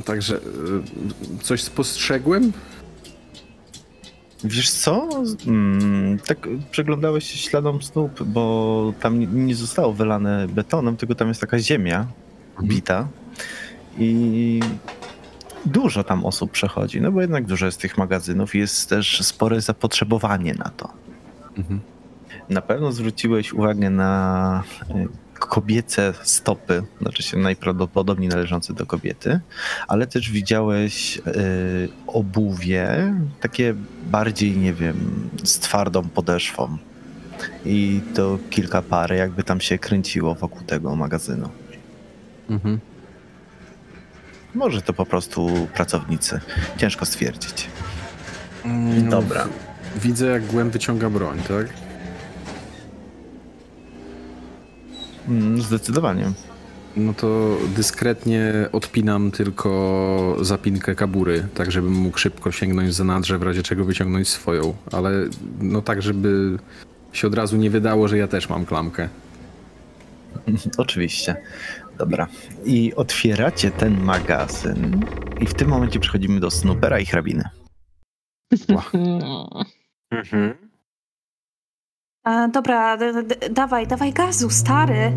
Także 0.05 0.35
y, 0.37 1.43
coś 1.43 1.63
spostrzegłem? 1.63 2.51
Wiesz 4.43 4.71
co? 4.71 5.09
Mm, 5.47 6.19
tak 6.19 6.47
przeglądałeś 6.71 7.31
się 7.31 7.37
śladom 7.37 7.81
stóp, 7.81 8.23
bo 8.23 8.93
tam 8.99 9.19
nie- 9.19 9.27
nie 9.27 9.55
zostało 9.55 9.93
wylane 9.93 10.47
betonem, 10.47 10.97
tylko 10.97 11.15
tam 11.15 11.27
jest 11.27 11.41
taka 11.41 11.59
ziemia 11.59 12.07
bita. 12.63 13.07
I 13.97 14.59
dużo 15.65 16.03
tam 16.03 16.25
osób 16.25 16.51
przechodzi, 16.51 17.01
no 17.01 17.11
bo 17.11 17.21
jednak 17.21 17.45
dużo 17.45 17.65
jest 17.65 17.81
tych 17.81 17.97
magazynów 17.97 18.55
i 18.55 18.59
jest 18.59 18.89
też 18.89 19.21
spore 19.25 19.61
zapotrzebowanie 19.61 20.53
na 20.53 20.69
to. 20.69 20.89
Mhm. 21.57 21.79
Na 22.49 22.61
pewno 22.61 22.91
zwróciłeś 22.91 23.53
uwagę 23.53 23.89
na 23.89 24.63
y, 24.89 25.07
kobiece 25.39 26.13
stopy, 26.23 26.83
znaczy 27.01 27.23
się 27.23 27.37
najprawdopodobniej 27.37 28.29
należące 28.29 28.73
do 28.73 28.85
kobiety, 28.85 29.39
ale 29.87 30.07
też 30.07 30.31
widziałeś 30.31 31.17
y, 31.17 31.21
obuwie, 32.07 33.13
takie 33.41 33.75
bardziej, 34.11 34.57
nie 34.57 34.73
wiem, 34.73 35.29
z 35.43 35.59
twardą 35.59 36.09
podeszwą. 36.09 36.77
I 37.65 38.01
to 38.15 38.39
kilka 38.49 38.81
par, 38.81 39.13
jakby 39.13 39.43
tam 39.43 39.61
się 39.61 39.77
kręciło 39.77 40.35
wokół 40.35 40.61
tego 40.61 40.95
magazynu. 40.95 41.49
Mhm. 42.49 42.79
Może 44.55 44.81
to 44.81 44.93
po 44.93 45.05
prostu 45.05 45.67
pracownicy. 45.73 46.39
Ciężko 46.77 47.05
stwierdzić. 47.05 47.67
No, 48.65 49.11
Dobra. 49.11 49.47
Widzę, 49.95 50.27
jak 50.27 50.45
Gwen 50.45 50.69
wyciąga 50.69 51.09
broń, 51.09 51.39
tak? 51.47 51.67
Mm, 51.67 51.73
Zdecydowanie. 55.57 56.31
No 56.97 57.13
to 57.13 57.57
dyskretnie 57.75 58.53
odpinam 58.71 59.31
tylko 59.31 60.37
zapinkę 60.41 60.95
kabury, 60.95 61.47
tak 61.53 61.71
żebym 61.71 61.93
mógł 61.93 62.17
szybko 62.17 62.51
sięgnąć 62.51 62.93
za 62.93 63.03
nadrze, 63.03 63.37
w 63.37 63.43
razie 63.43 63.63
czego 63.63 63.85
wyciągnąć 63.85 64.27
swoją, 64.27 64.73
ale 64.91 65.11
no 65.61 65.81
tak, 65.81 66.01
żeby 66.01 66.57
się 67.13 67.27
od 67.27 67.35
razu 67.35 67.57
nie 67.57 67.69
wydało, 67.69 68.07
że 68.07 68.17
ja 68.17 68.27
też 68.27 68.49
mam 68.49 68.65
klamkę. 68.65 69.09
Oczywiście. 70.77 71.35
Dobra. 71.97 72.27
I 72.65 72.95
otwieracie 72.95 73.71
ten 73.71 74.03
magazyn 74.03 75.05
i 75.39 75.45
w 75.45 75.53
tym 75.53 75.69
momencie 75.69 75.99
przechodzimy 75.99 76.39
do 76.39 76.51
Snoopera 76.51 76.99
i 76.99 77.05
hrabiny. 77.05 77.43
Mhm. 80.11 80.68
E, 82.27 82.47
dobra, 82.53 82.97
d- 82.97 83.23
d- 83.23 83.49
dawaj, 83.49 83.87
dawaj 83.87 84.13
gazu, 84.13 84.49
stary. 84.49 85.11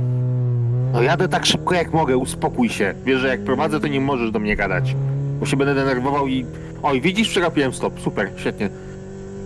No 0.92 1.02
jadę 1.02 1.28
tak 1.28 1.46
szybko 1.46 1.74
jak 1.74 1.92
mogę, 1.92 2.16
uspokój 2.16 2.68
się. 2.68 2.94
Wiesz, 3.04 3.20
że 3.20 3.28
jak 3.28 3.40
prowadzę, 3.44 3.80
to 3.80 3.86
nie 3.88 4.00
możesz 4.00 4.30
do 4.30 4.38
mnie 4.38 4.56
gadać. 4.56 4.96
Bo 5.40 5.46
się 5.46 5.56
będę 5.56 5.74
denerwował 5.74 6.28
i... 6.28 6.46
Oj, 6.82 7.00
widzisz, 7.00 7.28
przegapiłem 7.28 7.72
stop. 7.74 8.00
Super, 8.00 8.30
świetnie. 8.36 8.70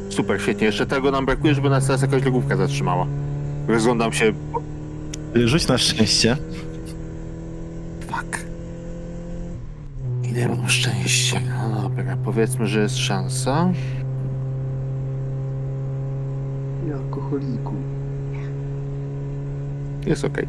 Super, 0.09 0.41
świetnie. 0.43 0.67
Jeszcze 0.67 0.87
tego 0.87 1.11
nam 1.11 1.27
brakuje, 1.27 1.55
żeby 1.55 1.71
nas 1.71 1.87
teraz 1.87 2.03
jakaś 2.03 2.23
drogówka 2.23 2.57
zatrzymała. 2.57 3.07
Rozglądam 3.69 4.13
się... 4.13 4.33
Rzuć 5.35 5.69
na 5.69 5.79
szczęście. 5.79 6.37
Fuck. 8.07 8.39
Ile 10.31 10.49
mam 10.49 10.69
szczęścia? 10.69 11.41
No 11.73 11.83
dobra, 11.83 12.17
powiedzmy, 12.25 12.67
że 12.67 12.81
jest 12.81 12.97
szansa. 12.99 13.69
Alkoholiku. 16.93 17.75
Jest 20.07 20.25
okej. 20.25 20.47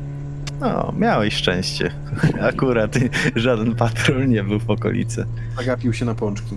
O, 0.61 0.93
miałeś 0.97 1.34
szczęście. 1.34 1.91
Akurat 2.51 2.95
żaden 3.35 3.76
patrol 3.76 4.27
nie 4.27 4.43
był 4.43 4.59
w 4.59 4.69
okolicy. 4.69 5.26
Zagapił 5.57 5.93
się 5.93 6.05
na 6.05 6.15
pączki. 6.15 6.55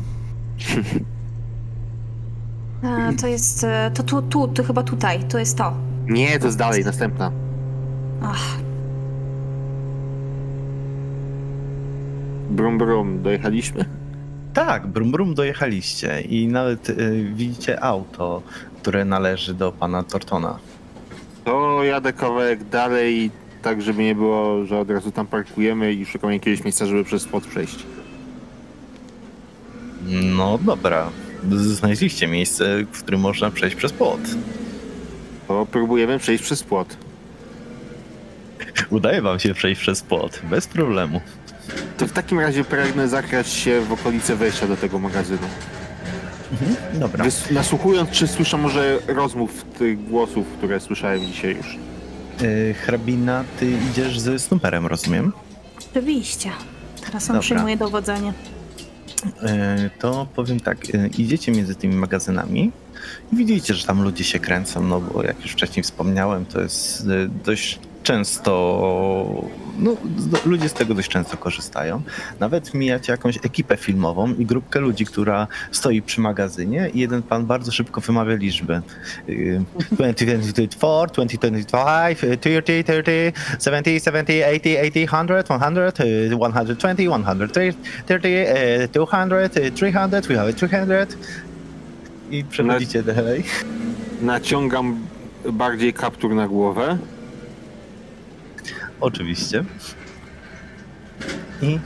E, 2.83 3.13
to 3.21 3.27
jest, 3.27 3.65
e, 3.65 3.91
to 3.95 4.03
tu, 4.03 4.23
tu, 4.23 4.49
to 4.49 4.65
chyba 4.65 4.83
tutaj, 4.83 5.25
to 5.25 5.39
jest 5.39 5.59
to. 5.59 5.73
Nie, 6.07 6.39
to 6.39 6.47
jest 6.47 6.59
dalej, 6.59 6.85
następna. 6.85 7.33
Ach, 8.23 8.57
Brum, 12.51 12.79
brum, 12.79 13.23
dojechaliśmy? 13.23 13.85
Tak, 14.55 14.87
brum 14.87 15.11
brum 15.11 15.35
dojechaliście 15.35 16.21
i 16.21 16.49
nawet 16.49 16.91
y, 16.91 17.31
widzicie 17.35 17.85
auto, 17.85 18.43
które 18.83 19.05
należy 19.05 19.55
do 19.55 19.73
pana 19.73 20.03
Tortona. 20.03 20.59
To 21.45 21.85
jadę 21.85 22.13
kawałek 22.13 22.65
dalej, 22.65 23.31
tak 23.63 23.83
żeby 23.83 24.03
nie 24.03 24.15
było, 24.15 24.65
że 24.67 24.79
od 24.79 24.91
razu 24.91 25.13
tam 25.13 25.27
parkujemy 25.27 25.93
i 25.93 26.07
szukamy 26.07 26.33
jakiegoś 26.33 26.65
miejsca, 26.65 26.87
żeby 26.87 27.05
przez 27.05 27.23
spot 27.23 27.47
przejść. 27.47 27.87
No 30.11 30.59
dobra. 30.59 31.11
Znaleźliście 31.51 32.27
miejsce, 32.29 32.85
w 32.93 33.03
którym 33.03 33.21
można 33.21 33.51
przejść 33.51 33.77
przez 33.77 33.93
płot. 33.93 34.21
To 35.49 35.67
próbujemy 35.67 36.19
przejść 36.19 36.45
przez 36.45 36.63
płot. 36.63 36.97
Udaje 38.91 39.23
wam 39.23 39.39
się 39.39 39.55
przejść 39.55 39.81
przez 39.81 40.03
płot, 40.03 40.41
bez 40.51 40.67
problemu. 40.67 41.21
To 41.99 42.07
w 42.07 42.13
takim 42.13 42.41
razie 42.41 42.65
pragnę 42.65 43.09
zakrać 43.09 43.49
się 43.49 43.81
w 43.81 43.93
okolice 43.93 44.37
wejścia 44.37 44.67
do 44.67 44.77
tego 44.77 44.99
magazynu. 44.99 45.49
Dobra. 46.95 47.25
Wys- 47.25 47.53
nasłuchując, 47.53 48.11
czy 48.11 48.29
słyszę 48.29 48.57
może 48.57 48.99
rozmów 49.09 49.65
tych 49.79 50.05
głosów, 50.09 50.47
które 50.59 50.81
słyszałem 50.81 51.27
dzisiaj 51.27 51.57
już. 51.57 51.77
Y, 52.43 52.75
hrabina, 52.75 53.45
ty 53.61 53.71
idziesz 53.91 54.21
ze 54.21 54.39
Snooperem, 54.39 54.87
rozumiem? 54.87 55.33
oczywiście. 55.91 56.51
Teraz 57.07 57.23
on 57.23 57.29
Dobra. 57.29 57.41
przyjmuje 57.41 57.77
dowodzenie. 57.77 58.33
E, 59.43 59.91
to 59.99 60.27
powiem 60.37 60.61
tak, 60.61 60.79
e, 60.95 61.07
idziecie 61.19 61.53
między 61.53 61.75
tymi 61.75 61.95
magazynami 61.95 62.73
i 63.33 63.37
widzicie, 63.37 63.75
że 63.75 63.87
tam 63.87 64.03
ludzie 64.03 64.25
się 64.25 64.39
kręcą, 64.39 64.83
no 64.83 65.01
bo 65.01 65.23
jak 65.23 65.43
już 65.43 65.53
wcześniej 65.53 65.83
wspomniałem, 65.83 66.47
to 66.47 66.61
jest 66.61 67.01
e, 67.01 67.29
dość 67.45 67.79
często, 68.11 69.45
no 69.79 69.97
ludzie 70.47 70.69
z 70.69 70.73
tego 70.73 70.95
dość 70.95 71.09
często 71.09 71.37
korzystają. 71.37 72.03
Nawet 72.41 72.75
mijacie 72.75 73.13
jakąś 73.13 73.37
ekipę 73.37 73.77
filmową 73.77 74.35
i 74.35 74.47
grupkę 74.47 74.81
ludzi, 74.81 75.05
która 75.05 75.47
stoi 75.73 76.03
przy 76.03 76.21
magazynie 76.21 76.91
i 76.95 77.01
jeden 77.01 77.23
pan 77.23 77.47
bardzo 77.47 77.73
szybko 77.73 78.01
wymawia 78.01 78.35
liczby. 78.35 78.75
E, 78.75 78.83
2024, 79.93 81.13
2025, 81.13 82.19
30, 82.41 82.85
30, 82.85 83.11
70, 83.61 84.05
70, 84.05 85.31
80, 85.41 85.51
80, 85.53 85.59
100, 85.59 85.91
100, 85.91 86.05
e, 86.05 86.81
120, 86.81 87.23
130, 87.23 87.81
30, 88.07 88.29
e, 88.29 88.89
200, 88.89 89.63
e, 89.63 89.71
300, 89.71 90.21
we 90.29 90.37
have 90.37 90.53
300 90.53 91.07
i 92.31 92.45
przechodzicie 92.45 93.03
dalej. 93.03 93.45
Naciągam 94.23 94.99
bardziej 95.53 95.93
kaptur 95.93 96.35
na 96.35 96.49
głowę. 96.49 96.99
Oczywiście. 99.01 99.65
I 101.63 101.79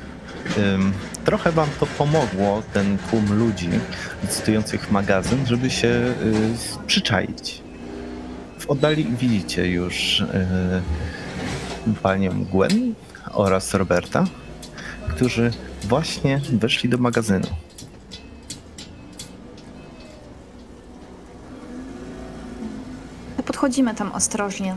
ym, 0.59 0.93
trochę 1.25 1.53
wam 1.53 1.69
to 1.81 1.87
pomogło, 1.87 2.63
ten 2.73 2.99
tłum 3.11 3.39
ludzi 3.39 3.69
licytujących 4.23 4.91
magazyn, 4.91 5.47
żeby 5.47 5.71
się 5.71 5.89
y, 5.89 6.15
przyczaić. 6.87 7.63
W 8.59 8.71
oddali 8.71 9.05
widzicie 9.05 9.69
już 9.69 10.21
y, 10.21 10.27
panią 12.03 12.45
Gwen 12.45 12.95
oraz 13.33 13.75
Roberta, 13.75 14.25
którzy 15.09 15.51
właśnie 15.83 16.41
weszli 16.53 16.89
do 16.89 16.99
magazynu. 16.99 17.47
Podchodzimy 23.47 23.95
tam 23.95 24.13
ostrożnie. 24.13 24.77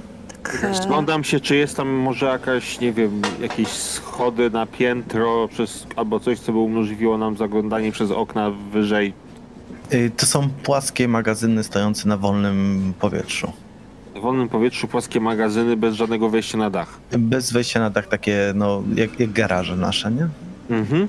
Tak, 0.52 0.64
Rozglądam 0.64 1.24
się, 1.24 1.40
czy 1.40 1.56
jest 1.56 1.78
tam 1.78 1.90
może 1.90 2.26
jakaś, 2.26 2.80
nie 2.80 2.94
wiem, 2.94 3.22
jakieś 3.42 3.68
schody 3.68 4.50
na 4.50 4.66
piętro, 4.66 5.48
przez, 5.48 5.88
albo 5.96 6.20
coś, 6.20 6.40
co 6.40 6.52
by 6.52 6.58
umożliwiło 6.58 7.18
nam 7.18 7.38
zaglądanie 7.38 7.92
przez 7.92 8.12
okna 8.12 8.52
wyżej. 8.72 9.14
Y, 9.94 10.12
to 10.18 10.26
są 10.26 10.50
płaskie 10.64 11.08
magazyny 11.08 11.64
stojące 11.64 12.10
na 12.10 12.18
wolnym 12.18 12.94
powietrzu. 13.00 13.52
W 14.16 14.20
wolnym 14.20 14.50
powietrzu 14.50 14.88
płaskie 14.88 15.20
magazyny 15.20 15.78
bez 15.78 15.96
żadnego 15.96 16.30
wejścia 16.30 16.58
na 16.58 16.70
dach. 16.70 17.00
Bez 17.18 17.52
wejścia 17.52 17.80
na 17.80 17.90
dach 17.90 18.08
takie, 18.08 18.52
no, 18.56 18.84
jak, 18.96 19.20
jak 19.20 19.32
garaże 19.32 19.76
nasze, 19.76 20.12
nie? 20.12 20.28
Mhm. 20.70 21.08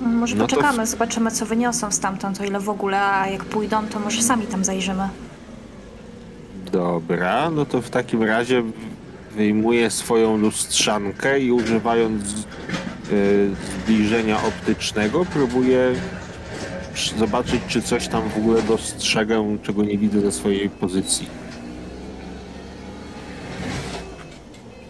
może 0.00 0.36
no 0.36 0.46
to 0.46 0.56
poczekamy, 0.56 0.86
zobaczymy 0.86 1.30
co 1.30 1.46
wyniosą 1.46 1.92
stamtąd, 1.92 2.40
o 2.40 2.44
ile 2.44 2.60
w 2.60 2.68
ogóle, 2.68 3.02
a 3.02 3.26
jak 3.28 3.44
pójdą, 3.44 3.86
to 3.86 4.00
może 4.00 4.22
sami 4.22 4.46
tam 4.46 4.64
zajrzymy. 4.64 5.08
Dobra, 6.74 7.50
no 7.50 7.66
to 7.66 7.82
w 7.82 7.90
takim 7.90 8.22
razie 8.22 8.62
wyjmuję 9.36 9.90
swoją 9.90 10.36
lustrzankę 10.36 11.40
i 11.40 11.52
używając 11.52 12.24
y, 13.12 13.50
zbliżenia 13.82 14.42
optycznego 14.44 15.24
próbuję 15.32 15.94
zobaczyć, 17.18 17.60
czy 17.68 17.82
coś 17.82 18.08
tam 18.08 18.28
w 18.28 18.38
ogóle 18.38 18.62
dostrzegę, 18.62 19.58
czego 19.62 19.82
nie 19.82 19.98
widzę 19.98 20.20
ze 20.20 20.32
swojej 20.32 20.70
pozycji. 20.70 21.26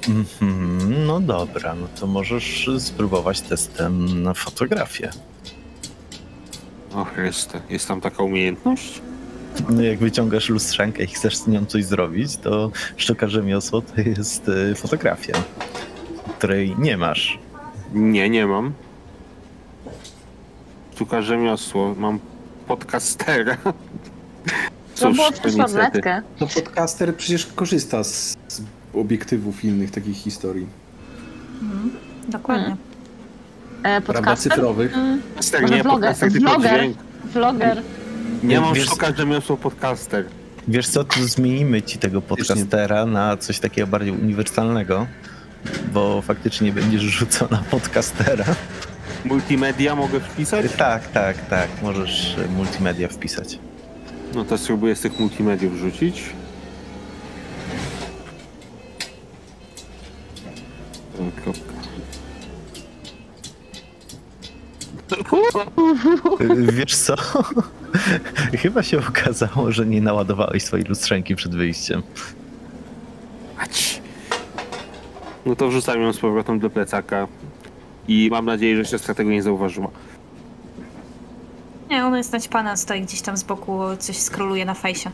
Mhm, 0.09 1.07
no 1.07 1.21
dobra, 1.21 1.75
no 1.75 1.87
to 2.01 2.07
możesz 2.07 2.71
spróbować 2.79 3.41
testem 3.41 4.23
na 4.23 4.35
fotografię. 4.35 5.11
O 6.95 7.05
Chryste, 7.05 7.61
jest 7.71 7.89
tam 7.89 8.01
taka 8.01 8.23
umiejętność? 8.23 9.01
No 9.71 9.83
jak 9.83 9.99
wyciągasz 9.99 10.49
lustrzankę 10.49 11.05
i 11.05 11.07
chcesz 11.07 11.37
z 11.37 11.47
nią 11.47 11.67
coś 11.67 11.85
zrobić, 11.85 12.37
to 12.37 12.71
sztuka 12.97 13.29
rzemiosło 13.29 13.83
to 13.83 14.01
jest 14.01 14.49
y, 14.49 14.75
fotografia, 14.75 15.33
której 16.39 16.75
nie 16.79 16.97
masz. 16.97 17.39
Nie, 17.93 18.31
nie 18.31 18.47
mam. 18.47 18.73
Sztuka 20.95 21.23
rzemiosło. 21.23 21.95
Mam 21.99 22.19
podcastera. 22.69 23.57
To 23.57 23.73
Cóż, 24.95 25.17
było 25.17 25.31
to 25.31 25.49
niestety. 25.49 26.03
No 26.41 26.47
podcaster 26.47 27.17
przecież 27.17 27.47
korzysta 27.47 28.05
z, 28.05 28.37
z 28.49 28.63
obiektywów 28.95 29.65
innych 29.65 29.91
takich 29.91 30.17
historii. 30.17 30.67
Mhm. 31.63 31.91
Dokładnie. 32.29 32.77
E, 33.83 34.01
Prawda? 34.01 34.13
podcaster? 34.13 34.53
Cyfrowych. 34.53 34.95
Mm, 34.95 35.23
nie, 35.53 35.83
vloger, 35.83 35.85
podcaster, 35.85 36.33
vloger. 36.33 36.79
dźwięk. 36.81 36.97
vloger. 37.33 37.83
Nie 38.45 38.61
mam 38.61 38.75
Wiesz- 38.75 38.87
sztuka 38.87 39.13
rzemiosło 39.17 39.57
podcaster. 39.57 40.25
Wiesz 40.69 40.89
co, 40.89 41.05
to 41.05 41.21
zmienimy 41.21 41.83
ci 41.83 41.99
tego 41.99 42.23
podcastera 42.23 43.07
na 43.07 43.37
coś 43.37 43.59
takiego 43.59 43.87
bardziej 43.87 44.13
uniwersalnego, 44.13 45.07
bo 45.93 46.23
faktycznie 46.23 46.73
będziesz 46.73 47.03
rzucał 47.03 47.49
na 47.51 47.59
podcastera. 47.71 48.45
Multimedia 49.25 49.95
mogę 49.97 50.21
wpisać? 50.21 50.67
Tak, 50.79 51.09
tak, 51.09 51.49
tak, 51.49 51.69
możesz 51.83 52.37
e, 52.39 52.49
multimedia 52.49 53.09
wpisać. 53.09 53.59
No 54.35 54.45
to 54.45 54.59
spróbuję 54.59 54.97
z 54.97 55.01
tych 55.01 55.21
multimediów 55.21 55.77
rzucić. 55.79 56.23
Kropka. 61.45 61.84
Wiesz 66.73 66.97
co? 66.97 67.15
Chyba 68.63 68.83
się 68.83 68.99
okazało, 68.99 69.73
że 69.73 69.87
nie 69.87 70.01
naładowałeś 70.01 70.65
swojej 70.65 70.87
lustrzęki 70.87 71.37
przed 71.37 71.55
wyjściem. 71.55 72.03
Ać. 73.59 74.03
No 75.47 75.57
to 75.57 75.69
wrzucam 75.69 76.03
ją 76.03 76.13
z 76.13 76.19
powrotem 76.19 76.59
do 76.59 76.71
plecaka. 76.71 77.29
I 78.09 78.29
mam 78.33 78.45
nadzieję, 78.45 78.77
że 78.77 78.85
siostra 78.85 79.15
tego 79.15 79.31
nie 79.31 79.43
zauważyła. 79.43 79.91
Nie, 81.91 82.05
ona 82.05 82.19
jest 82.19 82.33
naćpana, 82.33 82.77
stoi 82.77 83.03
gdzieś 83.03 83.21
tam 83.21 83.37
z 83.37 83.43
boku, 83.43 83.81
coś 83.99 84.17
skroluje 84.17 84.65
na 84.65 84.75
fejsie. 84.75 85.11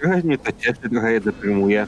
Trochę 0.00 0.22
mnie 0.22 0.38
to 0.38 0.52
cieszy, 0.52 0.90
trochę 0.92 1.12
je 1.12 1.20
deprymuje. 1.20 1.86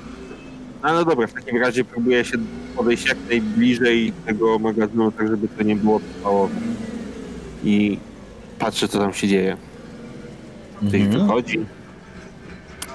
No, 0.83 0.93
no 0.93 1.05
dobra, 1.05 1.27
w 1.27 1.33
takim 1.33 1.57
razie 1.57 1.85
próbuję 1.85 2.25
się 2.25 2.39
podejść 2.77 3.09
jak 3.09 3.19
najbliżej 3.29 4.13
tego 4.27 4.59
magazynu, 4.59 5.13
tak 5.13 5.29
żeby 5.29 5.49
to 5.49 5.63
nie 5.63 5.77
było 5.77 6.01
trwało. 6.01 6.49
I 7.65 7.99
patrzę, 8.59 8.89
co 8.89 8.99
tam 8.99 9.13
się 9.15 9.29
dzieje. 9.29 9.57
Ktoś 10.77 10.95
Mhm. 11.01 11.27
wychodzi. 11.27 11.59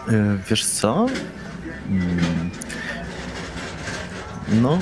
E, 0.10 0.38
Wiesz 0.50 0.66
co? 0.66 1.06
Mm. 1.90 2.50
No, 4.62 4.80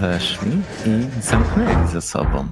weszli 0.00 0.50
i 0.86 1.22
zamknęli 1.22 1.88
ze 1.88 2.00
sobą. 2.02 2.48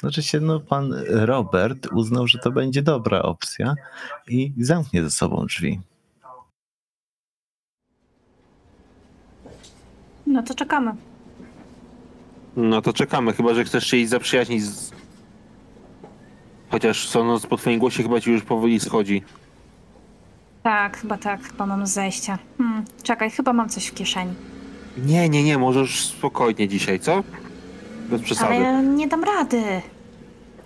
Znaczy 0.00 0.22
się, 0.22 0.40
no 0.40 0.60
pan 0.60 0.94
Robert 1.08 1.86
uznał, 1.92 2.26
że 2.26 2.38
to 2.38 2.50
będzie 2.50 2.82
dobra 2.82 3.22
opcja 3.22 3.74
i 4.28 4.52
zamknie 4.60 5.02
ze 5.02 5.10
sobą 5.10 5.46
drzwi. 5.46 5.80
No 10.28 10.42
to 10.42 10.54
czekamy. 10.54 10.92
No 12.56 12.82
to 12.82 12.92
czekamy, 12.92 13.32
chyba 13.32 13.54
że 13.54 13.64
chcesz 13.64 13.86
się 13.86 13.96
iść 13.96 14.10
zaprzyjaźnić 14.10 14.64
z... 14.64 14.92
Chociaż 16.70 17.08
sądząc 17.08 17.46
po 17.46 17.56
twoim 17.56 17.78
głosie 17.78 18.02
chyba 18.02 18.20
ci 18.20 18.30
już 18.32 18.42
powoli 18.42 18.80
schodzi. 18.80 19.22
Tak, 20.62 20.98
chyba 20.98 21.16
tak, 21.18 21.42
chyba 21.42 21.66
mam 21.66 21.86
zejście. 21.86 22.38
Hmm, 22.58 22.84
czekaj, 23.02 23.30
chyba 23.30 23.52
mam 23.52 23.68
coś 23.68 23.86
w 23.86 23.94
kieszeni. 23.94 24.32
Nie, 25.06 25.28
nie, 25.28 25.44
nie, 25.44 25.58
możesz 25.58 26.06
spokojnie 26.06 26.68
dzisiaj, 26.68 27.00
co? 27.00 27.24
Bez 28.10 28.22
przesady. 28.22 28.54
Ale 28.54 28.60
ja 28.64 28.80
nie 28.82 29.08
dam 29.08 29.24
rady. 29.24 29.62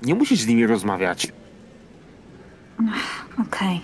Nie 0.03 0.15
musisz 0.15 0.41
z 0.41 0.47
nimi 0.47 0.67
rozmawiać. 0.67 1.33
Okej. 3.49 3.81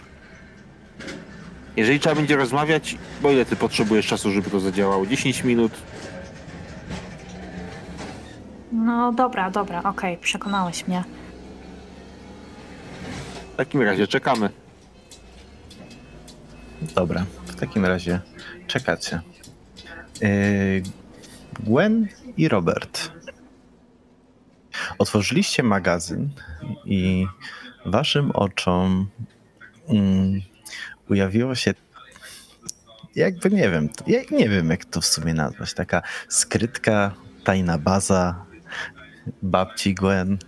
Jeżeli 1.78 2.00
trzeba 2.00 2.14
będzie 2.14 2.36
rozmawiać, 2.36 2.98
bo 3.22 3.30
ile 3.30 3.44
ty 3.44 3.56
potrzebujesz 3.56 4.06
czasu, 4.06 4.30
żeby 4.30 4.50
to 4.50 4.60
zadziałało? 4.60 5.06
10 5.06 5.44
minut? 5.44 5.72
No 8.72 9.12
dobra, 9.12 9.50
dobra, 9.50 9.82
okej, 9.82 10.16
przekonałeś 10.16 10.88
mnie. 10.88 11.04
W 13.52 13.56
takim 13.56 13.82
razie 13.82 14.06
czekamy. 14.06 14.50
Dobra, 16.94 17.24
w 17.44 17.54
takim 17.54 17.86
razie 17.86 18.20
czekacie. 18.66 19.20
Yy, 20.20 20.82
Gwen 21.60 22.08
i 22.36 22.48
Robert. 22.48 23.12
Otworzyliście 24.98 25.62
magazyn 25.62 26.28
i 26.84 27.26
waszym 27.86 28.30
oczom 28.30 29.08
mm, 29.88 30.40
ujawiło 31.08 31.54
się 31.54 31.74
jakby 33.16 33.50
nie 33.50 33.70
wiem, 33.70 33.88
ja 34.06 34.20
nie 34.30 34.48
wiem 34.48 34.70
jak 34.70 34.84
to 34.84 35.00
w 35.00 35.06
sumie 35.06 35.34
nazwać, 35.34 35.74
taka 35.74 36.02
skrytka, 36.28 37.14
tajna 37.44 37.78
baza 37.78 38.44
babci 39.42 39.94
Gwen. 39.94 40.38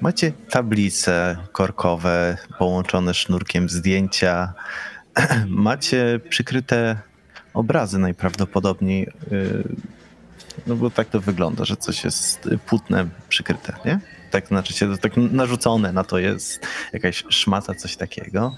Macie 0.00 0.32
tablice 0.50 1.36
korkowe 1.52 2.36
połączone 2.58 3.14
sznurkiem 3.14 3.68
zdjęcia, 3.68 4.52
macie 5.48 6.20
przykryte 6.28 6.96
obrazy 7.54 7.98
najprawdopodobniej, 7.98 9.08
yy, 9.30 9.64
no 10.66 10.76
bo 10.76 10.90
tak 10.90 11.08
to 11.08 11.20
wygląda, 11.20 11.64
że 11.64 11.76
coś 11.76 12.04
jest 12.04 12.48
płótnem 12.66 13.10
przykryte, 13.28 13.72
nie? 13.84 14.00
Tak 14.30 14.46
znaczy 14.48 14.72
się, 14.72 14.98
tak 14.98 15.12
narzucone 15.16 15.92
na 15.92 16.04
to 16.04 16.18
jest 16.18 16.66
jakaś 16.92 17.24
szmata, 17.28 17.74
coś 17.74 17.96
takiego. 17.96 18.56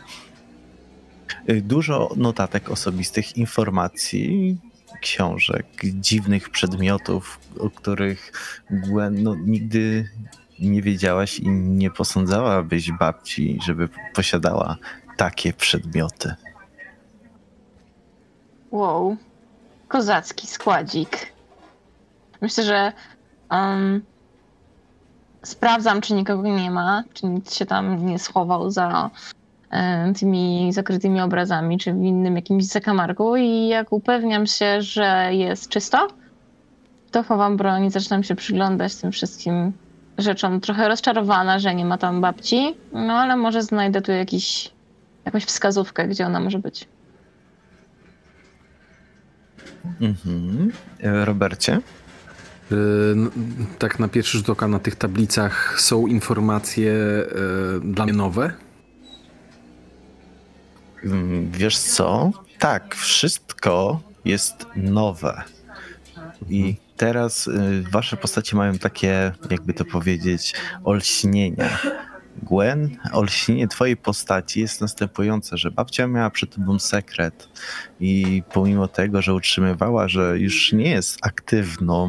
Yy, 1.48 1.62
Dużo 1.62 2.10
notatek 2.16 2.70
osobistych, 2.70 3.36
informacji, 3.36 4.58
książek, 5.00 5.66
dziwnych 5.84 6.50
przedmiotów, 6.50 7.40
o 7.58 7.70
których 7.70 8.32
Gwen 8.70 9.22
no, 9.22 9.34
nigdy 9.34 10.08
nie 10.58 10.82
wiedziałaś 10.82 11.38
i 11.38 11.48
nie 11.50 11.90
posądzałabyś 11.90 12.92
babci, 12.92 13.58
żeby 13.62 13.88
posiadała 14.14 14.76
takie 15.16 15.52
przedmioty. 15.52 16.34
Wow. 18.70 19.16
Kozacki 19.88 20.46
składzik. 20.46 21.32
Myślę, 22.40 22.64
że 22.64 22.92
um, 23.50 24.02
sprawdzam, 25.42 26.00
czy 26.00 26.14
nikogo 26.14 26.48
nie 26.48 26.70
ma, 26.70 27.04
czy 27.14 27.26
nikt 27.26 27.54
się 27.54 27.66
tam 27.66 28.06
nie 28.06 28.18
schował 28.18 28.70
za 28.70 29.10
tymi 30.18 30.72
zakrytymi 30.72 31.20
obrazami, 31.20 31.78
czy 31.78 31.92
w 31.92 32.02
innym 32.02 32.36
jakimś 32.36 32.64
zakamarku 32.64 33.36
i 33.36 33.68
jak 33.68 33.92
upewniam 33.92 34.46
się, 34.46 34.82
że 34.82 35.28
jest 35.32 35.68
czysto, 35.68 36.08
to 37.10 37.22
chowam 37.22 37.56
broń 37.56 37.84
i 37.84 37.90
zaczynam 37.90 38.22
się 38.24 38.34
przyglądać 38.34 38.96
tym 38.96 39.12
wszystkim 39.12 39.72
rzeczom. 40.18 40.60
Trochę 40.60 40.88
rozczarowana, 40.88 41.58
że 41.58 41.74
nie 41.74 41.84
ma 41.84 41.98
tam 41.98 42.20
babci, 42.20 42.74
no 42.92 43.14
ale 43.14 43.36
może 43.36 43.62
znajdę 43.62 44.02
tu 44.02 44.12
jakiś, 44.12 44.70
jakąś 45.24 45.44
wskazówkę, 45.44 46.08
gdzie 46.08 46.26
ona 46.26 46.40
może 46.40 46.58
być. 46.58 46.88
Mhm. 50.00 50.72
E, 51.02 51.24
Robercie? 51.24 51.80
N- 53.12 53.30
Tak 53.78 53.98
na 53.98 54.08
pierwszy 54.08 54.38
rzut 54.38 54.50
oka 54.50 54.68
na 54.68 54.78
tych 54.78 54.94
tablicach 54.96 55.80
są 55.80 56.06
informacje 56.06 56.94
dla 57.82 58.04
mnie 58.04 58.12
nowe. 58.12 58.52
Wiesz 61.50 61.78
co? 61.78 62.30
Tak, 62.58 62.94
wszystko 62.94 64.00
jest 64.24 64.66
nowe. 64.76 65.42
I 66.48 66.76
teraz 66.96 67.46
y, 67.46 67.84
wasze 67.90 68.16
postacie 68.16 68.56
mają 68.56 68.78
takie, 68.78 69.32
jakby 69.50 69.74
to 69.74 69.84
powiedzieć, 69.84 70.54
olśnienia. 70.84 71.78
Gwen, 72.42 72.96
olśnienie 73.12 73.68
twojej 73.68 73.96
postaci 73.96 74.60
jest 74.60 74.80
następujące, 74.80 75.56
że 75.56 75.70
babcia 75.70 76.06
miała 76.06 76.30
przed 76.30 76.54
tobą 76.54 76.78
sekret 76.78 77.48
i 78.00 78.42
pomimo 78.52 78.88
tego, 78.88 79.22
że 79.22 79.34
utrzymywała, 79.34 80.08
że 80.08 80.38
już 80.38 80.72
nie 80.72 80.90
jest 80.90 81.18
aktywną, 81.22 82.08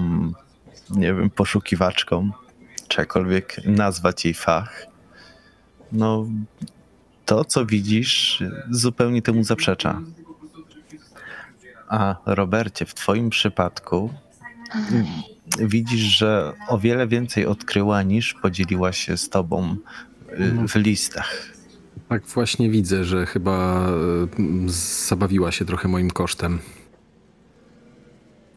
nie 0.89 1.13
wiem, 1.13 1.29
poszukiwaczką, 1.29 2.31
czy 2.87 3.01
jakkolwiek 3.01 3.65
nazwać 3.65 4.25
jej 4.25 4.33
fach, 4.33 4.85
no 5.91 6.25
to, 7.31 7.45
co 7.45 7.65
widzisz, 7.65 8.43
zupełnie 8.69 9.21
temu 9.21 9.43
zaprzecza. 9.43 10.01
A 11.87 12.15
Robercie, 12.25 12.85
w 12.85 12.93
Twoim 12.93 13.29
przypadku 13.29 14.13
mm, 14.91 15.05
widzisz, 15.59 16.01
że 16.01 16.53
o 16.67 16.79
wiele 16.79 17.07
więcej 17.07 17.45
odkryła 17.45 18.03
niż 18.03 18.33
podzieliła 18.33 18.91
się 18.91 19.17
z 19.17 19.29
Tobą 19.29 19.75
y, 20.39 20.67
w 20.67 20.75
listach. 20.75 21.53
Tak 22.09 22.25
właśnie 22.25 22.69
widzę, 22.69 23.03
że 23.05 23.25
chyba 23.25 23.87
yy, 24.39 24.69
zabawiła 25.07 25.51
się 25.51 25.65
trochę 25.65 25.87
moim 25.87 26.11
kosztem. 26.11 26.59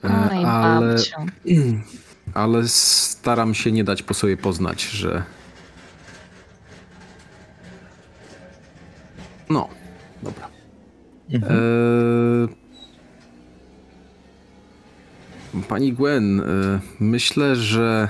E, 0.05 0.29
Oj, 0.33 0.45
ale 0.45 0.97
ale 2.45 2.69
staram 2.69 3.55
się 3.55 3.73
nie 3.73 3.85
dać 3.85 4.03
po 4.03 4.15
sobie 4.15 4.37
poznać, 4.37 4.83
że. 4.83 5.23
No, 9.51 9.69
dobra. 10.23 10.49
Mhm. 11.31 11.53
Eee, 11.53 12.65
Pani 15.69 15.93
Gwen, 15.93 16.41
e, 16.41 16.45
myślę, 17.01 17.57
że 17.57 18.09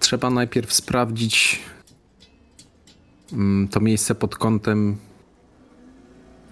trzeba 0.00 0.30
najpierw 0.30 0.72
sprawdzić 0.72 1.60
mm, 3.32 3.68
to 3.68 3.80
miejsce 3.80 4.14
pod 4.14 4.36
kątem 4.36 4.96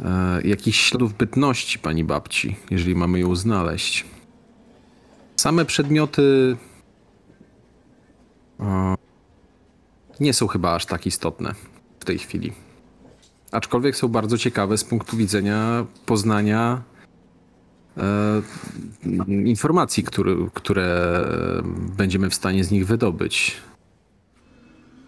e, 0.05 0.40
jakichś 0.43 0.80
śladów 0.80 1.14
bytności 1.14 1.78
pani 1.78 2.05
babci, 2.05 2.56
jeżeli 2.70 2.94
mamy 2.94 3.20
ją 3.20 3.36
znaleźć. 3.36 4.06
Same 5.36 5.64
przedmioty 5.64 6.56
e, 8.60 8.94
nie 10.20 10.32
są 10.32 10.47
chyba 10.47 10.74
aż 10.74 10.86
tak 10.86 11.06
istotne 11.06 11.55
w 12.01 12.05
tej 12.05 12.18
chwili. 12.18 12.52
Aczkolwiek 13.52 13.96
są 13.96 14.08
bardzo 14.08 14.38
ciekawe 14.38 14.78
z 14.78 14.84
punktu 14.84 15.16
widzenia 15.16 15.86
poznania 16.06 16.82
e, 17.96 18.42
informacji, 19.28 20.02
które, 20.02 20.36
które 20.54 21.24
będziemy 21.96 22.30
w 22.30 22.34
stanie 22.34 22.64
z 22.64 22.70
nich 22.70 22.86
wydobyć. 22.86 23.56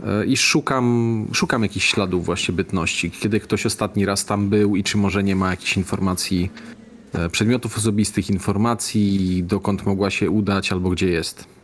E, 0.06 0.26
I 0.26 0.36
szukam, 0.36 1.26
szukam 1.32 1.62
jakichś 1.62 1.86
śladów 1.86 2.24
właśnie 2.24 2.54
bytności. 2.54 3.10
Kiedy 3.10 3.40
ktoś 3.40 3.66
ostatni 3.66 4.06
raz 4.06 4.24
tam 4.24 4.48
był 4.48 4.76
i 4.76 4.84
czy 4.84 4.98
może 4.98 5.22
nie 5.22 5.36
ma 5.36 5.50
jakichś 5.50 5.76
informacji, 5.76 6.50
e, 7.12 7.28
przedmiotów 7.28 7.78
osobistych, 7.78 8.30
informacji, 8.30 9.42
dokąd 9.44 9.86
mogła 9.86 10.10
się 10.10 10.30
udać 10.30 10.72
albo 10.72 10.90
gdzie 10.90 11.08
jest. 11.08 11.60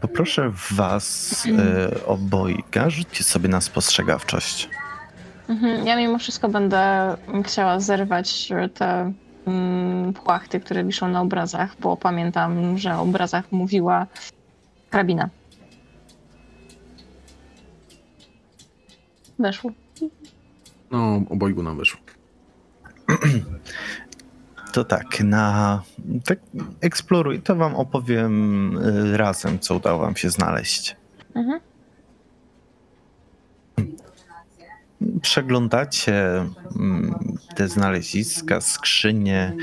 Poproszę 0.00 0.52
was 0.70 1.34
obojga, 2.06 2.90
rzućcie 2.90 3.24
sobie 3.24 3.48
na 3.48 3.60
spostrzegawczość. 3.60 4.68
Mhm. 5.50 5.86
Ja 5.86 5.96
mimo 5.96 6.18
wszystko 6.18 6.48
będę 6.48 7.16
chciała 7.44 7.80
zerwać 7.80 8.48
te 8.74 9.12
mm, 9.46 10.12
płachty, 10.12 10.60
które 10.60 10.84
wiszą 10.84 11.08
na 11.08 11.20
obrazach, 11.20 11.76
bo 11.80 11.96
pamiętam, 11.96 12.78
że 12.78 12.96
o 12.96 13.02
obrazach 13.02 13.52
mówiła 13.52 14.06
hrabina. 14.90 15.28
Weszło. 19.38 19.70
No, 20.90 21.22
obojgu 21.30 21.62
nam 21.62 21.78
wyszło. 21.78 22.00
To 24.72 24.84
tak, 24.84 25.20
na. 25.20 25.82
Tak 26.24 26.38
eksploruj, 26.80 27.42
to 27.42 27.56
wam 27.56 27.74
opowiem 27.74 28.76
y, 28.78 29.16
razem, 29.16 29.58
co 29.58 29.76
udało 29.76 29.98
wam 29.98 30.16
się 30.16 30.30
znaleźć. 30.30 30.96
Mhm. 31.34 31.60
Przeglądacie 35.22 36.46
mm, 36.76 37.14
te 37.56 37.68
znaleziska, 37.68 38.60
skrzynie, 38.60 39.56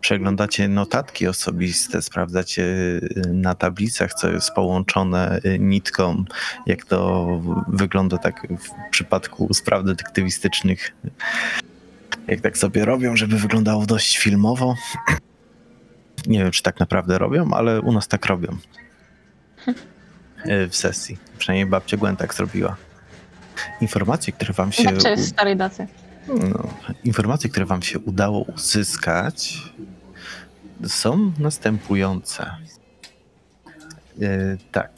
przeglądacie 0.00 0.68
notatki 0.68 1.28
osobiste, 1.28 2.02
sprawdzacie 2.02 2.62
y, 2.62 3.22
na 3.32 3.54
tablicach, 3.54 4.14
co 4.14 4.30
jest 4.30 4.50
połączone 4.50 5.40
y, 5.44 5.58
nitką, 5.58 6.24
jak 6.66 6.84
to 6.84 7.26
wygląda 7.68 8.18
tak 8.18 8.46
w 8.50 8.90
przypadku 8.90 9.54
spraw 9.54 9.84
detektywistycznych. 9.84 10.92
Jak 12.28 12.40
tak 12.40 12.58
sobie 12.58 12.84
robią, 12.84 13.16
żeby 13.16 13.38
wyglądało 13.38 13.86
dość 13.86 14.18
filmowo. 14.18 14.74
Nie 16.26 16.38
wiem, 16.38 16.50
czy 16.50 16.62
tak 16.62 16.80
naprawdę 16.80 17.18
robią, 17.18 17.50
ale 17.52 17.80
u 17.80 17.92
nas 17.92 18.08
tak 18.08 18.26
robią. 18.26 18.56
Y, 20.46 20.68
W 20.68 20.76
sesji. 20.76 21.18
Przynajmniej 21.38 21.66
babcia 21.66 21.96
Gwen 21.96 22.16
tak 22.16 22.34
zrobiła. 22.34 22.76
Informacje, 23.80 24.32
które 24.32 24.52
wam 24.52 24.72
się... 24.72 24.82
Jest 25.04 25.28
starej 25.28 25.56
dacy. 25.56 25.86
No, 26.28 26.68
informacje, 27.04 27.50
które 27.50 27.66
Wam 27.66 27.82
się 27.82 27.98
udało 27.98 28.40
uzyskać, 28.40 29.62
są 30.86 31.32
następujące. 31.38 32.50
E, 34.22 34.56
tak, 34.72 34.90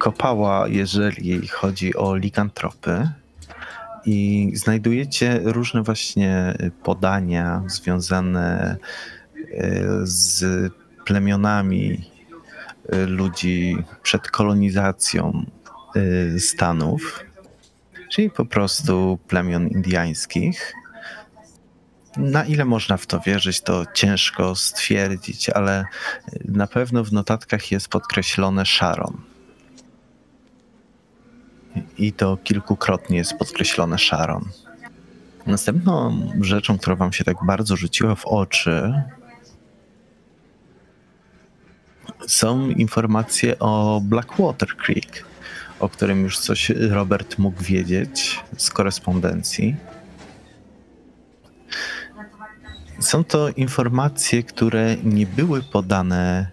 kopała, 0.00 0.68
jeżeli 0.68 1.48
chodzi 1.48 1.96
o 1.96 2.16
likantropy, 2.16 3.08
i 4.06 4.50
znajdujecie 4.54 5.40
różne 5.44 5.82
właśnie 5.82 6.54
podania 6.82 7.62
związane 7.66 8.76
e, 9.36 9.80
z 10.02 10.44
plemionami 11.04 12.10
e, 12.88 13.06
ludzi 13.06 13.76
przed 14.02 14.30
kolonizacją 14.30 15.44
Stanów 16.38 17.24
czyli 18.14 18.30
po 18.30 18.44
prostu 18.44 19.18
plemion 19.28 19.68
indiańskich. 19.68 20.74
Na 22.16 22.44
ile 22.44 22.64
można 22.64 22.96
w 22.96 23.06
to 23.06 23.20
wierzyć, 23.20 23.60
to 23.60 23.84
ciężko 23.94 24.54
stwierdzić, 24.54 25.50
ale 25.50 25.84
na 26.44 26.66
pewno 26.66 27.04
w 27.04 27.12
notatkach 27.12 27.72
jest 27.72 27.88
podkreślone 27.88 28.66
Sharon. 28.66 29.16
I 31.98 32.12
to 32.12 32.36
kilkukrotnie 32.36 33.16
jest 33.16 33.34
podkreślone 33.38 33.98
Sharon. 33.98 34.44
Następną 35.46 36.28
rzeczą, 36.40 36.78
która 36.78 36.96
wam 36.96 37.12
się 37.12 37.24
tak 37.24 37.36
bardzo 37.46 37.76
rzuciła 37.76 38.14
w 38.14 38.26
oczy, 38.26 39.02
są 42.26 42.68
informacje 42.68 43.58
o 43.58 44.00
Blackwater 44.04 44.76
Creek 44.76 45.33
o 45.84 45.88
którym 45.88 46.22
już 46.22 46.38
coś 46.38 46.70
Robert 46.70 47.38
mógł 47.38 47.62
wiedzieć 47.62 48.40
z 48.56 48.70
korespondencji. 48.70 49.76
Są 53.00 53.24
to 53.24 53.48
informacje, 53.48 54.42
które 54.42 54.96
nie 54.96 55.26
były 55.26 55.62
podane 55.62 56.50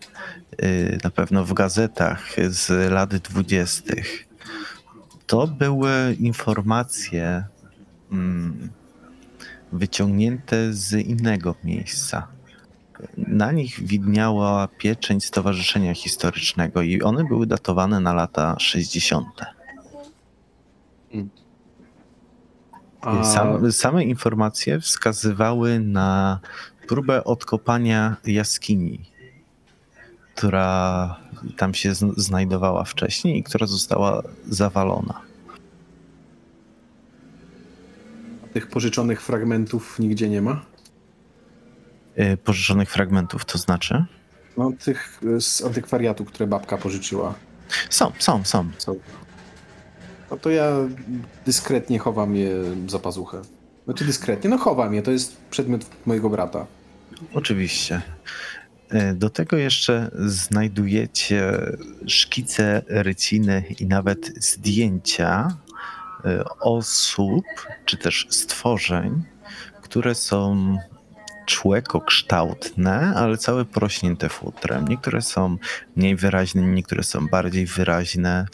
y, 0.64 0.98
na 1.04 1.10
pewno 1.10 1.46
w 1.46 1.54
gazetach 1.54 2.36
z 2.50 2.92
lat 2.92 3.16
dwudziestych. 3.16 4.28
To 5.28 5.48
były 5.48 6.16
informacje 6.20 7.44
mm, 8.12 8.70
wyciągnięte 9.72 10.74
z 10.74 10.94
innego 10.94 11.56
miejsca. 11.64 12.28
Na 13.18 13.52
nich 13.52 13.80
widniała 13.80 14.68
pieczęć 14.68 15.26
Stowarzyszenia 15.26 15.94
Historycznego 15.94 16.82
i 16.82 17.02
one 17.02 17.24
były 17.24 17.48
datowane 17.48 18.00
na 18.00 18.14
lata 18.14 18.56
60. 18.60 19.28
A- 23.02 23.24
Sam, 23.24 23.72
same 23.72 24.04
informacje 24.04 24.80
wskazywały 24.80 25.80
na 25.80 26.40
próbę 26.88 27.24
odkopania 27.24 28.16
jaskini, 28.26 29.00
która 30.36 31.16
tam 31.58 31.74
się 31.74 31.94
znajdowała 32.18 32.84
wcześniej 32.84 33.38
i 33.38 33.44
która 33.44 33.68
została 33.68 34.22
zawalona. 34.48 35.22
Tych 38.54 38.68
pożyczonych 38.68 39.22
fragmentów 39.22 40.00
nigdzie 40.00 40.30
nie 40.30 40.42
ma? 40.42 40.62
Y, 42.20 42.38
Pożyczonych 42.38 42.92
fragmentów, 42.92 43.46
to 43.46 43.58
znaczy? 43.58 44.06
No, 44.58 44.72
tych 44.86 45.20
y, 45.24 45.42
z 45.42 45.62
antykwariatu, 45.64 46.26
które 46.26 46.48
babka 46.48 46.78
pożyczyła. 46.78 47.34
Są, 47.90 48.12
są, 48.20 48.44
są. 48.44 48.70
Są. 48.78 48.96
No 50.32 50.38
to 50.38 50.50
ja 50.50 50.72
dyskretnie 51.46 52.00
chowam 52.00 52.36
je 52.36 52.56
za 52.88 53.00
pazuchę. 53.00 53.42
Znaczy 53.86 54.06
dyskretnie, 54.06 54.50
no 54.50 54.58
chowam 54.58 54.94
je, 54.94 55.02
to 55.02 55.12
jest 55.12 55.38
przedmiot 55.50 55.86
mojego 56.06 56.30
brata. 56.30 56.66
Oczywiście. 57.34 58.02
E, 58.90 59.14
Do 59.14 59.30
tego 59.30 59.58
jeszcze 59.58 60.12
znajdujecie 60.26 61.52
szkice, 62.08 62.82
ryciny 62.88 63.64
i 63.80 63.86
nawet 63.86 64.44
zdjęcia 64.44 65.58
osób, 66.60 67.44
czy 67.86 67.98
też 67.98 68.28
stworzeń, 68.30 69.24
które 69.82 70.16
są 70.16 70.78
człekokształtne, 71.52 73.14
ale 73.16 73.38
całe 73.38 73.66
porośnięte 73.66 74.30
futrem. 74.30 74.88
Niektóre 74.88 75.22
są 75.22 75.58
mniej 75.96 76.16
wyraźne, 76.16 76.62
niektóre 76.62 77.04
są 77.04 77.28
bardziej 77.28 77.66
wyraźne. 77.66 78.46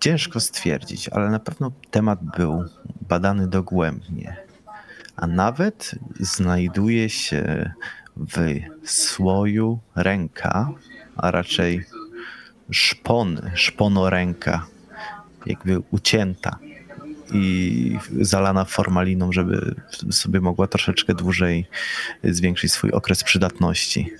Ciężko 0.00 0.40
stwierdzić, 0.40 1.08
ale 1.08 1.30
na 1.30 1.38
pewno 1.38 1.72
temat 1.90 2.18
był 2.36 2.64
badany 3.08 3.46
dogłębnie. 3.46 4.36
A 5.16 5.26
nawet 5.26 5.94
znajduje 6.20 7.10
się 7.10 7.72
w 8.16 8.60
słoju 8.84 9.78
ręka, 9.96 10.70
a 11.16 11.30
raczej 11.30 11.84
szpony, 12.70 13.50
szponoręka, 13.54 14.66
jakby 15.46 15.82
ucięta 15.90 16.58
i 17.32 17.98
zalana 18.20 18.64
formaliną, 18.64 19.32
żeby 19.32 19.74
sobie 20.10 20.40
mogła 20.40 20.66
troszeczkę 20.66 21.14
dłużej 21.14 21.66
zwiększyć 22.24 22.72
swój 22.72 22.90
okres 22.90 23.24
przydatności. 23.24 24.10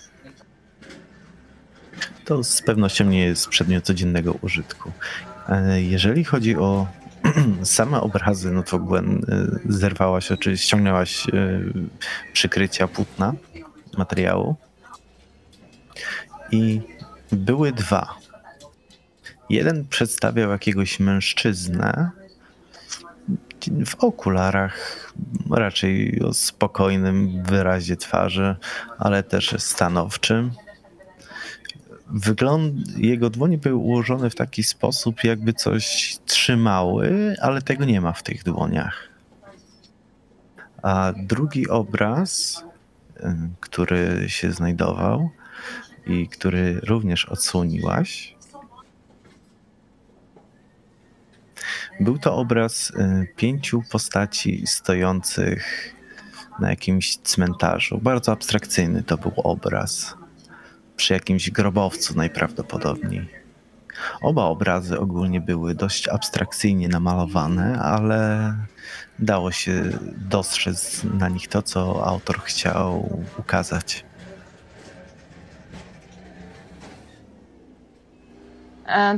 To 2.24 2.44
z 2.44 2.62
pewnością 2.62 3.04
nie 3.04 3.24
jest 3.24 3.48
przedmiot 3.48 3.84
codziennego 3.84 4.32
użytku. 4.32 4.92
Jeżeli 5.76 6.24
chodzi 6.24 6.56
o 6.56 6.86
same 7.62 8.00
obrazy, 8.00 8.50
no 8.50 8.62
to 8.62 8.78
Gwen 8.78 9.24
e, 9.28 9.72
zerwałaś 9.72 10.32
oczy, 10.32 10.58
ściągnęłaś 10.58 11.26
e, 11.28 11.60
przykrycia 12.32 12.88
płótna, 12.88 13.34
materiału. 13.98 14.56
I 16.50 16.80
były 17.32 17.72
dwa. 17.72 18.14
Jeden 19.50 19.86
przedstawiał 19.86 20.50
jakiegoś 20.50 21.00
mężczyznę 21.00 22.10
w 23.86 24.04
okularach, 24.04 25.12
raczej 25.50 26.22
o 26.22 26.34
spokojnym 26.34 27.42
wyrazie 27.42 27.96
twarzy, 27.96 28.56
ale 28.98 29.22
też 29.22 29.54
stanowczym. 29.58 30.50
Wygląd 32.06 32.98
jego 32.98 33.30
dłonie 33.30 33.58
były 33.58 33.74
ułożone 33.74 34.30
w 34.30 34.34
taki 34.34 34.62
sposób, 34.62 35.24
jakby 35.24 35.52
coś 35.52 36.16
trzymały, 36.26 37.36
ale 37.42 37.62
tego 37.62 37.84
nie 37.84 38.00
ma 38.00 38.12
w 38.12 38.22
tych 38.22 38.44
dłoniach. 38.44 39.08
A 40.82 41.12
drugi 41.16 41.68
obraz, 41.68 42.64
y, 43.16 43.22
który 43.60 44.24
się 44.28 44.52
znajdował 44.52 45.30
i 46.06 46.28
który 46.28 46.80
również 46.80 47.24
odsłoniłaś, 47.24 48.36
był 52.00 52.18
to 52.18 52.36
obraz 52.36 52.90
y, 52.90 53.34
pięciu 53.36 53.82
postaci 53.90 54.66
stojących 54.66 55.94
na 56.60 56.70
jakimś 56.70 57.16
cmentarzu. 57.16 57.98
Bardzo 57.98 58.32
abstrakcyjny 58.32 59.02
to 59.02 59.16
był 59.16 59.32
obraz 59.36 60.16
przy 60.96 61.12
jakimś 61.14 61.50
grobowcu 61.50 62.16
najprawdopodobniej. 62.16 63.28
Oba 64.20 64.44
obrazy 64.44 65.00
ogólnie 65.00 65.40
były 65.40 65.74
dość 65.74 66.08
abstrakcyjnie 66.08 66.88
namalowane, 66.88 67.78
ale 67.78 68.54
dało 69.18 69.52
się 69.52 69.82
dostrzec 70.16 71.04
na 71.04 71.28
nich 71.28 71.48
to, 71.48 71.62
co 71.62 72.06
autor 72.06 72.40
chciał 72.42 73.20
ukazać. 73.38 74.04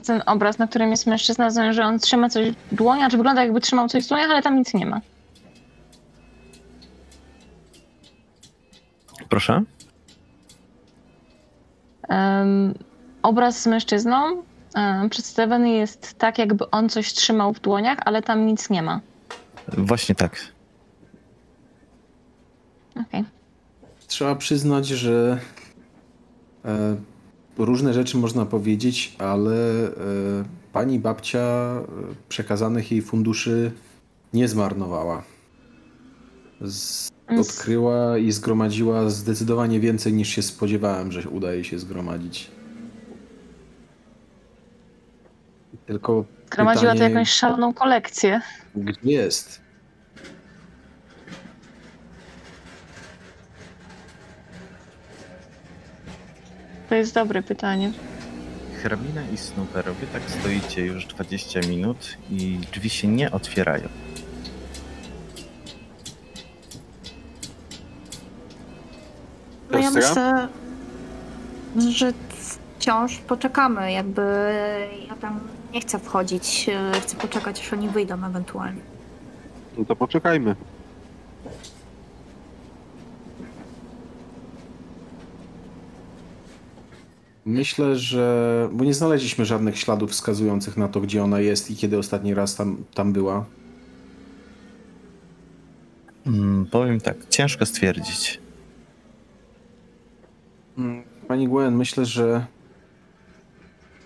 Ten 0.07 0.23
obraz, 0.27 0.59
na 0.59 0.66
którym 0.66 0.90
jest 0.90 1.07
mężczyzna, 1.07 1.44
rozumiem, 1.44 1.73
że 1.73 1.85
on 1.85 1.99
trzyma 1.99 2.28
coś 2.28 2.51
w 2.51 2.74
dłoniach, 2.74 3.11
czy 3.11 3.16
wygląda 3.16 3.43
jakby 3.43 3.61
trzymał 3.61 3.89
coś 3.89 4.05
w 4.05 4.09
dłoniach, 4.09 4.31
ale 4.31 4.43
tam 4.43 4.57
nic 4.57 4.74
nie 4.74 4.86
ma. 4.86 5.01
Proszę? 9.28 9.62
Em, 12.09 12.74
obraz 13.23 13.62
z 13.62 13.66
mężczyzną 13.66 14.43
em, 14.74 15.11
przedstawiony 15.11 15.70
jest 15.70 16.19
tak, 16.19 16.39
jakby 16.39 16.70
on 16.70 16.89
coś 16.89 17.12
trzymał 17.12 17.53
w 17.53 17.61
dłoniach, 17.61 17.99
ale 18.05 18.23
tam 18.23 18.47
nic 18.47 18.70
nie 18.70 18.82
ma. 18.82 19.01
Właśnie 19.69 20.15
tak. 20.15 20.36
Okej. 23.01 23.24
Trzeba 24.07 24.35
przyznać, 24.35 24.86
że 24.86 25.39
e, 26.65 26.97
różne 27.59 27.95
rzeczy 27.95 28.16
można 28.16 28.47
powiedzieć, 28.47 29.16
ale 29.19 29.87
e, 29.87 29.93
pani 30.73 30.99
babcia 30.99 31.41
e, 31.41 31.83
przekazanych 32.29 32.93
jej 32.93 33.03
funduszy 33.03 33.73
nie 34.33 34.49
zmarnowała. 34.49 35.23
Z, 36.61 37.12
Mm, 37.27 37.41
odkryła 37.41 38.19
i 38.19 38.33
zgromadziła 38.33 39.11
zdecydowanie 39.11 39.81
więcej 39.81 40.12
niż 40.12 40.29
się 40.29 40.43
spodziewałem, 40.43 41.12
że 41.12 41.29
uda 41.29 41.53
jej 41.53 41.65
się 41.65 41.79
zgromadzić. 41.79 42.51
Tylko 45.87 46.24
Zgromadziła 46.47 46.93
to 46.93 46.99
pytanie, 46.99 47.15
jakąś 47.15 47.31
szaloną 47.31 47.74
kolekcję. 47.74 48.41
gdzie 48.74 48.99
jest? 49.12 49.62
To 56.93 56.97
jest 56.97 57.14
dobre 57.14 57.43
pytanie. 57.43 57.93
Hrabina 58.82 59.20
i 59.35 59.36
Snooper, 59.36 59.85
wy 59.85 60.06
tak 60.06 60.23
stoicie 60.40 60.86
już 60.86 61.06
20 61.06 61.60
minut 61.69 62.16
i 62.31 62.59
drzwi 62.73 62.90
się 62.90 63.09
nie 63.09 63.31
otwierają. 63.31 63.89
No 69.70 69.78
ja 69.78 69.90
myślę, 69.90 70.48
że 71.90 72.12
wciąż 72.78 73.19
poczekamy, 73.19 73.93
jakby 73.93 74.23
ja 75.09 75.14
tam 75.14 75.40
nie 75.73 75.81
chcę 75.81 75.98
wchodzić, 75.98 76.69
e, 76.69 77.01
chcę 77.01 77.16
poczekać, 77.16 77.60
aż 77.60 77.73
oni 77.73 77.89
wyjdą 77.89 78.24
ewentualnie. 78.24 78.81
No 79.78 79.85
to 79.85 79.97
poczekajmy. 79.97 80.56
Myślę, 87.44 87.97
że. 87.97 88.69
Bo 88.73 88.85
nie 88.85 88.94
znaleźliśmy 88.94 89.44
żadnych 89.44 89.78
śladów 89.78 90.10
wskazujących 90.10 90.77
na 90.77 90.89
to, 90.89 91.01
gdzie 91.01 91.24
ona 91.24 91.40
jest 91.40 91.70
i 91.70 91.77
kiedy 91.77 91.98
ostatni 91.98 92.35
raz 92.35 92.56
tam, 92.56 92.85
tam 92.94 93.12
była. 93.12 93.44
Mm, 96.27 96.66
powiem 96.66 97.01
tak, 97.01 97.16
ciężko 97.28 97.66
stwierdzić. 97.66 98.40
Mm, 100.78 101.02
Pani 101.28 101.48
Gwen, 101.48 101.77
myślę, 101.77 102.06
że 102.06 102.47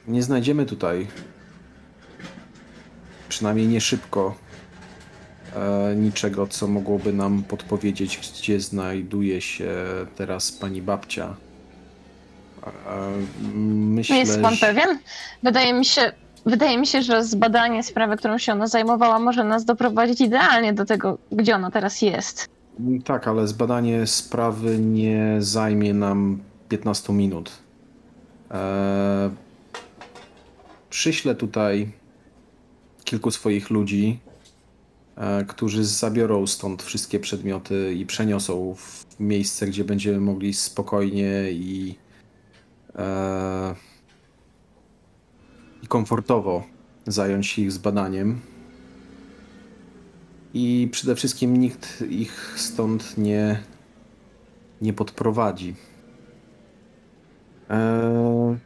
nie 0.09 0.23
znajdziemy 0.23 0.67
tutaj, 0.67 1.07
przynajmniej 3.29 3.69
nie 3.69 3.81
szybko, 3.81 4.35
e, 5.57 5.95
niczego, 5.97 6.47
co 6.47 6.69
mogłoby 6.69 7.13
nam 7.13 7.43
podpowiedzieć, 7.43 8.33
gdzie 8.39 8.61
znajduje 8.61 9.41
się 9.41 9.75
teraz 10.17 10.53
pani 10.53 10.83
babcia. 10.83 11.37
E, 12.67 13.13
Myślę, 13.55 14.17
Jest 14.17 14.41
pan 14.41 14.57
pewien? 14.57 14.99
Wydaje 15.43 15.73
mi 15.73 15.85
się, 15.85 16.13
wydaje 16.47 16.79
mi 16.79 16.87
się, 16.87 17.03
że 17.03 17.25
zbadanie 17.25 17.83
sprawy, 17.83 18.17
którą 18.17 18.39
się 18.39 18.53
ona 18.53 18.67
zajmowała, 18.67 19.19
może 19.19 19.45
nas 19.45 19.65
doprowadzić 19.65 20.21
idealnie 20.21 20.73
do 20.73 20.85
tego, 20.85 21.19
gdzie 21.33 21.55
ona 21.55 21.71
teraz 21.71 22.03
jest. 22.03 22.49
Tak, 23.05 23.29
ale 23.29 23.49
zbadanie 23.49 24.07
sprawy 24.07 24.79
nie 24.79 25.37
zajmie 25.39 25.95
nam 25.95 26.39
15 26.69 27.13
minut. 27.13 27.51
Eee, 28.51 29.31
przyślę 30.91 31.35
tutaj 31.35 31.93
kilku 33.05 33.31
swoich 33.31 33.71
ludzi, 33.71 34.21
e, 35.17 35.45
którzy 35.45 35.85
zabiorą 35.85 36.47
stąd 36.47 36.83
wszystkie 36.83 37.21
przedmioty 37.21 37.95
i 37.95 38.07
przeniosą 38.07 38.75
w 38.79 39.07
miejsce, 39.21 39.67
gdzie 39.67 39.85
będziemy 39.85 40.21
mogli 40.21 40.55
spokojnie 40.55 41.33
i, 41.51 41.95
i 45.83 45.87
komfortowo 45.87 46.63
zająć 47.07 47.47
się 47.47 47.63
ich 47.63 47.73
zbadaniem. 47.73 48.41
I 50.55 50.89
przede 50.93 51.15
wszystkim 51.15 51.57
nikt 51.57 52.05
ich 52.11 52.55
stąd 52.57 53.19
nie, 53.19 53.63
nie 54.83 54.93
podprowadzi. 54.93 55.75
Eee, 57.71 58.57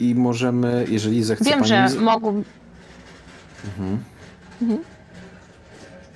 I 0.00 0.14
możemy, 0.14 0.86
jeżeli 0.88 1.22
zechce 1.22 1.44
Wiem, 1.44 1.54
pani. 1.58 1.68
że 1.68 2.00
mogą. 2.00 2.42
Mhm. 3.64 3.98
Mhm. 4.62 4.80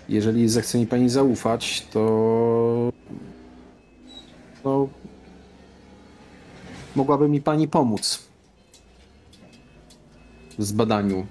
Jeżeli 0.09 0.49
zechce 0.49 0.79
mi 0.79 0.87
pani 0.87 1.09
zaufać, 1.09 1.87
to. 1.93 2.93
No. 4.65 4.89
Mogłaby 6.97 7.29
mi 7.29 7.41
pani 7.41 7.69
pomóc 7.69 8.23
w 10.59 10.65
zbadaniu. 10.65 11.27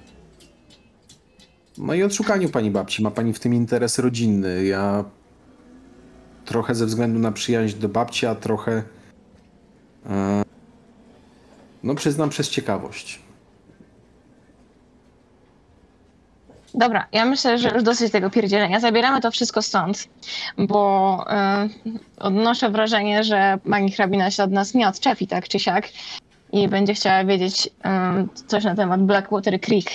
No 1.78 1.94
i 1.94 2.04
odszukaniu 2.04 2.50
pani 2.50 2.72
babci. 2.72 3.04
Ma 3.04 3.12
pani 3.12 3.34
w 3.34 3.40
tym 3.40 3.54
interes 3.54 4.00
rodzinny. 4.00 4.66
Ja 4.66 5.06
trochę 6.46 6.76
ze 6.76 6.86
względu 6.86 7.20
na 7.20 7.32
przyjaźń 7.32 7.80
do 7.80 7.90
babci, 7.90 8.26
a 8.26 8.36
trochę. 8.36 8.84
E, 10.10 10.44
no, 11.84 11.96
przyznam 11.96 12.30
przez 12.30 12.50
ciekawość. 12.50 13.20
Dobra, 16.74 17.08
ja 17.12 17.26
myślę, 17.26 17.58
że 17.58 17.70
już 17.70 17.84
dosyć 17.84 18.12
tego 18.12 18.30
pierdzielenia. 18.30 18.80
Zabieramy 18.80 19.22
to 19.22 19.32
wszystko 19.32 19.62
stąd, 19.62 20.08
bo 20.58 21.26
e, 21.30 21.70
odnoszę 22.20 22.70
wrażenie, 22.70 23.24
że 23.24 23.60
pani 23.70 23.92
hrabina 23.92 24.32
się 24.32 24.44
od 24.44 24.52
nas 24.52 24.74
nie 24.74 24.88
odczepi 24.88 25.28
tak 25.28 25.48
czy 25.48 25.60
siak 25.60 25.90
i 26.52 26.68
będzie 26.68 26.94
chciała 26.94 27.24
wiedzieć 27.24 27.70
e, 27.86 28.26
coś 28.48 28.64
na 28.64 28.76
temat 28.76 29.02
Blackwater 29.02 29.62
Creek 29.62 29.86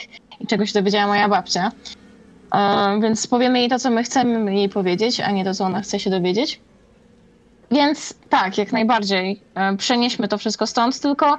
i 0.41 0.47
czego 0.47 0.67
się 0.67 0.73
dowiedziała 0.73 1.07
moja 1.07 1.29
babcia. 1.29 1.73
E, 2.55 3.01
więc 3.03 3.27
powiemy 3.27 3.59
jej 3.59 3.69
to, 3.69 3.79
co 3.79 3.91
my 3.91 4.03
chcemy 4.03 4.55
jej 4.55 4.69
powiedzieć, 4.69 5.21
a 5.21 5.31
nie 5.31 5.45
to, 5.45 5.55
co 5.55 5.65
ona 5.65 5.81
chce 5.81 6.01
się 6.01 6.11
dowiedzieć. 6.11 6.61
Więc 7.71 8.15
tak, 8.29 8.59
jak 8.59 8.73
najbardziej. 8.73 9.41
Przenieśmy 9.79 10.29
to 10.29 10.39
wszystko 10.39 10.67
stąd, 10.67 11.01
tylko 11.01 11.39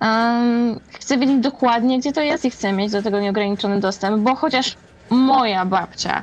Um, 0.00 0.80
chcę 0.92 1.18
wiedzieć 1.18 1.38
dokładnie, 1.38 1.98
gdzie 1.98 2.12
to 2.12 2.20
jest 2.20 2.44
i 2.44 2.50
chcę 2.50 2.72
mieć 2.72 2.92
do 2.92 3.02
tego 3.02 3.20
nieograniczony 3.20 3.80
dostęp, 3.80 4.22
bo 4.22 4.34
chociaż 4.34 4.76
moja 5.10 5.64
babcia 5.64 6.22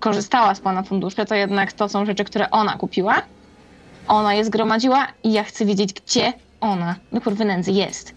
korzystała 0.00 0.54
z 0.54 0.60
pana 0.60 0.82
funduszy, 0.82 1.24
to 1.26 1.34
jednak 1.34 1.72
to 1.72 1.88
są 1.88 2.06
rzeczy, 2.06 2.24
które 2.24 2.50
ona 2.50 2.76
kupiła. 2.76 3.22
Ona 4.08 4.34
je 4.34 4.44
zgromadziła 4.44 5.06
i 5.24 5.32
ja 5.32 5.44
chcę 5.44 5.64
wiedzieć, 5.64 5.92
gdzie 5.92 6.32
ona, 6.60 6.96
do 7.12 7.20
kurwy 7.20 7.44
nędzy, 7.44 7.72
jest. 7.72 8.14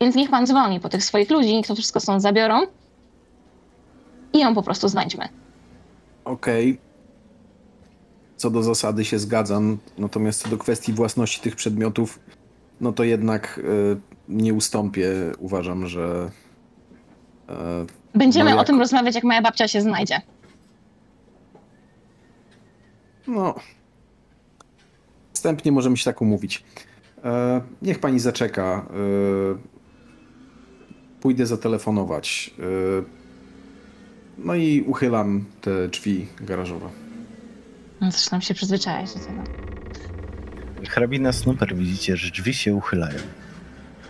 Więc 0.00 0.14
niech 0.14 0.30
pan 0.30 0.46
dzwoni 0.46 0.80
po 0.80 0.88
tych 0.88 1.04
swoich 1.04 1.30
ludzi, 1.30 1.56
niech 1.56 1.66
to 1.66 1.74
wszystko 1.74 2.00
stąd 2.00 2.22
zabiorą 2.22 2.60
i 4.32 4.38
ją 4.38 4.54
po 4.54 4.62
prostu 4.62 4.88
znajdźmy. 4.88 5.28
Okej. 6.24 6.89
Co 8.40 8.50
do 8.50 8.62
zasady 8.62 9.04
się 9.04 9.18
zgadzam, 9.18 9.78
natomiast 9.98 10.42
co 10.42 10.48
do 10.48 10.58
kwestii 10.58 10.92
własności 10.92 11.40
tych 11.40 11.56
przedmiotów, 11.56 12.18
no 12.80 12.92
to 12.92 13.04
jednak 13.04 13.58
y, 13.64 14.00
nie 14.28 14.54
ustąpię. 14.54 15.08
Uważam, 15.38 15.86
że. 15.86 16.30
y, 17.50 17.52
Będziemy 18.18 18.50
No 18.50 18.56
o 18.56 18.58
jak- 18.58 18.66
tym 18.66 18.78
rozmawiać, 18.80 19.14
jak 19.14 19.24
moja 19.24 19.42
babcia 19.42 19.68
się 19.68 19.80
znajdzie. 19.80 20.20
No. 23.26 23.54
Wstępnie 25.32 25.72
możemy 25.72 25.96
się 25.96 26.04
tak 26.04 26.22
umówić. 26.22 26.64
E, 27.24 27.60
niech 27.82 27.98
pani 27.98 28.20
zaczeka. 28.20 28.86
E, 28.90 29.58
pójdę 31.20 31.46
zatelefonować. 31.46 32.54
E, 32.58 32.62
no 34.38 34.54
i 34.54 34.82
uchylam 34.86 35.44
te 35.60 35.88
drzwi 35.88 36.26
garażowe. 36.40 36.88
No, 38.00 38.10
Zresztą 38.10 38.40
się 38.40 38.54
przyzwyczaić 38.54 39.14
do 39.14 39.20
tego. 39.20 39.42
Hrabina 40.88 41.32
Snooper 41.32 41.74
widzicie, 41.76 42.16
że 42.16 42.30
drzwi 42.30 42.54
się 42.54 42.74
uchylają. 42.74 43.18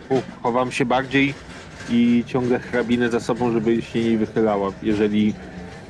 U, 0.09 0.15
chowam 0.43 0.73
się 0.73 0.85
bardziej 0.85 1.35
i 1.91 2.25
ciągnę 2.27 2.59
hrabinę 2.59 3.11
za 3.11 3.21
sobą, 3.21 3.53
żeby 3.53 3.83
się 3.83 4.05
nie 4.11 4.19
wychylała, 4.19 4.73
jeżeli 4.83 5.35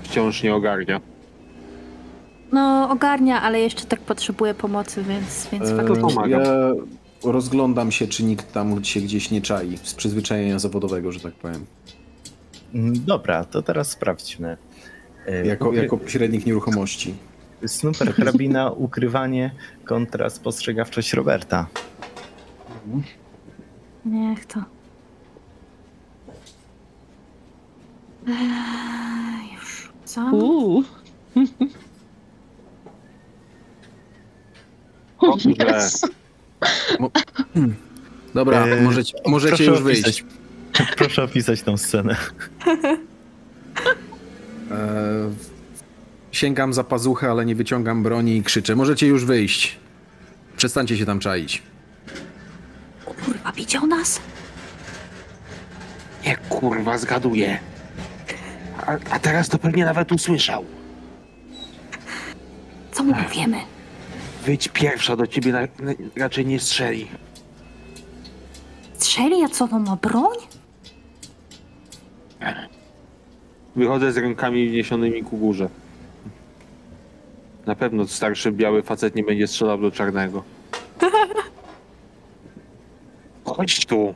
wciąż 0.02 0.42
nie 0.42 0.54
ogarnia. 0.54 1.00
No, 2.52 2.88
ogarnia, 2.90 3.42
ale 3.42 3.60
jeszcze 3.60 3.84
tak 3.84 4.00
potrzebuje 4.00 4.54
pomocy, 4.54 5.02
więc, 5.08 5.48
więc 5.52 5.64
E, 5.68 5.76
faktycznie. 5.76 6.02
pomaga. 6.02 6.38
ja 6.40 6.72
rozglądam 7.24 7.92
się, 7.92 8.06
czy 8.08 8.24
nikt 8.24 8.52
tam 8.52 8.84
się 8.84 9.00
gdzieś 9.00 9.30
nie 9.30 9.40
czai. 9.42 9.78
Z 9.82 9.94
przyzwyczajenia 9.94 10.58
zawodowego, 10.58 11.12
że 11.12 11.20
tak 11.20 11.34
powiem. 11.34 11.66
Mm, 12.74 13.04
Dobra, 13.04 13.44
to 13.44 13.62
teraz 13.62 13.90
sprawdźmy. 13.90 14.56
E, 15.26 15.46
Jako, 15.46 15.72
jako 15.72 15.96
pośrednik 15.96 16.46
nieruchomości. 16.46 17.14
Snooper, 17.66 18.14
hrabina, 18.14 18.70
ukrywanie 18.70 19.50
kontra 19.84 20.30
spostrzegawczość 20.30 21.12
Roberta. 21.12 21.66
Niech 24.04 24.46
to. 24.46 24.64
Eee, 28.28 29.54
już 29.54 29.92
co? 30.04 30.30
Uuu. 30.32 30.84
Dobrze. 35.22 35.50
Yes. 35.50 36.06
Dobra, 38.34 38.66
E, 38.66 38.80
możecie, 38.82 39.18
możecie 39.26 39.64
już 39.64 39.82
wyjść. 39.82 40.02
opisać- 40.04 40.24
Proszę 40.98 41.22
opisać 41.24 41.62
tą 41.62 41.76
scenę. 41.76 42.16
E, 44.70 45.30
sięgam 46.32 46.72
za 46.72 46.84
pazuchę, 46.84 47.30
ale 47.30 47.44
nie 47.46 47.54
wyciągam 47.54 48.02
broni 48.02 48.36
i 48.36 48.42
krzyczę. 48.42 48.76
Możecie 48.76 49.06
już 49.06 49.24
wyjść. 49.24 49.78
Przestańcie 50.56 50.96
się 50.96 51.06
tam 51.06 51.20
czaić. 51.20 51.62
Kurwa, 53.04 53.52
widział 53.52 53.86
nas? 53.86 54.20
Nie 56.26 56.36
kurwa, 56.36 56.98
zgaduję. 56.98 57.58
A, 58.86 58.96
a 59.10 59.18
teraz 59.18 59.48
to 59.48 59.58
pewnie 59.58 59.84
nawet 59.84 60.12
usłyszał. 60.12 60.64
Co 62.92 63.04
mu 63.04 63.14
powiemy? 63.14 63.56
Wyjdź 64.44 64.68
pierwsza 64.68 65.16
do 65.16 65.26
ciebie, 65.26 65.52
na, 65.52 65.60
na, 65.60 65.92
raczej 66.16 66.46
nie 66.46 66.60
strzeli. 66.60 67.08
Strzeli, 68.98 69.44
a 69.44 69.48
co, 69.48 69.68
on 69.72 69.84
ma 69.84 69.96
broń? 69.96 70.36
Wychodzę 73.76 74.12
z 74.12 74.16
rękami 74.16 74.68
wniesionymi 74.68 75.22
ku 75.22 75.36
górze. 75.36 75.68
Na 77.70 77.76
pewno 77.76 78.06
starszy 78.06 78.52
biały 78.52 78.82
facet 78.82 79.14
nie 79.14 79.22
będzie 79.22 79.46
strzelał 79.46 79.78
do 79.78 79.90
czarnego. 79.90 80.42
Chodź 83.44 83.86
tu. 83.86 84.14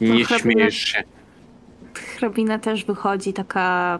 Nie 0.00 0.24
hrabina- 0.24 0.38
śmiejesz 0.38 0.74
się. 0.74 1.02
Hrabina 1.94 2.58
też 2.58 2.84
wychodzi 2.84 3.32
taka... 3.32 3.98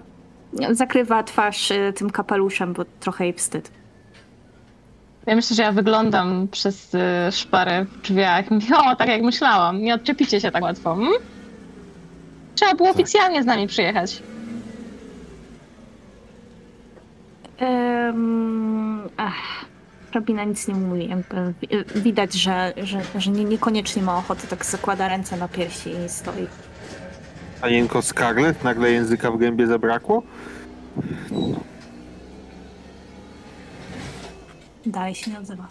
Zakrywa 0.71 1.23
twarz 1.23 1.71
y, 1.71 1.93
tym 1.97 2.11
kapeluszem, 2.11 2.73
bo 2.73 2.85
trochę 3.01 3.25
jej 3.25 3.33
wstyd. 3.33 3.71
Ja 5.27 5.37
myślę, 5.37 5.57
że 5.57 5.63
ja 5.63 5.73
wyglądam 5.73 6.49
przez 6.49 6.95
y, 6.95 6.99
szparę 7.33 7.85
w 7.85 8.03
drzwiach. 8.03 8.51
Mówię, 8.51 8.77
o, 8.87 8.97
tak 8.97 9.09
jak 9.09 9.23
myślałam. 9.23 9.83
Nie 9.83 9.95
odczepicie 9.95 10.41
się 10.41 10.51
tak 10.51 10.63
łatwo. 10.63 10.95
Hmm? 10.95 11.15
Trzeba 12.55 12.75
było 12.75 12.91
oficjalnie 12.91 13.43
z 13.43 13.47
nami 13.47 13.67
przyjechać. 13.67 14.23
Um, 17.63 19.09
ach, 19.17 19.65
hrabina 20.11 20.45
nic 20.45 20.69
nie 20.69 20.75
mówi. 20.75 21.09
Jakby 21.09 21.55
wi- 21.63 22.01
widać, 22.03 22.33
że, 22.35 22.73
że, 22.83 23.01
że 23.15 23.31
nie, 23.31 23.45
niekoniecznie 23.45 24.03
ma 24.03 24.17
ochoty, 24.19 24.47
tak 24.47 24.65
zakłada 24.65 25.09
ręce 25.09 25.37
na 25.37 25.49
piersi 25.49 25.91
i 25.91 26.09
stoi. 26.09 26.47
Panienko 27.61 28.03
Scarlett, 28.03 28.65
nagle 28.65 28.91
języka 28.91 29.31
w 29.31 29.39
gębie 29.39 29.67
zabrakło? 29.67 30.23
Dalej 34.87 35.15
się 35.15 35.31
nie 35.31 35.39
odzywa. 35.39 35.69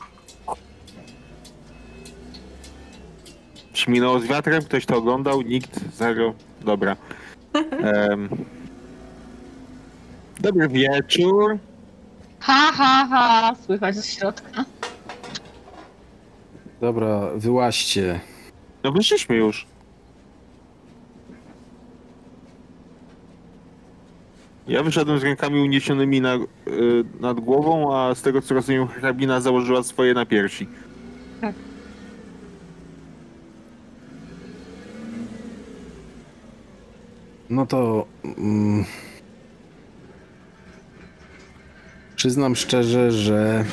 Śminęło 3.73 4.19
z 4.19 4.25
wiatrem? 4.25 4.63
Ktoś 4.63 4.85
to 4.85 4.97
oglądał? 4.97 5.41
Nikt? 5.41 5.95
Zero? 5.95 6.33
Dobra. 6.65 6.95
Em. 8.11 8.29
Dobry 10.39 10.67
wieczór. 10.67 11.57
Ha, 12.41 12.71
ha, 12.73 13.07
ha, 13.09 13.55
słychać 13.65 13.95
z 13.95 14.05
środka. 14.05 14.65
Dobra, 16.81 17.29
wyłaźcie. 17.35 18.19
No 18.83 18.91
wyszliśmy 18.91 19.35
już. 19.35 19.65
Ja 24.67 24.83
wyszedłem 24.83 25.19
z 25.19 25.23
rękami 25.23 25.61
uniesionymi 25.61 26.21
na, 26.21 26.35
y, 26.35 26.39
nad 27.19 27.39
głową, 27.39 27.95
a 27.95 28.15
z 28.15 28.21
tego 28.21 28.41
co 28.41 28.53
rozumiem 28.55 28.87
hrabina 28.87 29.41
założyła 29.41 29.83
swoje 29.83 30.13
na 30.13 30.25
piersi. 30.25 30.67
No 37.49 37.65
to. 37.65 38.05
Mm, 38.23 38.85
przyznam 42.21 42.55
szczerze, 42.55 43.11
że. 43.11 43.65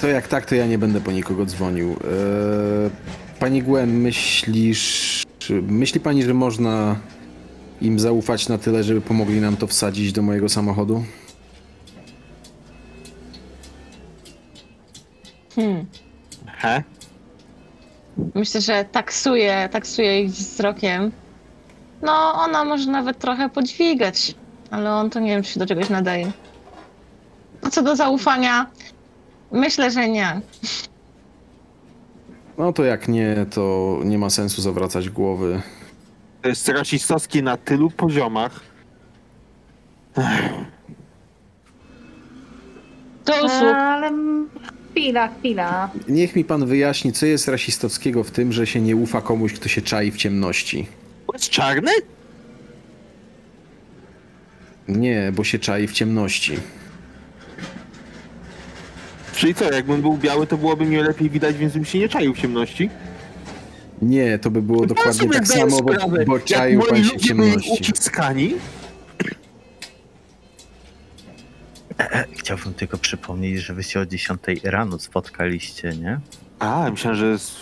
To 0.00 0.08
jak 0.08 0.28
tak, 0.28 0.46
to 0.46 0.54
ja 0.54 0.66
nie 0.66 0.78
będę 0.78 1.00
po 1.00 1.12
nikogo 1.12 1.46
dzwonił. 1.46 1.92
E, 1.92 3.36
pani 3.40 3.62
Gwen, 3.62 3.90
myślisz. 4.00 5.22
czy- 5.38 5.62
Myśli 5.62 6.00
pani, 6.00 6.22
że 6.22 6.34
można 6.34 6.96
im 7.80 7.98
zaufać 7.98 8.48
na 8.48 8.58
tyle, 8.58 8.84
żeby 8.84 9.00
pomogli 9.00 9.40
nam 9.40 9.56
to 9.56 9.66
wsadzić 9.66 10.12
do 10.12 10.22
mojego 10.22 10.48
samochodu? 10.48 11.04
Hmm. 15.54 15.86
He? 16.46 16.82
Myślę, 18.34 18.60
że 18.60 18.84
taksuje, 18.92 19.68
taksuje 19.72 20.22
ich 20.22 20.30
wzrokiem. 20.30 21.12
No, 22.02 22.32
ona 22.34 22.64
może 22.64 22.90
nawet 22.90 23.18
trochę 23.18 23.48
podźwigać, 23.50 24.34
ale 24.70 24.92
on 24.92 25.10
to 25.10 25.20
nie 25.20 25.30
wiem, 25.30 25.42
czy 25.42 25.52
się 25.52 25.60
do 25.60 25.66
czegoś 25.66 25.88
nadaje. 25.90 26.32
A 27.64 27.70
co 27.70 27.82
do 27.82 27.96
zaufania, 27.96 28.66
myślę, 29.52 29.90
że 29.90 30.08
nie. 30.08 30.40
No 32.58 32.72
to 32.72 32.84
jak 32.84 33.08
nie, 33.08 33.46
to 33.50 33.98
nie 34.04 34.18
ma 34.18 34.30
sensu 34.30 34.62
zawracać 34.62 35.10
głowy. 35.10 35.62
To 36.42 36.48
jest 36.48 36.68
rasistowskie 36.68 37.42
na 37.42 37.56
tylu 37.56 37.90
poziomach. 37.90 38.60
Do 43.24 43.32
usług. 43.44 43.74
Ale 43.74 44.12
chwila, 44.90 45.28
chwila. 45.28 45.90
Niech 46.08 46.36
mi 46.36 46.44
pan 46.44 46.66
wyjaśni, 46.66 47.12
co 47.12 47.26
jest 47.26 47.48
rasistowskiego 47.48 48.24
w 48.24 48.30
tym, 48.30 48.52
że 48.52 48.66
się 48.66 48.80
nie 48.80 48.96
ufa 48.96 49.20
komuś, 49.20 49.52
kto 49.52 49.68
się 49.68 49.82
czai 49.82 50.10
w 50.10 50.16
ciemności. 50.16 50.86
Jest 51.32 51.50
czarny? 51.50 51.90
Nie, 54.88 55.32
bo 55.36 55.44
się 55.44 55.58
czai 55.58 55.86
w 55.86 55.92
ciemności. 55.92 56.58
Czyli 59.36 59.54
co, 59.54 59.72
jakbym 59.72 60.02
był 60.02 60.16
biały, 60.16 60.46
to 60.46 60.56
byłoby 60.56 60.84
mnie 60.84 61.02
lepiej 61.02 61.30
widać, 61.30 61.56
więc 61.56 61.72
bym 61.74 61.84
się 61.84 61.98
nie 61.98 62.08
czaił 62.08 62.34
w 62.34 62.38
ciemności. 62.38 62.90
Nie, 64.02 64.38
to 64.38 64.50
by 64.50 64.62
było 64.62 64.86
dokładnie 64.86 65.12
sobie 65.14 65.34
tak 65.34 65.46
samo, 65.46 65.82
bo, 65.82 65.92
sprawę, 65.94 66.24
bo 66.24 66.34
jak 66.34 66.44
czaił 66.44 66.78
moi 66.80 66.88
pan 66.88 67.04
się 67.04 67.10
w 67.10 67.12
ludzie 67.12 67.34
byli 67.34 67.50
ciemności. 67.52 67.72
uciskani, 67.82 68.54
Chciałbym 72.38 72.74
tylko 72.74 72.98
przypomnieć, 72.98 73.58
że 73.58 73.74
wy 73.74 73.82
się 73.82 74.00
o 74.00 74.06
10 74.06 74.40
rano 74.64 74.98
spotkaliście, 74.98 75.90
nie? 75.90 76.20
A, 76.58 76.90
myślałem, 76.90 77.18
że 77.18 77.26
jest... 77.26 77.52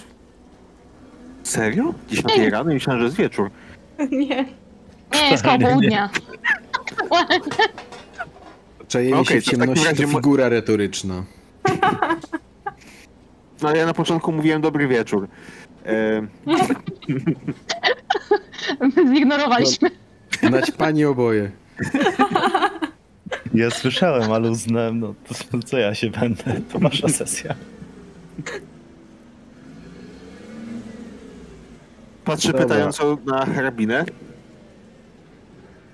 Serio? 1.43 1.95
10 2.09 2.27
rano? 2.51 2.75
Myślałem, 2.75 3.01
że 3.01 3.05
jest 3.05 3.17
wieczór. 3.17 3.51
Nie. 4.11 4.45
Nie, 5.15 5.31
jest 5.31 5.43
koło 5.45 5.59
południa. 5.59 6.11
Czajenie 8.89 9.17
Okej, 9.17 9.43
się 9.43 9.51
w 9.51 9.51
to 9.51 9.57
w 9.57 9.59
takim 9.59 9.75
ciemności 9.75 9.85
razie 9.89 10.03
to 10.03 10.09
mo- 10.09 10.19
figura 10.19 10.49
retoryczna. 10.49 11.25
No 13.63 13.69
ale 13.69 13.79
ja 13.79 13.87
na 13.87 13.95
początku 13.95 14.33
mówiłem 14.33 14.63
dobry 14.63 14.89
wieczór. 14.89 15.29
E, 15.87 16.23
Zignorowaliśmy. 19.15 19.91
Nać 20.51 20.71
pani 20.71 21.05
oboje. 21.05 21.51
Ja 23.55 23.71
słyszałem, 23.71 24.33
ale 24.33 24.51
uznałem, 24.51 25.01
no 25.01 25.15
to 25.51 25.59
co 25.59 25.79
ja 25.79 25.95
się 25.95 26.11
będę, 26.11 26.61
to 26.73 26.79
wasza 26.79 27.09
sesja. 27.09 27.55
patrzę 32.25 32.49
Dobra. 32.53 32.63
pytająco 32.67 33.19
na 33.27 33.47
hrabinę. 33.47 34.05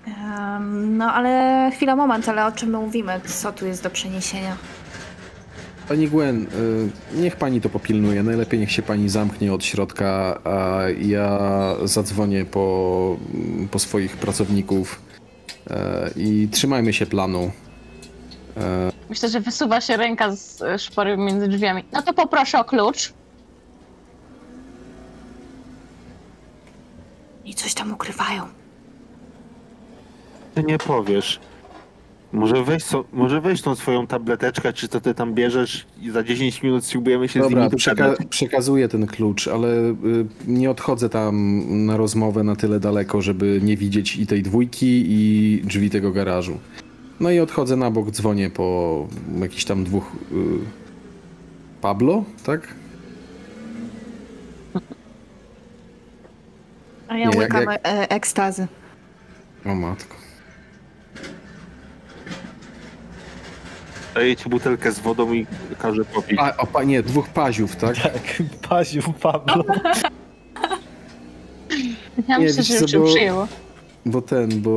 Em, 0.06 0.96
no 0.96 1.12
ale 1.12 1.70
chwila, 1.74 1.96
moment, 1.96 2.28
ale 2.28 2.46
o 2.46 2.52
czym 2.52 2.70
my 2.70 2.78
mówimy? 2.78 3.20
Co 3.24 3.52
tu 3.52 3.66
jest 3.66 3.82
do 3.82 3.90
przeniesienia? 3.90 4.56
Pani 5.88 6.08
Gwen, 6.08 6.46
y, 7.14 7.20
niech 7.20 7.36
pani 7.36 7.60
to 7.60 7.68
popilnuje. 7.68 8.22
Najlepiej 8.22 8.60
niech 8.60 8.72
się 8.72 8.82
pani 8.82 9.08
zamknie 9.08 9.52
od 9.52 9.64
środka, 9.64 10.38
a 10.44 10.80
ja 11.00 11.38
zadzwonię 11.84 12.44
po, 12.44 13.16
po 13.70 13.78
swoich 13.78 14.16
pracowników 14.16 15.00
e, 15.70 16.10
i 16.16 16.48
trzymajmy 16.52 16.92
się 16.92 17.06
planu. 17.06 17.50
E, 18.56 18.92
Myślę, 19.08 19.28
że 19.28 19.40
wysuwa 19.40 19.80
się 19.80 19.96
ręka 19.96 20.36
z 20.36 20.62
szpory 20.82 21.16
między 21.16 21.48
drzwiami. 21.48 21.84
No 21.92 22.02
to 22.02 22.14
poproszę 22.14 22.58
o 22.60 22.64
klucz. 22.64 23.12
I 27.44 27.54
coś 27.54 27.74
tam 27.74 27.92
ukrywają. 27.92 28.42
Ty 30.54 30.62
nie 30.62 30.78
powiesz. 30.78 31.40
Może 32.32 32.64
weź, 32.64 32.84
so, 32.84 33.04
może 33.12 33.40
weź 33.40 33.62
tą 33.62 33.74
swoją 33.74 34.06
tableteczkę, 34.06 34.72
czy 34.72 34.88
to 34.88 35.00
ty 35.00 35.14
tam 35.14 35.34
bierzesz 35.34 35.86
i 36.02 36.10
za 36.10 36.22
10 36.22 36.62
minut 36.62 36.84
spróbujemy 36.84 37.28
się 37.28 37.40
z 37.40 37.42
Dobra, 37.42 37.64
nimi 37.64 37.76
przeka 37.76 38.14
przekazuję 38.30 38.88
ten 38.88 39.06
klucz, 39.06 39.48
ale 39.48 39.68
y, 39.90 39.94
nie 40.46 40.70
odchodzę 40.70 41.08
tam 41.08 41.62
na 41.86 41.96
rozmowę 41.96 42.44
na 42.44 42.56
tyle 42.56 42.80
daleko, 42.80 43.22
żeby 43.22 43.60
nie 43.62 43.76
widzieć 43.76 44.16
i 44.16 44.26
tej 44.26 44.42
dwójki, 44.42 45.04
i 45.08 45.62
drzwi 45.64 45.90
tego 45.90 46.12
garażu. 46.12 46.58
No 47.20 47.30
i 47.30 47.40
odchodzę 47.40 47.76
na 47.76 47.90
bok, 47.90 48.10
dzwonię 48.10 48.50
po 48.50 49.06
jakichś 49.40 49.64
tam 49.64 49.84
dwóch. 49.84 50.12
Y, 50.32 50.36
Pablo, 51.80 52.24
tak? 52.44 52.74
A 57.08 57.16
ja 57.18 57.28
Nie, 57.28 57.38
łykam 57.38 57.62
jak- 57.62 57.80
e, 57.88 58.08
ekstazy. 58.10 58.66
O 59.66 59.74
matko. 59.74 60.17
Daję 64.18 64.36
ci 64.36 64.48
butelkę 64.48 64.92
z 64.92 64.98
wodą 65.00 65.32
i 65.32 65.46
każę 65.78 66.04
popić. 66.04 66.38
Pa, 66.72 66.84
nie, 66.84 67.02
dwóch 67.02 67.28
paziów, 67.28 67.76
tak? 67.76 67.96
Tak, 68.02 68.42
Paziu, 68.68 69.02
Pablo. 69.20 69.64
Ja 72.28 72.38
Nie, 72.38 72.44
myślę, 72.46 72.62
że 72.62 72.74
już 72.82 72.90
się 72.90 72.98
bo- 72.98 73.06
przyjęło. 73.06 73.48
Bo 74.06 74.22
ten, 74.22 74.60
bo 74.62 74.70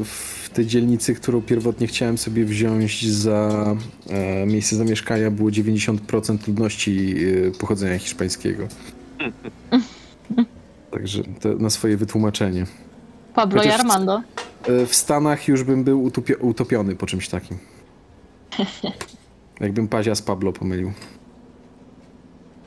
y, 0.00 0.04
w 0.04 0.50
tej 0.54 0.66
dzielnicy, 0.66 1.14
którą 1.14 1.42
pierwotnie 1.42 1.86
chciałem 1.86 2.18
sobie 2.18 2.44
wziąć 2.44 3.08
za 3.12 3.66
e, 4.10 4.46
miejsce 4.46 4.76
zamieszkania, 4.76 5.30
było 5.30 5.50
90% 5.50 6.48
ludności 6.48 7.14
e, 7.48 7.50
pochodzenia 7.50 7.98
hiszpańskiego. 7.98 8.68
Także 10.90 11.22
to 11.40 11.48
na 11.54 11.70
swoje 11.70 11.96
wytłumaczenie. 11.96 12.66
Pablo 13.34 13.62
i 13.62 13.66
chociaż- 13.66 13.80
Armando. 13.80 14.22
E, 14.66 14.86
w 14.86 14.94
Stanach 14.94 15.48
już 15.48 15.64
bym 15.64 15.84
był 15.84 16.08
utopio- 16.08 16.36
utopiony 16.40 16.96
po 16.96 17.06
czymś 17.06 17.28
takim. 17.28 17.58
Jakbym 19.60 19.88
Pazia 19.88 20.14
z 20.14 20.22
Pablo 20.22 20.52
pomylił. 20.52 20.92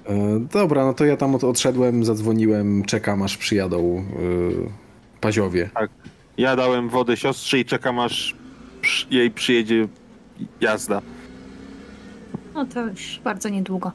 E, 0.09 0.39
dobra, 0.53 0.85
no 0.85 0.93
to 0.93 1.05
ja 1.05 1.17
tam 1.17 1.35
od, 1.35 1.43
odszedłem, 1.43 2.05
zadzwoniłem, 2.05 2.83
czekam 2.85 3.21
aż 3.23 3.37
przyjadą 3.37 3.97
e, 3.97 5.19
Paziowie. 5.21 5.69
Ja 6.37 6.55
dałem 6.55 6.89
wodę 6.89 7.17
siostrze 7.17 7.59
i 7.59 7.65
czekam 7.65 7.99
aż 7.99 8.35
przy- 8.81 9.07
jej 9.09 9.31
przyjedzie 9.31 9.87
jazda. 10.61 11.01
No 12.53 12.65
to 12.65 12.81
już 12.85 13.19
bardzo 13.23 13.49
niedługo. 13.49 13.91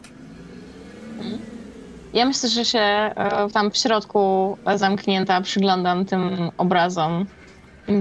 Ja 2.15 2.27
myślę, 2.27 2.49
że 2.49 2.65
się 2.65 2.79
e, 2.79 3.49
tam 3.53 3.71
w 3.71 3.77
środku 3.77 4.57
zamknięta 4.77 5.41
przyglądam 5.41 6.05
tym 6.05 6.23
obrazom, 6.59 7.27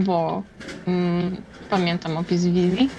bo 0.05 0.43
mm, 0.87 1.35
pamiętam 1.69 2.17
opis 2.17 2.45
wizji 2.45 2.89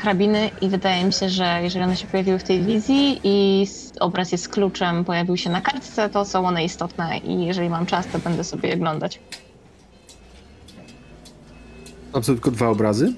hrabiny 0.00 0.50
i 0.60 0.68
wydaje 0.68 1.04
mi 1.04 1.12
się, 1.12 1.28
że 1.28 1.60
jeżeli 1.62 1.84
one 1.84 1.96
się 1.96 2.06
pojawiły 2.06 2.38
w 2.38 2.44
tej 2.44 2.62
wizji 2.62 3.20
i 3.24 3.66
obraz 4.00 4.32
jest 4.32 4.48
kluczem, 4.48 5.04
pojawił 5.04 5.36
się 5.36 5.50
na 5.50 5.60
kartce, 5.60 6.08
to 6.08 6.24
są 6.24 6.46
one 6.46 6.64
istotne 6.64 7.18
i 7.18 7.46
jeżeli 7.46 7.68
mam 7.68 7.86
czas, 7.86 8.06
to 8.06 8.18
będę 8.18 8.44
sobie 8.44 8.68
je 8.68 8.74
oglądać. 8.74 9.20
Tam 12.12 12.24
są 12.24 12.32
tylko 12.32 12.50
dwa 12.50 12.68
obrazy? 12.68 13.14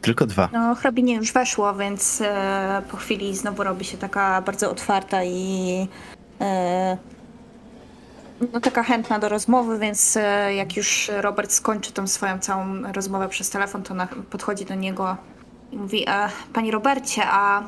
Tylko 0.00 0.26
dwa. 0.26 0.48
No, 0.52 0.74
hrabinie 0.74 1.14
już 1.14 1.32
weszło, 1.32 1.74
więc 1.74 2.20
e, 2.20 2.82
po 2.90 2.96
chwili 2.96 3.36
znowu 3.36 3.62
robi 3.62 3.84
się 3.84 3.98
taka 3.98 4.42
bardzo 4.42 4.70
otwarta 4.70 5.24
i 5.24 5.88
e, 6.40 6.96
no, 8.52 8.60
taka 8.60 8.82
chętna 8.82 9.18
do 9.18 9.28
rozmowy, 9.28 9.78
więc 9.78 10.16
e, 10.16 10.54
jak 10.54 10.76
już 10.76 11.10
Robert 11.20 11.52
skończy 11.52 11.92
tą 11.92 12.06
swoją 12.06 12.38
całą 12.38 12.92
rozmowę 12.92 13.28
przez 13.28 13.50
telefon, 13.50 13.82
to 13.82 13.94
podchodzi 14.30 14.64
do 14.64 14.74
niego 14.74 15.16
i 15.72 15.76
mówi: 15.76 16.04
e, 16.08 16.28
Panie 16.52 16.70
Robercie, 16.70 17.22
a 17.24 17.62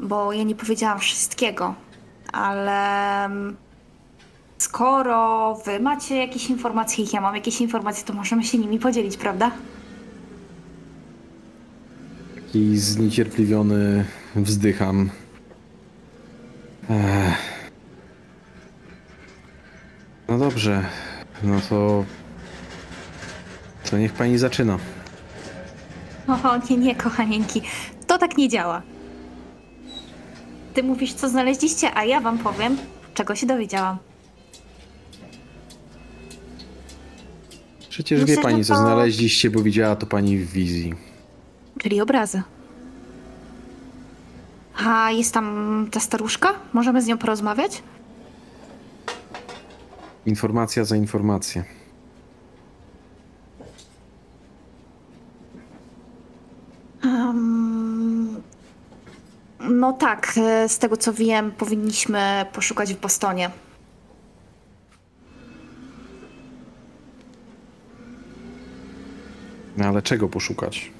bo 0.00 0.32
ja 0.32 0.42
nie 0.42 0.54
powiedziałam 0.54 0.98
wszystkiego, 0.98 1.74
ale 2.32 3.24
mm, 3.24 3.56
skoro 4.58 5.54
wy 5.66 5.80
macie 5.80 6.16
jakieś 6.16 6.50
informacje 6.50 7.04
i 7.04 7.08
ja 7.12 7.20
mam 7.20 7.34
jakieś 7.34 7.60
informacje, 7.60 8.04
to 8.04 8.12
możemy 8.12 8.44
się 8.44 8.58
nimi 8.58 8.78
podzielić, 8.78 9.16
prawda? 9.16 9.50
Taki 12.34 12.78
zniecierpliwiony 12.78 14.04
wzdycham. 14.36 15.10
Ech. 16.90 17.59
No 20.30 20.38
dobrze, 20.38 20.84
no 21.42 21.60
to. 21.68 22.04
To 23.90 23.98
niech 23.98 24.12
pani 24.12 24.38
zaczyna. 24.38 24.78
O, 26.28 26.56
nie, 26.70 26.76
nie, 26.76 26.94
kochanieńki. 26.94 27.62
To 28.06 28.18
tak 28.18 28.36
nie 28.36 28.48
działa. 28.48 28.82
Ty 30.74 30.82
mówisz, 30.82 31.12
co 31.12 31.28
znaleźliście, 31.28 31.94
a 31.94 32.04
ja 32.04 32.20
wam 32.20 32.38
powiem, 32.38 32.76
czego 33.14 33.34
się 33.34 33.46
dowiedziałam. 33.46 33.96
Przecież 37.88 38.20
Myślę, 38.20 38.36
wie 38.36 38.42
pani, 38.42 38.58
że 38.58 38.64
co 38.64 38.74
to- 38.74 38.80
znaleźliście, 38.80 39.50
bo 39.50 39.62
widziała 39.62 39.96
to 39.96 40.06
pani 40.06 40.38
w 40.38 40.52
wizji. 40.52 40.94
Czyli 41.78 42.00
obrazy. 42.00 42.42
A 44.84 45.10
jest 45.10 45.34
tam 45.34 45.86
ta 45.90 46.00
staruszka? 46.00 46.48
Możemy 46.72 47.02
z 47.02 47.06
nią 47.06 47.18
porozmawiać? 47.18 47.82
Informacja 50.30 50.84
za 50.84 50.96
informację. 50.96 51.64
Um, 57.04 58.42
no 59.60 59.92
tak, 59.92 60.32
e, 60.36 60.68
z 60.68 60.78
tego 60.78 60.96
co 60.96 61.12
wiem, 61.12 61.52
powinniśmy 61.52 62.46
poszukać 62.52 62.94
w 62.94 63.00
Bostonie. 63.00 63.50
No 69.76 69.84
ale 69.84 70.02
czego 70.02 70.28
poszukać? 70.28 70.90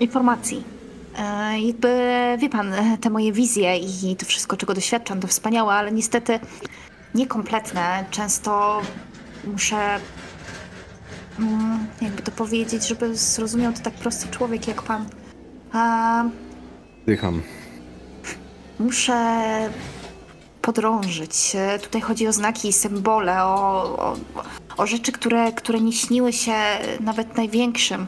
informacji. 0.00 0.64
E, 1.18 1.60
jakby, 1.60 1.88
wie 2.38 2.48
pan, 2.48 2.72
e, 2.72 2.98
te 2.98 3.10
moje 3.10 3.32
wizje 3.32 3.76
i 3.76 4.16
to 4.16 4.26
wszystko, 4.26 4.56
czego 4.56 4.74
doświadczam, 4.74 5.20
to 5.20 5.28
wspaniałe, 5.28 5.72
ale 5.72 5.92
niestety 5.92 6.40
niekompletne. 7.14 8.04
Często 8.10 8.80
muszę 9.44 9.98
mm, 11.38 11.86
jakby 12.02 12.22
to 12.22 12.30
powiedzieć, 12.30 12.88
żeby 12.88 13.16
zrozumiał 13.16 13.72
to 13.72 13.80
tak 13.80 13.94
prosty 13.94 14.28
człowiek 14.28 14.68
jak 14.68 14.82
pan. 14.82 15.06
A 15.72 16.24
Dycham. 17.06 17.42
muszę 18.78 19.70
podrążyć. 20.62 21.56
Tutaj 21.82 22.00
chodzi 22.00 22.28
o 22.28 22.32
znaki 22.32 22.68
i 22.68 22.72
symbole, 22.72 23.44
o, 23.44 23.82
o, 23.98 24.16
o 24.76 24.86
rzeczy, 24.86 25.12
które, 25.12 25.52
które 25.52 25.80
nie 25.80 25.92
śniły 25.92 26.32
się 26.32 26.54
nawet 27.00 27.36
największym. 27.36 28.06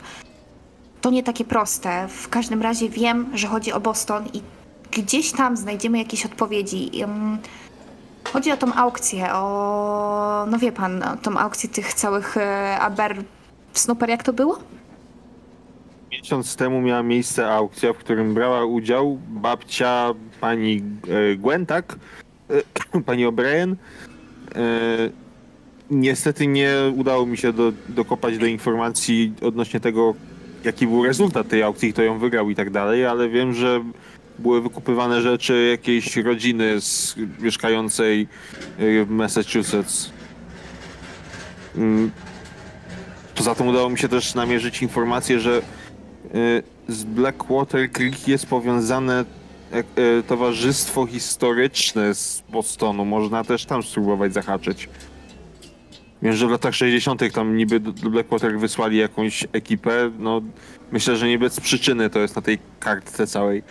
To 1.01 1.11
nie 1.11 1.23
takie 1.23 1.45
proste. 1.45 2.09
W 2.09 2.29
każdym 2.29 2.63
razie 2.63 2.89
wiem, 2.89 3.31
że 3.35 3.47
chodzi 3.47 3.73
o 3.73 3.81
Boston 3.81 4.27
i 4.33 4.43
gdzieś 4.91 5.33
tam 5.33 5.57
znajdziemy 5.57 5.99
jakieś 5.99 6.27
odpowiedzi. 6.27 6.91
Ym, 7.03 7.39
Chodzi 8.33 8.53
o 8.53 8.57
tą 8.57 8.75
aukcję, 8.75 9.33
o. 9.33 10.47
No 10.51 10.59
wie 10.59 10.73
pan, 10.73 11.03
o 11.03 11.17
tą 11.17 11.39
aukcję 11.39 11.69
tych 11.69 11.95
całych 11.95 12.37
e, 12.37 12.79
Aber. 12.81 13.17
Snooper, 13.73 14.09
jak 14.11 14.23
to 14.23 14.33
było? 14.33 14.59
Miesiąc 16.13 16.57
temu 16.57 16.81
miała 16.81 17.03
miejsce 17.03 17.55
aukcja, 17.55 17.93
w 17.93 17.97
którym 17.97 18.35
brała 18.35 18.65
udział 18.65 19.19
babcia 19.29 20.15
pani 20.41 20.83
e, 21.53 21.67
tak? 21.67 21.97
E, 22.95 23.01
Pani 23.07 23.27
O'Brien. 23.27 23.75
E, 24.55 25.27
Niestety 25.91 26.47
nie 26.47 26.71
udało 26.97 27.27
mi 27.27 27.37
się 27.37 27.53
do, 27.53 27.73
dokopać 27.89 28.39
do 28.39 28.47
informacji 28.47 29.33
odnośnie 29.43 29.81
tego, 29.81 30.15
jaki 30.65 30.87
był 30.87 31.05
rezultat 31.05 31.49
tej 31.49 31.63
aukcji, 31.63 31.93
kto 31.93 32.03
ją 32.03 32.19
wygrał 32.19 32.51
i 32.51 32.55
tak 32.55 32.71
dalej, 32.71 33.07
ale 33.07 33.29
wiem, 33.29 33.55
że 33.55 33.85
były 34.39 34.63
wykupywane 34.63 35.23
rzeczy 35.23 35.69
jakiejś 35.71 36.17
rodziny 36.17 36.81
z, 36.81 37.17
mieszkającej 37.39 38.29
e, 38.79 39.05
w 39.05 39.11
Massachusetts. 39.11 40.11
Mm. 41.77 42.11
Poza 43.35 43.55
tym 43.55 43.69
udało 43.69 43.91
mi 43.91 43.99
się 43.99 44.09
też 44.09 44.35
namierzyć 44.35 44.83
informację, 44.83 45.41
że 45.41 45.63
y, 46.35 46.63
z 46.89 47.05
Blackwater 47.05 47.93
Creek 47.93 48.29
jest 48.29 48.47
powiązane 48.47 49.25
e, 49.73 50.23
towarzystwo 50.23 51.07
historyczne 51.07 52.15
z 52.15 52.43
Bostonu. 52.49 53.05
Można 53.05 53.45
też 53.45 53.65
tam 53.65 53.83
spróbować 53.83 54.33
zahaczyć. 54.33 54.89
Wiem, 56.23 56.33
że 56.33 56.47
w 56.47 56.51
latach 56.51 56.75
60. 56.75 57.33
tam 57.33 57.57
niby 57.57 57.81
do 57.81 58.11
Blackwater 58.11 58.59
wysłali 58.59 58.97
jakąś 58.97 59.45
ekipę. 59.53 60.11
No, 60.19 60.43
myślę, 60.93 61.17
że 61.17 61.29
nie 61.29 61.39
bez 61.39 61.61
przyczyny 61.61 62.11
to 62.11 62.19
jest 62.19 62.37
na 62.37 62.43
tej 62.43 62.59
kartce 62.81 63.27
całej. 63.27 63.63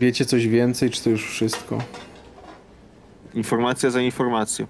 Wiecie 0.00 0.24
coś 0.24 0.48
więcej, 0.48 0.90
czy 0.90 1.04
to 1.04 1.10
już 1.10 1.26
wszystko? 1.26 1.78
Informacja 3.34 3.90
za 3.90 4.00
informacją. 4.00 4.66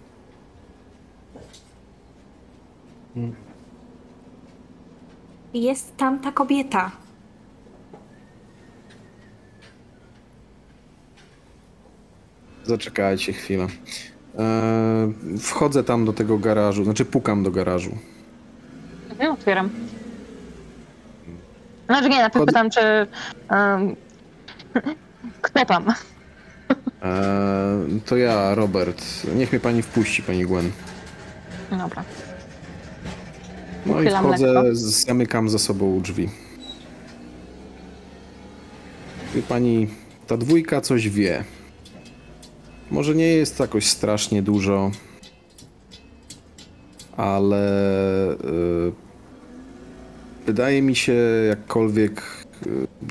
Jest 5.55 5.97
tam 5.97 6.19
ta 6.19 6.32
kobieta. 6.32 6.90
Zaczekajcie 12.65 13.32
chwilę. 13.32 13.66
Eee, 14.39 15.39
wchodzę 15.39 15.85
tam 15.85 16.05
do 16.05 16.12
tego 16.12 16.39
garażu, 16.39 16.85
znaczy 16.85 17.05
pukam 17.05 17.43
do 17.43 17.51
garażu. 17.51 17.90
Ja 19.19 19.31
otwieram. 19.31 19.70
Znaczy 21.86 22.09
nie, 22.09 22.16
najpierw 22.20 22.35
Chod- 22.35 22.47
pytam, 22.47 22.70
czy... 22.70 23.07
Um, 23.51 23.97
kto 25.42 25.65
tam? 25.65 25.84
Eee, 27.02 28.00
to 28.07 28.17
ja, 28.17 28.55
Robert. 28.55 29.02
Niech 29.36 29.52
mnie 29.52 29.60
pani 29.60 29.83
wpuści, 29.83 30.23
pani 30.23 30.47
Gwen. 30.47 30.70
Dobra. 31.70 32.05
No 33.86 33.94
i 33.94 34.05
Uchylam 34.07 34.25
wchodzę, 34.25 34.47
lekko. 34.47 34.75
zamykam 34.75 35.49
za 35.49 35.59
sobą 35.59 36.00
drzwi. 36.00 36.28
Wie 39.34 39.42
pani, 39.42 39.89
ta 40.26 40.36
dwójka 40.36 40.81
coś 40.81 41.09
wie. 41.09 41.44
Może 42.91 43.15
nie 43.15 43.26
jest 43.26 43.57
to 43.59 43.65
jakoś 43.65 43.86
strasznie 43.86 44.42
dużo, 44.42 44.91
ale 47.17 47.62
y, 48.33 48.92
wydaje 50.47 50.83
mi 50.83 50.97
się, 50.97 51.15
jakkolwiek 51.49 52.23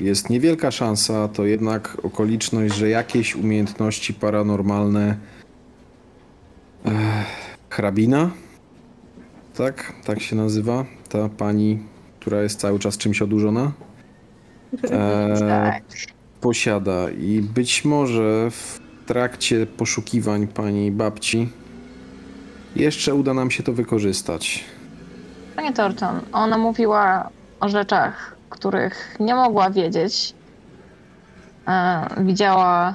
jest 0.00 0.30
niewielka 0.30 0.70
szansa, 0.70 1.28
to 1.28 1.44
jednak 1.44 1.96
okoliczność, 2.02 2.74
że 2.74 2.88
jakieś 2.88 3.36
umiejętności 3.36 4.14
paranormalne. 4.14 5.16
Ech, 6.84 6.92
hrabina? 7.70 8.30
Tak, 9.54 9.92
tak 10.04 10.20
się 10.20 10.36
nazywa 10.36 10.84
ta 11.08 11.28
pani, 11.28 11.78
która 12.20 12.42
jest 12.42 12.60
cały 12.60 12.78
czas 12.78 12.98
czymś 12.98 13.22
odurzona. 13.22 13.72
E, 14.90 15.38
Tak. 15.38 15.82
posiada 16.40 17.10
i 17.10 17.42
być 17.54 17.84
może 17.84 18.50
w 18.50 18.80
trakcie 19.06 19.66
poszukiwań 19.66 20.46
pani 20.46 20.90
babci 20.90 21.48
jeszcze 22.76 23.14
uda 23.14 23.34
nam 23.34 23.50
się 23.50 23.62
to 23.62 23.72
wykorzystać. 23.72 24.64
Panie 25.56 25.72
Thornton, 25.72 26.20
ona 26.32 26.58
mówiła 26.58 27.30
o 27.60 27.68
rzeczach, 27.68 28.36
których 28.50 29.16
nie 29.20 29.34
mogła 29.34 29.70
wiedzieć. 29.70 30.34
E, 31.68 32.06
widziała 32.18 32.94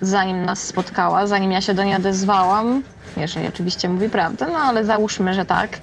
zanim 0.00 0.44
nas 0.44 0.62
spotkała, 0.62 1.26
zanim 1.26 1.52
ja 1.52 1.60
się 1.60 1.74
do 1.74 1.84
niej 1.84 1.96
odezwałam. 1.96 2.82
Jeżeli 3.16 3.48
oczywiście 3.48 3.88
mówi 3.88 4.08
prawdę, 4.08 4.46
no 4.52 4.58
ale 4.58 4.84
załóżmy, 4.84 5.34
że 5.34 5.44
tak. 5.44 5.78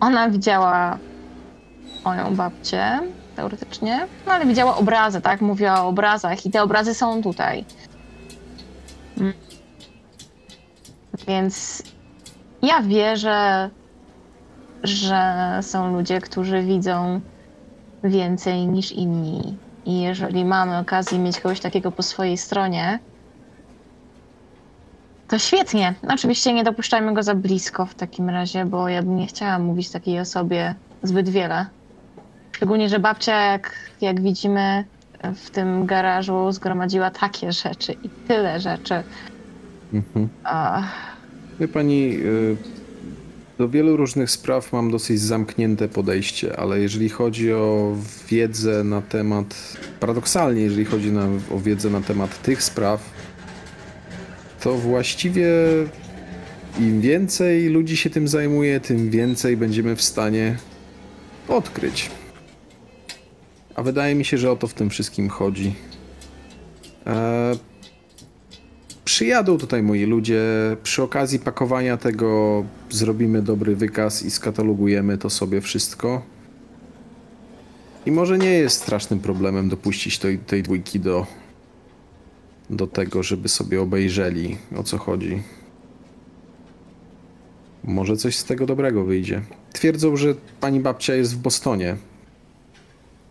Ona 0.00 0.30
widziała 0.30 0.98
moją 2.04 2.36
babcię, 2.36 3.00
teoretycznie, 3.36 4.06
no 4.26 4.32
ale 4.32 4.46
widziała 4.46 4.76
obrazy, 4.76 5.20
tak? 5.20 5.40
Mówiła 5.40 5.82
o 5.82 5.88
obrazach 5.88 6.46
i 6.46 6.50
te 6.50 6.62
obrazy 6.62 6.94
są 6.94 7.22
tutaj. 7.22 7.64
Mm. 9.18 9.32
Więc 11.26 11.82
ja 12.62 12.82
wierzę, 12.82 13.70
że 14.82 15.58
są 15.62 15.92
ludzie, 15.92 16.20
którzy 16.20 16.62
widzą 16.62 17.20
więcej 18.04 18.66
niż 18.66 18.92
inni. 18.92 19.58
I 19.84 20.00
jeżeli 20.00 20.44
mamy 20.44 20.78
okazję 20.78 21.18
mieć 21.18 21.40
kogoś 21.40 21.60
takiego 21.60 21.92
po 21.92 22.02
swojej 22.02 22.38
stronie, 22.38 22.98
to 25.28 25.38
świetnie. 25.38 25.94
Oczywiście 26.08 26.52
nie 26.52 26.64
dopuszczajmy 26.64 27.14
go 27.14 27.22
za 27.22 27.34
blisko 27.34 27.86
w 27.86 27.94
takim 27.94 28.30
razie, 28.30 28.64
bo 28.64 28.88
ja 28.88 29.02
bym 29.02 29.16
nie 29.16 29.26
chciała 29.26 29.58
mówić 29.58 29.90
takiej 29.90 30.20
osobie 30.20 30.74
zbyt 31.02 31.28
wiele. 31.28 31.66
Szczególnie, 32.56 32.88
że 32.88 32.98
babcia, 32.98 33.40
jak, 33.40 33.74
jak 34.00 34.20
widzimy 34.20 34.84
w 35.34 35.50
tym 35.50 35.86
garażu, 35.86 36.52
zgromadziła 36.52 37.10
takie 37.10 37.52
rzeczy 37.52 37.92
i 37.92 38.10
tyle 38.10 38.60
rzeczy. 38.60 39.04
Mhm. 39.92 40.28
A, 40.44 40.82
Wie 41.60 41.68
pani, 41.68 42.16
y, 42.16 42.56
do 43.58 43.68
wielu 43.68 43.96
różnych 43.96 44.30
spraw 44.30 44.72
mam 44.72 44.90
dosyć 44.90 45.20
zamknięte 45.20 45.88
podejście, 45.88 46.56
ale 46.56 46.80
jeżeli 46.80 47.08
chodzi 47.08 47.52
o 47.52 47.96
wiedzę 48.28 48.84
na 48.84 49.02
temat, 49.02 49.76
paradoksalnie, 50.00 50.62
jeżeli 50.62 50.84
chodzi 50.84 51.12
na, 51.12 51.28
o 51.50 51.58
wiedzę 51.60 51.90
na 51.90 52.00
temat 52.00 52.42
tych 52.42 52.62
spraw, 52.62 53.10
to 54.60 54.74
właściwie 54.74 55.48
im 56.80 57.00
więcej 57.00 57.68
ludzi 57.68 57.96
się 57.96 58.10
tym 58.10 58.28
zajmuje, 58.28 58.80
tym 58.80 59.10
więcej 59.10 59.56
będziemy 59.56 59.96
w 59.96 60.02
stanie 60.02 60.56
odkryć. 61.48 62.10
A 63.74 63.82
wydaje 63.82 64.14
mi 64.14 64.24
się, 64.24 64.38
że 64.38 64.52
o 64.52 64.56
to 64.56 64.66
w 64.66 64.74
tym 64.74 64.90
wszystkim 64.90 65.28
chodzi. 65.28 65.74
E, 67.06 67.52
Przyjadą 69.18 69.58
tutaj 69.58 69.82
moi 69.82 70.04
ludzie. 70.04 70.42
Przy 70.82 71.02
okazji 71.02 71.38
pakowania 71.38 71.96
tego 71.96 72.64
zrobimy 72.90 73.42
dobry 73.42 73.76
wykaz 73.76 74.22
i 74.22 74.30
skatalogujemy 74.30 75.18
to 75.18 75.30
sobie 75.30 75.60
wszystko. 75.60 76.22
I 78.06 78.12
może 78.12 78.38
nie 78.38 78.50
jest 78.50 78.82
strasznym 78.82 79.20
problemem 79.20 79.68
dopuścić 79.68 80.18
tej, 80.18 80.38
tej 80.38 80.62
dwójki 80.62 81.00
do, 81.00 81.26
do 82.70 82.86
tego, 82.86 83.22
żeby 83.22 83.48
sobie 83.48 83.80
obejrzeli 83.80 84.58
o 84.76 84.82
co 84.82 84.98
chodzi. 84.98 85.42
Może 87.84 88.16
coś 88.16 88.36
z 88.36 88.44
tego 88.44 88.66
dobrego 88.66 89.04
wyjdzie. 89.04 89.42
Twierdzą, 89.72 90.16
że 90.16 90.34
pani 90.60 90.80
babcia 90.80 91.14
jest 91.14 91.34
w 91.34 91.38
Bostonie. 91.38 91.96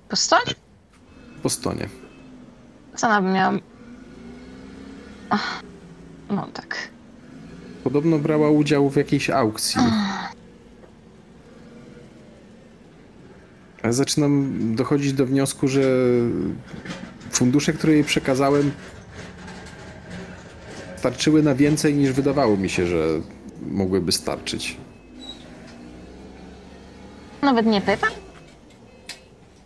Postoń? 0.10 0.42
W 1.40 1.42
Bostonie. 1.42 1.90
Co 2.96 3.08
ona 3.08 3.22
by 3.22 3.30
miała... 3.30 3.60
Ach, 5.30 5.67
no 6.30 6.48
tak. 6.54 6.78
Podobno 7.84 8.20
brała 8.20 8.50
udział 8.50 8.90
w 8.90 8.96
jakiejś 8.96 9.30
aukcji. 9.30 9.82
Ale 13.84 13.94
zaczynam 13.94 14.54
dochodzić 14.76 15.14
do 15.14 15.26
wniosku, 15.26 15.68
że 15.68 15.82
fundusze, 17.32 17.74
które 17.74 17.94
jej 17.94 18.04
przekazałem, 18.04 18.72
starczyły 20.98 21.44
na 21.44 21.56
więcej 21.56 21.94
niż 21.96 22.12
wydawało 22.12 22.58
mi 22.58 22.70
się, 22.70 22.88
że 22.88 23.06
mogłyby 23.68 24.12
starczyć. 24.12 24.78
nawet 27.42 27.66
nie 27.66 27.82
pytał? 27.82 28.10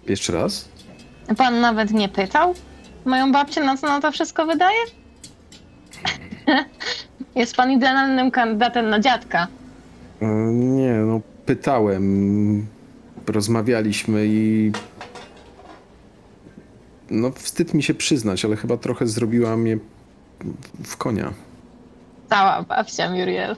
Jeszcze 0.08 0.34
raz? 0.34 0.70
Pan 1.38 1.60
nawet 1.62 1.92
nie 1.92 2.10
pytał? 2.10 2.56
Moją 3.06 3.32
babcię 3.32 3.64
na 3.64 3.78
co 3.78 3.88
na 3.88 4.02
to 4.02 4.12
wszystko 4.12 4.46
wydaje? 4.46 4.78
Jest 7.36 7.56
pan 7.56 7.72
idealnym 7.72 8.32
kandydatem 8.32 8.90
na 8.90 9.00
dziadka. 9.00 9.48
E, 10.22 10.26
Nie, 10.52 10.94
no 10.94 11.22
pytałem, 11.46 12.66
rozmawialiśmy 13.28 14.26
i 14.28 14.72
no 17.10 17.32
wstyd 17.32 17.74
mi 17.74 17.84
się 17.84 17.94
przyznać, 17.94 18.46
ale 18.46 18.56
chyba 18.56 18.78
trochę 18.78 19.08
zrobiła 19.08 19.58
mnie 19.58 19.78
w 20.84 20.98
konia. 20.98 21.34
Cała 22.30 22.64
babcia 22.64 23.10
Muriel. 23.10 23.56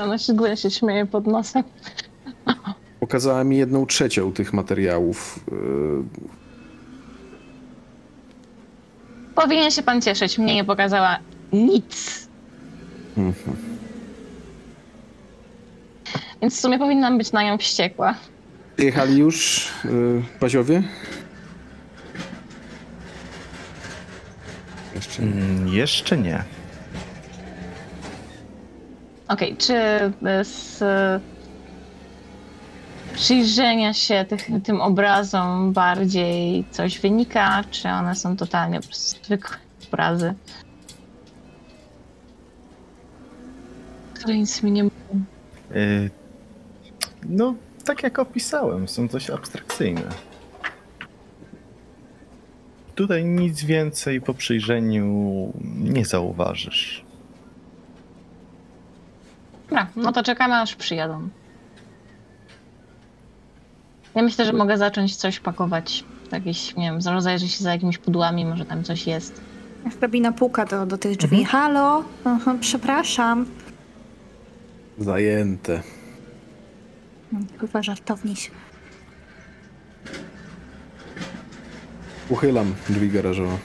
Ona 0.00 0.18
się, 0.18 0.56
się 0.56 0.70
śmieje 0.70 1.06
pod 1.06 1.26
nosem. 1.26 1.62
Pokazała 3.00 3.44
mi 3.44 3.56
jedną 3.56 3.86
trzecią 3.86 4.32
tych 4.32 4.52
materiałów. 4.52 5.40
E, 5.52 5.54
Powinien 9.34 9.70
się 9.70 9.82
pan 9.82 10.02
cieszyć. 10.02 10.38
Mnie 10.38 10.54
nie 10.54 10.64
pokazała 10.64 11.18
nic. 11.54 12.28
mhm. 13.16 13.56
Więc 16.42 16.56
w 16.56 16.60
sumie 16.60 16.78
powinnam 16.78 17.18
być 17.18 17.32
na 17.32 17.42
nią 17.42 17.58
wściekła. 17.58 18.14
Jechali 18.78 19.16
już 19.18 19.68
e, 19.84 19.88
Baziowie? 20.40 20.82
Jeszcze 24.94 25.22
nie. 25.22 25.42
Mm, 25.42 25.68
Jeszcze 25.68 26.16
nie. 26.18 26.44
Okej, 29.28 29.56
czy 29.56 29.74
z 30.42 30.82
e, 30.82 31.20
przyjrzenia 33.14 33.94
się 33.94 34.24
tych, 34.28 34.46
tym 34.64 34.80
obrazom 34.80 35.72
bardziej 35.72 36.64
coś 36.70 36.98
wynika, 37.00 37.64
czy 37.70 37.88
one 37.88 38.14
są 38.14 38.36
totalnie 38.36 38.80
po 38.80 38.86
prostu 38.86 39.24
zwykłe 39.24 39.56
obrazy? 39.88 40.34
Które 44.24 44.38
nic 44.38 44.62
mi 44.62 44.72
nie 44.72 44.84
mówią. 44.84 45.24
Y, 45.76 46.10
No, 47.28 47.54
tak 47.84 48.02
jak 48.02 48.18
opisałem, 48.18 48.88
są 48.88 49.08
dość 49.08 49.30
abstrakcyjne. 49.30 50.02
Tutaj 52.94 53.24
nic 53.24 53.64
więcej 53.64 54.20
po 54.20 54.34
przyjrzeniu 54.34 55.52
nie 55.74 56.04
zauważysz. 56.04 57.04
Dobra, 59.68 59.86
no 59.96 60.12
to 60.12 60.22
czekamy 60.22 60.54
aż 60.54 60.74
przyjadą. 60.74 61.28
Ja 64.14 64.22
myślę, 64.22 64.44
że 64.44 64.52
mogę 64.52 64.78
zacząć 64.78 65.16
coś 65.16 65.40
pakować. 65.40 66.04
Jakieś, 66.32 66.76
nie 66.76 66.90
wiem, 66.90 67.14
rozejrzeć 67.14 67.52
się 67.52 67.64
za 67.64 67.72
jakimiś 67.72 67.98
pudłami, 67.98 68.44
może 68.46 68.64
tam 68.64 68.84
coś 68.84 69.06
jest. 69.06 69.40
Hrabina 69.98 70.32
puka 70.32 70.64
do, 70.64 70.86
do 70.86 70.98
tych 70.98 71.16
drzwi. 71.16 71.40
Mhm. 71.40 71.46
Halo? 71.46 72.04
Aha, 72.24 72.54
przepraszam. 72.60 73.46
Zajęte. 74.98 75.82
Chyba 77.60 77.82
żartowniś. 77.82 78.50
Uchylam 82.28 82.74
drzwi 82.88 83.08
garażowe. 83.10 83.58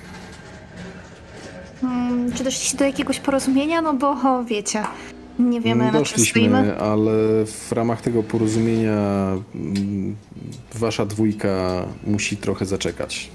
Hmm, 1.82 2.32
czy 2.34 2.44
doszliście 2.44 2.78
do 2.78 2.86
jakiegoś 2.86 3.20
porozumienia? 3.20 3.82
No 3.82 3.94
bo 3.94 4.10
o, 4.10 4.44
wiecie, 4.44 4.84
nie 5.40 5.62
wiemy 5.62 5.92
na 5.92 6.04
czym 6.04 6.26
stoimy. 6.26 6.50
Doszliśmy, 6.50 6.80
ale 6.80 7.46
w 7.46 7.72
ramach 7.72 8.02
tego 8.02 8.24
porozumienia 8.24 8.98
mm, 9.56 10.16
wasza 10.76 11.06
dwójka 11.06 11.86
musi 12.08 12.38
trochę 12.38 12.66
zaczekać. 12.66 13.32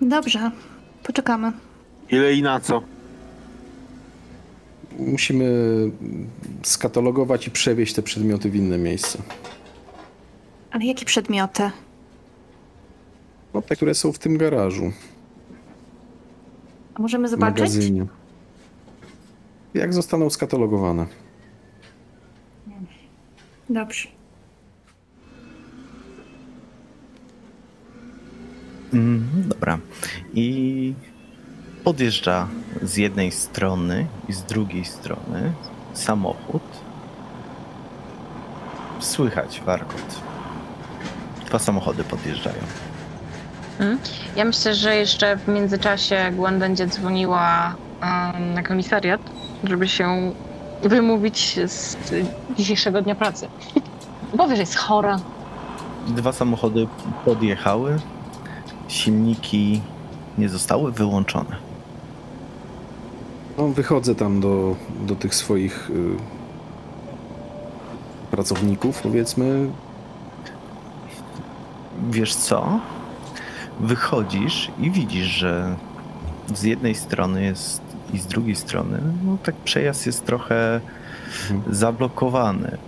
Dobrze, 0.00 0.50
poczekamy. 1.02 1.52
Ile 2.10 2.34
i 2.34 2.42
na 2.42 2.60
co? 2.60 2.82
Musimy 4.98 5.46
skatalogować 6.62 7.46
i 7.46 7.50
przewieźć 7.50 7.94
te 7.94 8.02
przedmioty 8.02 8.50
w 8.50 8.56
inne 8.56 8.78
miejsce. 8.78 9.18
Ale 10.70 10.84
jakie 10.84 11.04
przedmioty? 11.04 11.70
No, 13.54 13.62
te, 13.62 13.76
które 13.76 13.94
są 13.94 14.12
w 14.12 14.18
tym 14.18 14.38
garażu, 14.38 14.92
A 16.94 17.02
możemy 17.02 17.28
zobaczyć? 17.28 17.58
magazynie. 17.60 18.06
Jak 19.74 19.94
zostaną 19.94 20.30
skatalogowane? 20.30 21.06
Dobrze. 23.70 24.08
Mm, 28.94 29.24
dobra. 29.48 29.78
I 30.34 30.94
podjeżdża 31.86 32.48
z 32.82 32.96
jednej 32.96 33.32
strony 33.32 34.06
i 34.28 34.32
z 34.32 34.42
drugiej 34.42 34.84
strony 34.84 35.52
samochód. 35.94 36.62
Słychać 39.00 39.60
warkot. 39.66 40.20
Dwa 41.46 41.58
samochody 41.58 42.04
podjeżdżają. 42.04 42.62
Ja 44.36 44.44
myślę, 44.44 44.74
że 44.74 44.96
jeszcze 44.96 45.36
w 45.36 45.48
międzyczasie 45.48 46.32
Gwen 46.32 46.58
będzie 46.58 46.86
dzwoniła 46.86 47.74
na 48.54 48.62
komisariat, 48.62 49.20
żeby 49.64 49.88
się 49.88 50.32
wymówić 50.82 51.58
z 51.66 51.96
dzisiejszego 52.56 53.02
dnia 53.02 53.14
pracy. 53.14 53.48
Bo 54.36 54.48
wiesz, 54.48 54.58
jest 54.58 54.76
chora. 54.76 55.20
Dwa 56.06 56.32
samochody 56.32 56.86
podjechały. 57.24 57.98
Silniki 58.88 59.80
nie 60.38 60.48
zostały 60.48 60.92
wyłączone. 60.92 61.65
No, 63.58 63.68
wychodzę 63.68 64.14
tam 64.14 64.40
do, 64.40 64.76
do 65.06 65.14
tych 65.14 65.34
swoich 65.34 65.90
y, 65.90 65.94
pracowników, 68.30 69.02
powiedzmy. 69.02 69.68
Wiesz 72.10 72.34
co? 72.34 72.80
Wychodzisz 73.80 74.70
i 74.80 74.90
widzisz, 74.90 75.26
że 75.26 75.76
z 76.54 76.62
jednej 76.62 76.94
strony 76.94 77.42
jest 77.44 77.80
i 78.14 78.18
z 78.18 78.26
drugiej 78.26 78.56
strony, 78.56 78.98
no 79.24 79.36
tak 79.42 79.54
przejazd 79.54 80.06
jest 80.06 80.24
trochę 80.26 80.80
Mhm. 81.50 81.74
zablokowany. 81.74 82.78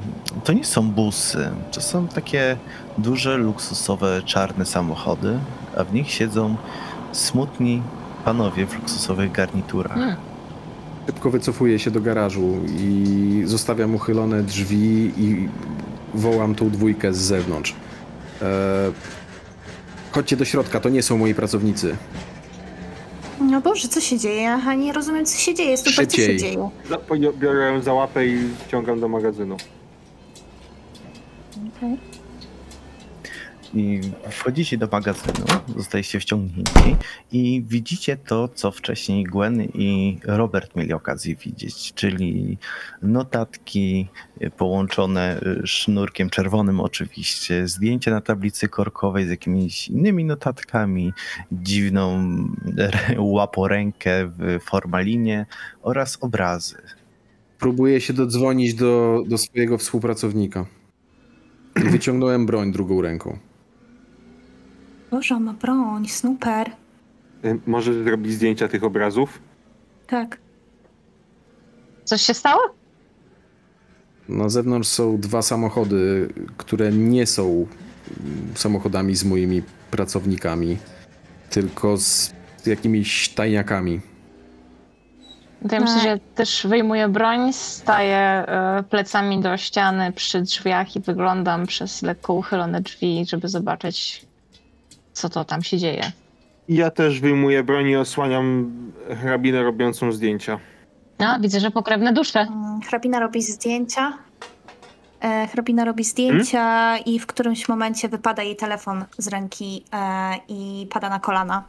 To 0.45 0.53
nie 0.53 0.65
są 0.65 0.91
busy, 0.91 1.51
to 1.73 1.81
są 1.81 2.09
takie 2.09 2.57
duże, 2.99 3.37
luksusowe, 3.37 4.23
czarne 4.23 4.67
samochody, 4.67 5.39
a 5.79 5.85
w 5.85 5.95
nich 5.95 6.11
siedzą 6.11 6.57
smutni 7.13 7.83
panowie 8.25 8.67
w 8.67 8.75
luksusowych 8.75 9.33
garniturach. 9.33 9.95
Hmm. 9.95 10.17
Szybko 11.09 11.31
wycofuję 11.31 11.79
się 11.79 11.91
do 11.91 12.01
garażu 12.01 12.55
i 12.79 13.43
zostawiam 13.45 13.95
uchylone 13.95 14.43
drzwi 14.43 15.13
i 15.19 15.49
wołam 16.15 16.55
tą 16.55 16.71
dwójkę 16.71 17.15
z 17.15 17.17
zewnątrz. 17.19 17.75
E, 18.43 18.93
chodźcie 20.11 20.37
do 20.37 20.45
środka, 20.45 20.81
to 20.81 20.89
nie 20.89 21.03
są 21.03 21.19
moi 21.19 21.35
pracownicy. 21.35 21.97
No 23.41 23.61
Boże, 23.61 23.89
co 23.89 24.01
się 24.01 24.19
dzieje? 24.19 24.53
Aha, 24.53 24.75
nie 24.75 24.93
rozumiem, 24.93 25.27
co 25.27 25.39
się 25.39 25.55
dzieje. 25.55 25.77
Super, 25.77 25.95
co 25.95 26.17
się 26.17 26.23
Szybciej. 26.23 26.37
dzieje? 26.39 26.71
Biorę 27.39 27.73
ją 27.73 27.83
za 27.83 27.93
łapę 27.93 28.27
i 28.27 28.39
wciągam 28.67 29.01
do 29.01 29.09
magazynu. 29.09 29.57
I 33.75 34.01
wchodzicie 34.31 34.79
do 34.79 34.89
magazynu, 34.93 35.47
zostajecie 35.77 36.21
wciągnięci 36.21 36.97
i 37.33 37.65
widzicie 37.69 38.17
to, 38.17 38.49
co 38.49 38.71
wcześniej 38.71 39.25
Gwen 39.25 39.63
i 39.63 40.19
Robert 40.25 40.77
mieli 40.77 40.93
okazję 40.93 41.35
widzieć, 41.35 41.93
czyli 41.95 42.59
notatki 43.03 44.09
y, 44.43 44.51
połączone 44.51 45.41
y, 45.63 45.67
sznurkiem 45.67 46.31
czerwonym 46.31 46.81
oczywiście, 46.81 47.69
zdjęcia 47.69 48.11
na 48.11 48.21
tablicy 48.21 48.69
korkowej 48.69 49.27
z 49.27 49.31
jakimiś 49.31 49.89
innymi 49.89 50.25
notatkami, 50.25 51.13
dziwną 51.53 52.29
łaporękę 53.19 54.31
w 54.39 54.59
formalinie 54.63 55.47
oraz 55.83 56.19
obrazy. 56.21 56.77
Próbuję 57.59 58.01
się 58.01 58.13
dodzwonić 58.13 58.75
do, 58.75 59.23
do 59.27 59.39
swojego 59.39 59.79
współpracownika. 59.79 60.67
Wyciągnąłem 61.77 62.47
broń 62.47 62.73
drugą 62.73 63.03
ręką. 63.03 63.48
Boże, 65.11 65.41
ma 65.41 65.53
broń, 65.53 66.09
super. 66.09 66.71
Y, 67.45 67.59
Możesz 67.67 67.97
zrobić 67.97 68.33
zdjęcia 68.33 68.69
tych 68.69 68.85
obrazów? 68.85 69.39
Tak. 70.07 70.39
Coś 72.05 72.23
się 72.23 72.35
stało? 72.35 72.61
Na 74.29 74.49
zewnątrz 74.49 74.89
są 74.89 75.19
dwa 75.21 75.43
samochody, 75.43 76.29
które 76.57 76.93
nie 76.93 77.27
są 77.27 77.45
mm, 77.47 77.67
samochodami 78.55 79.17
z 79.17 79.25
moimi 79.25 79.63
pracownikami, 79.91 80.77
tylko 81.51 81.97
z 81.97 82.35
jakimiś 82.67 83.29
tajniakami. 83.29 84.01
To 85.69 85.75
ja 85.75 85.81
myślę, 85.81 86.01
że 86.01 86.19
też 86.35 86.67
wyjmuję 86.71 87.09
broń, 87.09 87.53
staję 87.53 88.17
e, 88.17 88.85
plecami 88.91 89.41
do 89.41 89.57
ściany 89.57 90.13
przy 90.13 90.43
drzwiach 90.43 90.97
i 90.97 91.01
wyglądam 91.01 91.67
przez 91.67 92.03
lekko 92.03 92.33
uchylone 92.35 92.81
drzwi, 92.81 93.25
żeby 93.29 93.49
zobaczyć, 93.49 94.27
co 95.19 95.29
to 95.29 95.45
tam 95.45 95.63
się 95.63 95.79
dzieje. 95.79 96.13
Ja 96.69 96.91
też 96.91 97.21
wyjmuję 97.21 97.63
broń 97.63 97.87
i 97.89 97.97
osłaniam 97.97 98.73
hrabinę 99.23 99.63
robiącą 99.63 100.13
zdjęcia. 100.13 100.59
No, 101.19 101.39
widzę, 101.41 101.61
że 101.61 101.71
pokrewne 101.71 102.13
dusze. 102.13 102.41
Mm, 102.41 102.81
Hrabina 102.81 103.21
robi 103.21 103.43
zdjęcia. 103.43 104.13
E, 105.21 105.47
Hrabina 105.47 105.85
robi 105.85 106.05
zdjęcia 106.05 106.99
i 106.99 107.19
w 107.19 107.27
którymś 107.27 107.69
momencie 107.69 108.09
wypada 108.09 108.43
jej 108.43 108.57
telefon 108.57 109.05
z 109.19 109.29
ręki 109.29 109.85
e, 109.93 110.31
i 110.49 110.87
pada 110.91 111.09
na 111.09 111.19
kolana. 111.19 111.65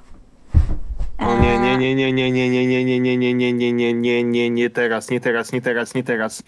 O 1.20 1.40
nie, 1.40 1.60
nie, 1.60 1.78
nie, 1.78 1.96
nie, 1.96 2.12
nie, 2.14 2.32
nie, 2.32 2.50
nie, 2.50 2.68
nie, 2.68 3.00
nie, 3.00 3.18
nie, 3.18 3.18
nie, 3.18 3.54
nie, 3.54 3.74
nie, 3.74 3.94
nie, 3.94 4.24
nie, 4.24 4.50
nie 4.50 4.70
teraz, 4.70 5.10
nie 5.10 5.20
teraz, 5.20 5.52
nie 5.52 5.62
teraz, 5.62 5.96
nie 5.96 6.04
teraz. 6.04 6.44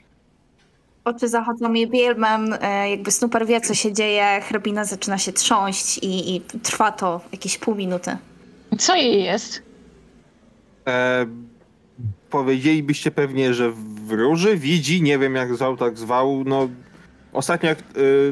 Oczy 1.05 1.27
zachodzą 1.27 1.69
mi 1.69 1.87
bielmem, 1.87 2.55
e, 2.61 2.89
jakby 2.89 3.11
Snooper 3.11 3.45
wie, 3.47 3.61
co 3.61 3.73
się 3.73 3.93
dzieje. 3.93 4.41
Hrabina 4.41 4.85
zaczyna 4.85 5.17
się 5.17 5.33
trząść 5.33 5.97
i, 5.97 6.35
i 6.35 6.41
trwa 6.41 6.91
to 6.91 7.21
jakieś 7.31 7.57
pół 7.57 7.75
minuty. 7.75 8.17
Co 8.77 8.95
jej 8.95 9.23
jest? 9.23 9.61
E, 10.87 11.25
powiedzielibyście 12.29 13.11
pewnie, 13.11 13.53
że 13.53 13.71
wróży, 14.05 14.57
widzi, 14.57 15.01
nie 15.01 15.19
wiem 15.19 15.35
jak 15.35 15.55
zwał, 15.55 15.77
tak 15.77 15.97
zwał, 15.97 16.43
no 16.45 16.69
ostatnio 17.33 17.69
jak 17.69 17.79
e, 17.79 17.83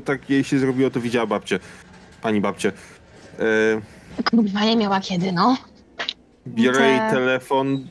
tak 0.02 0.30
jej 0.30 0.44
się 0.44 0.60
zrobiło, 0.60 0.90
to 0.90 1.00
widziała 1.00 1.26
babcię, 1.26 1.60
pani 2.22 2.42
babcię. 2.42 2.72
E, 3.40 4.24
Kurwa, 4.32 4.66
nie 4.66 4.78
miała 4.78 5.00
kiedy, 5.00 5.32
no. 5.32 5.58
biorę 6.48 6.90
jej 6.90 7.00
telefon 7.00 7.88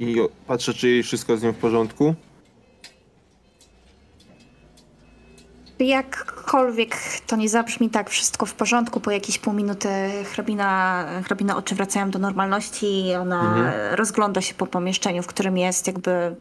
i 0.00 0.16
patrzę, 0.46 0.74
czy 0.74 0.88
jej 0.88 1.02
wszystko 1.02 1.36
z 1.36 1.42
nią 1.42 1.52
w 1.52 1.56
porządku. 1.56 2.14
Jakkolwiek 5.80 6.96
to 7.26 7.36
nie 7.36 7.48
zabrzmi 7.48 7.90
tak 7.90 8.10
wszystko 8.10 8.46
w 8.46 8.54
porządku, 8.54 9.00
po 9.00 9.10
jakieś 9.10 9.38
pół 9.38 9.52
minuty 9.52 9.88
hrabina, 10.32 11.04
hrabina 11.24 11.56
oczy 11.56 11.74
wracają 11.74 12.10
do 12.10 12.18
normalności 12.18 13.06
i 13.06 13.14
ona 13.14 13.40
Mhm. 13.40 13.94
rozgląda 13.94 14.40
się 14.40 14.54
po 14.54 14.66
pomieszczeniu, 14.66 15.22
w 15.22 15.26
którym 15.26 15.58
jest, 15.58 15.86
jakby 15.86 16.36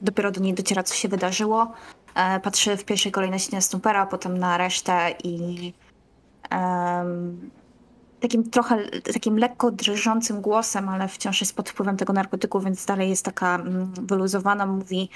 dopiero 0.00 0.30
do 0.30 0.40
niej 0.40 0.54
dociera, 0.54 0.82
co 0.82 0.94
się 0.94 1.08
wydarzyło. 1.08 1.72
E, 2.14 2.40
patrzy 2.40 2.76
w 2.76 2.84
pierwszej 2.84 3.12
kolejności 3.12 3.54
na 3.54 3.60
Snoopera, 3.60 4.06
potem 4.06 4.38
na 4.38 4.56
resztę 4.58 5.14
i 5.24 5.72
em, 6.50 7.50
takim 8.20 8.50
trochę, 8.50 8.78
takim 9.14 9.38
lekko 9.38 9.70
drżącym 9.70 10.40
głosem, 10.40 10.88
ale 10.88 11.08
wciąż 11.08 11.40
jest 11.40 11.56
pod 11.56 11.70
wpływem 11.70 11.96
tego 11.96 12.12
narkotyku, 12.12 12.60
więc 12.60 12.86
dalej 12.86 13.10
jest 13.10 13.24
taka 13.24 13.54
mm, 13.54 13.92
wyluzowana, 14.00 14.66
mówi 14.66 15.08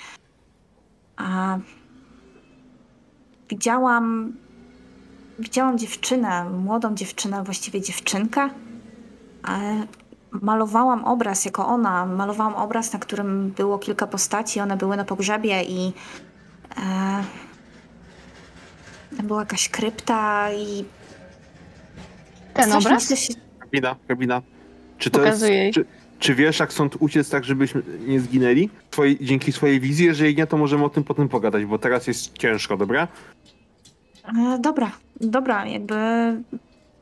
a 1.17 1.59
widziałam 3.49 4.33
widziałam 5.39 5.79
dziewczynę, 5.79 6.45
młodą 6.51 6.95
dziewczynę, 6.95 7.45
właściwie 7.45 7.81
dziewczynkę. 7.81 8.51
ale 9.43 9.87
Malowałam 10.31 11.05
obraz 11.05 11.45
jako 11.45 11.67
ona. 11.67 12.07
Malowałam 12.07 12.55
obraz, 12.55 12.93
na 12.93 12.99
którym 12.99 13.51
było 13.51 13.79
kilka 13.79 14.07
postaci. 14.07 14.61
One 14.61 14.77
były 14.77 14.97
na 14.97 15.05
pogrzebie 15.05 15.63
i 15.63 15.93
e, 16.77 17.25
tam 19.17 19.27
była 19.27 19.41
jakaś 19.41 19.69
krypta 19.69 20.53
i 20.53 20.85
Ten 22.55 22.73
obraz? 22.73 23.09
się 23.15 23.35
Hrabina, 23.59 23.97
hrabina. 24.07 24.43
Czy 24.99 25.11
to 25.11 25.19
Pokazuję 25.19 25.65
jest, 25.65 25.75
czy, 25.75 25.85
czy 26.19 26.35
wiesz, 26.35 26.59
jak 26.59 26.73
stąd 26.73 26.97
uciec 26.99 27.31
tak, 27.31 27.45
żebyśmy 27.45 27.83
nie 28.07 28.21
zginęli? 28.21 28.71
Dzięki 29.21 29.53
swojej 29.53 29.81
wizji, 29.81 30.07
jeżeli 30.07 30.37
nie, 30.37 30.47
to 30.47 30.57
możemy 30.57 30.85
o 30.85 30.89
tym 30.89 31.05
potem 31.05 31.29
pogadać, 31.29 31.65
bo 31.65 31.79
teraz 31.79 32.07
jest 32.07 32.39
ciężko, 32.39 32.77
dobra? 32.77 33.09
E, 34.39 34.59
dobra, 34.61 34.93
dobra, 35.21 35.67
jakby 35.67 35.95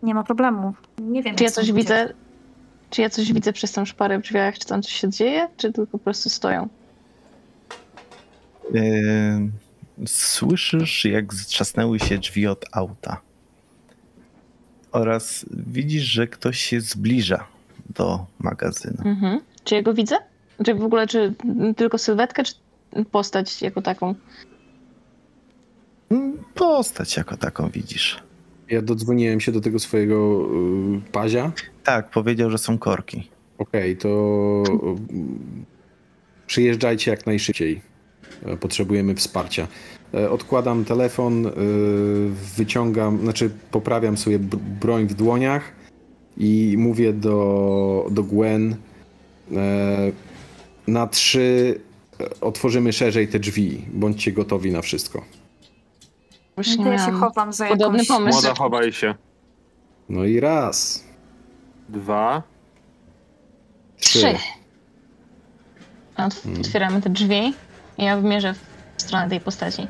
nie 0.02 0.14
ma 0.14 0.24
problemu. 0.24 0.74
Nie 0.98 1.22
wiem. 1.22 1.36
Czy 1.36 1.44
ja 1.44 1.50
coś 1.50 1.72
widzę? 1.72 2.14
Czy 2.90 3.02
ja 3.02 3.10
coś 3.10 3.32
widzę 3.32 3.52
przez 3.52 3.72
tą 3.72 3.84
szparę 3.84 4.18
w 4.18 4.22
drzwiach? 4.22 4.58
Czy 4.58 4.66
tam 4.66 4.82
coś 4.82 4.92
się 4.92 5.10
dzieje? 5.10 5.48
Czy 5.56 5.72
tylko 5.72 5.92
po 5.92 5.98
prostu 5.98 6.30
stoją? 6.30 6.68
Yy, 8.72 9.50
Słyszysz, 10.06 11.04
jak 11.04 11.34
zatrzasnęły 11.34 12.00
się 12.00 12.18
drzwi 12.18 12.46
od 12.46 12.64
auta. 12.72 13.20
Oraz 14.92 15.46
widzisz, 15.50 16.02
że 16.02 16.26
ktoś 16.26 16.58
się 16.58 16.80
zbliża 16.80 17.55
do 17.98 18.26
magazynu. 18.38 19.02
Mhm. 19.04 19.40
Czy 19.64 19.74
ja 19.74 19.82
go 19.82 19.94
widzę? 19.94 20.16
Czy 20.64 20.74
w 20.74 20.82
ogóle, 20.82 21.06
czy 21.06 21.34
tylko 21.76 21.98
sylwetkę, 21.98 22.42
czy 22.44 22.54
postać 23.10 23.62
jako 23.62 23.82
taką? 23.82 24.14
Mm, 26.10 26.36
Postać 26.54 27.16
jako 27.16 27.36
taką 27.36 27.68
widzisz. 27.70 28.22
Ja 28.70 28.82
dodzwoniłem 28.82 29.40
się 29.40 29.52
do 29.52 29.60
tego 29.60 29.78
swojego 29.78 30.46
y, 31.06 31.10
pazia. 31.12 31.52
Tak, 31.84 32.10
powiedział, 32.10 32.50
że 32.50 32.58
są 32.58 32.78
korki. 32.78 33.30
Okej, 33.58 33.96
to 33.96 34.08
y, 34.68 36.46
przyjeżdżajcie 36.46 37.10
jak 37.10 37.26
najszybciej. 37.26 37.82
E, 38.46 38.56
Potrzebujemy 38.56 39.14
wsparcia. 39.14 39.66
E, 40.14 40.30
Odkładam 40.30 40.84
telefon, 40.84 41.46
y, 41.46 41.50
wyciągam, 42.56 43.18
znaczy 43.20 43.50
poprawiam 43.70 44.16
sobie 44.16 44.38
br- 44.38 44.56
broń 44.58 45.06
w 45.06 45.14
dłoniach 45.14 45.62
i 46.36 46.74
mówię 46.78 47.12
do, 47.12 48.06
do 48.10 48.22
Gwen 48.22 48.76
e, 49.52 49.56
na 50.86 51.06
trzy 51.06 51.80
e, 52.20 52.40
otworzymy 52.40 52.92
szerzej 52.92 53.28
te 53.28 53.38
drzwi. 53.38 53.84
Bądźcie 53.92 54.32
gotowi 54.32 54.70
na 54.72 54.82
wszystko. 54.82 55.24
Już 56.56 56.78
nie 56.78 56.84
To 56.84 56.92
ja 56.92 57.06
się 57.06 57.12
chowam 57.12 57.52
za 57.52 57.66
Podobny 57.68 57.98
jakąś... 57.98 58.08
pomysł. 58.08 58.38
Młoda, 58.42 58.54
chowaj 58.54 58.92
się. 58.92 59.14
No 60.08 60.24
i 60.24 60.40
raz, 60.40 61.04
Dwa. 61.88 62.42
trzy. 64.00 64.18
Trzy. 64.18 64.34
Ot- 66.16 66.60
Otwieramy 66.60 67.02
te 67.02 67.10
drzwi 67.10 67.54
i 67.98 68.04
ja 68.04 68.16
wymierzę 68.20 68.54
w 68.96 69.02
stronę 69.02 69.28
tej 69.28 69.40
postaci. 69.40 69.86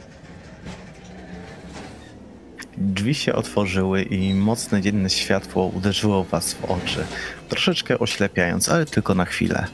Drzwi 2.78 3.14
się 3.14 3.32
otworzyły 3.32 4.02
i 4.02 4.34
mocne 4.34 4.82
dzienne 4.82 5.10
światło 5.10 5.66
uderzyło 5.66 6.24
was 6.24 6.54
w 6.54 6.64
oczy, 6.64 7.04
troszeczkę 7.48 7.98
oślepiając, 7.98 8.68
ale 8.68 8.86
tylko 8.86 9.14
na 9.14 9.24
chwilę. 9.24 9.66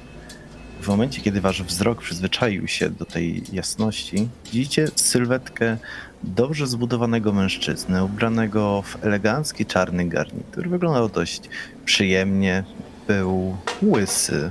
W 0.80 0.88
momencie, 0.88 1.22
kiedy 1.22 1.40
wasz 1.40 1.62
wzrok 1.62 2.02
przyzwyczaił 2.02 2.68
się 2.68 2.90
do 2.90 3.04
tej 3.04 3.42
jasności, 3.52 4.28
widzicie 4.44 4.88
sylwetkę 4.96 5.76
dobrze 6.22 6.66
zbudowanego 6.66 7.32
mężczyzny, 7.32 8.04
ubranego 8.04 8.82
w 8.82 9.04
elegancki 9.04 9.66
czarny 9.66 10.08
garnitur. 10.08 10.68
Wyglądał 10.68 11.08
dość 11.08 11.42
przyjemnie, 11.84 12.64
był 13.06 13.56
łysy, 13.82 14.50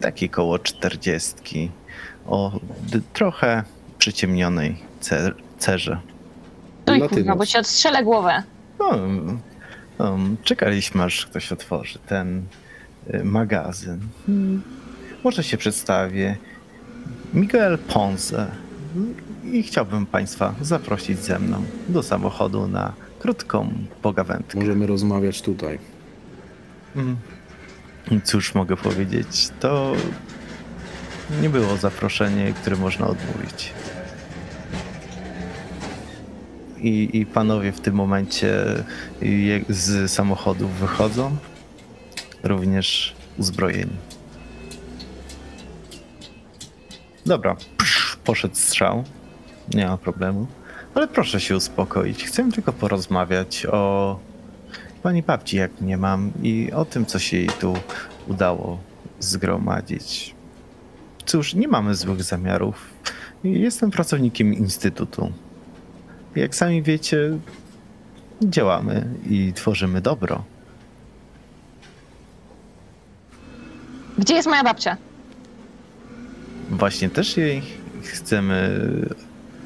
taki 0.00 0.28
koło 0.28 0.58
czterdziestki, 0.58 1.70
o 2.26 2.60
trochę 3.12 3.64
przyciemnionej 3.98 4.76
cer- 5.02 5.34
cerze. 5.58 6.11
Tuj 6.84 6.98
Latynos. 6.98 7.10
kurwa, 7.10 7.36
bo 7.36 7.46
ci 7.46 7.58
odstrzelę 7.58 8.04
głowę. 8.04 8.42
Um, 8.78 9.38
um, 9.98 10.36
czekaliśmy, 10.42 11.02
aż 11.02 11.26
ktoś 11.26 11.52
otworzy 11.52 11.98
ten 11.98 12.42
y, 13.14 13.24
magazyn. 13.24 14.00
Hmm. 14.26 14.62
Może 15.24 15.44
się 15.44 15.56
przedstawię. 15.56 16.36
Miguel 17.34 17.78
Ponce. 17.78 18.46
I 19.44 19.62
chciałbym 19.62 20.06
Państwa 20.06 20.54
zaprosić 20.60 21.18
ze 21.18 21.38
mną 21.38 21.64
do 21.88 22.02
samochodu 22.02 22.68
na 22.68 22.92
krótką 23.18 23.72
pogawędkę. 24.02 24.58
Możemy 24.58 24.86
rozmawiać 24.86 25.42
tutaj. 25.42 25.78
Mm. 26.96 27.16
Cóż 28.24 28.54
mogę 28.54 28.76
powiedzieć? 28.76 29.50
To 29.60 29.92
nie 31.42 31.50
było 31.50 31.76
zaproszenie, 31.76 32.52
które 32.52 32.76
można 32.76 33.06
odmówić. 33.06 33.72
I, 36.82 37.16
I 37.18 37.26
panowie 37.26 37.72
w 37.72 37.80
tym 37.80 37.94
momencie 37.94 38.64
z 39.68 40.10
samochodów 40.10 40.70
wychodzą, 40.72 41.36
również 42.42 43.14
uzbrojeni. 43.38 43.96
Dobra, 47.26 47.56
poszedł 48.24 48.54
strzał, 48.54 49.04
nie 49.74 49.86
ma 49.86 49.96
problemu. 49.96 50.46
Ale 50.94 51.08
proszę 51.08 51.40
się 51.40 51.56
uspokoić. 51.56 52.24
Chcę 52.24 52.50
tylko 52.52 52.72
porozmawiać 52.72 53.66
o 53.66 54.18
pani 55.02 55.22
babci, 55.22 55.56
jak 55.56 55.80
nie 55.80 55.96
mam, 55.96 56.32
i 56.42 56.72
o 56.72 56.84
tym, 56.84 57.06
co 57.06 57.18
się 57.18 57.36
jej 57.36 57.48
tu 57.48 57.74
udało 58.28 58.78
zgromadzić. 59.20 60.34
Cóż, 61.26 61.54
nie 61.54 61.68
mamy 61.68 61.94
złych 61.94 62.22
zamiarów. 62.22 62.90
Jestem 63.44 63.90
pracownikiem 63.90 64.54
instytutu. 64.54 65.32
Jak 66.36 66.54
sami 66.54 66.82
wiecie, 66.82 67.38
działamy 68.42 69.04
i 69.30 69.52
tworzymy 69.52 70.00
dobro. 70.00 70.44
Gdzie 74.18 74.34
jest 74.34 74.48
moja 74.48 74.64
babcia? 74.64 74.96
właśnie 76.72 77.10
też 77.10 77.36
jej 77.36 77.62
chcemy 78.02 78.80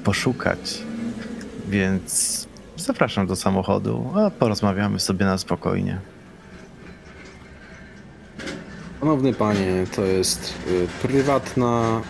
poszukać. 0.05 0.83
Więc 1.69 2.47
zapraszam 2.77 3.27
do 3.27 3.37
samochodu, 3.37 4.13
a 4.17 4.31
porozmawiamy 4.31 5.01
sobie 5.01 5.27
na 5.27 5.39
spokojnie. 5.39 5.99
Szanowny 9.01 9.35
panie, 9.35 9.87
to 9.97 10.05
jest 10.05 10.55
y, 10.69 10.87
prywatna, 11.03 12.01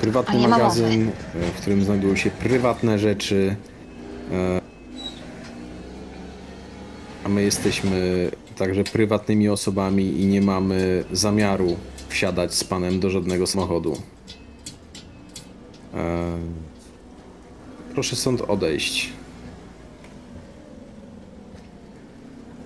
prywatny 0.00 0.38
nie 0.40 0.48
ma 0.48 0.58
magazyn, 0.58 1.08
y, 1.08 1.12
w 1.56 1.60
którym 1.60 1.84
znajdują 1.84 2.16
się 2.16 2.30
prywatne 2.30 2.98
rzeczy. 2.98 3.56
y, 4.32 4.68
A 7.24 7.28
my 7.28 7.42
jesteśmy 7.42 8.30
także 8.56 8.84
prywatnymi 8.84 9.48
osobami 9.48 10.20
i 10.20 10.26
nie 10.26 10.42
mamy 10.42 11.04
zamiaru 11.12 11.76
wsiadać 12.08 12.54
z 12.54 12.64
panem 12.64 13.00
do 13.00 13.10
żadnego 13.10 13.46
samochodu. 13.46 13.96
E, 15.94 16.38
Proszę 17.94 18.16
stąd 18.16 18.40
odejść. 18.40 19.12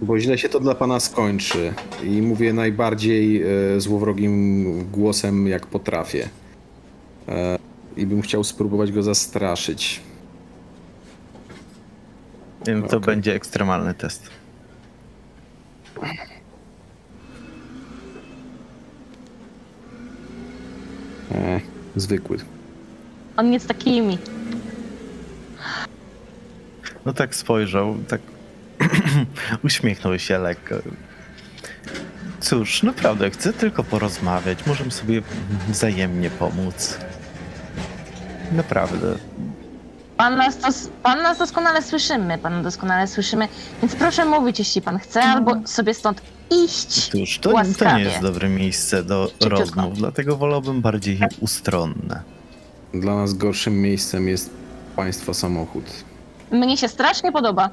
Bo 0.03 0.21
źle 0.21 0.39
się 0.39 0.49
to 0.49 0.61
dla 0.61 0.75
pana 0.75 1.01
skończy. 1.01 1.75
I 2.05 2.23
mówię 2.23 2.53
najbardziej 2.53 3.43
e, 3.43 3.81
złowrogim 3.81 4.65
głosem, 4.93 5.49
jak 5.49 5.67
potrafię. 5.67 6.29
E, 7.29 7.59
I 7.97 8.07
bym 8.07 8.23
chciał 8.23 8.45
spróbować 8.45 8.93
go 8.93 9.03
zastraszyć. 9.03 10.01
Więc 12.67 12.91
To 12.91 12.97
Okej. 12.97 13.07
będzie 13.07 13.35
ekstremalny 13.35 13.95
test. 13.95 14.31
E, 21.35 21.61
zwykły. 21.97 22.39
On 23.37 23.51
nie 23.51 23.61
z 23.61 23.67
takimi. 23.67 24.19
No 27.07 27.13
tak 27.13 27.35
spojrzał, 27.35 27.97
tak 28.09 28.21
uśmiechnął 29.65 30.19
się 30.19 30.39
lekko. 30.39 30.75
Cóż, 32.41 32.83
naprawdę, 32.83 33.31
chcę 33.31 33.53
tylko 33.53 33.85
porozmawiać. 33.85 34.67
Możemy 34.67 34.91
sobie 34.91 35.23
wzajemnie 35.69 36.31
pomóc. 36.31 36.99
Naprawdę. 38.53 39.15
Pan 40.17 40.37
nas, 40.37 40.59
dos- 40.59 40.89
pan 41.03 41.23
nas 41.23 41.39
doskonale 41.39 41.83
słyszymy, 41.83 42.39
pan 42.39 42.63
doskonale 42.63 43.07
słyszymy, 43.07 43.49
więc 43.83 43.95
proszę 43.97 44.25
mówić, 44.25 44.59
jeśli 44.59 44.83
pan 44.83 44.99
chce, 44.99 45.23
albo 45.23 45.55
sobie 45.65 45.95
stąd 45.95 46.23
iść. 46.51 47.11
Cóż, 47.11 47.39
to, 47.39 47.49
to 47.49 47.55
Łaskawie. 47.55 47.97
nie 48.05 48.11
jest 48.11 48.23
dobre 48.23 48.49
miejsce 48.49 49.03
do 49.05 49.27
Szybciutko. 49.29 49.49
rozmów, 49.59 49.95
dlatego 49.99 50.37
wolałbym 50.37 50.81
bardziej 50.81 51.19
ustronne. 51.41 52.23
Dla 52.95 53.15
nas 53.15 53.35
gorszym 53.35 53.81
miejscem 53.83 54.29
jest 54.29 54.51
państwa 54.97 55.35
samochód. 55.35 55.85
Mnie 56.51 56.77
się 56.77 56.89
strasznie 56.89 57.33
podoba. 57.33 57.71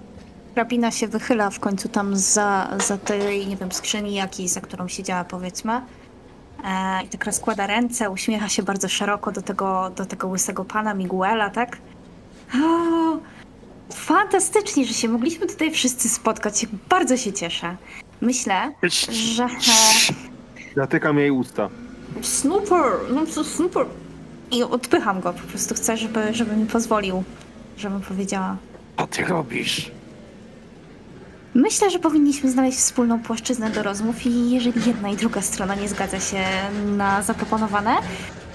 Hrabina 0.53 0.91
się 0.91 1.07
wychyla 1.07 1.49
w 1.49 1.59
końcu 1.59 1.89
tam 1.89 2.17
za, 2.17 2.69
za 2.87 2.97
tej, 2.97 3.47
nie 3.47 3.57
wiem, 3.57 3.71
skrzyni 3.71 4.13
jakiej, 4.13 4.47
za 4.47 4.61
którą 4.61 4.87
siedziała, 4.87 5.23
powiedzmy. 5.23 5.81
E, 6.65 7.03
I 7.03 7.07
tak 7.09 7.25
rozkłada 7.25 7.67
ręce, 7.67 8.09
uśmiecha 8.09 8.49
się 8.49 8.63
bardzo 8.63 8.87
szeroko 8.89 9.31
do 9.31 9.41
tego, 9.41 9.89
do 9.95 10.05
tego 10.05 10.27
łysego 10.27 10.65
pana 10.65 10.93
Miguela, 10.93 11.49
tak? 11.49 11.77
O, 12.55 13.17
fantastycznie, 13.93 14.85
że 14.85 14.93
się 14.93 15.07
mogliśmy 15.07 15.47
tutaj 15.47 15.71
wszyscy 15.71 16.09
spotkać. 16.09 16.65
Bardzo 16.89 17.17
się 17.17 17.33
cieszę. 17.33 17.75
Myślę, 18.21 18.71
że... 19.09 19.47
Zatykam 20.75 21.17
jej 21.19 21.31
usta. 21.31 21.69
Snooper! 22.21 22.91
No 23.13 23.25
co 23.25 23.43
Snooper? 23.43 23.85
I 24.51 24.63
odpycham 24.63 25.21
go, 25.21 25.33
po 25.33 25.47
prostu 25.47 25.75
chcę, 25.75 25.97
żeby, 25.97 26.33
żeby 26.33 26.55
mi 26.55 26.65
pozwolił, 26.65 27.23
żebym 27.77 28.01
powiedziała. 28.01 28.57
Co 28.97 29.07
ty 29.07 29.23
robisz? 29.25 29.91
Myślę, 31.53 31.89
że 31.89 31.99
powinniśmy 31.99 32.51
znaleźć 32.51 32.77
wspólną 32.77 33.19
płaszczyznę 33.19 33.69
do 33.69 33.83
rozmów 33.83 34.25
i 34.25 34.51
jeżeli 34.51 34.81
jedna 34.87 35.09
i 35.09 35.15
druga 35.15 35.41
strona 35.41 35.75
nie 35.75 35.89
zgadza 35.89 36.19
się 36.19 36.43
na 36.97 37.21
zaproponowane 37.21 37.95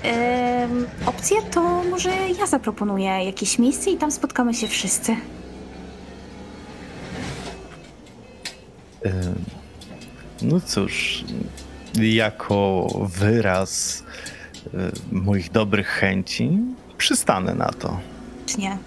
em, 0.03 0.87
opcje, 1.07 1.43
to 1.43 1.85
może 1.91 2.11
ja 2.39 2.47
zaproponuję 2.47 3.07
jakieś 3.07 3.59
miejsce 3.59 3.91
i 3.91 3.97
tam 3.97 4.11
spotkamy 4.11 4.55
się 4.55 4.69
wszyscy. 4.69 5.17
No 10.43 10.61
cóż, 10.61 11.25
jako 11.95 12.87
wyraz 13.19 14.03
moich 15.13 15.51
dobrych 15.51 15.87
chęci 15.89 16.59
przystanę 16.99 17.55
na 17.55 17.69
to. 17.69 18.01
Nie? 18.59 18.79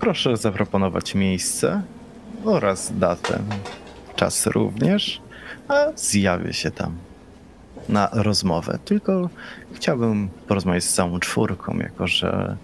Proszę 0.00 0.36
zaproponować 0.36 1.14
miejsce 1.14 1.82
oraz 2.44 2.92
datę. 2.98 3.38
Czas 4.16 4.46
również, 4.46 5.20
a 5.68 5.74
zjawię 5.96 6.52
się 6.52 6.70
tam 6.70 6.96
na 7.88 8.08
rozmowę. 8.12 8.78
Tylko 8.84 9.28
chciałbym 9.74 10.28
porozmawiać 10.48 10.84
z 10.84 10.94
całą 10.94 11.20
czwórką, 11.20 11.78
jako 11.78 12.06
że 12.06 12.56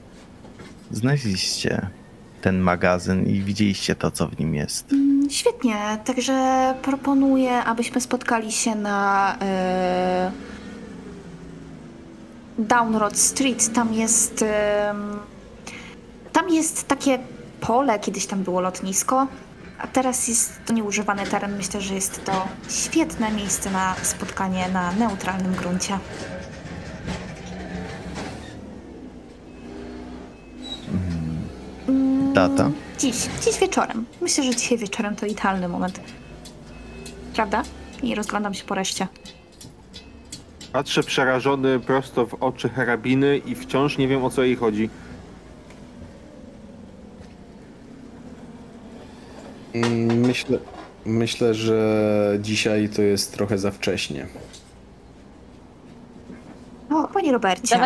znaleźliście 0.90 1.88
ten 2.42 2.58
magazyn 2.58 3.26
i 3.26 3.40
widzieliście 3.40 3.94
to, 3.94 4.10
co 4.10 4.28
w 4.28 4.38
nim 4.38 4.54
jest. 4.54 4.92
Mm, 4.92 5.30
Świetnie, 5.30 5.98
także 6.04 6.74
proponuję, 6.82 7.64
abyśmy 7.64 8.00
spotkali 8.00 8.52
się 8.52 8.74
na 8.74 9.36
e, 9.42 10.30
Down 12.58 12.96
Road 12.96 13.18
Street. 13.18 13.72
Tam 13.72 13.94
jest 13.94 14.42
em, 14.90 15.18
tam 16.32 16.48
jest 16.50 16.88
takie 16.88 17.18
pole, 17.60 17.98
kiedyś 17.98 18.26
tam 18.26 18.42
było 18.42 18.60
lotnisko, 18.60 19.26
a 19.78 19.86
teraz 19.86 20.28
jest 20.28 20.52
to 20.66 20.72
nieużywany 20.72 21.26
teren. 21.26 21.56
Myślę, 21.56 21.80
że 21.80 21.94
jest 21.94 22.24
to 22.24 22.48
świetne 22.68 23.30
miejsce 23.32 23.70
na 23.70 23.94
spotkanie 24.02 24.68
na 24.72 24.92
neutralnym 24.92 25.54
gruncie. 25.54 25.98
Mm, 31.88 32.32
Data? 32.32 32.70
Dziś, 32.98 33.16
dziś 33.44 33.58
wieczorem. 33.60 34.06
Myślę, 34.20 34.44
że 34.44 34.54
dzisiaj 34.54 34.78
wieczorem 34.78 35.16
to 35.16 35.26
idealny 35.26 35.68
moment. 35.68 36.00
Prawda? 37.34 37.62
I 38.02 38.14
rozglądam 38.14 38.54
się 38.54 38.64
po 38.64 38.74
reszcie. 38.74 39.08
Patrzę 40.72 41.02
przerażony 41.02 41.80
prosto 41.80 42.26
w 42.26 42.34
oczy 42.34 42.68
hrabiny 42.68 43.38
i 43.38 43.54
wciąż 43.54 43.98
nie 43.98 44.08
wiem 44.08 44.24
o 44.24 44.30
co 44.30 44.42
jej 44.42 44.56
chodzi. 44.56 44.90
Myślę, 49.74 50.58
myślę, 51.04 51.54
że 51.54 52.38
dzisiaj 52.40 52.88
to 52.88 53.02
jest 53.02 53.32
trochę 53.32 53.58
za 53.58 53.70
wcześnie. 53.70 54.26
O, 56.90 57.08
panie 57.08 57.32
Robercie, 57.32 57.80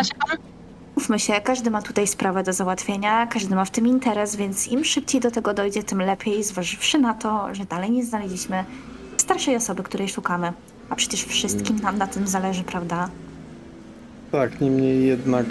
mówmy 0.95 1.19
się, 1.19 1.33
każdy 1.41 1.71
ma 1.71 1.81
tutaj 1.81 2.07
sprawę 2.07 2.43
do 2.43 2.53
załatwienia, 2.53 3.27
każdy 3.27 3.55
ma 3.55 3.65
w 3.65 3.71
tym 3.71 3.87
interes, 3.87 4.35
więc 4.35 4.67
im 4.67 4.83
szybciej 4.85 5.21
do 5.21 5.31
tego 5.31 5.53
dojdzie, 5.53 5.83
tym 5.83 6.01
lepiej, 6.01 6.43
zważywszy 6.43 6.99
na 6.99 7.13
to, 7.13 7.55
że 7.55 7.65
dalej 7.65 7.91
nie 7.91 8.05
znaleźliśmy 8.05 8.63
starszej 9.17 9.55
osoby, 9.55 9.83
której 9.83 10.09
szukamy. 10.09 10.53
A 10.89 10.95
przecież 10.95 11.23
wszystkim 11.23 11.79
nam 11.79 11.97
na 11.97 12.07
tym 12.07 12.27
zależy, 12.27 12.63
prawda? 12.63 13.09
Tak, 14.31 14.61
niemniej 14.61 15.05
jednak. 15.05 15.45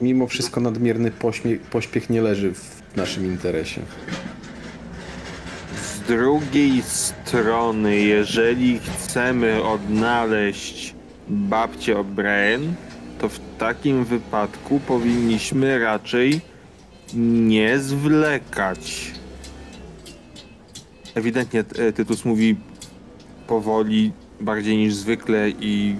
Mimo 0.00 0.26
wszystko 0.26 0.60
nadmierny 0.60 1.10
pośpiech 1.70 2.10
nie 2.10 2.22
leży 2.22 2.54
w 2.54 2.96
naszym 2.96 3.26
interesie. 3.26 3.80
Z 5.82 6.00
drugiej 6.00 6.82
strony, 6.82 7.96
jeżeli 7.96 8.78
chcemy 8.78 9.62
odnaleźć 9.62 10.94
babcię 11.28 11.94
O'Brien, 11.94 12.72
to 13.18 13.28
w 13.28 13.40
takim 13.58 14.04
wypadku 14.04 14.80
powinniśmy 14.80 15.78
raczej 15.78 16.40
nie 17.14 17.78
zwlekać. 17.78 19.12
Ewidentnie 21.14 21.60
e, 21.60 21.92
Tytus 21.92 22.24
mówi 22.24 22.56
powoli, 23.46 24.12
bardziej 24.40 24.76
niż 24.76 24.94
zwykle 24.94 25.50
i 25.50 25.96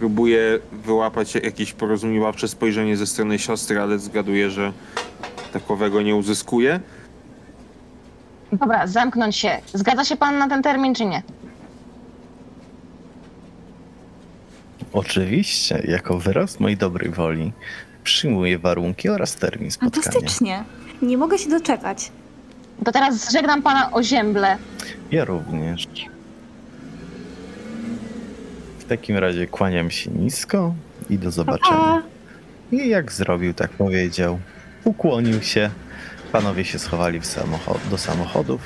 próbuje 0.00 0.58
wyłapać 0.72 1.34
jakieś 1.34 1.72
porozumiewawcze 1.72 2.48
spojrzenie 2.48 2.96
ze 2.96 3.06
strony 3.06 3.38
siostry, 3.38 3.80
ale 3.80 3.98
zgaduję, 3.98 4.50
że 4.50 4.72
takowego 5.52 6.02
nie 6.02 6.16
uzyskuje. 6.16 6.80
Dobra, 8.52 8.86
zamknąć 8.86 9.36
się. 9.36 9.58
Zgadza 9.74 10.04
się 10.04 10.16
pan 10.16 10.38
na 10.38 10.48
ten 10.48 10.62
termin, 10.62 10.94
czy 10.94 11.04
nie? 11.06 11.22
Oczywiście, 14.92 15.82
jako 15.88 16.18
wyraz 16.18 16.60
mojej 16.60 16.76
dobrej 16.76 17.10
woli 17.10 17.52
przyjmuję 18.04 18.58
warunki 18.58 19.08
oraz 19.08 19.34
termin 19.34 19.70
spotkania. 19.70 20.02
Fantastycznie. 20.02 20.64
Nie 21.02 21.18
mogę 21.18 21.38
się 21.38 21.50
doczekać. 21.50 22.12
To 22.84 22.92
teraz 22.92 23.32
żegnam 23.32 23.62
pana 23.62 23.90
o 23.92 24.02
ziemble. 24.02 24.56
Ja 25.10 25.24
również. 25.24 25.88
Takim 28.90 29.16
razie 29.16 29.46
kłaniam 29.46 29.90
się 29.90 30.10
nisko 30.10 30.74
i 31.10 31.18
do 31.18 31.30
zobaczenia. 31.30 32.02
I 32.72 32.88
jak 32.88 33.12
zrobił, 33.12 33.54
tak 33.54 33.70
powiedział. 33.70 34.38
Ukłonił 34.84 35.42
się. 35.42 35.70
Panowie 36.32 36.64
się 36.64 36.78
schowali 36.78 37.20
samochod- 37.20 37.88
do 37.90 37.98
samochodów 37.98 38.60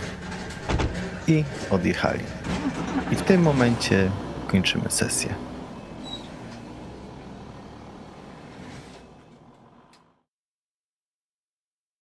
i 1.28 1.44
odjechali. 1.70 2.20
I 3.12 3.17
w 3.17 3.23
tym 3.23 3.43
momencie 3.43 4.11
kończymy 4.49 4.85
sesję. 4.89 5.35